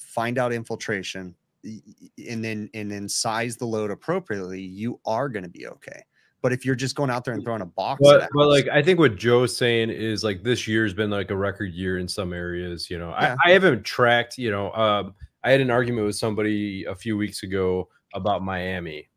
find 0.00 0.38
out 0.38 0.52
infiltration, 0.52 1.26
y- 1.26 1.32
y- 1.34 1.43
and 2.28 2.44
then 2.44 2.68
and 2.74 2.90
then 2.90 3.08
size 3.08 3.56
the 3.56 3.64
load 3.64 3.90
appropriately, 3.90 4.60
you 4.60 5.00
are 5.06 5.28
going 5.28 5.42
to 5.42 5.48
be 5.48 5.66
okay. 5.66 6.02
But 6.42 6.52
if 6.52 6.66
you're 6.66 6.74
just 6.74 6.94
going 6.94 7.08
out 7.08 7.24
there 7.24 7.32
and 7.32 7.42
throwing 7.42 7.62
a 7.62 7.66
box, 7.66 8.00
But, 8.02 8.28
but 8.34 8.48
like 8.48 8.68
I 8.68 8.82
think 8.82 8.98
what 8.98 9.16
Joe's 9.16 9.56
saying 9.56 9.88
is 9.88 10.22
like 10.22 10.42
this 10.42 10.68
year's 10.68 10.92
been 10.92 11.10
like 11.10 11.30
a 11.30 11.36
record 11.36 11.72
year 11.72 11.98
in 11.98 12.06
some 12.06 12.34
areas. 12.34 12.90
You 12.90 12.98
know, 12.98 13.10
Yeah. 13.10 13.36
I, 13.44 13.50
I 13.50 13.52
haven't 13.52 13.84
tracked. 13.84 14.36
You 14.36 14.50
know, 14.50 14.72
um, 14.72 15.14
I 15.42 15.50
had 15.50 15.60
an 15.60 15.70
argument 15.70 16.06
with 16.06 16.16
somebody 16.16 16.84
a 16.84 16.94
few 16.94 17.16
weeks 17.16 17.42
ago 17.42 17.88
about 18.12 18.42
Miami, 18.42 19.08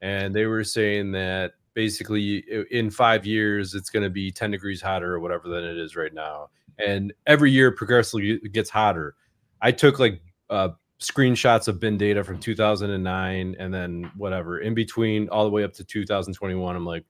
and 0.00 0.34
they 0.34 0.46
were 0.46 0.62
saying 0.62 1.12
that 1.12 1.52
basically 1.74 2.42
in 2.70 2.90
five 2.90 3.26
years 3.26 3.74
it's 3.74 3.90
going 3.90 4.02
to 4.02 4.08
be 4.08 4.32
10 4.32 4.50
degrees 4.50 4.80
hotter 4.80 5.12
or 5.12 5.20
whatever 5.20 5.46
than 5.46 5.62
it 5.62 5.76
is 5.76 5.94
right 5.94 6.14
now 6.14 6.48
and 6.78 7.12
every 7.26 7.50
year 7.50 7.70
progressively 7.70 8.30
it 8.30 8.52
gets 8.52 8.70
hotter 8.70 9.14
i 9.60 9.70
took 9.70 9.98
like 9.98 10.22
uh, 10.48 10.70
screenshots 11.00 11.68
of 11.68 11.78
bin 11.78 11.98
data 11.98 12.24
from 12.24 12.38
2009 12.38 13.56
and 13.58 13.74
then 13.74 14.10
whatever 14.16 14.60
in 14.60 14.74
between 14.74 15.28
all 15.28 15.44
the 15.44 15.50
way 15.50 15.62
up 15.62 15.72
to 15.72 15.84
2021 15.84 16.74
i'm 16.74 16.86
like 16.86 17.04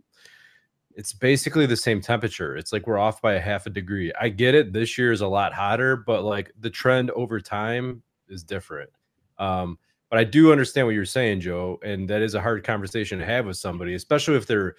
it's 0.97 1.13
basically 1.13 1.67
the 1.67 1.77
same 1.77 2.01
temperature 2.01 2.57
it's 2.57 2.73
like 2.73 2.87
we're 2.87 2.99
off 2.99 3.23
by 3.23 3.35
a 3.35 3.41
half 3.41 3.67
a 3.67 3.71
degree 3.71 4.13
i 4.21 4.29
get 4.29 4.55
it 4.55 4.73
this 4.73 4.99
year 4.99 5.13
is 5.13 5.21
a 5.21 5.27
lot 5.27 5.53
hotter 5.53 5.97
but 5.97 6.25
like 6.25 6.51
the 6.61 6.71
trend 6.71 7.11
over 7.13 7.41
time 7.41 8.03
is 8.29 8.43
different 8.43 8.91
um 9.39 9.79
but 10.11 10.19
I 10.19 10.25
do 10.25 10.53
understand 10.53 10.87
what 10.87 10.95
you're 10.95 11.05
saying, 11.05 11.41
Joe, 11.41 11.81
and 11.83 12.09
that 12.09 12.23
is 12.23 12.35
a 12.35 12.41
hard 12.41 12.65
conversation 12.65 13.19
to 13.19 13.25
have 13.25 13.47
with 13.47 13.57
somebody, 13.57 13.95
especially 13.95 14.37
if 14.37 14.47
they're. 14.47 14.77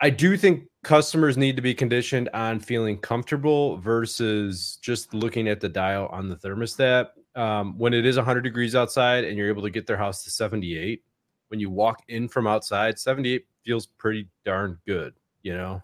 I 0.00 0.10
do 0.10 0.36
think 0.36 0.64
customers 0.84 1.36
need 1.36 1.56
to 1.56 1.62
be 1.62 1.74
conditioned 1.74 2.28
on 2.32 2.60
feeling 2.60 2.98
comfortable 2.98 3.78
versus 3.78 4.78
just 4.80 5.12
looking 5.12 5.48
at 5.48 5.60
the 5.60 5.68
dial 5.68 6.06
on 6.12 6.28
the 6.28 6.36
thermostat. 6.36 7.08
Um, 7.38 7.78
when 7.78 7.94
it 7.94 8.04
is 8.06 8.16
100 8.16 8.42
degrees 8.42 8.74
outside 8.74 9.24
and 9.24 9.36
you're 9.38 9.48
able 9.48 9.62
to 9.62 9.70
get 9.70 9.86
their 9.86 9.96
house 9.96 10.24
to 10.24 10.30
78, 10.30 11.04
when 11.48 11.60
you 11.60 11.70
walk 11.70 12.02
in 12.08 12.28
from 12.28 12.46
outside, 12.46 12.98
78 12.98 13.46
feels 13.64 13.86
pretty 13.86 14.28
darn 14.44 14.78
good, 14.86 15.14
you 15.42 15.54
know? 15.56 15.82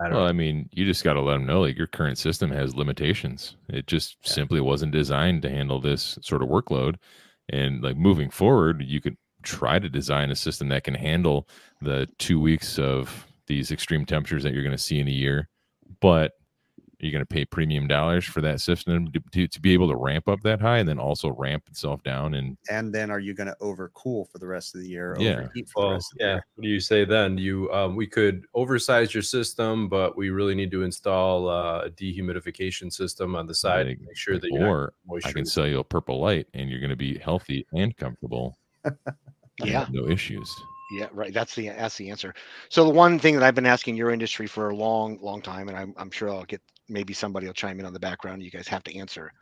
I 0.00 0.08
don't 0.08 0.18
Well, 0.18 0.24
know. 0.24 0.28
I 0.28 0.32
mean, 0.32 0.68
you 0.72 0.84
just 0.84 1.02
got 1.04 1.14
to 1.14 1.20
let 1.20 1.34
them 1.34 1.46
know 1.46 1.62
like 1.62 1.76
your 1.76 1.86
current 1.86 2.18
system 2.18 2.50
has 2.50 2.76
limitations. 2.76 3.56
It 3.68 3.86
just 3.86 4.16
Yeah. 4.26 4.34
simply 4.34 4.60
wasn't 4.60 4.92
designed 4.92 5.42
to 5.42 5.50
handle 5.50 5.80
this 5.80 6.18
sort 6.22 6.42
of 6.42 6.48
workload. 6.48 6.96
And 7.48 7.82
like 7.82 7.96
moving 7.96 8.30
forward, 8.30 8.82
you 8.84 9.00
could 9.00 9.16
try 9.42 9.78
to 9.78 9.88
design 9.88 10.30
a 10.30 10.36
system 10.36 10.68
that 10.68 10.84
can 10.84 10.94
handle 10.94 11.48
the 11.80 12.08
two 12.18 12.40
weeks 12.40 12.78
of 12.78 13.26
these 13.46 13.70
extreme 13.70 14.06
temperatures 14.06 14.42
that 14.42 14.52
you're 14.54 14.62
going 14.62 14.76
to 14.76 14.82
see 14.82 15.00
in 15.00 15.08
a 15.08 15.12
year. 15.12 15.48
But 16.00 16.32
Are 17.04 17.06
you 17.06 17.12
going 17.12 17.20
to 17.20 17.26
pay 17.26 17.44
premium 17.44 17.86
dollars 17.86 18.24
for 18.24 18.40
that 18.40 18.62
system 18.62 19.12
to, 19.12 19.20
to, 19.32 19.46
to, 19.46 19.60
be 19.60 19.74
able 19.74 19.88
to 19.88 19.96
ramp 19.96 20.26
up 20.26 20.40
that 20.44 20.58
high 20.58 20.78
and 20.78 20.88
then 20.88 20.98
also 20.98 21.32
ramp 21.32 21.64
itself 21.68 22.02
down? 22.02 22.32
And 22.32 22.56
and 22.70 22.94
then 22.94 23.10
are 23.10 23.18
you 23.18 23.34
going 23.34 23.48
to 23.48 23.56
overcool 23.60 24.30
for 24.30 24.38
the 24.38 24.46
rest 24.46 24.74
of 24.74 24.80
the 24.80 24.88
year? 24.88 25.14
Yeah. 25.20 25.46
Well, 25.76 26.00
yeah. 26.18 26.40
What 26.54 26.62
do 26.62 26.68
you 26.68 26.80
say 26.80 27.04
then? 27.04 27.36
You 27.36 27.70
um, 27.74 27.94
we 27.94 28.06
could 28.06 28.46
oversize 28.54 29.12
your 29.12 29.22
system, 29.22 29.86
but 29.86 30.16
we 30.16 30.30
really 30.30 30.54
need 30.54 30.70
to 30.70 30.82
install 30.82 31.46
uh, 31.46 31.82
a 31.82 31.90
dehumidification 31.90 32.90
system 32.90 33.36
on 33.36 33.46
the 33.46 33.54
side 33.54 33.86
like, 33.86 33.98
to 33.98 34.06
make 34.06 34.16
sure 34.16 34.38
that 34.38 34.50
or 34.58 34.94
I 35.26 35.32
can 35.32 35.44
sell 35.44 35.66
you 35.66 35.80
a 35.80 35.84
purple 35.84 36.20
light 36.20 36.46
and 36.54 36.70
you're 36.70 36.80
going 36.80 36.88
to 36.88 36.96
be 36.96 37.18
healthy 37.18 37.66
and 37.74 37.94
comfortable. 37.98 38.56
yeah, 39.62 39.86
no 39.90 40.08
issues. 40.08 40.50
Yeah, 40.92 41.08
right. 41.12 41.32
That's 41.34 41.54
the 41.54 41.68
that's 41.68 41.96
the 41.96 42.10
answer. 42.10 42.34
So 42.68 42.84
the 42.84 42.90
one 42.90 43.18
thing 43.18 43.34
that 43.34 43.42
I've 43.42 43.54
been 43.54 43.66
asking 43.66 43.96
your 43.96 44.10
industry 44.10 44.46
for 44.46 44.70
a 44.70 44.76
long, 44.76 45.18
long 45.20 45.42
time, 45.42 45.68
and 45.68 45.76
I'm 45.76 45.94
I'm 45.96 46.10
sure 46.10 46.30
I'll 46.30 46.44
get 46.44 46.62
maybe 46.88 47.12
somebody 47.12 47.46
will 47.46 47.54
chime 47.54 47.80
in 47.80 47.86
on 47.86 47.92
the 47.92 48.00
background. 48.00 48.42
You 48.42 48.50
guys 48.50 48.68
have 48.68 48.84
to 48.84 48.96
answer. 48.96 49.32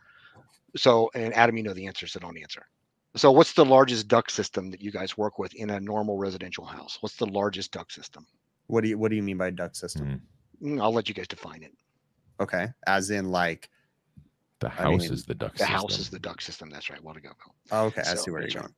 So, 0.75 1.09
and 1.13 1.33
Adam, 1.33 1.57
you 1.57 1.63
know 1.63 1.73
the 1.73 1.87
answer, 1.87 2.07
so 2.07 2.19
don't 2.19 2.37
answer. 2.37 2.65
So, 3.15 3.31
what's 3.31 3.53
the 3.53 3.65
largest 3.65 4.07
duct 4.07 4.31
system 4.31 4.71
that 4.71 4.81
you 4.81 4.91
guys 4.91 5.17
work 5.17 5.37
with 5.37 5.53
in 5.53 5.69
a 5.69 5.79
normal 5.79 6.17
residential 6.17 6.65
house? 6.65 6.97
What's 7.01 7.15
the 7.15 7.27
largest 7.27 7.71
duct 7.71 7.91
system? 7.91 8.25
What 8.67 8.81
do 8.81 8.89
you 8.89 8.97
What 8.97 9.09
do 9.09 9.15
you 9.15 9.23
mean 9.23 9.37
by 9.37 9.51
duct 9.51 9.75
system? 9.75 10.21
Mm. 10.61 10.81
I'll 10.81 10.93
let 10.93 11.09
you 11.09 11.15
guys 11.15 11.27
define 11.27 11.63
it. 11.63 11.71
Okay, 12.39 12.67
as 12.87 13.11
in 13.11 13.29
like 13.29 13.69
the 14.59 14.69
house 14.69 14.85
I 14.85 14.89
mean, 14.89 15.13
is 15.13 15.25
the 15.25 15.35
duct. 15.35 15.53
The 15.53 15.59
system. 15.59 15.75
house 15.75 15.99
is 15.99 16.09
the 16.09 16.19
duct 16.19 16.41
system. 16.41 16.69
That's 16.69 16.89
right. 16.89 17.03
What 17.03 17.13
to 17.15 17.21
go. 17.21 17.29
Oh, 17.71 17.85
okay, 17.85 18.01
so, 18.03 18.11
I 18.11 18.15
see 18.15 18.31
where 18.31 18.41
you're 18.41 18.61
going. 18.61 18.73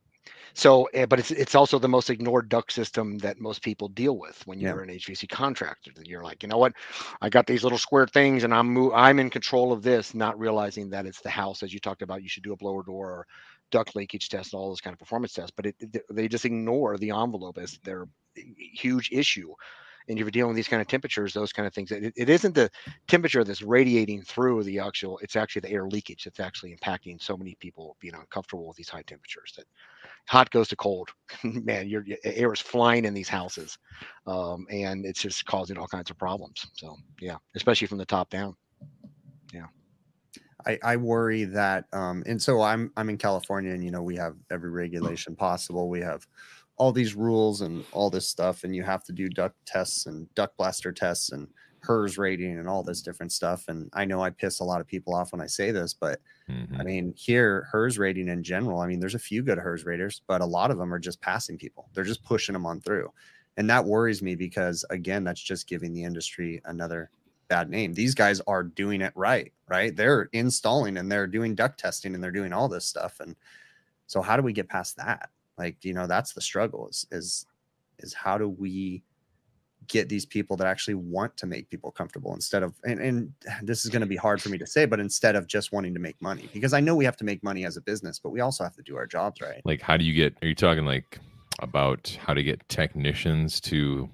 So, 0.53 0.86
eh, 0.93 1.05
but 1.05 1.19
it's 1.19 1.32
it's 1.32 1.55
also 1.55 1.80
the 1.80 1.89
most 1.89 2.09
ignored 2.09 2.49
duct 2.49 2.71
system 2.71 3.17
that 3.19 3.39
most 3.39 3.61
people 3.61 3.89
deal 3.89 4.17
with 4.17 4.41
when 4.45 4.59
you're 4.59 4.84
yeah. 4.84 4.93
an 4.93 4.99
HVC 4.99 5.30
contractor. 5.30 5.91
You're 6.03 6.23
like, 6.23 6.43
you 6.43 6.49
know 6.49 6.57
what, 6.57 6.73
I 7.21 7.30
got 7.30 7.45
these 7.45 7.63
little 7.63 7.78
square 7.78 8.07
things, 8.07 8.43
and 8.43 8.53
I'm 8.53 8.73
mo- 8.73 8.93
I'm 8.93 9.19
in 9.19 9.30
control 9.30 9.73
of 9.73 9.84
this, 9.84 10.13
not 10.13 10.39
realizing 10.39 10.89
that 10.91 11.05
it's 11.05 11.21
the 11.21 11.30
house, 11.30 11.61
as 11.61 11.73
you 11.73 11.80
talked 11.80 12.01
about. 12.01 12.23
You 12.23 12.30
should 12.30 12.43
do 12.43 12.53
a 12.53 12.57
blower 12.57 12.84
door 12.84 13.11
or 13.11 13.28
duct 13.71 13.95
leakage 13.95 14.30
test, 14.30 14.53
and 14.53 14.59
all 14.59 14.69
those 14.69 14.82
kind 14.82 14.93
of 14.93 14.99
performance 14.99 15.34
tests. 15.34 15.53
But 15.55 15.65
it, 15.67 15.76
they 16.09 16.28
just 16.28 16.45
ignore 16.45 16.97
the 16.97 17.11
envelope 17.11 17.57
as 17.57 17.78
their 17.84 18.07
huge 18.36 19.09
issue 19.11 19.53
and 20.07 20.17
you're 20.17 20.30
dealing 20.30 20.49
with 20.49 20.55
these 20.55 20.67
kind 20.67 20.82
of 20.82 20.88
temperatures, 20.88 21.34
those 21.34 21.51
kind 21.51 21.67
of 21.67 21.73
things. 21.73 21.91
It, 21.91 22.13
it 22.15 22.30
isn't 22.30 22.53
the 22.53 22.69
temperature 23.07 23.43
that's 23.43 23.61
radiating 23.61 24.21
through 24.21 24.63
the 24.63 24.80
actual, 24.80 25.17
it's 25.19 25.36
actually 25.36 25.61
the 25.61 25.71
air 25.71 25.88
leakage 25.88 26.23
that's 26.23 26.39
actually 26.39 26.76
impacting 26.76 27.21
so 27.21 27.36
many 27.36 27.55
people 27.55 27.97
being 27.99 28.13
uncomfortable 28.13 28.67
with 28.67 28.78
these 28.78 28.89
high 28.89 29.03
temperatures 29.03 29.53
that 29.57 29.65
hot 30.28 30.49
goes 30.51 30.67
to 30.69 30.76
cold. 30.76 31.09
Man, 31.43 31.88
your, 31.88 32.03
your, 32.05 32.17
air 32.23 32.51
is 32.53 32.59
flying 32.59 33.05
in 33.05 33.13
these 33.13 33.30
houses. 33.30 33.78
Um, 34.28 34.65
and 34.69 35.05
it's 35.05 35.21
just 35.21 35.45
causing 35.45 35.78
all 35.78 35.88
kinds 35.88 36.09
of 36.09 36.17
problems. 36.17 36.65
So 36.73 36.95
yeah, 37.21 37.38
especially 37.55 37.88
from 37.88 37.97
the 37.97 38.05
top 38.05 38.30
down. 38.30 38.55
Yeah. 39.53 39.67
I, 40.65 40.80
I 40.84 40.95
worry 40.97 41.43
that 41.45 41.86
um, 41.93 42.23
and 42.26 42.41
so 42.41 42.61
I'm 42.61 42.91
I'm 42.97 43.09
in 43.09 43.17
California 43.17 43.71
and 43.71 43.84
you 43.84 43.91
know 43.91 44.01
we 44.01 44.15
have 44.15 44.36
every 44.51 44.71
regulation 44.71 45.36
possible. 45.36 45.89
We 45.89 46.01
have 46.01 46.26
all 46.78 46.91
these 46.91 47.15
rules 47.15 47.61
and 47.61 47.86
all 47.91 48.09
this 48.09 48.28
stuff, 48.28 48.63
and 48.63 48.76
you 48.76 48.84
have 48.84 49.03
to 49.05 49.13
do 49.13 49.30
duct 49.30 49.55
tests 49.65 50.07
and 50.07 50.34
duct 50.36 50.57
blaster 50.57 50.91
tests 50.91 51.32
and 51.32 51.47
HERS 51.86 52.17
rating 52.17 52.57
and 52.57 52.67
all 52.67 52.83
this 52.83 53.01
different 53.01 53.31
stuff. 53.31 53.65
And 53.67 53.89
I 53.93 54.05
know 54.05 54.21
I 54.21 54.29
piss 54.29 54.59
a 54.59 54.63
lot 54.63 54.81
of 54.81 54.88
people 54.88 55.13
off 55.13 55.31
when 55.31 55.41
I 55.41 55.47
say 55.47 55.71
this, 55.71 55.93
but 55.93 56.19
mm-hmm. 56.49 56.79
I 56.79 56.83
mean, 56.83 57.13
here, 57.15 57.67
HERS 57.71 57.97
rating 57.97 58.27
in 58.27 58.43
general, 58.43 58.79
I 58.79 58.88
mean, 58.88 58.99
there's 58.99 59.15
a 59.15 59.19
few 59.19 59.41
good 59.41 59.57
HERS 59.57 59.86
raters, 59.86 60.21
but 60.27 60.41
a 60.41 60.45
lot 60.45 60.71
of 60.71 60.77
them 60.77 60.93
are 60.93 60.99
just 60.99 61.21
passing 61.21 61.57
people. 61.57 61.89
They're 61.93 62.03
just 62.03 62.23
pushing 62.23 62.53
them 62.53 62.65
on 62.65 62.81
through. 62.81 63.11
And 63.57 63.69
that 63.69 63.86
worries 63.86 64.21
me 64.21 64.36
because, 64.36 64.83
again, 64.89 65.23
that's 65.23 65.41
just 65.41 65.67
giving 65.67 65.93
the 65.93 66.03
industry 66.03 66.61
another 66.65 67.09
bad 67.47 67.69
name. 67.69 67.93
These 67.93 68.15
guys 68.15 68.41
are 68.47 68.63
doing 68.63 69.01
it 69.01 69.13
right, 69.15 69.53
right? 69.67 69.95
They're 69.95 70.29
installing 70.33 70.97
and 70.97 71.11
they're 71.11 71.27
doing 71.27 71.55
duct 71.55 71.79
testing 71.79 72.15
and 72.15 72.23
they're 72.23 72.31
doing 72.31 72.51
all 72.51 72.67
this 72.67 72.86
stuff. 72.86 73.19
And 73.21 73.36
so, 74.07 74.21
how 74.21 74.36
do 74.36 74.43
we 74.43 74.51
get 74.51 74.67
past 74.67 74.97
that? 74.97 75.29
like 75.57 75.83
you 75.83 75.93
know 75.93 76.07
that's 76.07 76.33
the 76.33 76.41
struggle 76.41 76.88
is 76.88 77.07
is 77.11 77.45
is 77.99 78.13
how 78.13 78.38
do 78.38 78.49
we 78.49 79.03
get 79.88 80.09
these 80.09 80.25
people 80.25 80.55
that 80.57 80.67
actually 80.67 80.93
want 80.93 81.36
to 81.38 81.45
make 81.45 81.69
people 81.69 81.91
comfortable 81.91 82.33
instead 82.33 82.63
of 82.63 82.73
and, 82.83 82.99
and 82.99 83.33
this 83.63 83.86
is 83.86 83.91
going 83.91 84.01
to 84.01 84.07
be 84.07 84.15
hard 84.15 84.41
for 84.41 84.49
me 84.49 84.57
to 84.57 84.67
say 84.67 84.86
but 84.86 84.99
instead 84.99 85.36
of 85.36 85.47
just 85.47 85.71
wanting 85.71 85.93
to 85.93 85.99
make 85.99 86.19
money 86.21 86.49
because 86.53 86.73
i 86.73 86.79
know 86.79 86.95
we 86.95 87.05
have 87.05 87.17
to 87.17 87.23
make 87.23 87.43
money 87.43 87.65
as 87.65 87.77
a 87.77 87.81
business 87.81 88.19
but 88.19 88.29
we 88.29 88.39
also 88.39 88.63
have 88.63 88.75
to 88.75 88.81
do 88.81 88.95
our 88.95 89.05
jobs 89.07 89.41
right. 89.41 89.61
Like 89.65 89.81
how 89.81 89.97
do 89.97 90.05
you 90.05 90.13
get 90.13 90.36
are 90.41 90.47
you 90.47 90.55
talking 90.55 90.86
like 90.86 91.19
about 91.59 92.17
how 92.21 92.33
to 92.33 92.43
get 92.43 92.67
technicians 92.69 93.59
to 93.61 94.09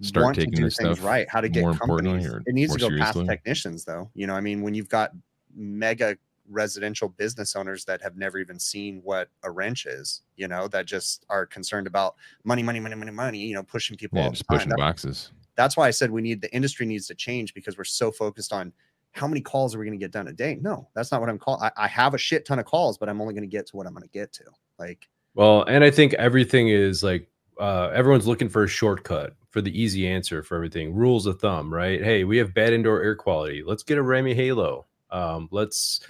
start 0.00 0.24
want 0.24 0.36
taking 0.36 0.62
this 0.62 0.74
stuff 0.74 1.02
right 1.04 1.28
how 1.28 1.40
to 1.40 1.48
get 1.48 1.62
more 1.62 1.74
companies? 1.74 2.26
it 2.46 2.54
needs 2.54 2.72
to 2.72 2.78
go 2.78 2.88
seriously? 2.88 3.24
past 3.24 3.30
technicians 3.30 3.84
though. 3.84 4.10
You 4.14 4.26
know 4.26 4.34
i 4.34 4.40
mean 4.40 4.62
when 4.62 4.74
you've 4.74 4.88
got 4.88 5.12
mega 5.54 6.16
residential 6.48 7.08
business 7.08 7.56
owners 7.56 7.84
that 7.84 8.02
have 8.02 8.16
never 8.16 8.38
even 8.38 8.58
seen 8.58 9.00
what 9.04 9.28
a 9.42 9.50
wrench 9.50 9.86
is, 9.86 10.22
you 10.36 10.48
know, 10.48 10.68
that 10.68 10.86
just 10.86 11.24
are 11.28 11.46
concerned 11.46 11.86
about 11.86 12.16
money, 12.44 12.62
money, 12.62 12.80
money, 12.80 12.94
money, 12.94 13.10
money, 13.10 13.38
you 13.38 13.54
know, 13.54 13.62
pushing 13.62 13.96
people 13.96 14.18
yeah, 14.18 14.30
just 14.30 14.46
pushing 14.48 14.68
that, 14.68 14.78
boxes. 14.78 15.32
That's 15.54 15.76
why 15.76 15.86
I 15.86 15.90
said 15.90 16.10
we 16.10 16.22
need 16.22 16.40
the 16.40 16.52
industry 16.54 16.86
needs 16.86 17.06
to 17.08 17.14
change 17.14 17.54
because 17.54 17.76
we're 17.76 17.84
so 17.84 18.10
focused 18.10 18.52
on 18.52 18.72
how 19.12 19.26
many 19.26 19.40
calls 19.40 19.74
are 19.74 19.78
we 19.78 19.84
going 19.84 19.98
to 19.98 20.02
get 20.02 20.10
done 20.10 20.28
a 20.28 20.32
day? 20.32 20.58
No, 20.60 20.88
that's 20.94 21.12
not 21.12 21.20
what 21.20 21.28
I'm 21.28 21.38
calling. 21.38 21.70
I 21.76 21.86
have 21.86 22.14
a 22.14 22.18
shit 22.18 22.46
ton 22.46 22.58
of 22.58 22.64
calls, 22.64 22.96
but 22.96 23.08
I'm 23.08 23.20
only 23.20 23.34
going 23.34 23.42
to 23.42 23.48
get 23.48 23.66
to 23.66 23.76
what 23.76 23.86
I'm 23.86 23.92
going 23.92 24.02
to 24.02 24.08
get 24.08 24.32
to. 24.34 24.44
Like, 24.78 25.08
well, 25.34 25.64
and 25.64 25.84
I 25.84 25.90
think 25.90 26.14
everything 26.14 26.68
is 26.68 27.02
like 27.02 27.28
uh, 27.60 27.90
everyone's 27.94 28.26
looking 28.26 28.48
for 28.48 28.64
a 28.64 28.68
shortcut 28.68 29.34
for 29.50 29.60
the 29.60 29.80
easy 29.80 30.08
answer 30.08 30.42
for 30.42 30.56
everything. 30.56 30.94
Rules 30.94 31.26
of 31.26 31.40
thumb, 31.40 31.72
right? 31.72 32.02
Hey, 32.02 32.24
we 32.24 32.38
have 32.38 32.54
bad 32.54 32.72
indoor 32.72 33.02
air 33.02 33.14
quality. 33.14 33.62
Let's 33.64 33.82
get 33.82 33.98
a 33.98 34.02
REME 34.02 34.34
HALO. 34.34 34.86
Um, 35.10 35.48
let's 35.50 36.00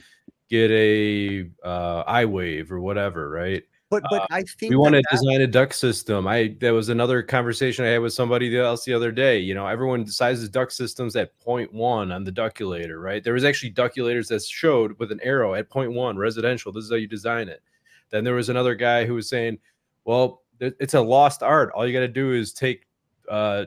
get 0.53 0.71
a 0.71 1.49
uh, 1.65 2.05
iWave 2.13 2.71
or 2.71 2.79
whatever, 2.79 3.31
right? 3.31 3.63
But 3.89 4.03
but 4.11 4.23
uh, 4.23 4.27
I 4.31 4.43
think 4.43 4.71
we 4.71 4.77
want 4.77 4.95
to 4.95 5.03
design 5.11 5.41
a 5.41 5.47
duct 5.47 5.75
system. 5.75 6.27
I 6.27 6.57
that 6.61 6.71
was 6.73 6.91
another 6.91 7.23
conversation 7.23 7.85
I 7.85 7.89
had 7.89 8.03
with 8.03 8.13
somebody 8.13 8.57
else 8.59 8.85
the 8.85 8.93
other 8.93 9.11
day. 9.13 9.39
You 9.39 9.55
know, 9.55 9.67
everyone 9.67 10.07
sizes 10.07 10.49
duct 10.49 10.73
systems 10.73 11.17
at 11.17 11.39
0.1 11.41 12.15
on 12.15 12.25
the 12.25 12.33
ductulator, 12.33 13.03
right? 13.03 13.25
There 13.25 13.35
was 13.35 13.45
actually 13.45 13.73
ductulators 13.73 14.29
that 14.29 14.43
showed 14.43 14.99
with 14.99 15.11
an 15.11 15.21
arrow 15.23 15.55
at 15.55 15.71
0.1 15.71 16.17
residential. 16.17 16.73
This 16.73 16.85
is 16.85 16.91
how 16.91 16.97
you 16.97 17.07
design 17.07 17.49
it. 17.49 17.63
Then 18.11 18.25
there 18.25 18.35
was 18.35 18.51
another 18.51 18.75
guy 18.75 19.05
who 19.07 19.15
was 19.15 19.29
saying, 19.29 19.59
"Well, 20.05 20.43
it's 20.61 20.95
a 20.95 21.01
lost 21.01 21.43
art. 21.43 21.73
All 21.75 21.87
you 21.87 21.93
got 21.93 22.01
to 22.01 22.09
do 22.09 22.33
is 22.33 22.53
take 22.53 22.87
uh 23.31 23.67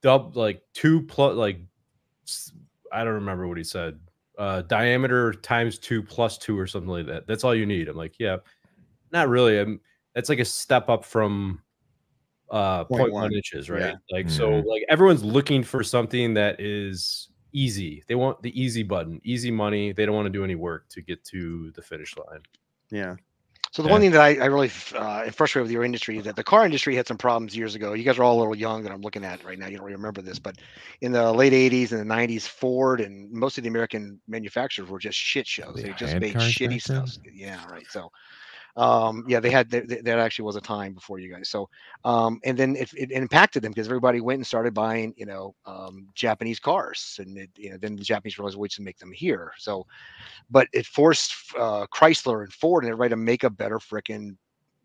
dub 0.00 0.36
like 0.36 0.62
two 0.74 1.02
plus 1.02 1.34
like 1.34 1.60
I 2.92 3.04
don't 3.04 3.14
remember 3.14 3.48
what 3.48 3.58
he 3.58 3.64
said 3.64 3.98
uh, 4.40 4.62
diameter 4.62 5.34
times 5.34 5.78
two 5.78 6.02
plus 6.02 6.38
two 6.38 6.58
or 6.58 6.66
something 6.66 6.88
like 6.88 7.06
that. 7.06 7.26
That's 7.26 7.44
all 7.44 7.54
you 7.54 7.66
need. 7.66 7.88
I'm 7.88 7.96
like, 7.96 8.14
yeah, 8.18 8.38
not 9.12 9.28
really. 9.28 9.58
I'm, 9.58 9.80
that's 10.14 10.30
like 10.30 10.38
a 10.38 10.46
step 10.46 10.88
up 10.88 11.04
from 11.04 11.60
uh 12.50 12.84
0.1, 12.86 13.10
0.1 13.10 13.32
inches, 13.34 13.68
right? 13.68 13.80
Yeah. 13.80 13.94
Like, 14.10 14.26
mm-hmm. 14.26 14.36
so 14.36 14.50
like 14.60 14.82
everyone's 14.88 15.22
looking 15.22 15.62
for 15.62 15.84
something 15.84 16.32
that 16.34 16.58
is 16.58 17.28
easy. 17.52 18.02
They 18.08 18.14
want 18.14 18.40
the 18.40 18.58
easy 18.58 18.82
button, 18.82 19.20
easy 19.24 19.50
money. 19.50 19.92
They 19.92 20.06
don't 20.06 20.14
want 20.14 20.26
to 20.26 20.32
do 20.32 20.42
any 20.42 20.54
work 20.54 20.88
to 20.88 21.02
get 21.02 21.22
to 21.24 21.70
the 21.72 21.82
finish 21.82 22.16
line. 22.16 22.40
Yeah. 22.90 23.16
So 23.72 23.82
the 23.82 23.88
yeah. 23.88 23.92
one 23.92 24.00
thing 24.00 24.10
that 24.12 24.20
I, 24.20 24.34
I 24.36 24.46
really 24.46 24.70
uh, 24.94 25.22
am 25.26 25.32
frustrated 25.32 25.64
with 25.64 25.70
your 25.70 25.84
industry 25.84 26.18
is 26.18 26.24
that 26.24 26.34
the 26.34 26.42
car 26.42 26.64
industry 26.64 26.96
had 26.96 27.06
some 27.06 27.18
problems 27.18 27.56
years 27.56 27.76
ago. 27.76 27.92
You 27.92 28.02
guys 28.02 28.18
are 28.18 28.24
all 28.24 28.36
a 28.36 28.40
little 28.40 28.56
young 28.56 28.82
that 28.82 28.90
I'm 28.90 29.00
looking 29.00 29.24
at 29.24 29.44
right 29.44 29.58
now. 29.58 29.68
You 29.68 29.76
don't 29.76 29.86
really 29.86 29.96
remember 29.96 30.22
this, 30.22 30.40
but 30.40 30.56
in 31.00 31.12
the 31.12 31.32
late 31.32 31.52
80s 31.52 31.92
and 31.92 32.00
the 32.00 32.14
90s, 32.14 32.48
Ford 32.48 33.00
and 33.00 33.30
most 33.30 33.58
of 33.58 33.62
the 33.62 33.68
American 33.68 34.20
manufacturers 34.26 34.88
were 34.88 34.98
just 34.98 35.16
shit 35.16 35.46
shows. 35.46 35.74
They, 35.76 35.82
they 35.82 35.92
just 35.92 36.16
made 36.18 36.34
shitty 36.34 36.82
stuff. 36.82 37.10
Yeah, 37.32 37.64
right. 37.70 37.86
So 37.88 38.10
um 38.76 39.24
yeah 39.28 39.40
they 39.40 39.50
had 39.50 39.68
that 39.70 40.06
actually 40.06 40.44
was 40.44 40.56
a 40.56 40.60
time 40.60 40.94
before 40.94 41.18
you 41.18 41.32
guys 41.32 41.48
so 41.48 41.68
um 42.04 42.38
and 42.44 42.58
then 42.58 42.76
it, 42.76 42.90
it 42.94 43.10
impacted 43.10 43.62
them 43.62 43.72
because 43.72 43.86
everybody 43.86 44.20
went 44.20 44.38
and 44.38 44.46
started 44.46 44.74
buying 44.74 45.12
you 45.16 45.26
know 45.26 45.54
um 45.66 46.06
japanese 46.14 46.60
cars 46.60 47.18
and 47.20 47.36
it, 47.36 47.50
you 47.56 47.70
know 47.70 47.76
then 47.78 47.96
the 47.96 48.04
japanese 48.04 48.38
realized 48.38 48.56
ways 48.56 48.74
to 48.74 48.82
make 48.82 48.98
them 48.98 49.12
here 49.12 49.52
so 49.58 49.84
but 50.50 50.68
it 50.72 50.86
forced 50.86 51.34
uh 51.58 51.86
chrysler 51.92 52.42
and 52.42 52.52
ford 52.52 52.84
and 52.84 52.90
everybody 52.92 53.10
to 53.10 53.16
make 53.16 53.44
a 53.44 53.50
better 53.50 53.78
freaking 53.78 54.36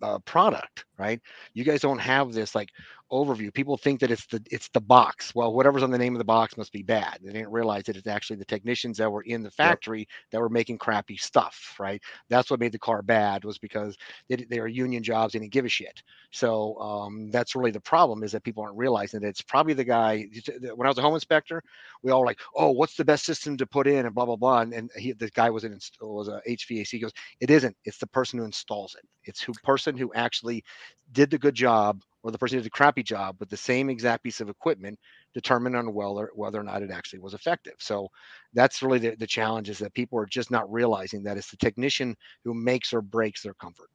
uh, 0.01 0.19
product, 0.19 0.85
right? 0.97 1.19
You 1.53 1.63
guys 1.63 1.81
don't 1.81 1.99
have 1.99 2.33
this 2.33 2.53
like 2.55 2.69
overview. 3.11 3.53
People 3.53 3.77
think 3.77 3.99
that 3.99 4.11
it's 4.11 4.25
the 4.27 4.41
it's 4.51 4.69
the 4.69 4.81
box. 4.81 5.33
Well, 5.35 5.53
whatever's 5.53 5.83
on 5.83 5.91
the 5.91 5.97
name 5.97 6.15
of 6.15 6.19
the 6.19 6.25
box 6.25 6.57
must 6.57 6.71
be 6.71 6.83
bad. 6.83 7.19
They 7.21 7.31
didn't 7.31 7.51
realize 7.51 7.83
that 7.83 7.95
it's 7.95 8.07
actually 8.07 8.37
the 8.37 8.45
technicians 8.45 8.97
that 8.97 9.11
were 9.11 9.21
in 9.23 9.43
the 9.43 9.51
factory 9.51 9.99
yep. 9.99 10.07
that 10.31 10.41
were 10.41 10.49
making 10.49 10.77
crappy 10.77 11.17
stuff, 11.17 11.75
right? 11.79 12.01
That's 12.29 12.49
what 12.49 12.59
made 12.59 12.71
the 12.71 12.79
car 12.79 13.01
bad 13.01 13.45
was 13.45 13.57
because 13.57 13.97
they, 14.27 14.37
they 14.37 14.59
are 14.59 14.67
union 14.67 15.03
jobs 15.03 15.35
and 15.35 15.41
didn't 15.41 15.53
give 15.53 15.65
a 15.65 15.69
shit. 15.69 16.01
So 16.31 16.79
um, 16.79 17.29
that's 17.31 17.55
really 17.55 17.71
the 17.71 17.79
problem 17.79 18.23
is 18.23 18.31
that 18.31 18.43
people 18.43 18.63
aren't 18.63 18.77
realizing 18.77 19.21
that 19.21 19.27
it's 19.27 19.41
probably 19.41 19.73
the 19.73 19.83
guy. 19.83 20.27
When 20.75 20.87
I 20.87 20.89
was 20.89 20.97
a 20.97 21.01
home 21.01 21.15
inspector, 21.15 21.61
we 22.01 22.11
all 22.11 22.25
like, 22.25 22.39
oh, 22.55 22.71
what's 22.71 22.95
the 22.95 23.05
best 23.05 23.25
system 23.25 23.55
to 23.57 23.67
put 23.67 23.87
in 23.87 24.05
and 24.05 24.15
blah 24.15 24.25
blah 24.25 24.35
blah. 24.35 24.61
And, 24.61 24.73
and 24.73 24.89
he, 24.95 25.13
the 25.13 25.29
guy 25.29 25.49
was 25.49 25.63
an 25.63 25.77
was 26.01 26.27
a 26.27 26.41
HVAC. 26.47 26.87
He 26.87 26.99
goes, 26.99 27.13
it 27.39 27.49
isn't. 27.49 27.75
It's 27.85 27.97
the 27.97 28.07
person 28.07 28.39
who 28.39 28.45
installs 28.45 28.95
it. 28.95 29.07
It's 29.25 29.41
who 29.41 29.53
person 29.63 29.97
who 29.97 30.11
actually 30.13 30.63
did 31.11 31.29
the 31.29 31.37
good 31.37 31.55
job 31.55 32.01
or 32.25 32.31
the 32.31 32.39
person 32.39 32.57
did 32.57 32.65
a 32.65 32.71
crappy 32.71 33.03
job 33.03 33.35
with 33.39 33.49
the 33.49 33.57
same 33.57 33.87
exact 33.87 34.23
piece 34.23 34.41
of 34.41 34.49
equipment 34.49 34.97
determine 35.35 35.75
on 35.75 35.93
whether 35.93 36.31
whether 36.33 36.59
or 36.59 36.63
not 36.63 36.81
it 36.81 36.89
actually 36.89 37.19
was 37.19 37.35
effective. 37.35 37.75
So 37.77 38.07
that's 38.51 38.81
really 38.81 38.97
the, 38.97 39.15
the 39.15 39.27
challenge 39.27 39.69
is 39.69 39.77
that 39.77 39.93
people 39.93 40.17
are 40.17 40.25
just 40.25 40.49
not 40.49 40.69
realizing 40.71 41.21
that 41.23 41.37
it's 41.37 41.51
the 41.51 41.57
technician 41.57 42.15
who 42.43 42.55
makes 42.55 42.93
or 42.93 43.03
breaks 43.03 43.43
their 43.43 43.53
comfort. 43.53 43.91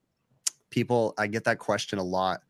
People, 0.71 1.13
I 1.19 1.27
get 1.27 1.43
that 1.43 1.59
question 1.59 1.99
a 1.99 2.05
lot 2.05 2.43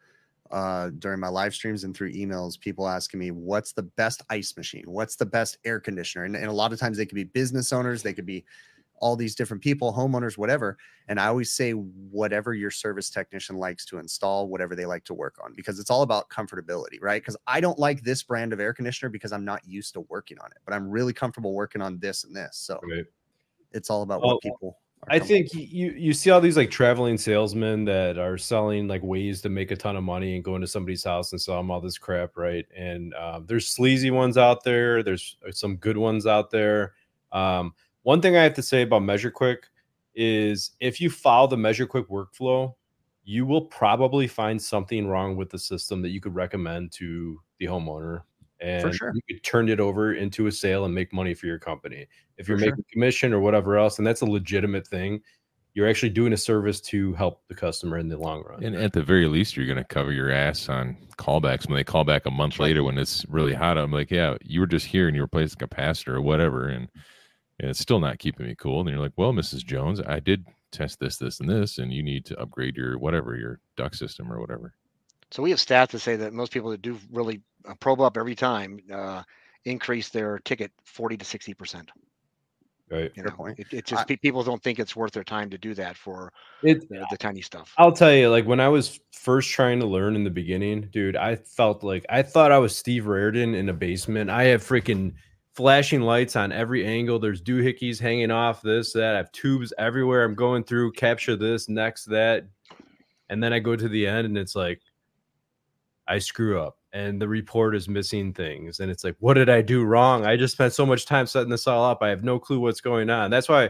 uh, 0.51 0.91
during 0.99 1.19
my 1.19 1.29
live 1.29 1.55
streams 1.55 1.85
and 1.85 1.97
through 1.97 2.13
emails. 2.13 2.61
People 2.61 2.87
asking 2.87 3.19
me, 3.19 3.31
"What's 3.31 3.73
the 3.73 3.85
best 3.85 4.21
ice 4.29 4.55
machine? 4.59 4.85
What's 4.85 5.17
the 5.17 5.25
best 5.25 5.57
air 5.65 5.81
conditioner?" 5.81 6.25
And, 6.25 6.37
and 6.37 6.47
a 6.47 6.53
lot 6.53 6.75
of 6.75 6.79
times 6.79 6.99
they 6.99 7.07
could 7.07 7.15
be 7.15 7.25
business 7.25 7.73
owners, 7.73 8.03
they 8.03 8.13
could 8.13 8.27
be 8.27 8.45
all 9.01 9.17
these 9.17 9.35
different 9.35 9.63
people, 9.63 9.93
homeowners, 9.93 10.39
whatever. 10.39 10.77
And 11.09 11.19
I 11.19 11.27
always 11.27 11.53
say, 11.53 11.73
whatever 11.73 12.55
your 12.55 12.71
service 12.71 13.11
technician 13.11 13.57
likes 13.57 13.85
to 13.87 13.99
install, 13.99 14.49
whatever 14.49 14.77
they 14.77 14.87
like 14.87 15.05
to 15.05 15.15
work 15.15 15.37
on, 15.43 15.55
because 15.55 15.79
it's 15.79 15.91
all 15.91 16.03
about 16.03 16.29
comfortability, 16.31 16.99
right? 17.01 17.21
Because 17.23 17.37
I 17.47 17.61
don't 17.61 17.79
like 17.79 18.03
this 18.03 18.23
brand 18.23 18.53
of 18.53 18.61
air 18.61 18.73
conditioner 18.73 19.09
because 19.09 19.33
I'm 19.33 19.45
not 19.45 19.67
used 19.67 19.95
to 19.95 20.01
working 20.03 20.39
on 20.39 20.51
it, 20.53 20.59
but 20.65 20.75
I'm 20.75 20.89
really 20.89 21.13
comfortable 21.13 21.55
working 21.55 21.83
on 21.83 21.99
this 21.99 22.25
and 22.25 22.37
this. 22.37 22.57
So 22.59 22.81
Right. 22.83 23.07
it's 23.73 23.91
all 23.91 24.03
about 24.03 24.23
Well, 24.23 24.33
what 24.33 24.41
people. 24.41 24.79
I 25.09 25.19
think 25.19 25.53
you 25.55 25.91
you 25.93 26.13
see 26.13 26.31
all 26.31 26.41
these 26.41 26.57
like 26.57 26.71
traveling 26.71 27.19
salesmen 27.19 27.85
that 27.87 28.19
are 28.19 28.39
selling 28.39 28.87
like 28.87 29.03
ways 29.03 29.41
to 29.43 29.49
make 29.49 29.71
a 29.73 29.77
ton 29.77 29.97
of 29.97 30.05
money 30.05 30.37
and 30.37 30.45
go 30.45 30.55
into 30.55 30.69
somebody's 30.69 31.03
house 31.03 31.33
and 31.33 31.41
sell 31.41 31.57
them 31.57 31.71
all 31.71 31.81
this 31.81 31.99
crap, 31.99 32.37
right? 32.37 32.67
And 32.77 33.15
um, 33.15 33.47
there's 33.47 33.67
sleazy 33.67 34.11
ones 34.13 34.39
out 34.39 34.63
there. 34.63 35.03
There's 35.03 35.37
uh, 35.47 35.51
some 35.53 35.77
good 35.77 35.97
ones 35.97 36.27
out 36.27 36.51
there. 36.51 36.95
Um, 37.33 37.75
one 38.03 38.21
thing 38.21 38.37
I 38.37 38.43
have 38.43 38.55
to 38.55 38.63
say 38.63 38.83
about 38.83 39.03
Measure 39.03 39.31
Quick 39.31 39.67
is 40.15 40.73
if 40.81 41.01
you 41.01 41.11
follow 41.11 41.47
the 41.47 41.57
Measure 41.57 41.87
Quick 41.87 42.09
workflow, 42.09 42.75
you 43.25 43.47
will 43.47 43.63
probably 43.63 44.27
find 44.27 44.61
something 44.61 45.07
wrong 45.07 45.37
with 45.37 45.51
the 45.51 45.59
system 45.59 46.03
that 46.03 46.09
you 46.09 46.21
could 46.21 46.35
recommend 46.35 46.91
to 46.93 47.41
the 47.59 47.67
homeowner, 47.67 48.23
and 48.61 48.95
sure. 48.95 49.13
you 49.15 49.21
could 49.29 49.45
turn 49.45 49.69
it 49.69 49.79
over 49.79 50.15
into 50.15 50.47
a 50.47 50.53
sale 50.53 50.85
and 50.85 50.95
make 50.95 51.13
money 51.13 51.35
for 51.35 51.47
your 51.47 51.59
company. 51.59 52.07
If 52.39 52.49
you're 52.49 52.59
For 52.59 52.65
sure. 52.65 52.73
making 52.73 52.85
commission 52.93 53.33
or 53.33 53.41
whatever 53.41 53.79
else, 53.79 53.99
and 53.99 54.07
that's 54.07 54.23
a 54.23 54.27
legitimate 54.27 54.87
thing, 54.87 55.21
you're 55.75 55.89
actually 55.89 56.11
doing 56.11 56.33
a 56.33 56.37
service 56.37 56.81
to 56.81 57.13
help 57.13 57.43
the 57.47 57.55
customer 57.55 57.99
in 57.99 58.09
the 58.09 58.17
long 58.17 58.43
run. 58.43 58.65
And 58.65 58.75
at 58.75 58.93
the 58.93 59.03
very 59.03 59.29
least, 59.29 59.57
you're 59.57 59.67
going 59.67 59.79
to 59.79 59.85
cover 59.85 60.11
your 60.11 60.31
ass 60.31 60.69
on 60.69 60.97
callbacks 61.17 61.69
when 61.69 61.77
they 61.77 61.85
call 61.85 62.03
back 62.03 62.27
a 62.27 62.31
month 62.31 62.59
later 62.59 62.83
when 62.83 62.99
it's 62.99 63.25
really 63.29 63.55
hot. 63.55 63.79
I'm 63.79 63.93
like, 63.93 64.11
yeah, 64.11 64.37
you 64.43 64.59
were 64.59 64.67
just 64.67 64.87
here 64.87 65.07
and 65.07 65.15
you 65.15 65.23
replaced 65.23 65.63
a 65.63 65.67
capacitor 65.67 66.15
or 66.15 66.23
whatever, 66.23 66.69
and, 66.69 66.89
and 67.61 67.69
it's 67.69 67.79
still 67.79 68.01
not 68.01 68.19
keeping 68.19 68.47
me 68.47 68.55
cool. 68.55 68.81
And 68.81 68.89
you're 68.89 68.99
like, 68.99 69.13
well, 69.17 69.33
Mrs. 69.33 69.65
Jones, 69.65 70.01
I 70.01 70.19
did 70.19 70.47
test 70.73 70.99
this, 70.99 71.19
this, 71.19 71.41
and 71.41 71.49
this, 71.49 71.77
and 71.77 71.93
you 71.93 72.03
need 72.03 72.25
to 72.27 72.41
upgrade 72.41 72.77
your 72.77 72.99
whatever 72.99 73.37
your 73.37 73.61
duct 73.77 73.97
system 73.97 74.33
or 74.33 74.41
whatever. 74.41 74.73
So 75.31 75.43
we 75.43 75.51
have 75.51 75.59
stats 75.59 75.89
to 75.89 75.99
say 75.99 76.17
that 76.17 76.33
most 76.33 76.53
people 76.53 76.71
that 76.71 76.81
do 76.81 76.99
really 77.13 77.43
uh, 77.69 77.75
probe 77.79 78.01
up 78.01 78.17
every 78.17 78.35
time 78.35 78.81
uh, 78.93 79.23
increase 79.67 80.09
their 80.09 80.39
ticket 80.39 80.73
40 80.85 81.19
to 81.19 81.25
60 81.25 81.55
percent. 81.55 81.91
right. 82.91 83.13
You 83.15 83.25
know, 83.25 83.31
point. 83.31 83.59
it, 83.59 83.67
it 83.71 83.85
just 83.85 84.11
I- 84.11 84.17
people 84.17 84.43
don't 84.43 84.63
think 84.63 84.79
it's 84.79 84.97
worth 84.97 85.13
their 85.13 85.23
time 85.23 85.51
to 85.51 85.59
do 85.59 85.75
that 85.75 85.99
for 85.99 86.33
It, 86.63 86.89
the, 86.89 87.07
the 87.11 87.19
tiny 87.19 87.43
stuff. 87.43 87.75
I'll 87.77 87.93
tell 87.93 88.13
you, 88.13 88.31
like 88.31 88.47
when 88.47 88.61
I 88.61 88.69
was 88.69 88.99
first 89.13 89.51
trying 89.51 89.81
to 89.81 89.87
learn 89.87 90.17
in 90.17 90.25
the 90.25 90.31
beginning, 90.31 90.89
dude, 90.91 91.15
I 91.15 91.37
felt 91.37 91.85
like 91.85 92.07
I 92.09 92.23
thought 92.23 92.53
I 92.53 92.59
was 92.59 92.75
Steve 92.75 93.07
Raridan 93.07 93.55
in 93.55 93.69
a 93.69 93.75
basement. 93.75 94.31
I 94.31 94.45
have 94.45 94.63
freaking 94.63 95.13
flashing 95.61 96.01
lights 96.01 96.37
on 96.37 96.53
every 96.53 96.87
angle. 96.87 97.19
There's 97.19 97.43
doohickeys 97.43 98.01
hanging 98.01 98.31
off 98.31 98.63
this, 98.63 98.95
that. 98.95 99.13
I 99.13 99.19
have 99.19 99.31
tubes 99.31 99.75
everywhere. 99.77 100.25
I'm 100.25 100.35
going 100.35 100.65
through, 100.65 100.93
capture 100.93 101.37
this, 101.37 101.69
next 101.69 102.07
that. 102.07 102.47
And 103.29 103.43
then 103.43 103.53
I 103.53 103.59
go 103.59 103.77
to 103.77 103.87
the 103.87 104.07
end 104.07 104.27
and 104.27 104.39
it's 104.39 104.57
like, 104.57 104.81
I 106.09 106.19
screw 106.19 106.59
up 106.59 106.79
and 106.95 107.21
the 107.21 107.29
report 107.29 107.77
is 107.77 107.91
missing 107.91 108.33
things. 108.33 108.81
And 108.81 108.91
it's 108.91 109.05
like, 109.05 109.17
what 109.19 109.35
did 109.35 109.51
I 109.51 109.61
do 109.61 109.85
wrong? 109.85 110.25
I 110.25 110.35
just 110.35 110.55
spent 110.55 110.73
so 110.73 110.87
much 110.87 111.05
time 111.05 111.27
setting 111.27 111.51
this 111.51 111.67
all 111.67 111.85
up. 111.85 111.99
I 112.01 112.09
have 112.09 112.25
no 112.25 112.39
clue 112.39 112.59
what's 112.59 112.81
going 112.81 113.11
on. 113.11 113.31
That's 113.31 113.51
why 113.51 113.69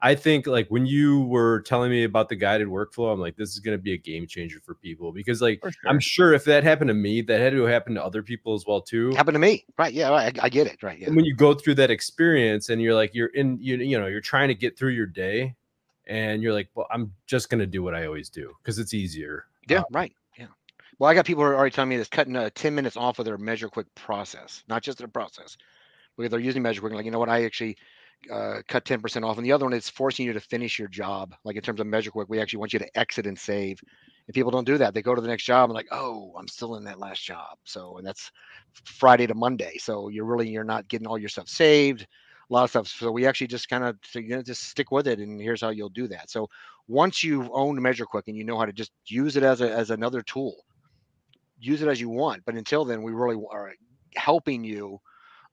I 0.00 0.14
think 0.14 0.46
like 0.46 0.68
when 0.68 0.86
you 0.86 1.22
were 1.22 1.60
telling 1.62 1.90
me 1.90 2.04
about 2.04 2.28
the 2.28 2.36
guided 2.36 2.68
workflow, 2.68 3.12
I'm 3.12 3.18
like, 3.18 3.36
this 3.36 3.50
is 3.50 3.58
going 3.58 3.76
to 3.76 3.82
be 3.82 3.94
a 3.94 3.96
game 3.96 4.26
changer 4.26 4.60
for 4.60 4.74
people 4.74 5.10
because 5.12 5.42
like 5.42 5.60
sure. 5.62 5.72
I'm 5.86 5.98
sure 5.98 6.32
if 6.34 6.44
that 6.44 6.62
happened 6.62 6.88
to 6.88 6.94
me, 6.94 7.20
that 7.22 7.40
had 7.40 7.52
to 7.52 7.64
happen 7.64 7.94
to 7.94 8.04
other 8.04 8.22
people 8.22 8.54
as 8.54 8.64
well 8.64 8.80
too. 8.80 9.10
Happened 9.14 9.34
to 9.34 9.40
me, 9.40 9.64
right? 9.76 9.92
Yeah, 9.92 10.12
I, 10.12 10.32
I 10.40 10.48
get 10.48 10.68
it, 10.68 10.82
right? 10.82 10.98
Yeah, 10.98 11.08
And 11.08 11.16
when 11.16 11.24
you 11.24 11.34
go 11.34 11.52
through 11.52 11.74
that 11.76 11.90
experience 11.90 12.68
and 12.68 12.80
you're 12.80 12.94
like, 12.94 13.12
you're 13.14 13.28
in, 13.28 13.58
you, 13.60 13.76
you 13.78 13.98
know, 13.98 14.06
you're 14.06 14.20
trying 14.20 14.48
to 14.48 14.54
get 14.54 14.78
through 14.78 14.92
your 14.92 15.06
day, 15.06 15.56
and 16.08 16.42
you're 16.42 16.52
like, 16.52 16.68
well, 16.74 16.86
I'm 16.90 17.12
just 17.26 17.50
going 17.50 17.60
to 17.60 17.66
do 17.66 17.82
what 17.82 17.94
I 17.94 18.06
always 18.06 18.30
do 18.30 18.54
because 18.62 18.78
it's 18.78 18.94
easier. 18.94 19.46
yeah, 19.68 19.80
Uh, 19.80 19.84
right. 19.92 20.12
Yeah. 20.38 20.46
Well, 20.98 21.10
I 21.10 21.14
got 21.14 21.26
people 21.26 21.44
who 21.44 21.50
are 21.50 21.56
already 21.56 21.74
telling 21.74 21.90
me 21.90 21.96
this 21.96 22.08
cutting 22.08 22.34
uh, 22.34 22.50
10 22.54 22.74
minutes 22.74 22.96
off 22.96 23.18
of 23.18 23.24
their 23.24 23.36
Measure 23.36 23.68
Quick 23.68 23.94
process, 23.94 24.64
not 24.68 24.82
just 24.82 24.98
their 24.98 25.08
process, 25.08 25.56
because 26.16 26.30
they're 26.30 26.40
using 26.40 26.62
Measure 26.62 26.80
Quick. 26.80 26.94
Like, 26.94 27.04
you 27.04 27.10
know 27.10 27.18
what? 27.18 27.28
I 27.28 27.44
actually 27.44 27.76
uh, 28.32 28.62
cut 28.68 28.84
10% 28.84 29.24
off. 29.24 29.36
And 29.36 29.46
the 29.46 29.52
other 29.52 29.64
one 29.64 29.72
is 29.72 29.88
forcing 29.88 30.26
you 30.26 30.32
to 30.32 30.40
finish 30.40 30.78
your 30.78 30.88
job. 30.88 31.34
Like 31.44 31.56
in 31.56 31.62
terms 31.62 31.80
of 31.80 31.86
Measure 31.86 32.10
Quick, 32.10 32.28
we 32.28 32.40
actually 32.40 32.60
want 32.60 32.72
you 32.72 32.78
to 32.78 32.98
exit 32.98 33.26
and 33.26 33.38
save. 33.38 33.80
And 34.26 34.34
people 34.34 34.50
don't 34.50 34.66
do 34.66 34.78
that. 34.78 34.94
They 34.94 35.02
go 35.02 35.14
to 35.14 35.20
the 35.20 35.28
next 35.28 35.44
job 35.44 35.70
and 35.70 35.74
like, 35.74 35.88
oh, 35.90 36.32
I'm 36.38 36.48
still 36.48 36.76
in 36.76 36.84
that 36.84 36.98
last 36.98 37.24
job. 37.24 37.56
So, 37.64 37.96
and 37.98 38.06
that's 38.06 38.30
Friday 38.84 39.26
to 39.26 39.34
Monday. 39.34 39.78
So 39.78 40.08
you're 40.08 40.26
really, 40.26 40.48
you're 40.48 40.64
not 40.64 40.88
getting 40.88 41.06
all 41.06 41.18
your 41.18 41.30
stuff 41.30 41.48
saved, 41.48 42.02
a 42.02 42.52
lot 42.52 42.64
of 42.64 42.70
stuff. 42.70 42.88
So 42.88 43.10
we 43.10 43.26
actually 43.26 43.46
just 43.46 43.68
kind 43.68 43.84
of, 43.84 43.96
you 44.14 44.28
know, 44.28 44.42
just 44.42 44.64
stick 44.64 44.90
with 44.90 45.06
it. 45.06 45.18
And 45.18 45.40
here's 45.40 45.62
how 45.62 45.70
you'll 45.70 45.88
do 45.88 46.08
that. 46.08 46.30
So 46.30 46.48
once 46.88 47.22
you've 47.24 47.48
owned 47.52 47.80
Measure 47.80 48.06
Quick 48.06 48.28
and 48.28 48.36
you 48.36 48.44
know 48.44 48.58
how 48.58 48.66
to 48.66 48.72
just 48.72 48.92
use 49.06 49.36
it 49.36 49.42
as 49.42 49.60
a, 49.60 49.70
as 49.70 49.90
another 49.90 50.22
tool, 50.22 50.56
use 51.58 51.82
it 51.82 51.88
as 51.88 52.00
you 52.00 52.08
want. 52.08 52.44
But 52.44 52.54
until 52.54 52.84
then, 52.84 53.02
we 53.02 53.12
really 53.12 53.36
are 53.50 53.72
helping 54.14 54.64
you 54.64 55.00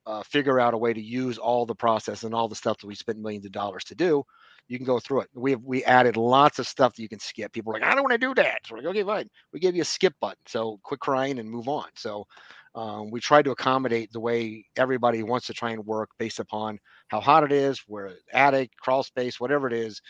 uh, 0.06 0.22
figure 0.22 0.60
out 0.60 0.74
a 0.74 0.78
way 0.78 0.92
to 0.92 1.00
use 1.00 1.36
all 1.36 1.66
the 1.66 1.74
process 1.74 2.22
and 2.22 2.34
all 2.34 2.48
the 2.48 2.54
stuff 2.54 2.78
that 2.78 2.86
we 2.86 2.94
spent 2.94 3.18
millions 3.18 3.44
of 3.44 3.52
dollars 3.52 3.84
to 3.84 3.94
do. 3.94 4.24
You 4.68 4.78
can 4.78 4.86
go 4.86 4.98
through 4.98 5.22
it. 5.22 5.28
We 5.34 5.52
have 5.52 5.62
we 5.62 5.84
added 5.84 6.16
lots 6.16 6.58
of 6.58 6.66
stuff 6.66 6.94
that 6.94 7.02
you 7.02 7.08
can 7.08 7.20
skip. 7.20 7.52
People 7.52 7.72
are 7.72 7.80
like, 7.80 7.88
I 7.88 7.94
don't 7.94 8.02
want 8.02 8.12
to 8.12 8.18
do 8.18 8.34
that. 8.34 8.60
So 8.64 8.74
we're 8.74 8.82
like, 8.82 8.90
okay, 8.90 9.04
fine. 9.04 9.30
We 9.52 9.60
gave 9.60 9.76
you 9.76 9.82
a 9.82 9.84
skip 9.84 10.14
button. 10.20 10.38
So 10.46 10.80
quit 10.82 11.00
crying 11.00 11.38
and 11.38 11.48
move 11.50 11.68
on. 11.68 11.86
So 11.94 12.26
um, 12.74 13.10
we 13.10 13.20
try 13.20 13.42
to 13.42 13.52
accommodate 13.52 14.12
the 14.12 14.20
way 14.20 14.64
everybody 14.76 15.22
wants 15.22 15.46
to 15.46 15.54
try 15.54 15.70
and 15.70 15.86
work 15.86 16.10
based 16.18 16.40
upon 16.40 16.78
how 17.08 17.20
hot 17.20 17.44
it 17.44 17.52
is, 17.52 17.82
where 17.86 18.12
attic, 18.32 18.70
crawl 18.80 19.02
space, 19.02 19.40
whatever 19.40 19.66
it 19.66 19.72
is. 19.72 20.00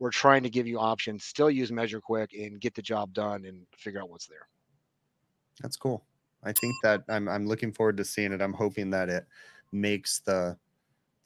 We're 0.00 0.10
trying 0.10 0.42
to 0.44 0.50
give 0.50 0.66
you 0.66 0.78
options. 0.78 1.24
Still 1.24 1.50
use 1.50 1.70
Measure 1.70 2.00
Quick 2.00 2.32
and 2.32 2.60
get 2.60 2.74
the 2.74 2.82
job 2.82 3.12
done 3.12 3.44
and 3.44 3.66
figure 3.76 4.00
out 4.00 4.10
what's 4.10 4.26
there. 4.26 4.48
That's 5.60 5.76
cool. 5.76 6.04
I 6.44 6.52
think 6.52 6.74
that 6.82 7.04
I'm 7.08 7.28
I'm 7.28 7.46
looking 7.46 7.72
forward 7.72 7.96
to 7.98 8.04
seeing 8.04 8.32
it. 8.32 8.40
I'm 8.42 8.52
hoping 8.52 8.90
that 8.90 9.08
it 9.08 9.26
makes 9.72 10.20
the 10.20 10.56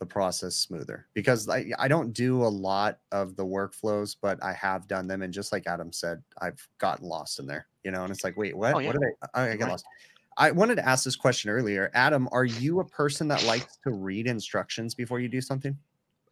the 0.00 0.06
process 0.06 0.56
smoother 0.56 1.06
because 1.14 1.48
I 1.48 1.66
I 1.78 1.88
don't 1.88 2.12
do 2.12 2.42
a 2.42 2.48
lot 2.48 2.98
of 3.12 3.36
the 3.36 3.44
workflows, 3.44 4.16
but 4.20 4.42
I 4.42 4.52
have 4.52 4.88
done 4.88 5.06
them, 5.06 5.22
and 5.22 5.32
just 5.32 5.52
like 5.52 5.66
Adam 5.66 5.92
said, 5.92 6.22
I've 6.40 6.66
gotten 6.78 7.08
lost 7.08 7.38
in 7.38 7.46
there. 7.46 7.66
You 7.84 7.90
know, 7.90 8.02
and 8.02 8.10
it's 8.10 8.24
like, 8.24 8.36
wait, 8.36 8.56
what? 8.56 8.74
Oh, 8.74 8.78
yeah. 8.78 8.86
What 8.88 8.92
did 8.94 9.02
I? 9.34 9.40
I, 9.40 9.50
I 9.50 9.56
got 9.56 9.64
Right. 9.66 9.70
lost. 9.72 9.84
I 10.36 10.50
wanted 10.50 10.76
to 10.76 10.88
ask 10.88 11.04
this 11.04 11.14
question 11.16 11.50
earlier. 11.50 11.90
Adam, 11.94 12.28
are 12.32 12.44
you 12.44 12.80
a 12.80 12.84
person 12.84 13.28
that 13.28 13.44
likes 13.44 13.78
to 13.84 13.90
read 13.92 14.26
instructions 14.26 14.94
before 14.94 15.20
you 15.20 15.28
do 15.28 15.40
something? 15.40 15.78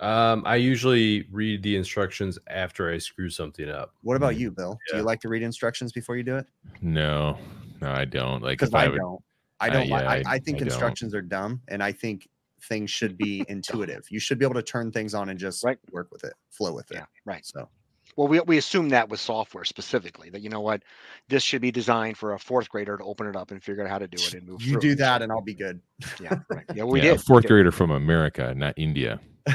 Um, 0.00 0.42
I 0.44 0.56
usually 0.56 1.28
read 1.30 1.62
the 1.62 1.76
instructions 1.76 2.36
after 2.48 2.90
I 2.90 2.98
screw 2.98 3.30
something 3.30 3.68
up. 3.68 3.94
What 4.02 4.16
about 4.16 4.34
Mm, 4.34 4.40
you, 4.40 4.50
Bill? 4.50 4.80
Do 4.90 4.96
you 4.96 5.04
like 5.04 5.20
to 5.20 5.28
read 5.28 5.42
instructions 5.42 5.92
before 5.92 6.16
you 6.16 6.24
do 6.24 6.36
it? 6.36 6.46
No, 6.80 7.38
no, 7.82 7.90
I 7.92 8.04
don't. 8.06 8.42
Like 8.42 8.58
Because 8.58 8.70
if 8.70 8.74
I, 8.74 8.84
I 8.84 8.88
would, 8.88 8.98
don't. 8.98 9.20
I 9.60 9.66
I- 9.66 9.70
don't. 9.70 9.82
li- 9.84 9.88
yeah, 9.90 9.96
I, 10.10 10.16
I- 10.16 10.22
I 10.26 10.38
think 10.38 10.56
I 10.56 10.60
don't. 10.60 10.68
instructions 10.68 11.14
are 11.14 11.22
dumb, 11.22 11.60
and 11.68 11.82
I 11.82 11.92
think 11.92 12.28
things 12.68 12.90
should 12.90 13.18
be 13.18 13.44
intuitive. 13.48 14.04
You 14.10 14.20
should 14.20 14.38
be 14.38 14.44
able 14.44 14.54
to 14.54 14.62
turn 14.62 14.92
things 14.92 15.14
on 15.14 15.28
and 15.28 15.38
just 15.38 15.64
Right. 15.64 15.78
work 15.90 16.08
with 16.12 16.24
it, 16.24 16.32
flow 16.50 16.72
with 16.72 16.90
it. 16.92 16.96
Yeah, 16.98 17.04
right. 17.24 17.44
So 17.44 17.68
Well, 18.16 18.28
we, 18.28 18.38
we 18.40 18.56
assume 18.58 18.88
that 18.90 19.08
with 19.08 19.18
software 19.20 19.64
specifically, 19.64 20.30
that 20.30 20.42
you 20.42 20.48
know 20.48 20.60
what, 20.60 20.82
this 21.28 21.42
should 21.42 21.60
be 21.60 21.72
designed 21.72 22.16
for 22.18 22.34
a 22.34 22.38
fourth 22.38 22.68
grader 22.68 22.96
to 22.96 23.02
open 23.04 23.26
it 23.26 23.34
up 23.34 23.50
and 23.50 23.62
figure 23.62 23.82
out 23.82 23.90
how 23.90 23.98
to 23.98 24.06
do 24.06 24.22
it 24.22 24.34
and 24.34 24.46
move 24.48 24.62
you 24.62 24.78
do 24.78 24.90
it. 24.90 24.98
So, 24.98 25.04
that, 25.04 25.22
and 25.22 25.32
I'll 25.32 25.40
be 25.42 25.54
good. 25.54 25.80
yeah, 26.20 26.38
right. 26.50 26.64
Yeah, 26.74 26.84
we 26.84 27.00
yeah, 27.00 27.06
a 27.06 27.08
did. 27.12 27.18
we 27.18 27.22
fourth 27.24 27.42
did. 27.42 27.48
grader 27.48 27.72
from 27.72 27.90
America, 27.90 28.54
not 28.56 28.74
India. 28.76 29.18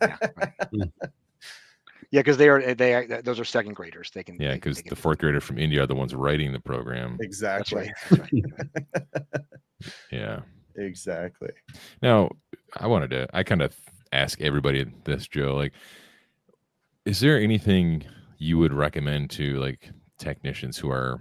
Yeah, 0.00 0.16
right. 0.36 0.52
Hmm. 0.72 0.82
Yeah, 2.14 2.20
because 2.20 2.36
they 2.36 2.48
are 2.48 2.60
eh, 2.60 2.74
they 2.74 2.94
are, 2.94 3.22
those 3.22 3.40
are 3.40 3.44
second 3.44 3.74
graders. 3.74 4.12
They 4.14 4.22
can 4.22 4.40
Yeah, 4.40 4.54
because 4.54 4.80
the 4.82 4.94
fourth 4.94 5.18
grader 5.18 5.40
from 5.40 5.58
India 5.58 5.82
are 5.82 5.86
the 5.88 5.96
ones 5.96 6.14
writing 6.14 6.52
the 6.52 6.60
program. 6.60 7.16
That's 7.18 7.26
exactly. 7.26 7.78
right. 7.80 7.92
That's 8.08 8.32
right. 8.32 9.42
Yeah. 10.12 10.42
Exactly. 10.76 11.50
Now, 12.02 12.30
I 12.76 12.86
wanted 12.86 13.10
to, 13.10 13.26
I 13.34 13.42
kind 13.42 13.62
of 13.62 13.74
ask 14.12 14.40
everybody 14.40 14.86
this, 15.02 15.26
Joe, 15.26 15.56
like, 15.56 15.72
is 17.04 17.18
there 17.18 17.36
anything 17.36 18.04
you 18.38 18.58
would 18.58 18.72
recommend 18.72 19.30
to 19.30 19.58
like 19.58 19.90
technicians 20.16 20.78
who 20.78 20.92
are 20.92 21.20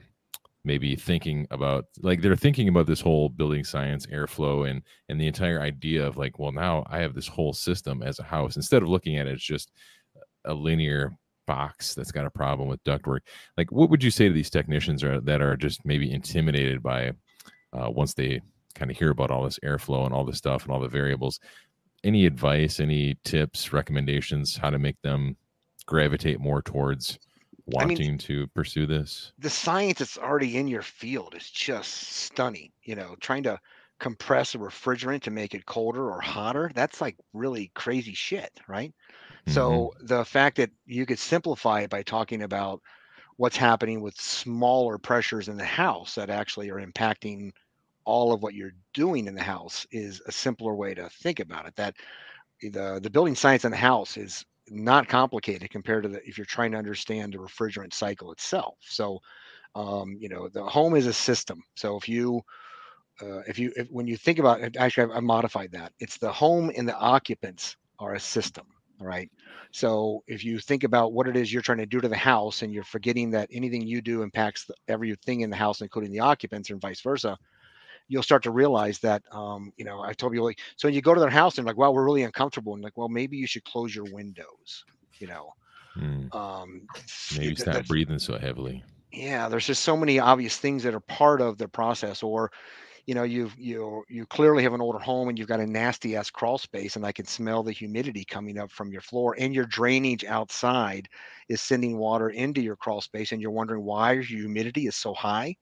maybe 0.63 0.95
thinking 0.95 1.47
about, 1.49 1.85
like, 2.03 2.21
they're 2.21 2.35
thinking 2.35 2.67
about 2.67 2.85
this 2.85 3.01
whole 3.01 3.29
building 3.29 3.63
science, 3.63 4.05
airflow, 4.05 4.69
and 4.69 4.83
and 5.09 5.19
the 5.19 5.27
entire 5.27 5.59
idea 5.59 6.05
of 6.05 6.17
like, 6.17 6.37
well, 6.37 6.51
now 6.51 6.83
I 6.87 6.99
have 6.99 7.15
this 7.15 7.27
whole 7.27 7.53
system 7.53 8.03
as 8.03 8.19
a 8.19 8.23
house 8.23 8.57
instead 8.57 8.83
of 8.83 8.89
looking 8.89 9.17
at 9.17 9.25
it 9.25 9.33
as 9.33 9.41
just 9.41 9.71
a 10.45 10.53
linear 10.53 11.15
box 11.45 11.93
that's 11.93 12.11
got 12.11 12.25
a 12.25 12.31
problem 12.31 12.67
with 12.67 12.83
ductwork. 12.83 13.19
Like, 13.57 13.71
what 13.71 13.89
would 13.89 14.03
you 14.03 14.11
say 14.11 14.27
to 14.27 14.33
these 14.33 14.49
technicians 14.49 15.03
are, 15.03 15.19
that 15.21 15.41
are 15.41 15.57
just 15.57 15.85
maybe 15.85 16.11
intimidated 16.11 16.81
by 16.81 17.11
uh, 17.73 17.89
once 17.89 18.13
they 18.13 18.41
kind 18.75 18.89
of 18.89 18.97
hear 18.97 19.11
about 19.11 19.31
all 19.31 19.43
this 19.43 19.59
airflow 19.63 20.05
and 20.05 20.13
all 20.13 20.25
this 20.25 20.37
stuff 20.37 20.63
and 20.63 20.71
all 20.71 20.79
the 20.79 20.87
variables. 20.87 21.39
Any 22.03 22.25
advice, 22.25 22.79
any 22.79 23.17
tips, 23.23 23.71
recommendations, 23.71 24.57
how 24.57 24.69
to 24.69 24.79
make 24.79 24.99
them 25.01 25.37
gravitate 25.85 26.39
more 26.39 26.61
towards 26.61 27.19
I 27.77 27.85
mean- 27.85 27.97
wanting 27.97 28.17
to 28.19 28.47
pursue 28.47 28.85
this? 28.85 29.31
the 29.39 29.49
science 29.49 29.99
that's 29.99 30.17
already 30.17 30.57
in 30.57 30.67
your 30.67 30.81
field 30.81 31.35
is 31.35 31.49
just 31.49 31.91
stunning. 32.13 32.71
You 32.83 32.95
know, 32.95 33.15
trying 33.19 33.43
to 33.43 33.59
compress 33.99 34.53
a 34.53 34.57
refrigerant 34.57 35.21
to 35.21 35.31
make 35.31 35.53
it 35.53 35.65
colder 35.65 36.09
or 36.11 36.19
hotter, 36.19 36.71
that's 36.75 36.99
like 36.99 37.15
really 37.31 37.71
crazy 37.73 38.13
shit, 38.13 38.51
right? 38.67 38.93
Mhm. 39.47 39.87
So 39.87 39.91
the 40.01 40.25
fact 40.25 40.57
that 40.57 40.71
you 40.85 41.05
could 41.05 41.19
simplify 41.19 41.81
it 41.81 41.89
by 41.89 42.03
talking 42.03 42.43
about 42.43 42.81
what's 43.37 43.57
happening 43.57 44.01
with 44.01 44.15
smaller 44.19 44.97
pressures 44.97 45.47
in 45.49 45.57
the 45.57 45.65
house 45.65 46.15
that 46.15 46.29
actually 46.29 46.69
are 46.71 46.85
impacting 46.85 47.51
all 48.05 48.33
of 48.33 48.41
what 48.43 48.53
you're 48.55 48.73
doing 48.93 49.27
in 49.27 49.35
the 49.35 49.43
house 49.43 49.85
is 49.91 50.21
a 50.27 50.31
simpler 50.31 50.75
way 50.75 50.93
to 50.95 51.09
think 51.09 51.39
about 51.39 51.67
it. 51.67 51.75
That 51.75 51.95
the 52.61 52.99
the 53.01 53.09
building 53.09 53.35
science 53.35 53.65
in 53.65 53.71
the 53.71 53.77
house 53.77 54.17
is 54.17 54.45
not 54.69 55.07
complicated 55.07 55.69
compared 55.69 56.03
to 56.03 56.09
the 56.09 56.21
if 56.27 56.37
you're 56.37 56.45
trying 56.45 56.71
to 56.71 56.77
understand 56.77 57.33
the 57.33 57.37
refrigerant 57.37 57.93
cycle 57.93 58.31
itself. 58.31 58.75
So 58.81 59.19
um, 59.75 60.15
you 60.19 60.29
know 60.29 60.49
the 60.49 60.63
home 60.63 60.95
is 60.95 61.07
a 61.07 61.13
system. 61.13 61.61
So 61.75 61.97
if 61.97 62.07
you 62.09 62.41
uh, 63.21 63.39
if 63.47 63.59
you 63.59 63.71
if, 63.75 63.87
when 63.89 64.07
you 64.07 64.17
think 64.17 64.39
about 64.39 64.61
it, 64.61 64.75
actually 64.77 65.13
I, 65.13 65.17
I 65.17 65.19
modified 65.21 65.71
that. 65.73 65.93
It's 65.99 66.17
the 66.17 66.31
home 66.31 66.71
and 66.75 66.87
the 66.87 66.97
occupants 66.97 67.75
are 67.99 68.13
a 68.13 68.19
system. 68.19 68.65
Right. 69.03 69.29
So 69.71 70.23
if 70.27 70.43
you 70.45 70.59
think 70.59 70.83
about 70.83 71.13
what 71.13 71.27
it 71.27 71.35
is 71.35 71.51
you're 71.51 71.61
trying 71.61 71.79
to 71.79 71.85
do 71.85 71.99
to 72.01 72.07
the 72.07 72.15
house 72.17 72.61
and 72.61 72.73
you're 72.73 72.83
forgetting 72.83 73.31
that 73.31 73.49
anything 73.51 73.81
you 73.81 74.01
do 74.01 74.21
impacts 74.21 74.65
the, 74.65 74.75
everything 74.87 75.41
in 75.41 75.49
the 75.49 75.55
house, 75.57 75.81
including 75.81 76.11
the 76.11 76.19
occupants 76.19 76.69
and 76.69 76.79
vice 76.81 77.01
versa, 77.01 77.37
you'll 78.07 78.23
start 78.23 78.43
to 78.43 78.51
realize 78.51 78.99
that, 78.99 79.23
um, 79.31 79.71
you 79.77 79.85
know, 79.85 80.01
I 80.01 80.13
told 80.13 80.33
you 80.35 80.43
like, 80.43 80.59
so 80.77 80.87
when 80.87 80.95
you 80.95 81.01
go 81.01 81.13
to 81.13 81.21
their 81.21 81.29
house 81.29 81.57
and 81.57 81.67
like, 81.67 81.77
wow, 81.77 81.91
we're 81.91 82.05
really 82.05 82.23
uncomfortable. 82.23 82.73
And 82.75 82.83
like, 82.83 82.97
well, 82.97 83.09
maybe 83.09 83.37
you 83.37 83.47
should 83.47 83.65
close 83.65 83.95
your 83.95 84.05
windows, 84.05 84.85
you 85.19 85.27
know, 85.27 85.51
Mm, 85.97 86.31
um, 86.31 86.87
maybe 87.29 87.55
stop 87.55 87.85
breathing 87.85 88.19
so 88.19 88.37
heavily. 88.37 88.83
yeah 89.11 89.47
there's 89.47 89.67
just 89.67 89.83
so 89.83 89.95
many 89.95 90.19
obvious 90.19 90.57
things 90.57 90.83
that 90.83 90.93
are 90.93 90.99
part 91.01 91.41
of 91.41 91.57
the 91.57 91.67
process 91.67 92.23
or 92.23 92.51
you 93.05 93.13
know 93.15 93.23
you've 93.23 93.55
you 93.59 94.03
you 94.09 94.25
clearly 94.25 94.63
have 94.63 94.73
an 94.73 94.81
older 94.81 94.99
home 94.99 95.27
and 95.29 95.37
you've 95.37 95.47
got 95.47 95.59
a 95.59 95.67
nasty 95.67 96.15
ass 96.15 96.29
crawl 96.29 96.57
space 96.57 96.95
and 96.95 97.05
i 97.05 97.11
can 97.11 97.25
smell 97.25 97.63
the 97.63 97.71
humidity 97.71 98.23
coming 98.23 98.57
up 98.57 98.71
from 98.71 98.91
your 98.91 99.01
floor 99.01 99.35
and 99.37 99.53
your 99.53 99.65
drainage 99.65 100.23
outside 100.23 101.07
is 101.49 101.61
sending 101.61 101.97
water 101.97 102.29
into 102.29 102.61
your 102.61 102.75
crawl 102.75 103.01
space 103.01 103.31
and 103.31 103.41
you're 103.41 103.51
wondering 103.51 103.83
why 103.83 104.13
your 104.13 104.23
humidity 104.23 104.87
is 104.87 104.95
so 104.95 105.13
high. 105.13 105.55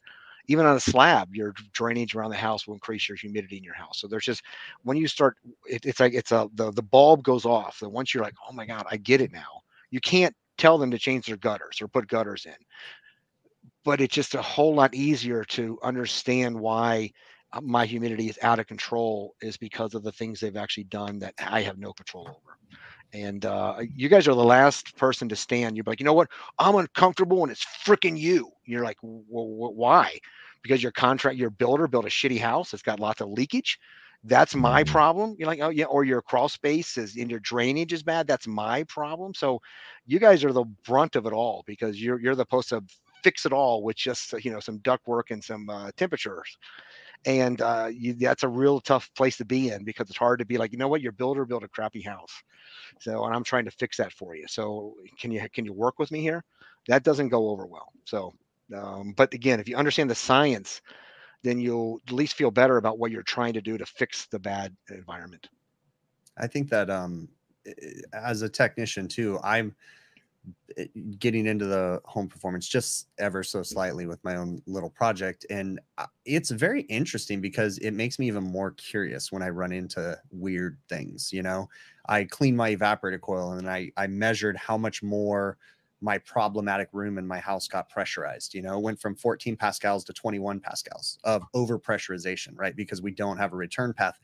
Even 0.48 0.66
on 0.66 0.76
a 0.76 0.80
slab 0.80 1.36
your 1.36 1.54
drainage 1.72 2.16
around 2.16 2.32
the 2.32 2.36
house 2.36 2.68
will 2.68 2.74
increase 2.74 3.08
your 3.08 3.16
humidity 3.16 3.58
in 3.58 3.64
your 3.64 3.76
house. 3.76 4.02
So 4.02 4.08
there's 4.08 4.26
just 4.26 4.44
when 4.84 4.98
you 4.98 5.08
start 5.08 5.38
it, 5.66 5.86
it's 5.86 6.00
like 6.00 6.14
it's 6.14 6.32
a 6.32 6.50
the, 6.56 6.72
the 6.72 6.82
bulb 6.82 7.24
goes 7.24 7.46
off 7.46 7.82
and 7.82 7.92
once 7.92 8.14
you're 8.14 8.24
like 8.24 8.36
oh 8.50 8.54
my 8.54 8.66
god 8.66 8.86
i 8.90 8.98
get 8.98 9.22
it 9.22 9.32
now. 9.32 9.62
You 9.92 10.00
can't 10.00 10.36
tell 10.58 10.78
them 10.78 10.92
to 10.92 10.98
change 10.98 11.26
their 11.26 11.38
gutters 11.38 11.82
or 11.82 11.88
put 11.88 12.08
gutters 12.08 12.46
in. 12.46 12.56
But 13.84 14.02
it's 14.02 14.14
just 14.14 14.36
a 14.36 14.42
whole 14.42 14.74
lot 14.76 14.94
easier 14.94 15.44
to 15.46 15.80
understand 15.84 16.60
why 16.60 17.12
my 17.62 17.86
humidity 17.86 18.30
is 18.30 18.38
out 18.42 18.60
of 18.60 18.68
control 18.68 19.36
is 19.42 19.58
because 19.58 19.94
of 19.94 20.04
the 20.04 20.12
things 20.12 20.40
they've 20.40 20.56
actually 20.56 20.86
done 20.86 21.20
that 21.20 21.34
I 21.40 21.62
have 21.62 21.78
no 21.78 21.92
control 21.94 22.28
over. 22.28 22.58
And 23.14 23.46
uh, 23.46 23.78
you 23.96 24.08
guys 24.10 24.28
are 24.28 24.34
the 24.36 24.44
last 24.44 24.96
person 24.98 25.28
to 25.30 25.36
stand. 25.36 25.76
You're 25.76 25.84
like, 25.86 26.00
you 26.00 26.06
know 26.06 26.14
what? 26.14 26.30
I'm 26.60 26.76
uncomfortable, 26.76 27.44
and 27.44 27.52
it's 27.52 27.66
freaking 27.86 28.18
you. 28.18 28.50
You're 28.66 28.84
like, 28.84 28.98
well, 29.02 29.74
why? 29.74 30.18
Because 30.62 30.82
your 30.82 30.92
contract, 30.92 31.38
your 31.38 31.50
builder 31.50 31.88
built 31.88 32.06
a 32.06 32.10
shitty 32.10 32.40
house. 32.40 32.74
It's 32.74 32.82
got 32.84 33.00
lots 33.00 33.22
of 33.22 33.30
leakage. 33.30 33.78
That's 34.24 34.56
my 34.56 34.84
Mhm. 34.84 34.86
problem. 34.86 35.36
You're 35.38 35.48
like, 35.48 35.60
oh 35.62 35.70
yeah, 35.70 35.86
or 35.86 36.04
your 36.04 36.22
crawl 36.22 36.50
space 36.50 36.98
is 36.98 37.16
in 37.18 37.30
your 37.30 37.40
drainage 37.40 37.94
is 37.94 38.04
bad. 38.04 38.28
That's 38.28 38.48
my 38.48 38.84
problem. 38.84 39.34
So, 39.34 39.60
you 40.06 40.20
guys 40.20 40.44
are 40.44 40.52
the 40.54 40.66
brunt 40.86 41.16
of 41.16 41.26
it 41.26 41.34
all 41.34 41.64
because 41.66 42.02
you're 42.02 42.20
you're 42.20 42.36
the 42.36 42.44
supposed 42.44 42.70
to 42.70 42.84
fix 43.24 43.46
it 43.46 43.54
all 43.54 43.84
with 43.84 43.98
just 43.98 44.34
uh, 44.34 44.38
you 44.38 44.52
know 44.52 44.60
some 44.60 44.78
duct 44.80 45.08
work 45.08 45.32
and 45.32 45.44
some 45.44 45.70
uh, 45.70 45.92
temperatures 45.98 46.58
and 47.26 47.62
uh, 47.62 47.90
you, 47.92 48.14
that's 48.14 48.44
a 48.44 48.48
real 48.48 48.80
tough 48.80 49.10
place 49.16 49.38
to 49.38 49.46
be 49.46 49.70
in 49.70 49.84
because 49.84 50.10
it's 50.10 50.18
hard 50.18 50.40
to 50.40 50.46
be 50.46 50.58
like 50.58 50.72
you 50.72 50.78
know 50.78 50.88
what? 50.88 51.02
Your 51.02 51.12
builder 51.12 51.46
built 51.46 51.64
a 51.64 51.68
crappy 51.68 52.02
house. 52.02 52.34
So 53.00 53.26
and 53.26 53.36
i'm 53.36 53.44
trying 53.44 53.66
to 53.66 53.72
fix 53.72 53.98
that 53.98 54.14
for 54.14 54.36
you. 54.36 54.46
So 54.48 54.96
can 55.20 55.32
you 55.32 55.48
can 55.54 55.66
you 55.66 55.74
work 55.74 56.00
with 56.00 56.12
me 56.12 56.22
here? 56.22 56.44
That 56.88 57.04
doesn't 57.04 57.30
go 57.30 57.50
over 57.50 57.66
well. 57.66 57.92
So 58.06 58.34
um, 58.76 59.14
but 59.16 59.34
again 59.34 59.60
if 59.60 59.68
you 59.68 59.76
understand 59.76 60.10
the 60.10 60.16
science 60.16 60.82
then 61.44 61.60
you'll 61.60 62.00
at 62.08 62.14
least 62.14 62.36
feel 62.36 62.52
better 62.52 62.78
about 62.78 63.00
what 63.00 63.12
you're 63.12 63.24
trying 63.24 63.54
to 63.54 63.62
do 63.62 63.78
to 63.78 63.86
fix 63.86 64.28
the 64.28 64.40
bad 64.40 64.76
environment. 64.90 65.50
I 66.38 66.48
think 66.48 66.70
that 66.70 66.90
um, 66.90 67.30
as 68.14 68.42
a 68.42 68.50
technician 68.50 69.08
too, 69.08 69.40
I'm 69.44 69.76
getting 71.20 71.46
into 71.46 71.66
the 71.66 72.02
home 72.06 72.28
performance 72.28 72.68
just 72.68 73.10
ever 73.18 73.44
so 73.44 73.62
slightly 73.62 74.06
with 74.06 74.24
my 74.24 74.36
own 74.36 74.62
little 74.66 74.90
project, 74.90 75.46
and 75.50 75.80
uh, 75.98 76.06
it's 76.26 76.50
very 76.52 76.84
interesting 76.84 77.42
because 77.42 77.78
it 77.80 77.92
makes 77.92 78.20
me 78.20 78.28
even 78.28 78.44
more 78.44 78.72
curious 78.72 79.32
when 79.32 79.42
I 79.42 79.50
run 79.50 79.72
into 79.72 80.18
weird 80.32 80.78
things. 80.90 81.32
You 81.34 81.44
know, 81.44 81.70
I 82.08 82.24
cleaned 82.24 82.58
my 82.58 82.76
evaporator 82.76 83.22
coil 83.22 83.54
and 83.54 83.70
I 83.70 83.92
I 83.98 84.08
measured 84.08 84.58
how 84.58 84.78
much 84.78 85.04
more 85.04 85.58
my 86.02 86.18
problematic 86.20 86.90
room 86.94 87.18
in 87.20 87.28
my 87.28 87.40
house 87.40 87.68
got 87.68 87.88
pressurized 87.88 88.54
you 88.54 88.62
know? 88.62 88.80
Went 88.80 89.00
from 89.00 89.16
14 89.16 89.56
pascals 89.56 90.04
to 90.06 90.14
21 90.14 90.60
pascals 90.60 91.20
of 91.24 91.44
overpressurization 91.56 92.54
right? 92.56 92.76
Because 92.76 93.02
we 93.02 93.12
don't 93.12 93.38
have 93.38 93.54
a 93.54 93.56
return 93.56 93.94
path 93.94 94.18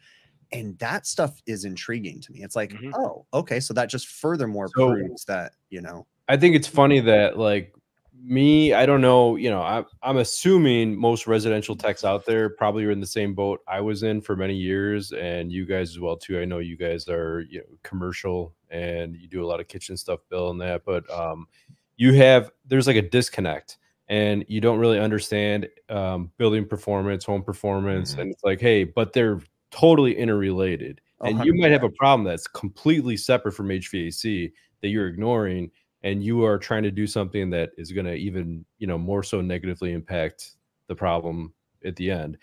and 0.52 0.78
that 0.80 1.06
stuff 1.06 1.41
is 1.45 1.66
intriguing 1.66 2.20
to 2.22 2.32
me 2.32 2.43
it's 2.43 2.56
like 2.56 2.72
Mhm. 2.72 2.91
oh 2.95 3.26
okay 3.34 3.60
so 3.60 3.74
that 3.74 3.89
just 3.89 4.08
furthermore 4.08 4.70
So- 4.76 4.88
proves 4.93 5.26
that 5.26 5.54
you 5.70 5.82
know 5.82 6.06
I 6.30 6.36
think 6.38 6.56
it's 6.56 6.68
funny 6.68 7.00
that 7.02 7.38
like 7.38 7.74
me, 8.20 8.74
I 8.74 8.86
don't 8.88 9.00
know, 9.00 9.36
you 9.36 9.50
know, 9.50 9.62
I'm 9.62 9.86
I'm 10.02 10.18
assuming 10.18 10.98
most 10.98 11.28
residential 11.28 11.76
techs 11.76 12.04
out 12.04 12.26
there 12.26 12.50
probably 12.50 12.84
are 12.84 12.91
in 12.91 13.00
the 13.00 13.06
same 13.08 13.34
boat 13.36 13.62
I 13.68 13.80
was 13.80 14.02
in 14.04 14.22
for 14.22 14.36
many 14.36 14.56
years, 14.56 15.12
and 15.14 15.52
you 15.52 15.66
guys 15.66 15.91
as 15.91 16.00
well 16.00 16.18
too. 16.18 16.39
I 16.39 16.45
know 16.45 16.58
you 16.60 16.76
guys 16.76 17.08
are 17.08 17.41
you 17.50 17.60
know 17.60 17.78
commercial 17.84 18.56
and 18.72 19.16
you 19.16 19.28
do 19.30 19.45
a 19.45 19.48
lot 19.48 19.60
of 19.62 19.68
kitchen 19.68 19.95
stuff, 19.95 20.20
Bill, 20.30 20.50
and 20.50 20.60
that, 20.62 20.84
but 20.84 21.10
um, 21.12 21.48
you 21.95 22.12
have 22.16 22.52
there's 22.66 22.88
like 22.88 22.95
a 22.98 23.02
disconnect, 23.08 23.78
and 24.10 24.43
you 24.48 24.60
don't 24.62 24.80
really 24.80 25.00
understand 25.00 25.70
um, 25.89 26.32
building 26.38 26.66
performance, 26.66 27.24
home 27.24 27.43
performance, 27.43 28.16
Mhm. 28.16 28.20
and 28.22 28.32
it's 28.32 28.43
like, 28.43 28.60
hey, 28.60 28.84
but 28.84 29.14
they're 29.14 29.39
totally 29.72 30.18
interrelated, 30.18 31.01
and 31.22 31.43
you 31.45 31.53
might 31.55 31.72
have 31.72 31.84
a 31.84 31.89
problem 31.89 32.24
that's 32.24 32.47
completely 32.47 33.18
separate 33.18 33.53
from 33.53 33.68
HVAC 33.70 34.51
that 34.82 34.89
you're 34.89 35.07
ignoring 35.07 35.72
and 36.03 36.24
you 36.24 36.45
are 36.45 36.59
trying 36.59 36.84
to 36.84 36.91
do 36.91 37.07
something 37.07 37.49
that 37.49 37.72
is 37.78 37.91
going 37.91 38.05
to 38.05 38.13
even 38.13 38.63
you 38.78 38.88
know 38.88 38.97
more 38.97 39.24
so 39.24 39.41
negatively 39.41 39.93
impact 39.93 40.51
the 40.88 40.95
problem 40.95 41.53
at 41.86 41.95
the 41.95 42.11
end. 42.11 42.38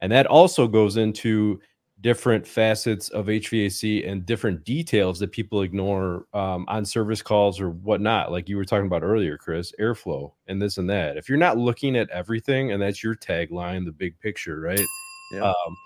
And 0.00 0.12
that 0.12 0.26
also 0.26 0.68
goes 0.68 0.96
into 0.96 1.60
different 2.00 2.46
facets 2.46 3.08
of 3.08 3.26
hvac 3.26 4.08
and 4.08 4.24
different 4.24 4.64
details 4.64 5.18
that 5.18 5.32
people 5.32 5.62
ignore 5.62 6.26
um, 6.32 6.64
on 6.68 6.84
service 6.84 7.20
calls 7.20 7.60
or 7.60 7.70
whatnot 7.70 8.30
like 8.30 8.48
you 8.48 8.56
were 8.56 8.64
talking 8.64 8.86
about 8.86 9.02
earlier 9.02 9.36
chris 9.36 9.72
airflow 9.80 10.32
and 10.46 10.62
this 10.62 10.78
and 10.78 10.88
that. 10.88 11.16
If 11.16 11.28
you're 11.28 11.38
not 11.38 11.58
looking 11.58 11.96
at 11.96 12.08
everything 12.10 12.70
and 12.70 12.80
that's 12.80 13.02
your 13.02 13.16
tagline 13.16 13.84
the 13.84 13.90
big 13.90 14.18
picture 14.20 14.60
right? 14.60 14.86
Yeah. 15.32 15.40
um, 15.40 15.76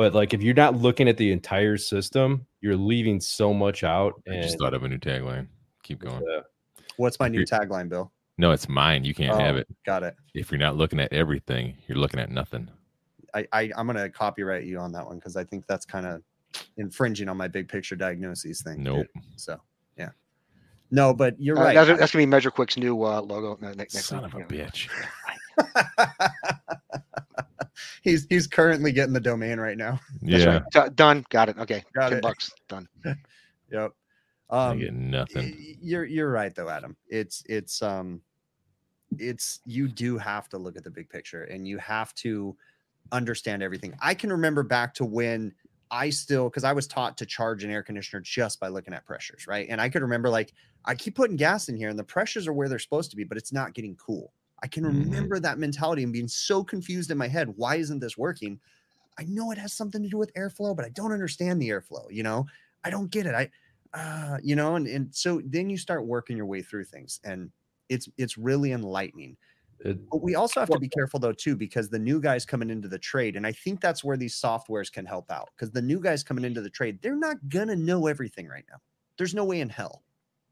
but 0.00 0.14
like 0.14 0.32
if 0.32 0.42
you're 0.42 0.54
not 0.54 0.74
looking 0.76 1.08
at 1.08 1.18
the 1.18 1.30
entire 1.30 1.76
system 1.76 2.46
you're 2.62 2.76
leaving 2.76 3.20
so 3.20 3.52
much 3.52 3.84
out 3.84 4.14
I 4.30 4.40
just 4.40 4.58
thought 4.58 4.72
of 4.72 4.82
a 4.82 4.88
new 4.88 4.96
tagline. 4.98 5.46
Keep 5.82 6.00
going. 6.00 6.22
uh, 6.36 6.40
what's 6.96 7.20
my 7.20 7.28
new 7.28 7.44
tagline 7.44 7.90
bill 7.90 8.10
No, 8.38 8.50
it's 8.52 8.66
mine. 8.66 9.04
You 9.04 9.12
can't 9.14 9.38
have 9.38 9.56
Oh, 9.56 9.58
it. 9.58 9.68
got 9.84 10.02
it 10.02 10.14
If 10.34 10.50
you're 10.50 10.58
not 10.58 10.76
looking 10.76 11.00
at 11.00 11.12
everything, 11.12 11.74
you're 11.86 11.98
looking 11.98 12.18
at 12.20 12.30
nothing. 12.30 12.70
I, 13.34 13.46
I 13.52 13.70
i'm 13.76 13.86
gonna 13.86 14.08
copyright 14.08 14.64
you 14.64 14.78
on 14.78 14.90
that 14.92 15.04
one 15.06 15.16
because 15.16 15.36
i 15.36 15.44
think 15.44 15.66
that's 15.68 15.84
kind 15.86 16.04
of 16.06 16.22
infringing 16.78 17.28
on 17.28 17.36
my 17.36 17.46
big 17.48 17.68
picture 17.68 17.94
diagnoses 17.94 18.62
thing 18.62 18.78
too. 18.78 18.82
Nope. 18.96 19.06
so 19.36 19.60
yeah 19.98 20.08
no 20.90 21.12
but 21.14 21.38
you're 21.38 21.56
Uh, 21.58 21.62
right 21.64 21.74
that's, 21.74 22.00
that's 22.00 22.12
gonna 22.12 22.22
be 22.22 22.26
measure 22.26 22.50
quick's 22.50 22.76
new 22.76 23.04
uh, 23.04 23.20
logo 23.20 23.56
ne- 23.60 23.68
ne- 23.68 23.74
next 23.76 24.04
Son 24.06 24.24
week, 24.24 24.34
of 24.34 24.50
a 24.50 24.56
yeah. 24.56 24.66
bitch. 24.66 24.88
he's 28.02 28.26
he's 28.28 28.46
currently 28.46 28.92
getting 28.92 29.12
the 29.12 29.20
domain 29.20 29.58
right 29.58 29.76
now. 29.76 30.00
That's 30.22 30.44
Yeah. 30.44 30.52
right. 30.54 30.62
D- 30.88 30.94
done. 30.94 31.24
Got 31.30 31.48
it. 31.50 31.58
Okay. 31.58 31.82
Got 31.94 32.10
10 32.10 32.18
it. 32.18 32.22
bucks. 32.22 32.52
Done. 32.68 32.88
Yep. 33.72 33.92
I 34.50 34.70
um 34.70 34.78
get 34.80 34.92
nothing. 34.92 35.76
you're 35.80 36.04
you're 36.04 36.30
right 36.30 36.52
though 36.54 36.68
adam. 36.68 36.96
It's 37.08 37.44
it's 37.48 37.82
um 37.82 38.20
it's 39.18 39.60
you 39.64 39.86
do 39.86 40.18
have 40.18 40.48
to 40.48 40.58
look 40.58 40.76
at 40.76 40.82
the 40.82 40.90
big 40.90 41.08
picture 41.08 41.44
and 41.44 41.66
you 41.68 41.78
have 41.78 42.12
to 42.16 42.56
understand 43.12 43.62
everything. 43.62 43.94
I 44.02 44.14
can 44.14 44.30
remember 44.32 44.62
back 44.64 44.92
to 44.94 45.04
when 45.04 45.52
i 45.92 46.08
still 46.08 46.48
because 46.48 46.62
i 46.62 46.72
was 46.72 46.86
taught 46.86 47.18
to 47.18 47.26
charge 47.26 47.64
an 47.64 47.70
air 47.72 47.82
conditioner 47.82 48.20
just 48.20 48.60
by 48.60 48.68
looking 48.68 48.94
at 48.94 49.04
pressures 49.04 49.48
right? 49.48 49.66
And 49.68 49.80
i 49.80 49.88
could 49.88 50.02
remember 50.02 50.30
like 50.30 50.52
i 50.84 50.94
keep 50.94 51.16
putting 51.16 51.34
gas 51.36 51.68
in 51.68 51.74
here 51.76 51.88
and 51.88 51.98
the 51.98 52.04
pressures 52.04 52.46
are 52.46 52.52
where 52.52 52.68
they're 52.68 52.78
supposed 52.78 53.10
to 53.10 53.16
be 53.16 53.24
but 53.24 53.36
it's 53.36 53.52
not 53.52 53.74
getting 53.74 53.96
cool 53.96 54.32
i 54.62 54.68
can 54.68 54.84
Mhm. 54.84 54.86
remember 54.86 55.38
that 55.40 55.58
mentality 55.58 56.02
and 56.02 56.12
being 56.12 56.28
so 56.28 56.64
confused 56.64 57.10
in 57.10 57.18
my 57.18 57.28
head 57.28 57.50
why 57.56 57.76
isn't 57.76 58.00
this 58.00 58.18
working 58.18 58.60
I 59.18 59.24
know 59.24 59.50
it 59.50 59.58
has 59.58 59.72
something 59.74 60.02
to 60.02 60.08
do 60.08 60.18
with 60.18 60.32
airflow, 60.34 60.74
but 60.74 60.84
I 60.84 60.90
don't 60.90 61.12
understand 61.12 61.60
the 61.60 61.68
airflow. 61.68 62.10
You 62.10 62.22
know, 62.22 62.46
I 62.84 62.90
don't 62.90 63.10
get 63.10 63.26
it. 63.26 63.34
I, 63.34 63.50
uh, 63.92 64.38
you 64.42 64.56
know, 64.56 64.76
and 64.76 64.86
and 64.86 65.14
so 65.14 65.40
then 65.44 65.70
you 65.70 65.76
start 65.76 66.06
working 66.06 66.36
your 66.36 66.46
way 66.46 66.62
through 66.62 66.84
things, 66.84 67.20
and 67.24 67.52
it's 67.88 68.08
it's 68.16 68.38
really 68.38 68.72
enlightening. 68.72 69.36
It, 69.80 70.00
But 70.10 70.22
we 70.22 70.34
also 70.34 70.58
have 70.60 70.70
to 70.70 70.78
be 70.78 70.88
careful 70.88 71.20
though 71.20 71.32
too, 71.32 71.56
because 71.56 71.90
the 71.90 71.98
new 71.98 72.20
guys 72.20 72.44
coming 72.44 72.70
into 72.70 72.88
the 72.88 72.98
trade, 72.98 73.36
and 73.36 73.46
I 73.46 73.52
think 73.52 73.80
that's 73.80 74.02
where 74.04 74.16
these 74.16 74.34
softwares 74.40 74.90
can 74.92 75.06
help 75.06 75.30
out. 75.30 75.50
Because 75.56 75.70
the 75.72 75.82
new 75.82 76.00
guys 76.00 76.24
coming 76.24 76.44
into 76.44 76.60
the 76.60 76.70
trade, 76.70 77.00
they're 77.02 77.16
not 77.16 77.48
gonna 77.48 77.76
know 77.76 78.06
everything 78.08 78.48
right 78.48 78.64
now. 78.70 78.78
There's 79.18 79.34
no 79.34 79.44
way 79.44 79.60
in 79.60 79.68
hell. 79.70 80.04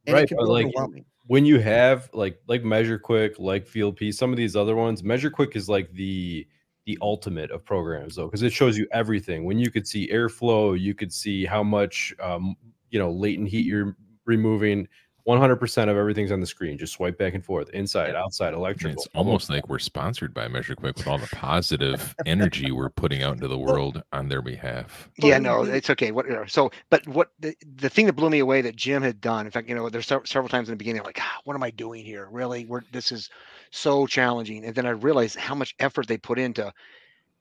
And 0.06 0.18
Right, 0.18 0.20
it 0.20 0.28
can 0.28 0.38
but, 0.38 0.46
be 0.46 0.46
like, 0.46 0.68
overwhelming. 0.74 1.06
When 1.28 1.44
you 1.44 1.60
have 1.60 2.10
like 2.12 2.40
like 2.48 2.64
Measure 2.64 2.98
Quick, 2.98 3.38
like 3.38 3.66
Field 3.66 3.96
P, 3.96 4.10
some 4.10 4.32
of 4.32 4.36
these 4.36 4.56
other 4.56 4.74
ones, 4.74 5.04
Measure 5.04 5.30
Quick 5.30 5.54
is 5.54 5.68
like 5.68 5.92
the 5.92 6.46
the 6.86 6.98
ultimate 7.02 7.50
of 7.50 7.64
programs 7.64 8.16
though, 8.16 8.24
because 8.24 8.42
it 8.42 8.52
shows 8.52 8.76
you 8.76 8.88
everything. 8.92 9.44
When 9.44 9.58
you 9.58 9.70
could 9.70 9.86
see 9.86 10.10
airflow, 10.10 10.78
you 10.78 10.94
could 10.94 11.12
see 11.12 11.44
how 11.44 11.62
much 11.62 12.14
um, 12.20 12.56
you 12.90 12.98
know 12.98 13.12
latent 13.12 13.48
heat 13.48 13.66
you're 13.66 13.94
removing. 14.24 14.88
100% 15.28 15.82
of 15.90 15.96
everything's 15.96 16.32
on 16.32 16.40
the 16.40 16.46
screen. 16.46 16.78
Just 16.78 16.94
swipe 16.94 17.18
back 17.18 17.34
and 17.34 17.44
forth, 17.44 17.68
inside, 17.70 18.14
outside, 18.14 18.48
And 18.48 18.56
electrical. 18.56 18.92
It's 18.92 19.08
almost 19.14 19.50
like 19.50 19.68
we're 19.68 19.78
sponsored 19.78 20.32
by 20.32 20.48
Measure 20.48 20.74
Quick 20.74 20.96
with 20.96 21.06
all 21.06 21.18
the 21.18 21.26
positive 21.32 22.14
energy 22.24 22.72
we're 22.72 22.88
putting 22.88 23.22
out 23.22 23.34
into 23.34 23.46
the 23.46 23.58
world 23.58 24.02
on 24.12 24.28
their 24.28 24.42
behalf. 24.42 25.08
yeah 25.18 25.38
no 25.38 25.62
it's 25.62 25.90
okay 25.90 26.10
what 26.10 26.30
uh, 26.30 26.46
so 26.46 26.70
but 26.90 27.06
what 27.08 27.30
the, 27.40 27.54
the 27.76 27.88
thing 27.88 28.06
that 28.06 28.14
blew 28.14 28.30
me 28.30 28.38
away 28.38 28.62
that 28.62 28.76
jim 28.76 29.02
had 29.02 29.20
done 29.20 29.46
in 29.46 29.52
fact 29.52 29.68
you 29.68 29.74
know 29.74 29.88
there's 29.88 30.06
several 30.06 30.48
times 30.48 30.68
in 30.68 30.72
the 30.72 30.76
beginning 30.76 31.00
I'm 31.00 31.06
like 31.06 31.20
ah, 31.20 31.40
what 31.44 31.54
am 31.54 31.62
i 31.62 31.70
doing 31.70 32.04
here 32.04 32.28
really 32.30 32.64
we're 32.64 32.82
this 32.92 33.12
is 33.12 33.30
so 33.70 34.06
challenging 34.06 34.64
and 34.64 34.74
then 34.74 34.86
i 34.86 34.90
realized 34.90 35.36
how 35.36 35.54
much 35.54 35.74
effort 35.78 36.06
they 36.06 36.18
put 36.18 36.38
into 36.38 36.72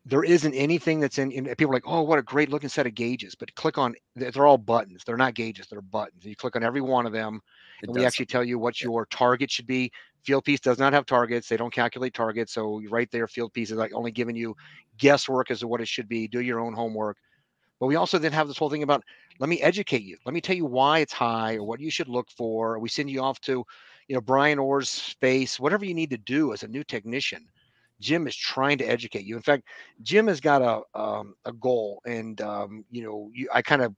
there 0.06 0.24
isn't 0.24 0.54
anything 0.54 1.00
that's 1.00 1.18
in, 1.18 1.32
in 1.32 1.46
people 1.46 1.72
are 1.72 1.74
like 1.74 1.88
oh 1.88 2.02
what 2.02 2.20
a 2.20 2.24
great 2.24 2.50
looking 2.50 2.70
set 2.70 2.88
of 2.88 2.96
gauges 2.96 3.36
but 3.36 3.54
click 3.56 3.78
on 3.78 3.96
they're 4.16 4.32
they're 4.32 4.48
all 4.48 4.58
buttons 4.58 5.04
they're 5.06 5.18
not 5.18 5.34
gauges 5.34 5.68
they're 5.70 5.82
buttons 5.82 6.26
you 6.26 6.36
click 6.36 6.56
on 6.56 6.64
every 6.64 6.82
one 6.82 7.06
of 7.06 7.14
them 7.14 7.42
It 7.82 7.90
and 7.90 7.96
we 7.96 8.06
actually 8.06 8.26
tell 8.26 8.44
you 8.44 8.60
what 8.60 8.82
your 8.82 9.06
target 9.08 9.52
should 9.52 9.68
be. 9.68 9.92
Fieldpiece 10.26 10.60
does 10.60 10.78
not 10.78 10.94
have 10.94 11.06
targets. 11.06 11.48
They 11.48 11.58
don't 11.58 11.74
calculate 11.74 12.14
targets. 12.14 12.54
So 12.54 12.82
right 12.90 13.10
there, 13.12 13.28
Fieldpiece 13.28 13.72
is 13.72 13.74
like 13.74 13.94
only 13.94 14.12
giving 14.12 14.36
you 14.36 14.56
guesswork 14.98 15.52
as 15.52 15.60
to 15.60 15.68
what 15.68 15.82
it 15.82 15.88
should 15.88 16.10
be. 16.10 16.28
Do 16.28 16.42
your 16.42 16.60
own 16.60 16.74
homework. 16.74 17.18
But 17.80 17.88
we 17.88 17.96
also 17.96 18.18
then 18.18 18.32
have 18.32 18.48
this 18.48 18.58
whole 18.58 18.70
thing 18.70 18.84
about 18.84 19.04
let 19.40 19.50
me 19.50 19.62
educate 19.62 20.02
you. 20.02 20.18
Let 20.26 20.34
me 20.34 20.42
tell 20.42 20.56
you 20.56 20.66
why 20.66 21.00
it's 21.00 21.14
high 21.14 21.56
or 21.56 21.64
what 21.64 21.80
you 21.80 21.92
should 21.92 22.10
look 22.10 22.30
for. 22.32 22.80
We 22.80 22.90
send 22.90 23.10
you 23.10 23.22
off 23.22 23.40
to, 23.42 23.64
you 24.08 24.16
know, 24.16 24.22
Bryan 24.22 24.60
Orr's 24.60 24.90
space, 24.90 25.60
whatever 25.60 25.86
you 25.86 25.94
need 25.94 26.10
to 26.10 26.18
do 26.18 26.54
as 26.54 26.64
a 26.64 26.68
new 26.68 26.84
technician. 26.84 27.48
Jim 28.00 28.28
is 28.28 28.36
trying 28.36 28.78
to 28.80 28.86
educate 28.86 29.26
you. 29.26 29.36
In 29.36 29.42
fact, 29.42 29.64
Jim 30.02 30.28
has 30.28 30.40
got 30.40 30.62
a 30.62 31.00
um, 31.00 31.36
a 31.46 31.54
goal, 31.54 32.02
and 32.06 32.40
um, 32.42 32.86
you 32.92 33.04
know, 33.04 33.32
you, 33.34 33.50
I 33.54 33.62
kind 33.62 33.82
of 33.82 33.96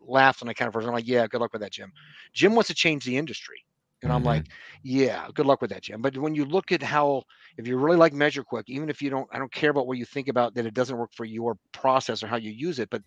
laughed 0.00 0.40
and 0.40 0.50
I 0.50 0.54
kind 0.54 0.74
of 0.74 0.76
I'm 0.76 0.92
like, 0.92 1.06
yeah, 1.06 1.26
good 1.26 1.40
luck 1.40 1.52
with 1.52 1.62
that, 1.62 1.72
Jim. 1.72 1.92
Jim 2.32 2.54
wants 2.54 2.68
to 2.68 2.74
change 2.74 3.04
the 3.04 3.16
industry. 3.16 3.64
And 4.02 4.10
I'm 4.10 4.24
like, 4.24 4.46
yeah, 4.82 5.28
good 5.34 5.44
luck 5.44 5.60
with 5.60 5.70
that, 5.70 5.82
Jim. 5.82 6.00
But 6.00 6.16
when 6.16 6.34
you 6.34 6.46
look 6.46 6.72
at 6.72 6.82
how, 6.82 7.24
if 7.58 7.66
you 7.66 7.76
really 7.76 7.98
like 7.98 8.14
Measure 8.14 8.42
Quick, 8.42 8.64
even 8.68 8.88
if 8.88 9.02
you 9.02 9.10
don't, 9.10 9.28
I 9.30 9.38
don't 9.38 9.52
care 9.52 9.70
about 9.70 9.86
what 9.86 9.98
you 9.98 10.06
think 10.06 10.28
about 10.28 10.54
that 10.54 10.64
it 10.64 10.72
doesn't 10.72 10.96
work 10.96 11.10
for 11.12 11.26
your 11.26 11.58
process 11.72 12.22
or 12.22 12.26
how 12.26 12.36
you 12.36 12.50
use 12.50 12.78
it, 12.78 12.88
but 12.88 13.02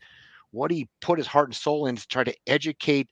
what 0.51 0.69
he 0.69 0.87
put 1.01 1.17
his 1.17 1.25
heart 1.25 1.47
and 1.47 1.55
soul 1.55 1.87
in 1.87 1.95
to 1.95 2.07
try 2.07 2.23
to 2.23 2.35
educate 2.45 3.09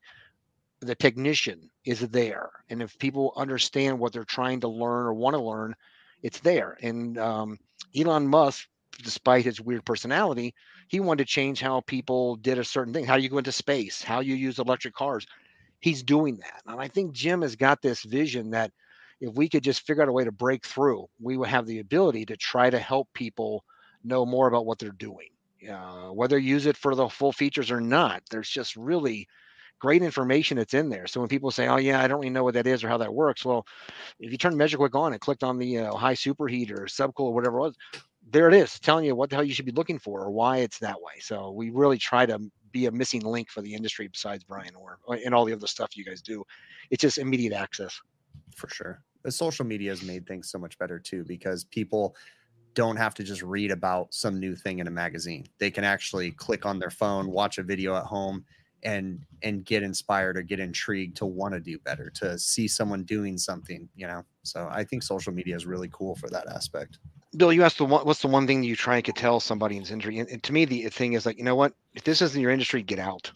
the 0.81 0.93
technician 0.93 1.69
is 1.85 2.01
there. 2.01 2.51
And 2.69 2.83
if 2.83 2.97
people 2.99 3.33
understand 3.35 3.97
what 3.97 4.13
they're 4.13 4.23
trying 4.25 4.59
to 4.61 4.67
learn 4.67 5.07
or 5.07 5.13
want 5.13 5.35
to 5.35 5.41
learn, 5.41 5.75
it's 6.21 6.39
there. 6.39 6.77
And 6.81 7.17
um, 7.17 7.57
Elon 7.97 8.27
Musk, 8.27 8.67
despite 9.01 9.45
his 9.45 9.61
weird 9.61 9.85
personality, 9.85 10.53
he 10.87 10.99
wanted 10.99 11.25
to 11.25 11.31
change 11.31 11.61
how 11.61 11.81
people 11.81 12.35
did 12.37 12.57
a 12.57 12.63
certain 12.63 12.93
thing, 12.93 13.05
how 13.05 13.15
you 13.15 13.29
go 13.29 13.37
into 13.37 13.51
space, 13.51 14.01
how 14.01 14.19
you 14.19 14.35
use 14.35 14.59
electric 14.59 14.93
cars. 14.93 15.25
He's 15.79 16.03
doing 16.03 16.37
that. 16.37 16.61
And 16.65 16.79
I 16.79 16.87
think 16.87 17.13
Jim 17.13 17.41
has 17.41 17.55
got 17.55 17.81
this 17.81 18.03
vision 18.03 18.51
that 18.51 18.71
if 19.19 19.33
we 19.35 19.49
could 19.49 19.63
just 19.63 19.85
figure 19.85 20.03
out 20.03 20.09
a 20.09 20.13
way 20.13 20.23
to 20.23 20.31
break 20.31 20.65
through, 20.65 21.07
we 21.19 21.37
would 21.37 21.49
have 21.49 21.65
the 21.65 21.79
ability 21.79 22.25
to 22.25 22.37
try 22.37 22.69
to 22.69 22.79
help 22.79 23.07
people 23.13 23.63
know 24.03 24.25
more 24.25 24.47
about 24.47 24.65
what 24.65 24.79
they're 24.79 24.91
doing. 24.91 25.29
Uh, 25.69 26.09
whether 26.09 26.39
you 26.39 26.49
use 26.49 26.65
it 26.65 26.75
for 26.75 26.95
the 26.95 27.07
full 27.07 27.31
features 27.31 27.69
or 27.69 27.79
not, 27.79 28.23
there's 28.31 28.49
just 28.49 28.75
really 28.75 29.27
great 29.79 30.01
information 30.01 30.57
that's 30.57 30.73
in 30.73 30.89
there. 30.89 31.05
So 31.07 31.19
when 31.19 31.29
people 31.29 31.51
say, 31.51 31.67
"Oh 31.67 31.77
yeah, 31.77 32.01
I 32.01 32.07
don't 32.07 32.19
really 32.19 32.31
know 32.31 32.43
what 32.43 32.55
that 32.55 32.67
is 32.67 32.83
or 32.83 32.89
how 32.89 32.97
that 32.97 33.13
works," 33.13 33.45
well, 33.45 33.65
if 34.19 34.31
you 34.31 34.37
turn 34.37 34.57
Measure 34.57 34.77
Quick 34.77 34.95
on 34.95 35.13
and 35.13 35.21
clicked 35.21 35.43
on 35.43 35.57
the 35.57 35.79
uh, 35.79 35.95
high 35.95 36.15
superheat 36.15 36.71
or 36.71 36.85
subcool 36.85 37.25
or 37.25 37.33
whatever 37.33 37.57
it 37.57 37.61
was, 37.61 37.75
there 38.31 38.47
it 38.47 38.53
is, 38.53 38.79
telling 38.79 39.05
you 39.05 39.15
what 39.15 39.29
the 39.29 39.35
hell 39.35 39.43
you 39.43 39.53
should 39.53 39.65
be 39.65 39.71
looking 39.71 39.99
for 39.99 40.21
or 40.21 40.31
why 40.31 40.57
it's 40.57 40.79
that 40.79 40.95
way. 40.95 41.19
So 41.19 41.51
we 41.51 41.69
really 41.69 41.97
try 41.97 42.25
to 42.25 42.39
be 42.71 42.85
a 42.85 42.91
missing 42.91 43.21
link 43.21 43.49
for 43.49 43.61
the 43.61 43.73
industry 43.73 44.07
besides 44.07 44.43
Bryan 44.43 44.75
Orr 44.75 44.99
uh, 45.09 45.17
and 45.25 45.35
all 45.35 45.45
the 45.45 45.53
other 45.53 45.67
stuff 45.67 45.97
you 45.97 46.05
guys 46.05 46.21
do. 46.21 46.43
It's 46.89 47.01
just 47.01 47.17
immediate 47.17 47.53
access. 47.53 47.99
for 48.55 48.69
sure. 48.69 49.03
The 49.23 49.31
social 49.31 49.65
media 49.65 49.91
has 49.91 50.01
made 50.01 50.25
things 50.25 50.49
so 50.49 50.57
much 50.57 50.77
better 50.77 50.99
too 50.99 51.23
because 51.25 51.63
people 51.65 52.15
don't 52.73 52.95
have 52.95 53.13
to 53.15 53.23
just 53.23 53.41
read 53.43 53.71
about 53.71 54.13
some 54.13 54.39
new 54.39 54.55
thing 54.55 54.79
in 54.79 54.87
a 54.87 54.91
magazine. 54.91 55.45
They 55.59 55.69
can 55.69 55.83
actually 55.83 56.31
click 56.31 56.65
on 56.65 56.79
their 56.79 56.89
phone, 56.89 57.29
watch 57.29 57.57
a 57.57 57.63
video 57.63 57.95
at 57.95 58.05
home 58.05 58.45
and 58.83 59.23
and 59.43 59.63
get 59.63 59.83
inspired 59.83 60.37
or 60.37 60.41
get 60.41 60.59
intrigued 60.59 61.17
to 61.17 61.25
want 61.25 61.53
to 61.53 61.59
do 61.59 61.77
better, 61.79 62.09
to 62.15 62.39
see 62.39 62.67
someone 62.67 63.03
doing 63.03 63.37
something, 63.37 63.87
you 63.95 64.07
know. 64.07 64.23
So 64.43 64.67
I 64.71 64.83
think 64.83 65.03
social 65.03 65.33
media 65.33 65.55
is 65.55 65.65
really 65.65 65.89
cool 65.91 66.15
for 66.15 66.29
that 66.29 66.47
aspect. 66.47 66.97
Bill, 67.35 67.53
you 67.53 67.63
asked 67.63 67.77
the 67.77 67.85
one, 67.85 68.05
what's 68.05 68.21
the 68.21 68.27
one 68.27 68.45
thing 68.45 68.63
you 68.63 68.75
try 68.75 68.95
and 68.95 69.05
could 69.05 69.15
tell 69.15 69.39
somebody 69.39 69.77
in 69.77 69.83
this 69.83 69.91
industry? 69.91 70.19
And, 70.19 70.29
and 70.29 70.43
to 70.43 70.53
me, 70.53 70.65
the 70.65 70.89
thing 70.89 71.13
is 71.13 71.25
like, 71.25 71.37
you 71.37 71.43
know 71.43 71.55
what? 71.55 71.73
If 71.93 72.03
this 72.03 72.21
isn't 72.21 72.41
your 72.41 72.51
industry, 72.51 72.83
get 72.83 72.99
out. 72.99 73.31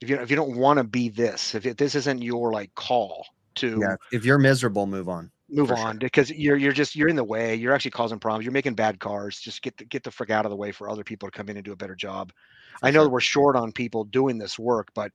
If 0.00 0.08
you 0.08 0.16
if 0.16 0.30
you 0.30 0.36
don't 0.36 0.56
want 0.56 0.78
to 0.78 0.84
be 0.84 1.08
this, 1.08 1.56
if 1.56 1.66
it, 1.66 1.76
this 1.76 1.96
isn't 1.96 2.22
your 2.22 2.52
like 2.52 2.72
call 2.76 3.26
to 3.56 3.78
Yeah. 3.80 3.96
If 4.12 4.24
you're 4.24 4.38
miserable, 4.38 4.86
move 4.86 5.08
on. 5.08 5.32
move 5.48 5.68
for 5.68 5.76
sure. 5.76 5.86
on 5.86 5.98
because 5.98 6.30
you're 6.30 6.56
you're 6.56 6.72
just 6.72 6.94
you're 6.94 7.08
in 7.08 7.16
the 7.16 7.24
way. 7.24 7.56
You're 7.56 7.74
actually 7.74 7.90
causing 7.90 8.20
problems. 8.20 8.44
You're 8.44 8.52
making 8.52 8.74
bad 8.74 9.00
cars. 9.00 9.40
Just 9.40 9.62
get 9.62 9.76
the 9.76 9.84
get 9.84 10.04
the 10.04 10.12
frick 10.12 10.30
out 10.30 10.46
of 10.46 10.50
the 10.50 10.56
way 10.56 10.70
for 10.70 10.88
other 10.88 11.02
people 11.02 11.28
to 11.28 11.36
come 11.36 11.48
in 11.48 11.56
and 11.56 11.64
do 11.64 11.72
a 11.72 11.76
better 11.76 11.96
job. 11.96 12.32
I 12.80 12.90
know 12.92 12.98
sure. 12.98 13.04
that 13.04 13.10
we're 13.10 13.20
short 13.20 13.56
on 13.56 13.72
people 13.72 14.04
doing 14.04 14.38
this 14.38 14.56
work, 14.56 14.90
but 14.94 15.10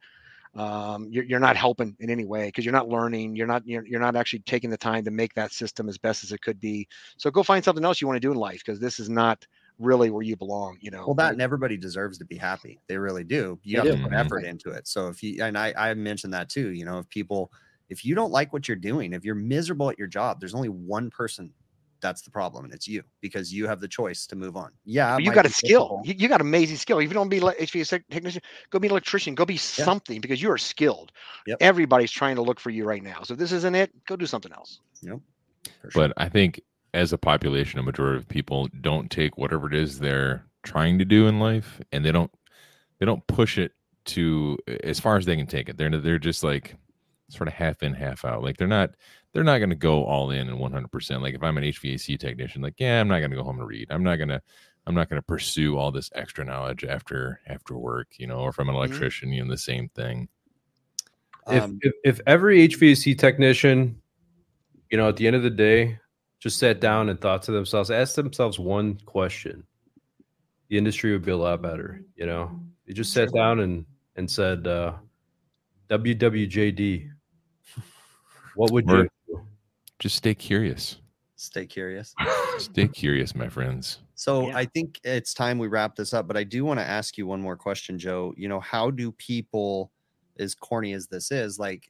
um, 0.56 1.08
you're, 1.10 1.24
you're 1.24 1.40
not 1.40 1.56
helping 1.58 1.96
in 2.00 2.10
any 2.10 2.26
way 2.26 2.48
because 2.48 2.66
you're 2.66 2.74
not 2.74 2.88
learning. 2.90 3.36
You're 3.36 3.48
not 3.48 3.66
you're, 3.66 3.86
you're 3.86 4.00
not 4.00 4.16
actually 4.16 4.40
taking 4.40 4.70
the 4.70 4.78
time 4.78 5.04
to 5.06 5.12
make 5.12 5.34
that 5.34 5.52
system 5.52 5.90
as 5.90 5.98
best 5.98 6.24
as 6.24 6.32
it 6.32 6.42
could 6.42 6.60
be. 6.60 6.88
So 7.18 7.32
go 7.32 7.44
find 7.44 7.64
something 7.64 7.84
else 7.86 8.02
you 8.02 8.08
want 8.08 8.18
to 8.18 8.22
do 8.28 8.32
in 8.32 8.38
life 8.38 8.62
because 8.66 8.80
this 8.80 9.00
is 9.00 9.10
not 9.10 9.46
really 9.80 10.10
where 10.12 10.24
you 10.24 10.36
belong. 10.38 10.78
You 10.82 10.92
know. 10.92 11.06
Well, 11.06 11.16
that 11.16 11.34
and 11.34 11.42
everybody 11.42 11.76
deserves 11.78 12.18
to 12.20 12.26
be 12.26 12.38
happy. 12.38 12.80
They 12.88 12.98
really 12.98 13.24
do. 13.24 13.60
You 13.64 13.78
They 13.78 13.80
have 13.80 13.90
do. 13.90 13.96
to 13.96 13.98
put 13.98 14.14
Mhm. 14.14 14.20
effort 14.20 14.46
into 14.46 14.70
it. 14.70 14.88
So 14.88 15.10
if 15.10 15.22
you 15.22 15.44
and 15.44 15.58
I, 15.58 15.74
I 15.76 15.94
mentioned 15.96 16.34
that 16.34 16.50
too. 16.50 16.70
You 16.72 16.86
know, 16.86 17.00
if 17.00 17.10
people, 17.10 17.52
if 17.90 18.06
you 18.06 18.16
don't 18.16 18.32
like 18.32 18.54
what 18.54 18.68
you're 18.68 18.78
doing, 18.78 19.12
if 19.14 19.26
you're 19.26 19.36
miserable 19.36 19.90
at 19.90 20.00
your 20.00 20.08
job, 20.08 20.40
there's 20.40 20.56
only 20.56 20.70
one 20.70 21.10
person 21.10 21.54
that's 22.04 22.22
the 22.22 22.30
problem, 22.30 22.66
and 22.66 22.74
it's 22.74 22.88
you 22.88 23.02
because 23.22 23.52
you 23.52 23.66
have 23.68 23.80
the 23.80 23.88
choice 23.88 24.28
to 24.28 24.36
move 24.36 24.56
on. 24.56 24.72
Yeah, 24.86 25.16
But 25.16 25.24
you 25.24 25.32
got 25.32 25.48
a 25.48 25.50
skill. 25.50 26.02
You, 26.04 26.14
you 26.16 26.28
got 26.28 26.42
amazing 26.42 26.78
skill. 26.78 27.00
If 27.00 27.08
you 27.08 27.14
don't 27.14 27.30
be 27.30 27.40
like 27.40 27.58
HVAC 27.58 28.04
technician, 28.12 28.42
go 28.70 28.78
be 28.78 28.88
an 28.88 28.92
electrician. 28.92 29.34
Go 29.34 29.46
be 29.46 29.58
something 29.58 30.22
because 30.22 30.42
you 30.42 30.52
are 30.52 30.58
skilled. 30.60 31.12
Yep. 31.48 31.58
Everybody's 31.62 32.12
trying 32.12 32.36
to 32.36 32.44
look 32.44 32.60
for 32.60 32.70
you 32.70 32.84
right 32.84 33.02
now. 33.02 33.24
So 33.24 33.34
if 33.34 33.40
this 33.40 33.52
isn't 33.52 33.74
it, 33.74 33.92
go 34.06 34.16
do 34.16 34.28
something 34.28 34.52
else. 34.52 34.82
for 35.82 35.90
sure. 35.90 36.08
But 36.08 36.14
I 36.18 36.30
think 36.30 36.62
as 36.94 37.14
a 37.14 37.18
population, 37.18 37.80
a 37.80 37.84
majority 37.84 38.18
of 38.18 38.28
people 38.28 38.68
don't 38.82 39.10
take 39.10 39.38
whatever 39.38 39.68
it 39.68 39.74
is 39.74 39.98
they're 39.98 40.46
trying 40.62 41.00
to 41.00 41.06
do 41.06 41.28
in 41.28 41.40
life, 41.40 41.82
and 41.92 42.06
they 42.06 42.12
don't 42.12 42.32
they 43.00 43.06
don't 43.06 43.26
push 43.28 43.58
it 43.58 43.72
to 44.06 44.58
as 44.84 45.00
far 45.00 45.18
as 45.18 45.26
they 45.26 45.36
can 45.36 45.48
take 45.48 45.70
it. 45.70 45.78
They're 45.78 45.90
they're 45.90 46.20
just 46.20 46.44
like 46.44 46.76
sort 47.30 47.48
of 47.48 47.54
half 47.54 47.82
in, 47.82 47.94
half 47.94 48.26
out. 48.26 48.44
Like 48.44 48.58
they're 48.58 48.68
not 48.68 48.92
they're 49.34 49.44
not 49.44 49.58
going 49.58 49.70
to 49.72 49.76
go 49.76 50.04
all 50.06 50.32
in 50.32 50.48
and 50.48 50.60
one 50.60 50.72
hundred 50.72 50.92
percent. 50.92 51.22
Like 51.22 51.34
if 51.34 51.44
I'm 51.44 51.58
an 51.58 51.64
HVAC 51.64 52.20
technician, 52.20 52.62
like 52.62 52.76
yeah, 52.78 53.02
I'm 53.02 53.08
not 53.08 53.20
going 53.20 53.32
to 53.32 53.38
go 53.38 53.44
home 53.44 53.60
and 53.60 53.68
read. 53.68 53.88
I'm 53.90 54.04
not 54.04 54.18
gonna 54.18 54.42
I'm 54.86 54.96
not 54.96 55.10
going 55.10 55.22
to 55.22 55.26
pursue 55.26 55.78
all 55.78 55.92
this 55.92 56.10
extra 56.14 56.46
knowledge 56.46 56.84
after 56.84 57.40
after 57.48 57.78
work. 57.78 58.08
You 58.18 58.28
know, 58.28 58.40
or 58.40 58.50
if 58.50 58.60
I'm 58.60 58.70
an 58.70 58.76
electrician, 58.76 59.32
you 59.32 59.44
know, 59.44 59.50
the 59.50 59.58
same 59.58 59.90
thing. 59.90 60.28
if, 61.50 61.64
Um, 61.64 61.80
if 61.82 61.94
if 62.04 62.22
every 62.28 62.68
HVAC 62.68 63.18
technician, 63.18 64.02
you 64.92 64.98
know, 64.98 65.10
at 65.10 65.18
the 65.18 65.26
end 65.26 65.36
of 65.36 65.44
the 65.44 65.50
day, 65.50 65.98
just 66.40 66.60
sat 66.60 66.80
down 66.80 67.10
and 67.10 67.20
thought 67.20 67.42
to 67.44 67.52
themselves, 67.52 67.90
asked 67.90 68.16
themselves 68.16 68.60
one 68.60 69.00
question, 69.06 69.66
the 70.68 70.78
industry 70.78 71.12
would 71.12 71.24
be 71.26 71.32
a 71.32 71.38
lot 71.38 71.62
better. 71.62 72.04
You 72.16 72.26
know, 72.26 72.60
they 72.86 72.94
just 72.94 73.14
sat 73.14 73.32
down 73.34 73.62
and 73.62 73.86
and 74.16 74.30
said, 74.30 74.68
uh, 74.68 74.94
"WWJD, 75.90 77.10
what 78.56 78.72
would 78.72 78.88
you?" 78.88 78.94
Or- 78.94 79.04
do? 79.04 79.10
Just 80.04 80.18
stay 80.18 80.36
curious. 80.36 80.98
stay 81.38 81.66
curious. 81.66 82.14
Stay 82.58 82.90
curious, 82.90 83.34
my 83.34 83.48
friends. 83.48 84.00
So 84.16 84.48
Yeah. 84.50 84.58
I 84.58 84.66
think 84.66 85.00
it's 85.06 85.34
time 85.34 85.58
we 85.58 85.70
wrap 85.70 85.96
this 85.96 86.14
up, 86.14 86.28
but 86.28 86.36
I 86.36 86.44
do 86.44 86.66
want 86.66 86.82
to 86.82 86.86
ask 86.86 87.18
you 87.18 87.26
one 87.26 87.40
more 87.40 87.56
question, 87.56 87.98
Joe. 87.98 88.34
You 88.36 88.50
know, 88.50 88.60
how 88.60 88.92
do 88.92 89.14
people, 89.14 89.94
as 90.38 90.56
corny 90.56 90.92
as 90.92 91.08
this 91.08 91.32
is, 91.32 91.58
like 91.58 91.90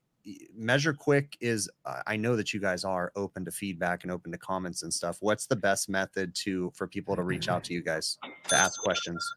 Measure 0.55 0.93
Quick 0.93 1.35
is. 1.41 1.67
Uh, 1.85 2.03
I 2.05 2.15
know 2.15 2.35
that 2.35 2.53
you 2.53 2.59
guys 2.59 2.83
are 2.83 3.11
open 3.15 3.43
to 3.45 3.51
feedback 3.51 4.03
and 4.03 4.11
open 4.11 4.31
to 4.31 4.37
comments 4.37 4.83
and 4.83 4.93
stuff. 4.93 5.17
What's 5.21 5.47
the 5.47 5.55
best 5.55 5.89
method 5.89 6.35
to 6.43 6.71
for 6.75 6.87
people 6.87 7.15
to 7.15 7.23
reach 7.23 7.49
out 7.49 7.63
to 7.63 7.73
you 7.73 7.81
guys 7.81 8.19
to 8.49 8.55
ask 8.55 8.79
questions? 8.79 9.27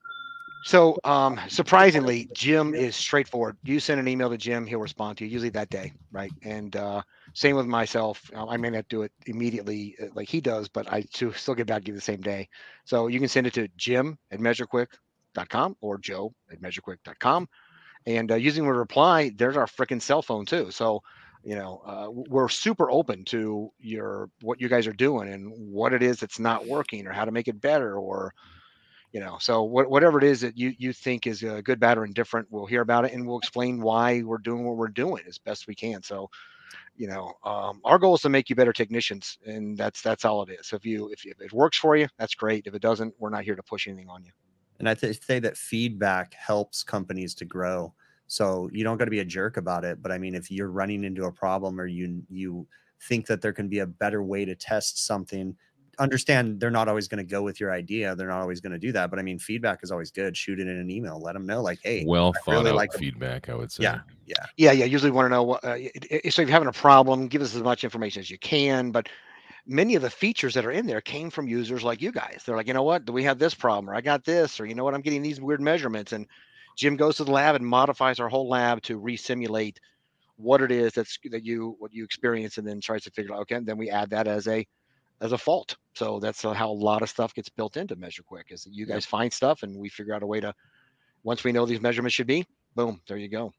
So, 0.65 0.99
um, 1.05 1.39
surprisingly, 1.49 2.29
Jim 2.35 2.75
is 2.75 2.97
straightforward. 2.97 3.57
You 3.63 3.79
send 3.79 4.01
an 4.01 4.09
email 4.09 4.31
to 4.31 4.37
Jim, 4.37 4.67
he'll 4.67 4.81
respond 4.81 5.17
to 5.19 5.25
you 5.25 5.31
usually 5.31 5.51
that 5.51 5.71
day, 5.71 5.93
right? 6.11 6.33
And 6.43 6.75
uh, 6.75 7.03
same 7.37 7.55
with 7.55 7.67
myself. 7.67 8.31
Uh, 8.35 8.47
I 8.47 8.57
may 8.57 8.71
not 8.71 8.89
do 8.89 9.03
it 9.03 9.13
immediately 9.27 9.95
uh, 10.03 10.07
like 10.15 10.27
he 10.27 10.41
does, 10.41 10.69
but 10.69 10.91
I 10.91 11.05
still 11.13 11.55
get 11.55 11.67
back 11.67 11.83
to 11.85 11.89
you 11.89 11.95
the 11.95 12.01
same 12.01 12.23
day. 12.23 12.49
So 12.87 13.09
you 13.09 13.21
can 13.21 13.29
send 13.29 13.47
it 13.47 13.53
to 13.55 13.69
Jim 13.77 14.19
at 14.31 14.41
MeasureQuick.com 14.41 15.77
or 15.83 15.99
Joe 15.99 16.33
at 16.51 16.63
MeasureQuick.com. 16.63 17.47
And 18.07 18.33
uh, 18.33 18.37
using 18.37 18.65
the 18.65 18.73
reply, 18.73 19.33
there's 19.37 19.59
our 19.59 19.67
freaking 19.67 20.01
cell 20.01 20.23
phone 20.23 20.47
too. 20.47 20.71
So 20.71 21.03
you 21.45 21.57
know 21.57 21.83
uh, 21.85 22.07
we're 22.11 22.49
super 22.49 22.91
open 22.91 23.23
to 23.27 23.71
your 23.79 24.31
what 24.41 24.59
you 24.59 24.69
guys 24.69 24.87
are 24.87 24.95
doing 24.95 25.31
and 25.31 25.53
what 25.55 25.93
it 25.93 26.03
is 26.03 26.19
that's 26.19 26.39
not 26.39 26.67
working 26.67 27.07
or 27.07 27.13
how 27.13 27.27
to 27.27 27.31
make 27.31 27.49
it 27.49 27.61
better 27.61 27.99
or 27.99 28.33
you 29.13 29.21
know 29.21 29.37
so 29.39 29.63
what, 29.63 29.89
whatever 29.91 30.19
it 30.19 30.25
is 30.25 30.41
that 30.41 30.57
you 30.57 30.73
you 30.79 30.93
think 30.93 31.27
is 31.27 31.45
uh, 31.45 31.61
good 31.63 31.79
bad 31.79 31.99
or 31.99 32.05
indifferent 32.05 32.49
we'll 32.51 32.67
hear 32.67 32.81
about 32.81 33.05
it 33.05 33.13
and 33.13 33.25
we'll 33.25 33.39
explain 33.39 33.81
why 33.81 34.23
we're 34.23 34.39
doing 34.39 34.65
what 34.65 34.77
we're 34.77 34.89
doing 34.89 35.23
as 35.29 35.39
best 35.39 35.69
we 35.69 35.75
can 35.75 36.03
so 36.03 36.29
you 36.97 37.07
know 37.09 37.33
um, 37.45 37.81
our 37.85 37.99
goal 37.99 38.15
is 38.15 38.23
to 38.23 38.29
make 38.29 38.49
you 38.51 38.57
better 38.57 38.73
technicians 38.73 39.39
and 39.47 39.77
that's 39.77 40.03
that's 40.03 40.25
all 40.25 40.43
it 40.43 40.51
is 40.51 40.67
so 40.67 40.77
if 40.77 40.85
you 40.85 41.11
if, 41.13 41.25
if 41.27 41.41
it 41.41 41.53
works 41.53 41.79
for 41.79 41.97
you 41.97 42.09
that's 42.19 42.35
great 42.35 42.67
if 42.67 42.75
it 42.75 42.83
doesn't 42.83 43.15
we're 43.19 43.31
not 43.31 43.45
here 43.45 43.57
to 43.57 43.63
push 43.63 43.87
anything 43.89 44.09
on 44.09 44.25
you 44.25 44.31
And 44.79 44.89
I 44.89 44.95
th- 44.95 45.25
say 45.25 45.39
that 45.41 45.57
feedback 45.57 46.35
helps 46.35 46.83
companies 46.83 47.35
to 47.37 47.45
grow. 47.45 47.95
So 48.27 48.69
you 48.73 48.85
don't 48.85 48.99
got 48.99 49.07
to 49.07 49.11
be 49.11 49.21
a 49.21 49.25
jerk 49.25 49.57
about 49.57 49.85
it. 49.85 50.03
But 50.03 50.13
I 50.13 50.19
mean, 50.19 50.35
if 50.35 50.51
you're 50.51 50.71
running 50.71 51.05
into 51.05 51.25
a 51.25 51.33
problem 51.33 51.81
or 51.81 51.87
you 51.87 52.23
you 52.29 52.67
think 53.03 53.27
that 53.27 53.41
there 53.41 53.53
can 53.53 53.69
be 53.69 53.81
a 53.81 53.87
better 53.87 54.23
way 54.23 54.45
to 54.45 54.55
test 54.55 55.07
something, 55.07 55.57
understand 55.99 56.61
they're 56.61 56.71
not 56.71 56.89
always 56.89 57.09
going 57.09 57.25
to 57.25 57.31
go 57.31 57.43
with 57.43 57.61
your 57.61 57.73
idea. 57.73 58.15
They're 58.17 58.29
not 58.29 58.41
always 58.41 58.61
going 58.61 58.73
to 58.73 58.79
do 58.79 58.93
that. 58.93 59.11
But 59.11 59.19
I 59.19 59.23
mean, 59.23 59.39
feedback 59.39 59.81
is 59.83 59.91
always 59.91 60.11
good. 60.11 60.37
Shoot 60.37 60.61
it 60.61 60.69
in 60.69 60.77
an 60.77 60.91
email. 60.91 61.21
Let 61.21 61.33
them 61.35 61.47
know, 61.47 61.63
like, 61.63 61.79
hey, 61.83 62.05
well 62.07 62.33
I 62.37 62.41
thought 62.45 62.53
really 62.53 62.71
out 62.71 62.77
like 62.77 62.93
the- 62.93 62.99
feedback, 62.99 63.49
I 63.49 63.55
would 63.55 63.73
say. 63.73 63.85
yeah, 63.85 64.01
yeah, 64.27 64.35
yeah 64.57 64.73
yeah 64.73 64.85
usually 64.85 65.11
want 65.11 65.27
to 65.27 65.31
know 65.31 65.43
what 65.45 65.65
uh, 65.65 65.69
y- 65.79 65.91
y- 66.11 66.21
so 66.31 66.43
if 66.43 66.49
you're 66.49 66.53
having 66.53 66.69
a 66.69 66.73
problem 66.73 67.29
give 67.29 67.43
us 67.43 67.55
as 67.55 67.63
much 67.63 67.85
information 67.85 68.21
as 68.21 68.31
you 68.31 68.39
can 68.39 68.91
but 68.91 69.09
many 69.67 69.95
of 69.95 70.03
the 70.03 70.11
features 70.11 70.53
that 70.55 70.67
are 70.67 70.73
in 70.73 70.87
there 70.87 71.01
came 71.01 71.31
from 71.31 71.47
users 71.49 71.83
like 71.85 72.03
you 72.03 72.11
guys 72.13 72.43
they're 72.45 72.57
like 72.57 72.67
you 72.67 72.75
know 72.75 72.83
what 72.83 73.05
do 73.05 73.13
we 73.13 73.23
have 73.23 73.39
this 73.39 73.55
problem 73.55 73.89
or 73.89 73.95
i 73.95 74.01
got 74.01 74.25
this 74.25 74.59
or 74.61 74.67
you 74.67 74.75
know 74.75 74.83
what 74.85 74.95
i'm 74.95 75.01
getting 75.01 75.23
these 75.23 75.41
weird 75.41 75.61
measurements 75.61 76.13
and 76.13 76.27
jim 76.77 76.97
goes 76.97 77.17
to 77.17 77.25
the 77.25 77.31
lab 77.31 77.55
and 77.55 77.65
modifies 77.67 78.19
our 78.21 78.29
whole 78.29 78.49
lab 78.49 78.83
to 78.83 78.97
re-simulate 78.99 79.79
what 80.37 80.61
it 80.61 80.71
is 80.73 80.93
that's 80.93 81.19
that 81.31 81.45
you 81.45 81.77
what 81.79 81.93
you 81.93 82.03
experience 82.05 82.59
and 82.59 82.67
then 82.67 82.81
tries 82.81 83.03
to 83.05 83.11
figure 83.13 83.33
out 83.35 83.41
okay 83.41 83.55
and 83.57 83.67
then 83.67 83.77
we 83.79 83.91
add 83.91 84.11
that 84.11 84.27
as 84.27 84.49
a 84.49 84.67
as 85.21 85.33
a 85.33 85.39
fault 85.39 85.77
so 85.95 86.19
that's 86.21 86.45
uh, 86.45 86.53
how 86.53 86.71
a 86.71 86.73
lot 86.73 87.03
of 87.03 87.09
stuff 87.09 87.35
gets 87.35 87.49
built 87.49 87.77
into 87.77 87.97
measure 87.97 88.23
quick 88.23 88.47
is 88.51 88.63
that 88.65 88.73
you 88.75 88.85
guys 88.87 89.05
find 89.07 89.33
stuff 89.33 89.63
and 89.63 89.77
we 89.77 89.89
figure 89.89 90.15
out 90.15 90.23
a 90.23 90.27
way 90.27 90.41
to 90.41 90.53
once 91.25 91.43
we 91.45 91.53
know 91.53 91.65
these 91.67 91.81
measurements 91.81 92.15
should 92.15 92.27
be 92.27 92.47
boom 92.75 93.01
there 93.09 93.17
you 93.17 93.29
go 93.29 93.53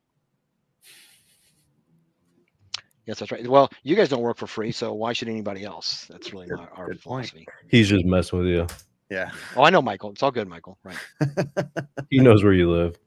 Yes, 3.05 3.19
that's 3.19 3.31
right. 3.31 3.47
Well, 3.47 3.69
you 3.83 3.95
guys 3.95 4.09
don't 4.09 4.19
work 4.21 4.37
for 4.37 4.47
free, 4.47 4.73
so 4.73 4.93
why 4.93 5.13
should 5.13 5.29
anybody 5.29 5.63
else? 5.63 6.05
That's 6.09 6.33
really 6.33 6.47
Good- 6.47 6.57
not 6.59 6.71
our 6.75 6.87
good 6.87 7.01
point. 7.01 7.29
philosophy. 7.29 7.47
He's 7.69 7.87
just 7.87 8.03
messing 8.03 8.37
with 8.39 8.49
you. 8.49 8.67
yeah. 9.09 9.31
Oh, 9.55 9.63
I 9.63 9.69
know, 9.69 9.81
Michael. 9.81 10.11
It's 10.11 10.21
all 10.21 10.31
good, 10.31 10.49
Michael. 10.49 10.77
Right. 10.83 10.97
He 12.09 12.19
knows 12.19 12.43
where 12.43 12.51
you 12.51 12.69
live. 12.69 12.97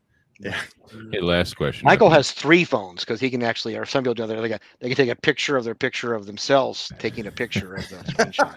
Yeah. 0.42 0.58
Hey, 1.12 1.20
last 1.20 1.54
question. 1.56 1.84
Michael 1.84 2.08
has 2.10 2.32
three 2.32 2.64
phones 2.64 3.00
because 3.04 3.20
he 3.20 3.28
can 3.30 3.42
actually, 3.42 3.76
or 3.76 3.84
some 3.84 4.02
people 4.02 4.14
do 4.14 4.26
that. 4.26 4.40
They, 4.40 4.48
got, 4.48 4.62
they 4.80 4.88
can 4.88 4.96
take 4.96 5.10
a 5.10 5.14
picture 5.20 5.56
of 5.56 5.64
their 5.64 5.74
picture 5.74 6.14
of 6.14 6.26
themselves 6.26 6.90
taking 6.98 7.26
a 7.26 7.30
picture 7.30 7.74
of 7.76 7.88
the 7.90 7.96
screenshot. 8.12 8.54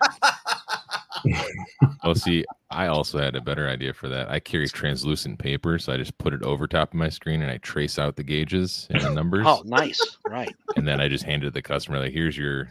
Well, 2.03 2.15
see, 2.15 2.43
I 2.69 2.88
also 2.88 3.18
had 3.19 3.35
a 3.35 3.41
better 3.41 3.68
idea 3.69 3.93
for 3.93 4.10
that. 4.10 4.30
I 4.30 4.39
carry 4.39 4.68
translucent 4.68 5.39
paper, 5.39 5.80
so 5.80 5.93
I 5.93 5.97
just 5.97 6.18
put 6.18 6.34
it 6.34 6.41
over 6.43 6.68
top 6.68 6.89
of 6.89 6.95
my 6.95 7.10
screen 7.10 7.41
and 7.41 7.51
I 7.51 7.57
trace 7.57 7.97
out 7.99 8.15
the 8.15 8.23
gauges 8.23 8.88
and 8.89 9.01
the 9.01 9.11
numbers, 9.14 9.45
Oh, 9.47 9.61
nice. 9.65 10.01
Right. 10.27 10.53
and 10.76 10.88
then 10.88 10.99
I 10.99 11.07
just 11.07 11.23
hand 11.23 11.43
it 11.43 11.47
to 11.47 11.51
the 11.51 11.61
customer 11.61 11.99
like, 11.99 12.11
"Here's 12.14 12.38
your, 12.38 12.69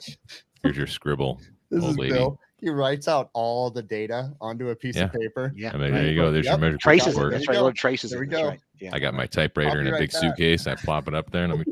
here's 0.62 0.76
your 0.76 0.86
scribble." 0.86 1.40
This 1.70 1.82
Old 1.82 1.93
is 1.93 1.98
lady. 1.98 2.12
Bill. 2.12 2.39
He 2.60 2.68
writes 2.68 3.09
out 3.09 3.30
all 3.32 3.70
the 3.70 3.82
data 3.82 4.32
onto 4.40 4.68
a 4.68 4.76
piece 4.76 4.97
Yeah. 4.97 5.05
of 5.05 5.12
paper. 5.14 5.52
Yeah. 5.56 5.70
I 5.70 5.72
mean, 5.72 5.80
right. 5.82 5.90
there 5.93 6.06
you 6.09 6.14
go. 6.16 6.30
There's 6.30 6.44
Yep. 6.44 6.52
your 6.52 6.60
measure 6.60 6.78
Traces. 6.78 7.16
it. 7.16 7.30
That's 7.30 7.48
right. 7.48 7.55
go. 7.55 7.60
Little 7.62 7.72
traces. 7.72 8.10
There 8.12 8.22
it. 8.22 8.26
we 8.28 8.30
That's 8.30 8.43
go. 8.43 8.48
right. 8.51 8.60
Yeah. 8.82 8.90
I 8.92 8.98
got 8.98 9.14
my 9.14 9.26
typewriter 9.26 9.80
in 9.80 9.86
a 9.86 9.90
Copyright 9.90 10.00
big 10.00 10.10
that. 10.10 10.20
suitcase. 10.20 10.66
I 10.66 10.74
plop 10.74 11.06
it 11.06 11.14
up 11.14 11.30
there, 11.30 11.44
and 11.44 11.52
I'm 11.52 11.59
like, 11.59 11.68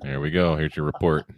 there 0.00 0.20
we 0.20 0.30
go. 0.30 0.56
Here's 0.56 0.74
your 0.74 0.86
report. 0.86 1.26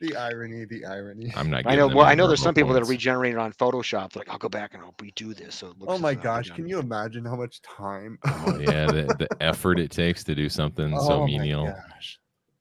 The 0.00 0.14
irony, 0.14 0.64
the 0.64 0.84
irony. 0.84 1.32
I'm 1.34 1.50
not. 1.50 1.66
I 1.66 1.74
giving 1.74 1.78
know. 1.78 1.88
Well, 1.88 2.06
I 2.06 2.14
know 2.14 2.28
there's 2.28 2.38
verbal 2.38 2.50
some 2.50 2.54
people 2.54 2.72
that 2.74 2.84
are 2.84 2.88
regenerated 2.88 3.36
on 3.36 3.52
Photoshop. 3.52 4.12
They're 4.12 4.20
like, 4.20 4.28
I'll 4.28 4.38
go 4.38 4.48
back 4.48 4.74
and 4.74 4.82
I'll 4.84 4.92
redo 4.92 5.36
this. 5.36 5.56
So 5.56 5.70
it 5.70 5.78
looks 5.80 5.92
Oh 5.92 5.98
my 5.98 6.14
gosh, 6.14 6.50
can 6.50 6.68
you 6.68 6.78
imagine 6.78 7.24
how 7.24 7.34
much 7.34 7.60
time? 7.62 8.16
Oh, 8.24 8.60
yeah, 8.60 8.86
the, 8.86 9.12
the 9.18 9.26
effort 9.40 9.80
it 9.80 9.90
takes 9.90 10.22
to 10.22 10.36
do 10.36 10.48
something 10.48 10.90
so 11.00 11.14
Oh 11.14 11.20
my 11.22 11.26
menial. 11.26 11.66
gosh. 11.66 12.20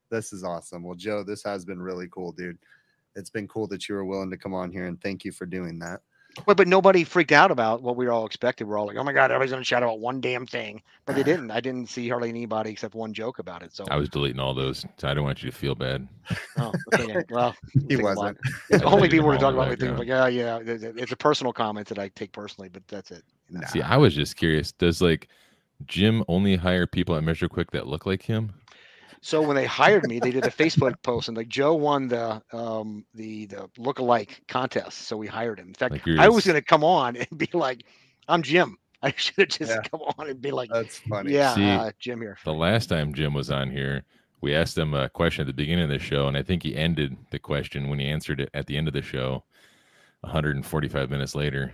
This 0.10 0.34
is 0.34 0.44
awesome. 0.44 0.82
Well, 0.82 0.96
Joe, 0.96 1.22
this 1.24 1.44
has 1.44 1.64
been 1.64 1.80
really 1.80 2.08
cool, 2.12 2.32
dude. 2.32 2.58
It's 3.16 3.30
been 3.30 3.48
cool 3.48 3.68
that 3.68 3.88
you 3.88 3.94
were 3.94 4.06
willing 4.06 4.32
to 4.32 4.38
come 4.38 4.56
on 4.56 4.72
here 4.72 4.88
and 4.88 5.00
thank 5.00 5.24
you 5.24 5.32
for 5.32 5.46
doing 5.46 5.78
that. 5.78 6.02
Well, 6.46 6.56
but 6.56 6.68
nobody 6.68 7.04
freaked 7.04 7.32
out 7.32 7.52
about 7.52 7.82
what 7.82 7.96
we 7.96 8.08
all 8.08 8.26
expected. 8.26 8.68
We're 8.68 8.78
all 8.78 8.88
like, 8.88 8.98
"Oh 8.98 9.04
my 9.04 9.14
god, 9.14 9.32
everybody's 9.32 9.52
gonna 9.52 9.64
chat 9.64 9.84
about 9.84 10.00
one 10.00 10.22
damn 10.22 10.46
thing," 10.46 10.82
but 11.06 11.16
they 11.16 11.24
didn't. 11.24 11.52
I 11.52 11.60
didn't 11.60 11.90
see 11.90 12.08
hardly 12.10 12.30
anybody 12.30 12.72
except 12.72 12.96
one 12.96 13.14
joke 13.14 13.40
about 13.40 13.64
it. 13.64 13.74
So, 13.76 13.86
I 13.90 13.98
was 13.98 14.10
deleting 14.10 14.40
all 14.40 14.54
those. 14.54 14.86
So 14.98 15.08
I 15.08 15.14
don't 15.14 15.24
want 15.24 15.44
you 15.44 15.50
to 15.50 15.56
feel 15.56 15.76
bad. 15.76 16.08
oh, 16.58 16.74
okay, 16.94 17.24
well, 17.30 17.56
He 17.88 17.98
wasn't. 17.98 18.38
it. 18.70 18.82
I 18.82 18.86
Only 18.86 19.10
people 19.10 19.28
were 19.28 19.34
them 19.34 19.42
talking 19.42 19.58
about 19.58 19.70
me 19.70 19.76
the 19.76 19.86
things 19.88 20.00
like, 20.00 20.08
yeah, 20.08 20.28
yeah. 20.28 20.60
th- 20.60 20.82
th- 20.82 20.94
It's 20.98 21.12
a 21.12 21.18
personal 21.18 21.54
comment 21.54 21.88
that 21.88 22.00
I 22.00 22.10
take 22.10 22.32
personally, 22.32 22.70
but 22.70 22.88
that's 22.88 23.12
it. 23.12 23.24
See, 23.70 23.82
I 23.82 23.98
was 23.98 24.14
just 24.14 24.36
curious. 24.36 24.72
Does 24.72 25.02
like 25.02 25.30
Jim 25.86 26.24
only 26.28 26.56
hire 26.56 26.86
people 26.88 27.16
at 27.16 27.24
Measure 27.24 27.48
Quick 27.50 27.72
that 27.72 27.88
look 27.88 28.06
like 28.06 28.22
him? 28.24 28.54
So 29.22 29.42
when 29.42 29.56
they 29.56 29.66
hired 29.66 30.06
me, 30.08 30.20
they 30.20 30.32
did 30.32 30.46
a 30.46 30.50
Facebook 30.52 30.96
post 31.04 31.28
and 31.28 31.38
like 31.38 31.48
Joe 31.50 31.74
won 31.76 32.08
the 32.08 32.42
um 32.54 33.06
the 33.14 33.46
the 33.48 33.70
look-alike 33.78 34.42
contest, 34.48 35.00
so 35.04 35.18
we 35.18 35.28
hired 35.28 35.60
him. 35.60 35.68
In 35.70 35.74
fact, 35.74 35.92
Like 35.94 36.08
I 36.20 36.30
was 36.30 36.46
gonna 36.46 36.62
come 36.62 36.84
on 36.84 37.16
and 37.16 37.38
be 37.38 37.50
like, 37.54 37.84
"I'm 38.28 38.42
Jim." 38.44 38.78
I 39.04 39.14
should 39.16 39.36
have 39.38 39.60
just 39.60 39.72
Yeah. 39.72 39.82
come 39.92 40.02
on 40.18 40.30
and 40.30 40.42
be 40.42 40.52
like, 40.52 40.70
That's 40.72 40.98
funny. 41.00 41.32
"Yeah, 41.34 41.54
See, 41.54 41.76
uh, 41.76 41.92
Jim 42.00 42.20
here." 42.22 42.38
The 42.44 42.54
last 42.54 42.88
time 42.88 43.14
Jim 43.14 43.34
was 43.34 43.52
on 43.52 43.70
here, 43.70 44.04
we 44.42 44.56
asked 44.56 44.78
him 44.78 44.94
a 44.94 45.10
question 45.10 45.42
at 45.42 45.48
the 45.48 45.54
beginning 45.54 45.84
of 45.84 45.90
the 45.90 46.00
show, 46.00 46.28
and 46.28 46.36
I 46.38 46.42
think 46.44 46.64
he 46.64 46.76
ended 46.76 47.16
the 47.32 47.40
question 47.40 47.90
when 47.90 48.00
he 48.00 48.08
answered 48.08 48.40
it 48.40 48.50
at 48.54 48.66
the 48.66 48.78
end 48.78 48.88
of 48.88 48.94
the 48.94 49.02
show. 49.02 49.44
145 50.22 51.12
minutes 51.12 51.36
later, 51.36 51.72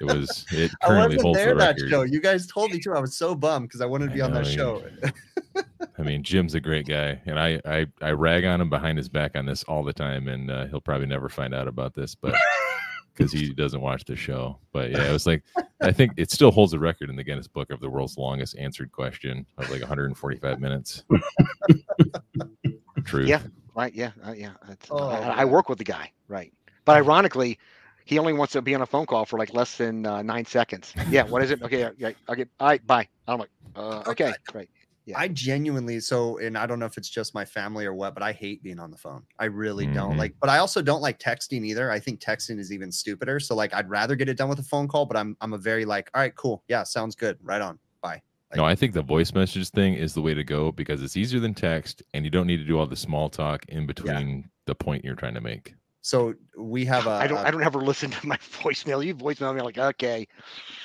it 0.00 0.04
was. 0.04 0.46
It 0.50 0.70
I 0.82 0.86
currently 0.86 1.16
wasn't 1.16 1.22
holds 1.22 1.38
there 1.38 1.54
the 1.54 1.60
that 1.60 1.80
show. 1.88 2.02
You 2.02 2.20
guys 2.20 2.46
told 2.46 2.72
me 2.72 2.80
too. 2.80 2.92
I 2.92 3.00
was 3.00 3.16
so 3.16 3.34
bummed 3.34 3.68
because 3.68 3.80
I 3.80 3.86
wanted 3.86 4.06
to 4.06 4.10
I 4.12 4.14
be 4.14 4.20
on 4.20 4.32
that 4.32 4.46
show. 4.46 4.82
I 5.98 6.02
mean, 6.02 6.22
Jim's 6.22 6.54
a 6.54 6.60
great 6.60 6.86
guy, 6.86 7.20
and 7.26 7.38
I 7.38 7.60
I, 7.64 7.86
I 8.00 8.10
rag 8.12 8.44
on 8.44 8.60
him 8.60 8.70
behind 8.70 8.98
his 8.98 9.08
back 9.08 9.36
on 9.36 9.46
this 9.46 9.62
all 9.64 9.82
the 9.82 9.92
time, 9.92 10.28
and 10.28 10.50
uh, 10.50 10.66
he'll 10.66 10.80
probably 10.80 11.06
never 11.06 11.28
find 11.28 11.54
out 11.54 11.68
about 11.68 11.94
this, 11.94 12.14
but 12.14 12.34
because 13.14 13.32
he 13.32 13.52
doesn't 13.52 13.80
watch 13.80 14.04
the 14.04 14.16
show. 14.16 14.58
But 14.72 14.90
yeah, 14.90 15.08
it 15.08 15.12
was 15.12 15.26
like 15.26 15.42
I 15.80 15.92
think 15.92 16.12
it 16.16 16.30
still 16.30 16.50
holds 16.50 16.72
a 16.72 16.78
record 16.78 17.10
in 17.10 17.16
the 17.16 17.24
Guinness 17.24 17.48
Book 17.48 17.70
of 17.70 17.80
the 17.80 17.90
world's 17.90 18.16
longest 18.16 18.56
answered 18.58 18.92
question 18.92 19.46
of 19.58 19.70
like 19.70 19.80
145 19.80 20.60
minutes. 20.60 21.04
True. 23.04 23.24
Yeah. 23.24 23.42
Right? 23.74 23.94
Yeah, 23.94 24.10
uh, 24.26 24.32
yeah. 24.32 24.50
That's, 24.68 24.86
Oh, 24.90 25.08
I, 25.08 25.42
I 25.42 25.44
work 25.44 25.68
with 25.68 25.78
the 25.78 25.84
guy, 25.84 26.12
right? 26.28 26.52
But 26.84 26.96
ironically, 26.96 27.58
he 28.04 28.18
only 28.18 28.32
wants 28.32 28.52
to 28.52 28.62
be 28.62 28.74
on 28.74 28.82
a 28.82 28.86
phone 28.86 29.06
call 29.06 29.24
for 29.24 29.38
like 29.38 29.54
less 29.54 29.76
than 29.76 30.04
uh, 30.04 30.22
nine 30.22 30.44
seconds. 30.44 30.92
Yeah. 31.08 31.22
What 31.24 31.42
is 31.42 31.50
it? 31.50 31.62
Okay. 31.62 31.90
Yeah. 31.96 32.10
I'll 32.28 32.34
get. 32.34 32.48
All 32.60 32.68
right. 32.68 32.86
Bye. 32.86 33.08
I'm 33.26 33.38
like, 33.38 33.50
uh, 33.76 34.02
okay, 34.08 34.32
great. 34.46 34.68
Yeah. 35.04 35.18
I 35.18 35.28
genuinely 35.28 35.98
so, 36.00 36.38
and 36.38 36.56
I 36.56 36.66
don't 36.66 36.78
know 36.78 36.86
if 36.86 36.96
it's 36.96 37.08
just 37.08 37.34
my 37.34 37.44
family 37.44 37.84
or 37.86 37.92
what, 37.94 38.14
but 38.14 38.22
I 38.22 38.32
hate 38.32 38.62
being 38.62 38.78
on 38.78 38.90
the 38.90 38.96
phone. 38.96 39.24
I 39.38 39.46
really 39.46 39.86
don't 39.86 40.14
Mhm. 40.14 40.18
like. 40.18 40.34
But 40.40 40.48
I 40.48 40.58
also 40.58 40.80
don't 40.80 41.02
like 41.02 41.18
texting 41.18 41.64
either. 41.66 41.90
I 41.90 41.98
think 41.98 42.20
texting 42.20 42.58
is 42.58 42.72
even 42.72 42.92
stupider. 42.92 43.40
So 43.40 43.54
like, 43.56 43.74
I'd 43.74 43.90
rather 43.90 44.14
get 44.14 44.28
it 44.28 44.36
done 44.36 44.48
with 44.48 44.60
a 44.60 44.62
phone 44.64 44.86
call. 44.86 45.06
But 45.06 45.16
I'm 45.16 45.36
I'm 45.40 45.52
a 45.54 45.58
very 45.58 45.84
like, 45.84 46.08
all 46.14 46.20
right, 46.20 46.34
cool, 46.36 46.62
yeah, 46.68 46.84
sounds 46.84 47.16
good, 47.16 47.36
right 47.42 47.60
on, 47.60 47.78
bye. 48.00 48.22
No, 48.54 48.64
I 48.64 48.74
think 48.74 48.92
the 48.92 49.02
voice 49.02 49.32
message 49.32 49.70
thing 49.70 49.94
is 49.94 50.12
the 50.14 50.20
way 50.22 50.34
to 50.34 50.44
go 50.44 50.70
because 50.72 51.02
it's 51.02 51.16
easier 51.16 51.40
than 51.40 51.54
text, 51.54 52.02
and 52.14 52.24
you 52.24 52.30
don't 52.30 52.46
need 52.46 52.58
to 52.58 52.64
do 52.64 52.78
all 52.78 52.86
the 52.86 52.94
small 52.96 53.28
talk 53.30 53.64
in 53.68 53.86
between 53.86 54.50
the 54.66 54.74
point 54.74 55.04
you're 55.04 55.16
trying 55.16 55.34
to 55.34 55.40
make. 55.40 55.74
So 56.02 56.34
we 56.58 56.84
have 56.84 57.06
a 57.06 57.10
I 57.10 57.26
don't. 57.28 57.38
a- 57.38 57.42
I 57.48 57.50
don't 57.50 57.62
ever 57.62 57.80
listen 57.80 58.10
to 58.10 58.26
my 58.26 58.36
voicemail. 58.60 59.04
You 59.04 59.14
voicemail 59.14 59.54
me 59.54 59.62
like, 59.62 59.78
okay. 59.78 60.26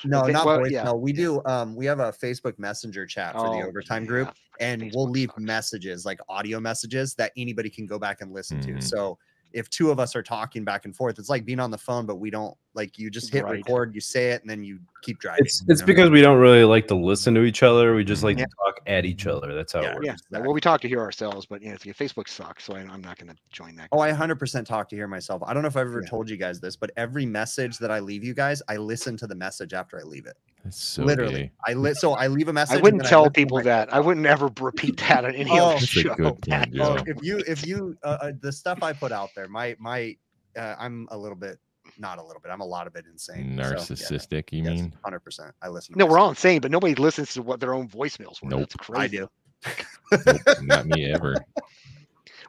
no, 0.05 0.21
Okay, 0.21 0.31
not 0.31 0.45
well, 0.45 0.59
voice. 0.59 0.71
yeah, 0.71 0.93
we 0.93 1.11
do. 1.11 1.41
Um, 1.45 1.75
we 1.75 1.85
have 1.87 1.99
a 1.99 2.11
Facebook 2.11 2.57
Messenger 2.59 3.05
chat 3.07 3.33
for 3.33 3.49
the 3.49 3.63
Oh, 3.63 3.67
overtime 3.67 4.03
yeah, 4.03 4.07
group, 4.09 4.35
and 4.59 4.83
Facebook 4.83 4.91
we'll 4.93 5.09
leave 5.09 5.29
sucks. 5.29 5.41
messages 5.41 6.05
like 6.05 6.19
audio 6.29 6.59
messages 6.59 7.15
that 7.15 7.31
anybody 7.35 7.69
can 7.69 7.87
go 7.87 7.97
back 7.97 8.21
and 8.21 8.31
listen 8.31 8.59
Mhm. 8.59 8.79
to. 8.79 8.81
So 8.81 9.17
if 9.53 9.69
two 9.71 9.89
of 9.89 9.99
us 9.99 10.15
are 10.15 10.21
talking 10.21 10.63
back 10.63 10.85
and 10.85 10.95
forth, 10.95 11.17
it's 11.17 11.29
like 11.29 11.45
being 11.45 11.59
on 11.59 11.71
the 11.71 11.77
phone, 11.79 12.05
but 12.05 12.17
we 12.17 12.29
don't 12.29 12.55
like 12.75 12.99
you 12.99 13.09
just 13.09 13.31
hit 13.31 13.43
Right. 13.43 13.53
record, 13.53 13.95
you 13.95 14.01
say 14.01 14.31
it, 14.31 14.41
and 14.41 14.49
then 14.49 14.63
you 14.63 14.79
keep 15.01 15.19
driving. 15.19 15.45
It's 15.45 15.61
you 15.61 15.67
it's 15.69 15.81
know? 15.81 15.87
because 15.87 16.09
we 16.09 16.21
don't 16.21 16.39
really 16.39 16.63
like 16.63 16.87
to 16.87 16.95
listen 16.95 17.33
to 17.35 17.43
each 17.43 17.63
other. 17.63 17.93
We 17.95 18.03
just 18.03 18.23
like 18.23 18.37
Yeah. 18.37 18.45
to 18.45 18.51
talk 18.65 18.79
at 18.87 19.05
each 19.05 19.27
other. 19.27 19.53
That's 19.53 19.73
how 19.73 19.81
Yeah. 19.81 19.91
it 19.91 19.95
works. 19.95 20.21
Yeah. 20.31 20.39
Well, 20.39 20.53
we 20.53 20.61
talk 20.61 20.81
to 20.81 20.87
hear 20.87 20.99
ourselves, 21.01 21.45
but 21.45 21.61
you 21.61 21.69
know, 21.71 21.75
Facebook 21.77 22.27
sucks, 22.27 22.63
so 22.65 22.73
I, 22.75 22.79
I'm 22.79 23.01
not 23.01 23.17
going 23.17 23.29
to 23.29 23.35
join 23.51 23.75
that. 23.77 23.89
Oh, 23.91 23.99
I 23.99 24.11
100% 24.11 24.65
talk 24.65 24.89
to 24.89 24.95
hear 24.95 25.07
myself. 25.07 25.41
I 25.45 25.53
don't 25.53 25.61
know 25.63 25.67
if 25.67 25.77
I've 25.77 25.87
ever 25.87 26.01
Yeah. 26.03 26.09
told 26.09 26.29
you 26.29 26.37
guys 26.37 26.59
this, 26.59 26.75
but 26.75 26.91
every 26.97 27.25
message 27.25 27.77
that 27.79 27.91
I 27.91 27.99
leave 27.99 28.23
you 28.23 28.33
guys, 28.33 28.61
I 28.67 28.77
listen 28.77 29.17
to 29.17 29.27
the 29.27 29.35
message 29.35 29.73
after 29.73 29.99
I 29.99 30.03
leave 30.03 30.25
it. 30.25 30.37
That's 30.63 30.81
so 30.83 31.03
Literally, 31.03 31.43
gay. 31.43 31.51
I 31.67 31.73
li- 31.73 31.93
so 31.93 32.13
I 32.13 32.27
leave 32.27 32.47
a 32.49 32.53
message. 32.53 32.79
I 32.79 32.81
wouldn't 32.81 33.03
then 33.03 33.09
tell 33.09 33.21
listen 33.21 33.33
to 33.33 33.39
people 33.39 33.57
myself 33.57 33.87
that. 33.89 33.93
I 33.93 33.99
wouldn't 33.99 34.25
ever 34.25 34.49
repeat 34.59 34.97
that 34.97 35.23
on 35.23 35.33
any 35.35 35.51
Oh, 35.51 35.75
other 35.75 35.85
show. 35.85 36.13
point, 36.15 36.41
That- 36.47 36.71
Joe. 36.71 36.97
Oh, 36.99 37.03
if 37.05 37.17
you 37.23 37.37
if 37.47 37.65
you 37.65 37.95
uh, 38.03 38.17
uh, 38.21 38.31
the 38.41 38.51
stuff 38.51 38.83
I 38.83 38.91
put 38.91 39.11
out 39.11 39.29
there, 39.35 39.47
my 39.47 39.75
my 39.79 40.17
uh, 40.57 40.75
I'm 40.79 41.07
a 41.11 41.17
little 41.17 41.37
bit 41.37 41.59
not 41.99 42.17
a 42.17 42.23
little 42.23 42.41
bit. 42.41 42.51
I'm 42.51 42.61
a 42.61 42.65
lot 42.65 42.87
of 42.87 42.95
it 42.95 43.05
insane. 43.11 43.57
So, 43.57 43.63
yeah, 43.63 43.73
Narcissistic, 43.73 44.51
you 44.51 44.63
yes, 44.63 44.73
mean? 44.73 44.93
100%. 45.05 45.51
I 45.61 45.69
listen. 45.69 45.93
To 45.93 45.99
No, 45.99 46.05
we're 46.05 46.19
all 46.19 46.29
insane, 46.29 46.61
but 46.61 46.71
nobody 46.71 46.95
listens 46.95 47.33
to 47.33 47.41
what 47.41 47.59
their 47.59 47.73
own 47.73 47.87
voicemails 47.87 48.41
were. 48.41 48.49
Nope. 48.49 48.59
That's 48.61 48.75
crazy. 48.75 49.03
I 49.03 49.07
do. 49.07 49.29
Nope, 50.25 50.37
not 50.61 50.85
me 50.85 51.11
ever. 51.11 51.35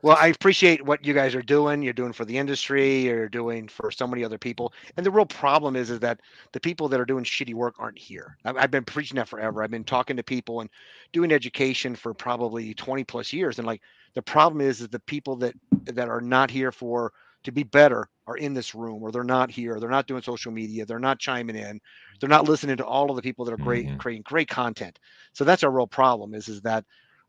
Well, 0.02 0.16
I 0.20 0.28
appreciate 0.28 0.84
what 0.84 1.04
you 1.04 1.12
guys 1.12 1.34
are 1.34 1.42
doing. 1.42 1.82
You're 1.82 1.92
doing 1.92 2.12
for 2.12 2.24
the 2.24 2.38
industry. 2.38 3.00
You're 3.00 3.28
doing 3.28 3.66
for 3.66 3.90
so 3.90 4.06
many 4.06 4.22
other 4.24 4.38
people. 4.38 4.72
And 4.96 5.04
the 5.04 5.10
real 5.10 5.26
problem 5.26 5.74
is, 5.74 5.90
is 5.90 5.98
that 6.00 6.20
the 6.52 6.60
people 6.60 6.88
that 6.88 7.00
are 7.00 7.04
doing 7.04 7.24
shitty 7.24 7.54
work 7.54 7.74
aren't 7.78 7.98
here. 7.98 8.36
I've, 8.44 8.56
I've 8.56 8.70
been 8.70 8.84
preaching 8.84 9.16
that 9.16 9.28
forever. 9.28 9.62
I've 9.62 9.70
been 9.70 9.84
talking 9.84 10.16
to 10.16 10.22
people 10.22 10.60
and 10.60 10.70
doing 11.12 11.32
education 11.32 11.96
for 11.96 12.14
probably 12.14 12.74
20 12.74 13.04
plus 13.04 13.32
years. 13.32 13.58
And 13.58 13.66
like 13.66 13.82
the 14.14 14.22
problem 14.22 14.60
is, 14.60 14.80
is 14.80 14.88
the 14.88 15.00
people 15.00 15.36
that 15.36 15.54
that 15.84 16.08
are 16.08 16.20
not 16.20 16.50
here 16.50 16.70
for 16.70 17.12
to 17.44 17.52
be 17.52 17.62
better 17.62 18.09
are 18.27 18.36
in 18.36 18.52
this 18.55 18.74
room, 18.74 19.02
or 19.02 19.10
they're 19.10 19.24
not 19.24 19.51
here. 19.51 19.81
They're 19.81 19.89
not 19.89 20.06
doing 20.06 20.23
social 20.23 20.52
media. 20.52 20.85
They're 20.85 20.98
not 20.98 21.19
chiming 21.19 21.56
in. 21.56 21.81
They're 22.20 22.28
not 22.28 22.48
listening 22.48 22.77
to 22.78 22.85
all 22.85 23.10
of 23.10 23.16
the 23.16 23.23
people 23.23 23.44
that 23.44 23.52
are 23.52 23.59
great, 23.59 23.86
Mhm. 23.86 23.98
creating 23.98 24.23
great 24.23 24.48
content. 24.48 24.98
So 25.32 25.44
that's 25.44 25.62
our 25.62 25.70
real 25.70 25.86
problem. 25.86 26.35
Is 26.35 26.48
is 26.48 26.60
that 26.62 26.85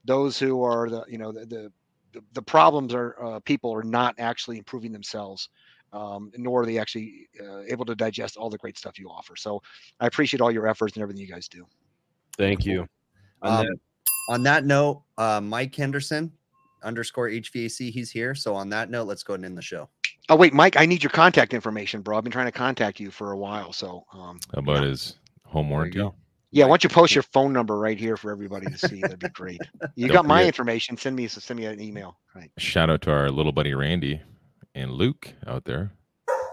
those 0.06 0.38
who 0.40 0.64
are 0.64 0.90
the 0.90 1.06
you 1.08 1.18
know 1.18 1.32
the, 1.32 1.46
the 1.46 1.72
the, 2.14 2.24
the 2.34 2.42
problems 2.42 2.94
are 2.94 3.16
uh, 3.24 3.40
people 3.42 3.72
are 3.74 3.84
not 3.84 4.16
actually 4.18 4.58
improving 4.58 4.92
themselves 4.92 5.48
um, 5.94 6.32
nor 6.38 6.62
are 6.62 6.66
they 6.66 6.78
actually 6.80 7.28
uh, 7.40 7.62
able 7.68 7.86
to 7.86 7.96
digest 7.96 8.36
all 8.36 8.50
the 8.50 8.58
great 8.58 8.78
stuff 8.80 8.98
you 8.98 9.08
offer 9.10 9.36
so 9.36 9.62
i 10.00 10.08
appreciate 10.08 10.42
all 10.42 10.52
your 10.52 10.68
efforts 10.68 10.96
and 10.96 11.04
everything 11.04 11.22
you 11.22 11.28
guys 11.32 11.48
do 11.48 11.68
Thank 12.38 12.66
you. 12.66 12.88
On 13.44 13.52
Um, 13.52 13.66
that- 13.68 13.80
on 14.30 14.44
that 14.44 14.66
note, 14.66 15.04
uh, 15.18 15.42
Mike 15.42 15.76
Henderson 15.76 16.32
underscore 16.84 17.30
HVAC, 17.30 17.92
he's 17.92 18.12
here. 18.12 18.34
So 18.36 18.56
on 18.56 18.70
that 18.70 18.90
note, 18.90 19.06
let's 19.06 19.24
go 19.24 19.34
and 19.34 19.44
end 19.44 19.58
the 19.58 19.62
show. 19.62 19.90
Oh 20.30 20.36
wait 20.36 20.54
mike 20.54 20.78
i 20.78 20.86
need 20.86 21.02
your 21.04 21.10
contact 21.10 21.54
information 21.54 22.02
bro 22.02 22.18
i've 22.18 22.24
been 22.24 22.32
trying 22.32 22.46
to 22.46 22.52
contact 22.52 23.00
you 23.00 23.12
for 23.12 23.32
a 23.32 23.38
while 23.38 23.74
so 23.74 24.04
um, 24.14 24.40
How 24.54 24.60
about 24.60 24.84
Yeah. 24.84 24.90
his 24.90 25.16
home 25.46 25.68
There 25.68 25.72
warranty? 25.78 25.98
go. 25.98 26.14
yeah 26.52 26.66
why 26.66 26.70
don't 26.72 26.84
you 26.84 26.90
post 26.90 27.16
your 27.16 27.24
phone 27.24 27.52
number 27.54 27.78
right 27.78 27.98
here 27.98 28.16
for 28.18 28.32
everybody 28.32 28.68
to 28.68 28.78
see 28.78 29.02
that'd 29.02 29.20
be 29.20 29.30
great 29.34 29.60
you 29.96 30.08
Don't 30.08 30.14
got 30.16 30.26
my 30.26 30.40
forget- 30.40 30.48
information 30.48 30.98
send 30.98 31.16
me 31.16 31.28
send 31.28 31.60
me 31.60 31.66
an 31.66 31.82
email 31.82 32.18
right 32.36 32.52
Shout 32.58 32.90
out 32.90 33.02
to 33.02 33.12
our 33.12 33.30
little 33.32 33.52
buddy 33.52 33.74
Randy 33.74 34.22
and 34.76 34.92
Luke 34.92 35.34
out 35.48 35.66
there. 35.66 35.92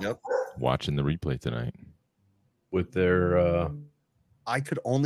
Yep. 0.01 0.19
Watching 0.59 0.97
the 0.97 1.03
replay 1.03 1.39
tonight. 1.39 1.74
with 2.73 2.93
their 2.93 3.39
uh 3.39 3.69
I 4.47 4.61
could 4.61 4.78
only 4.85 5.05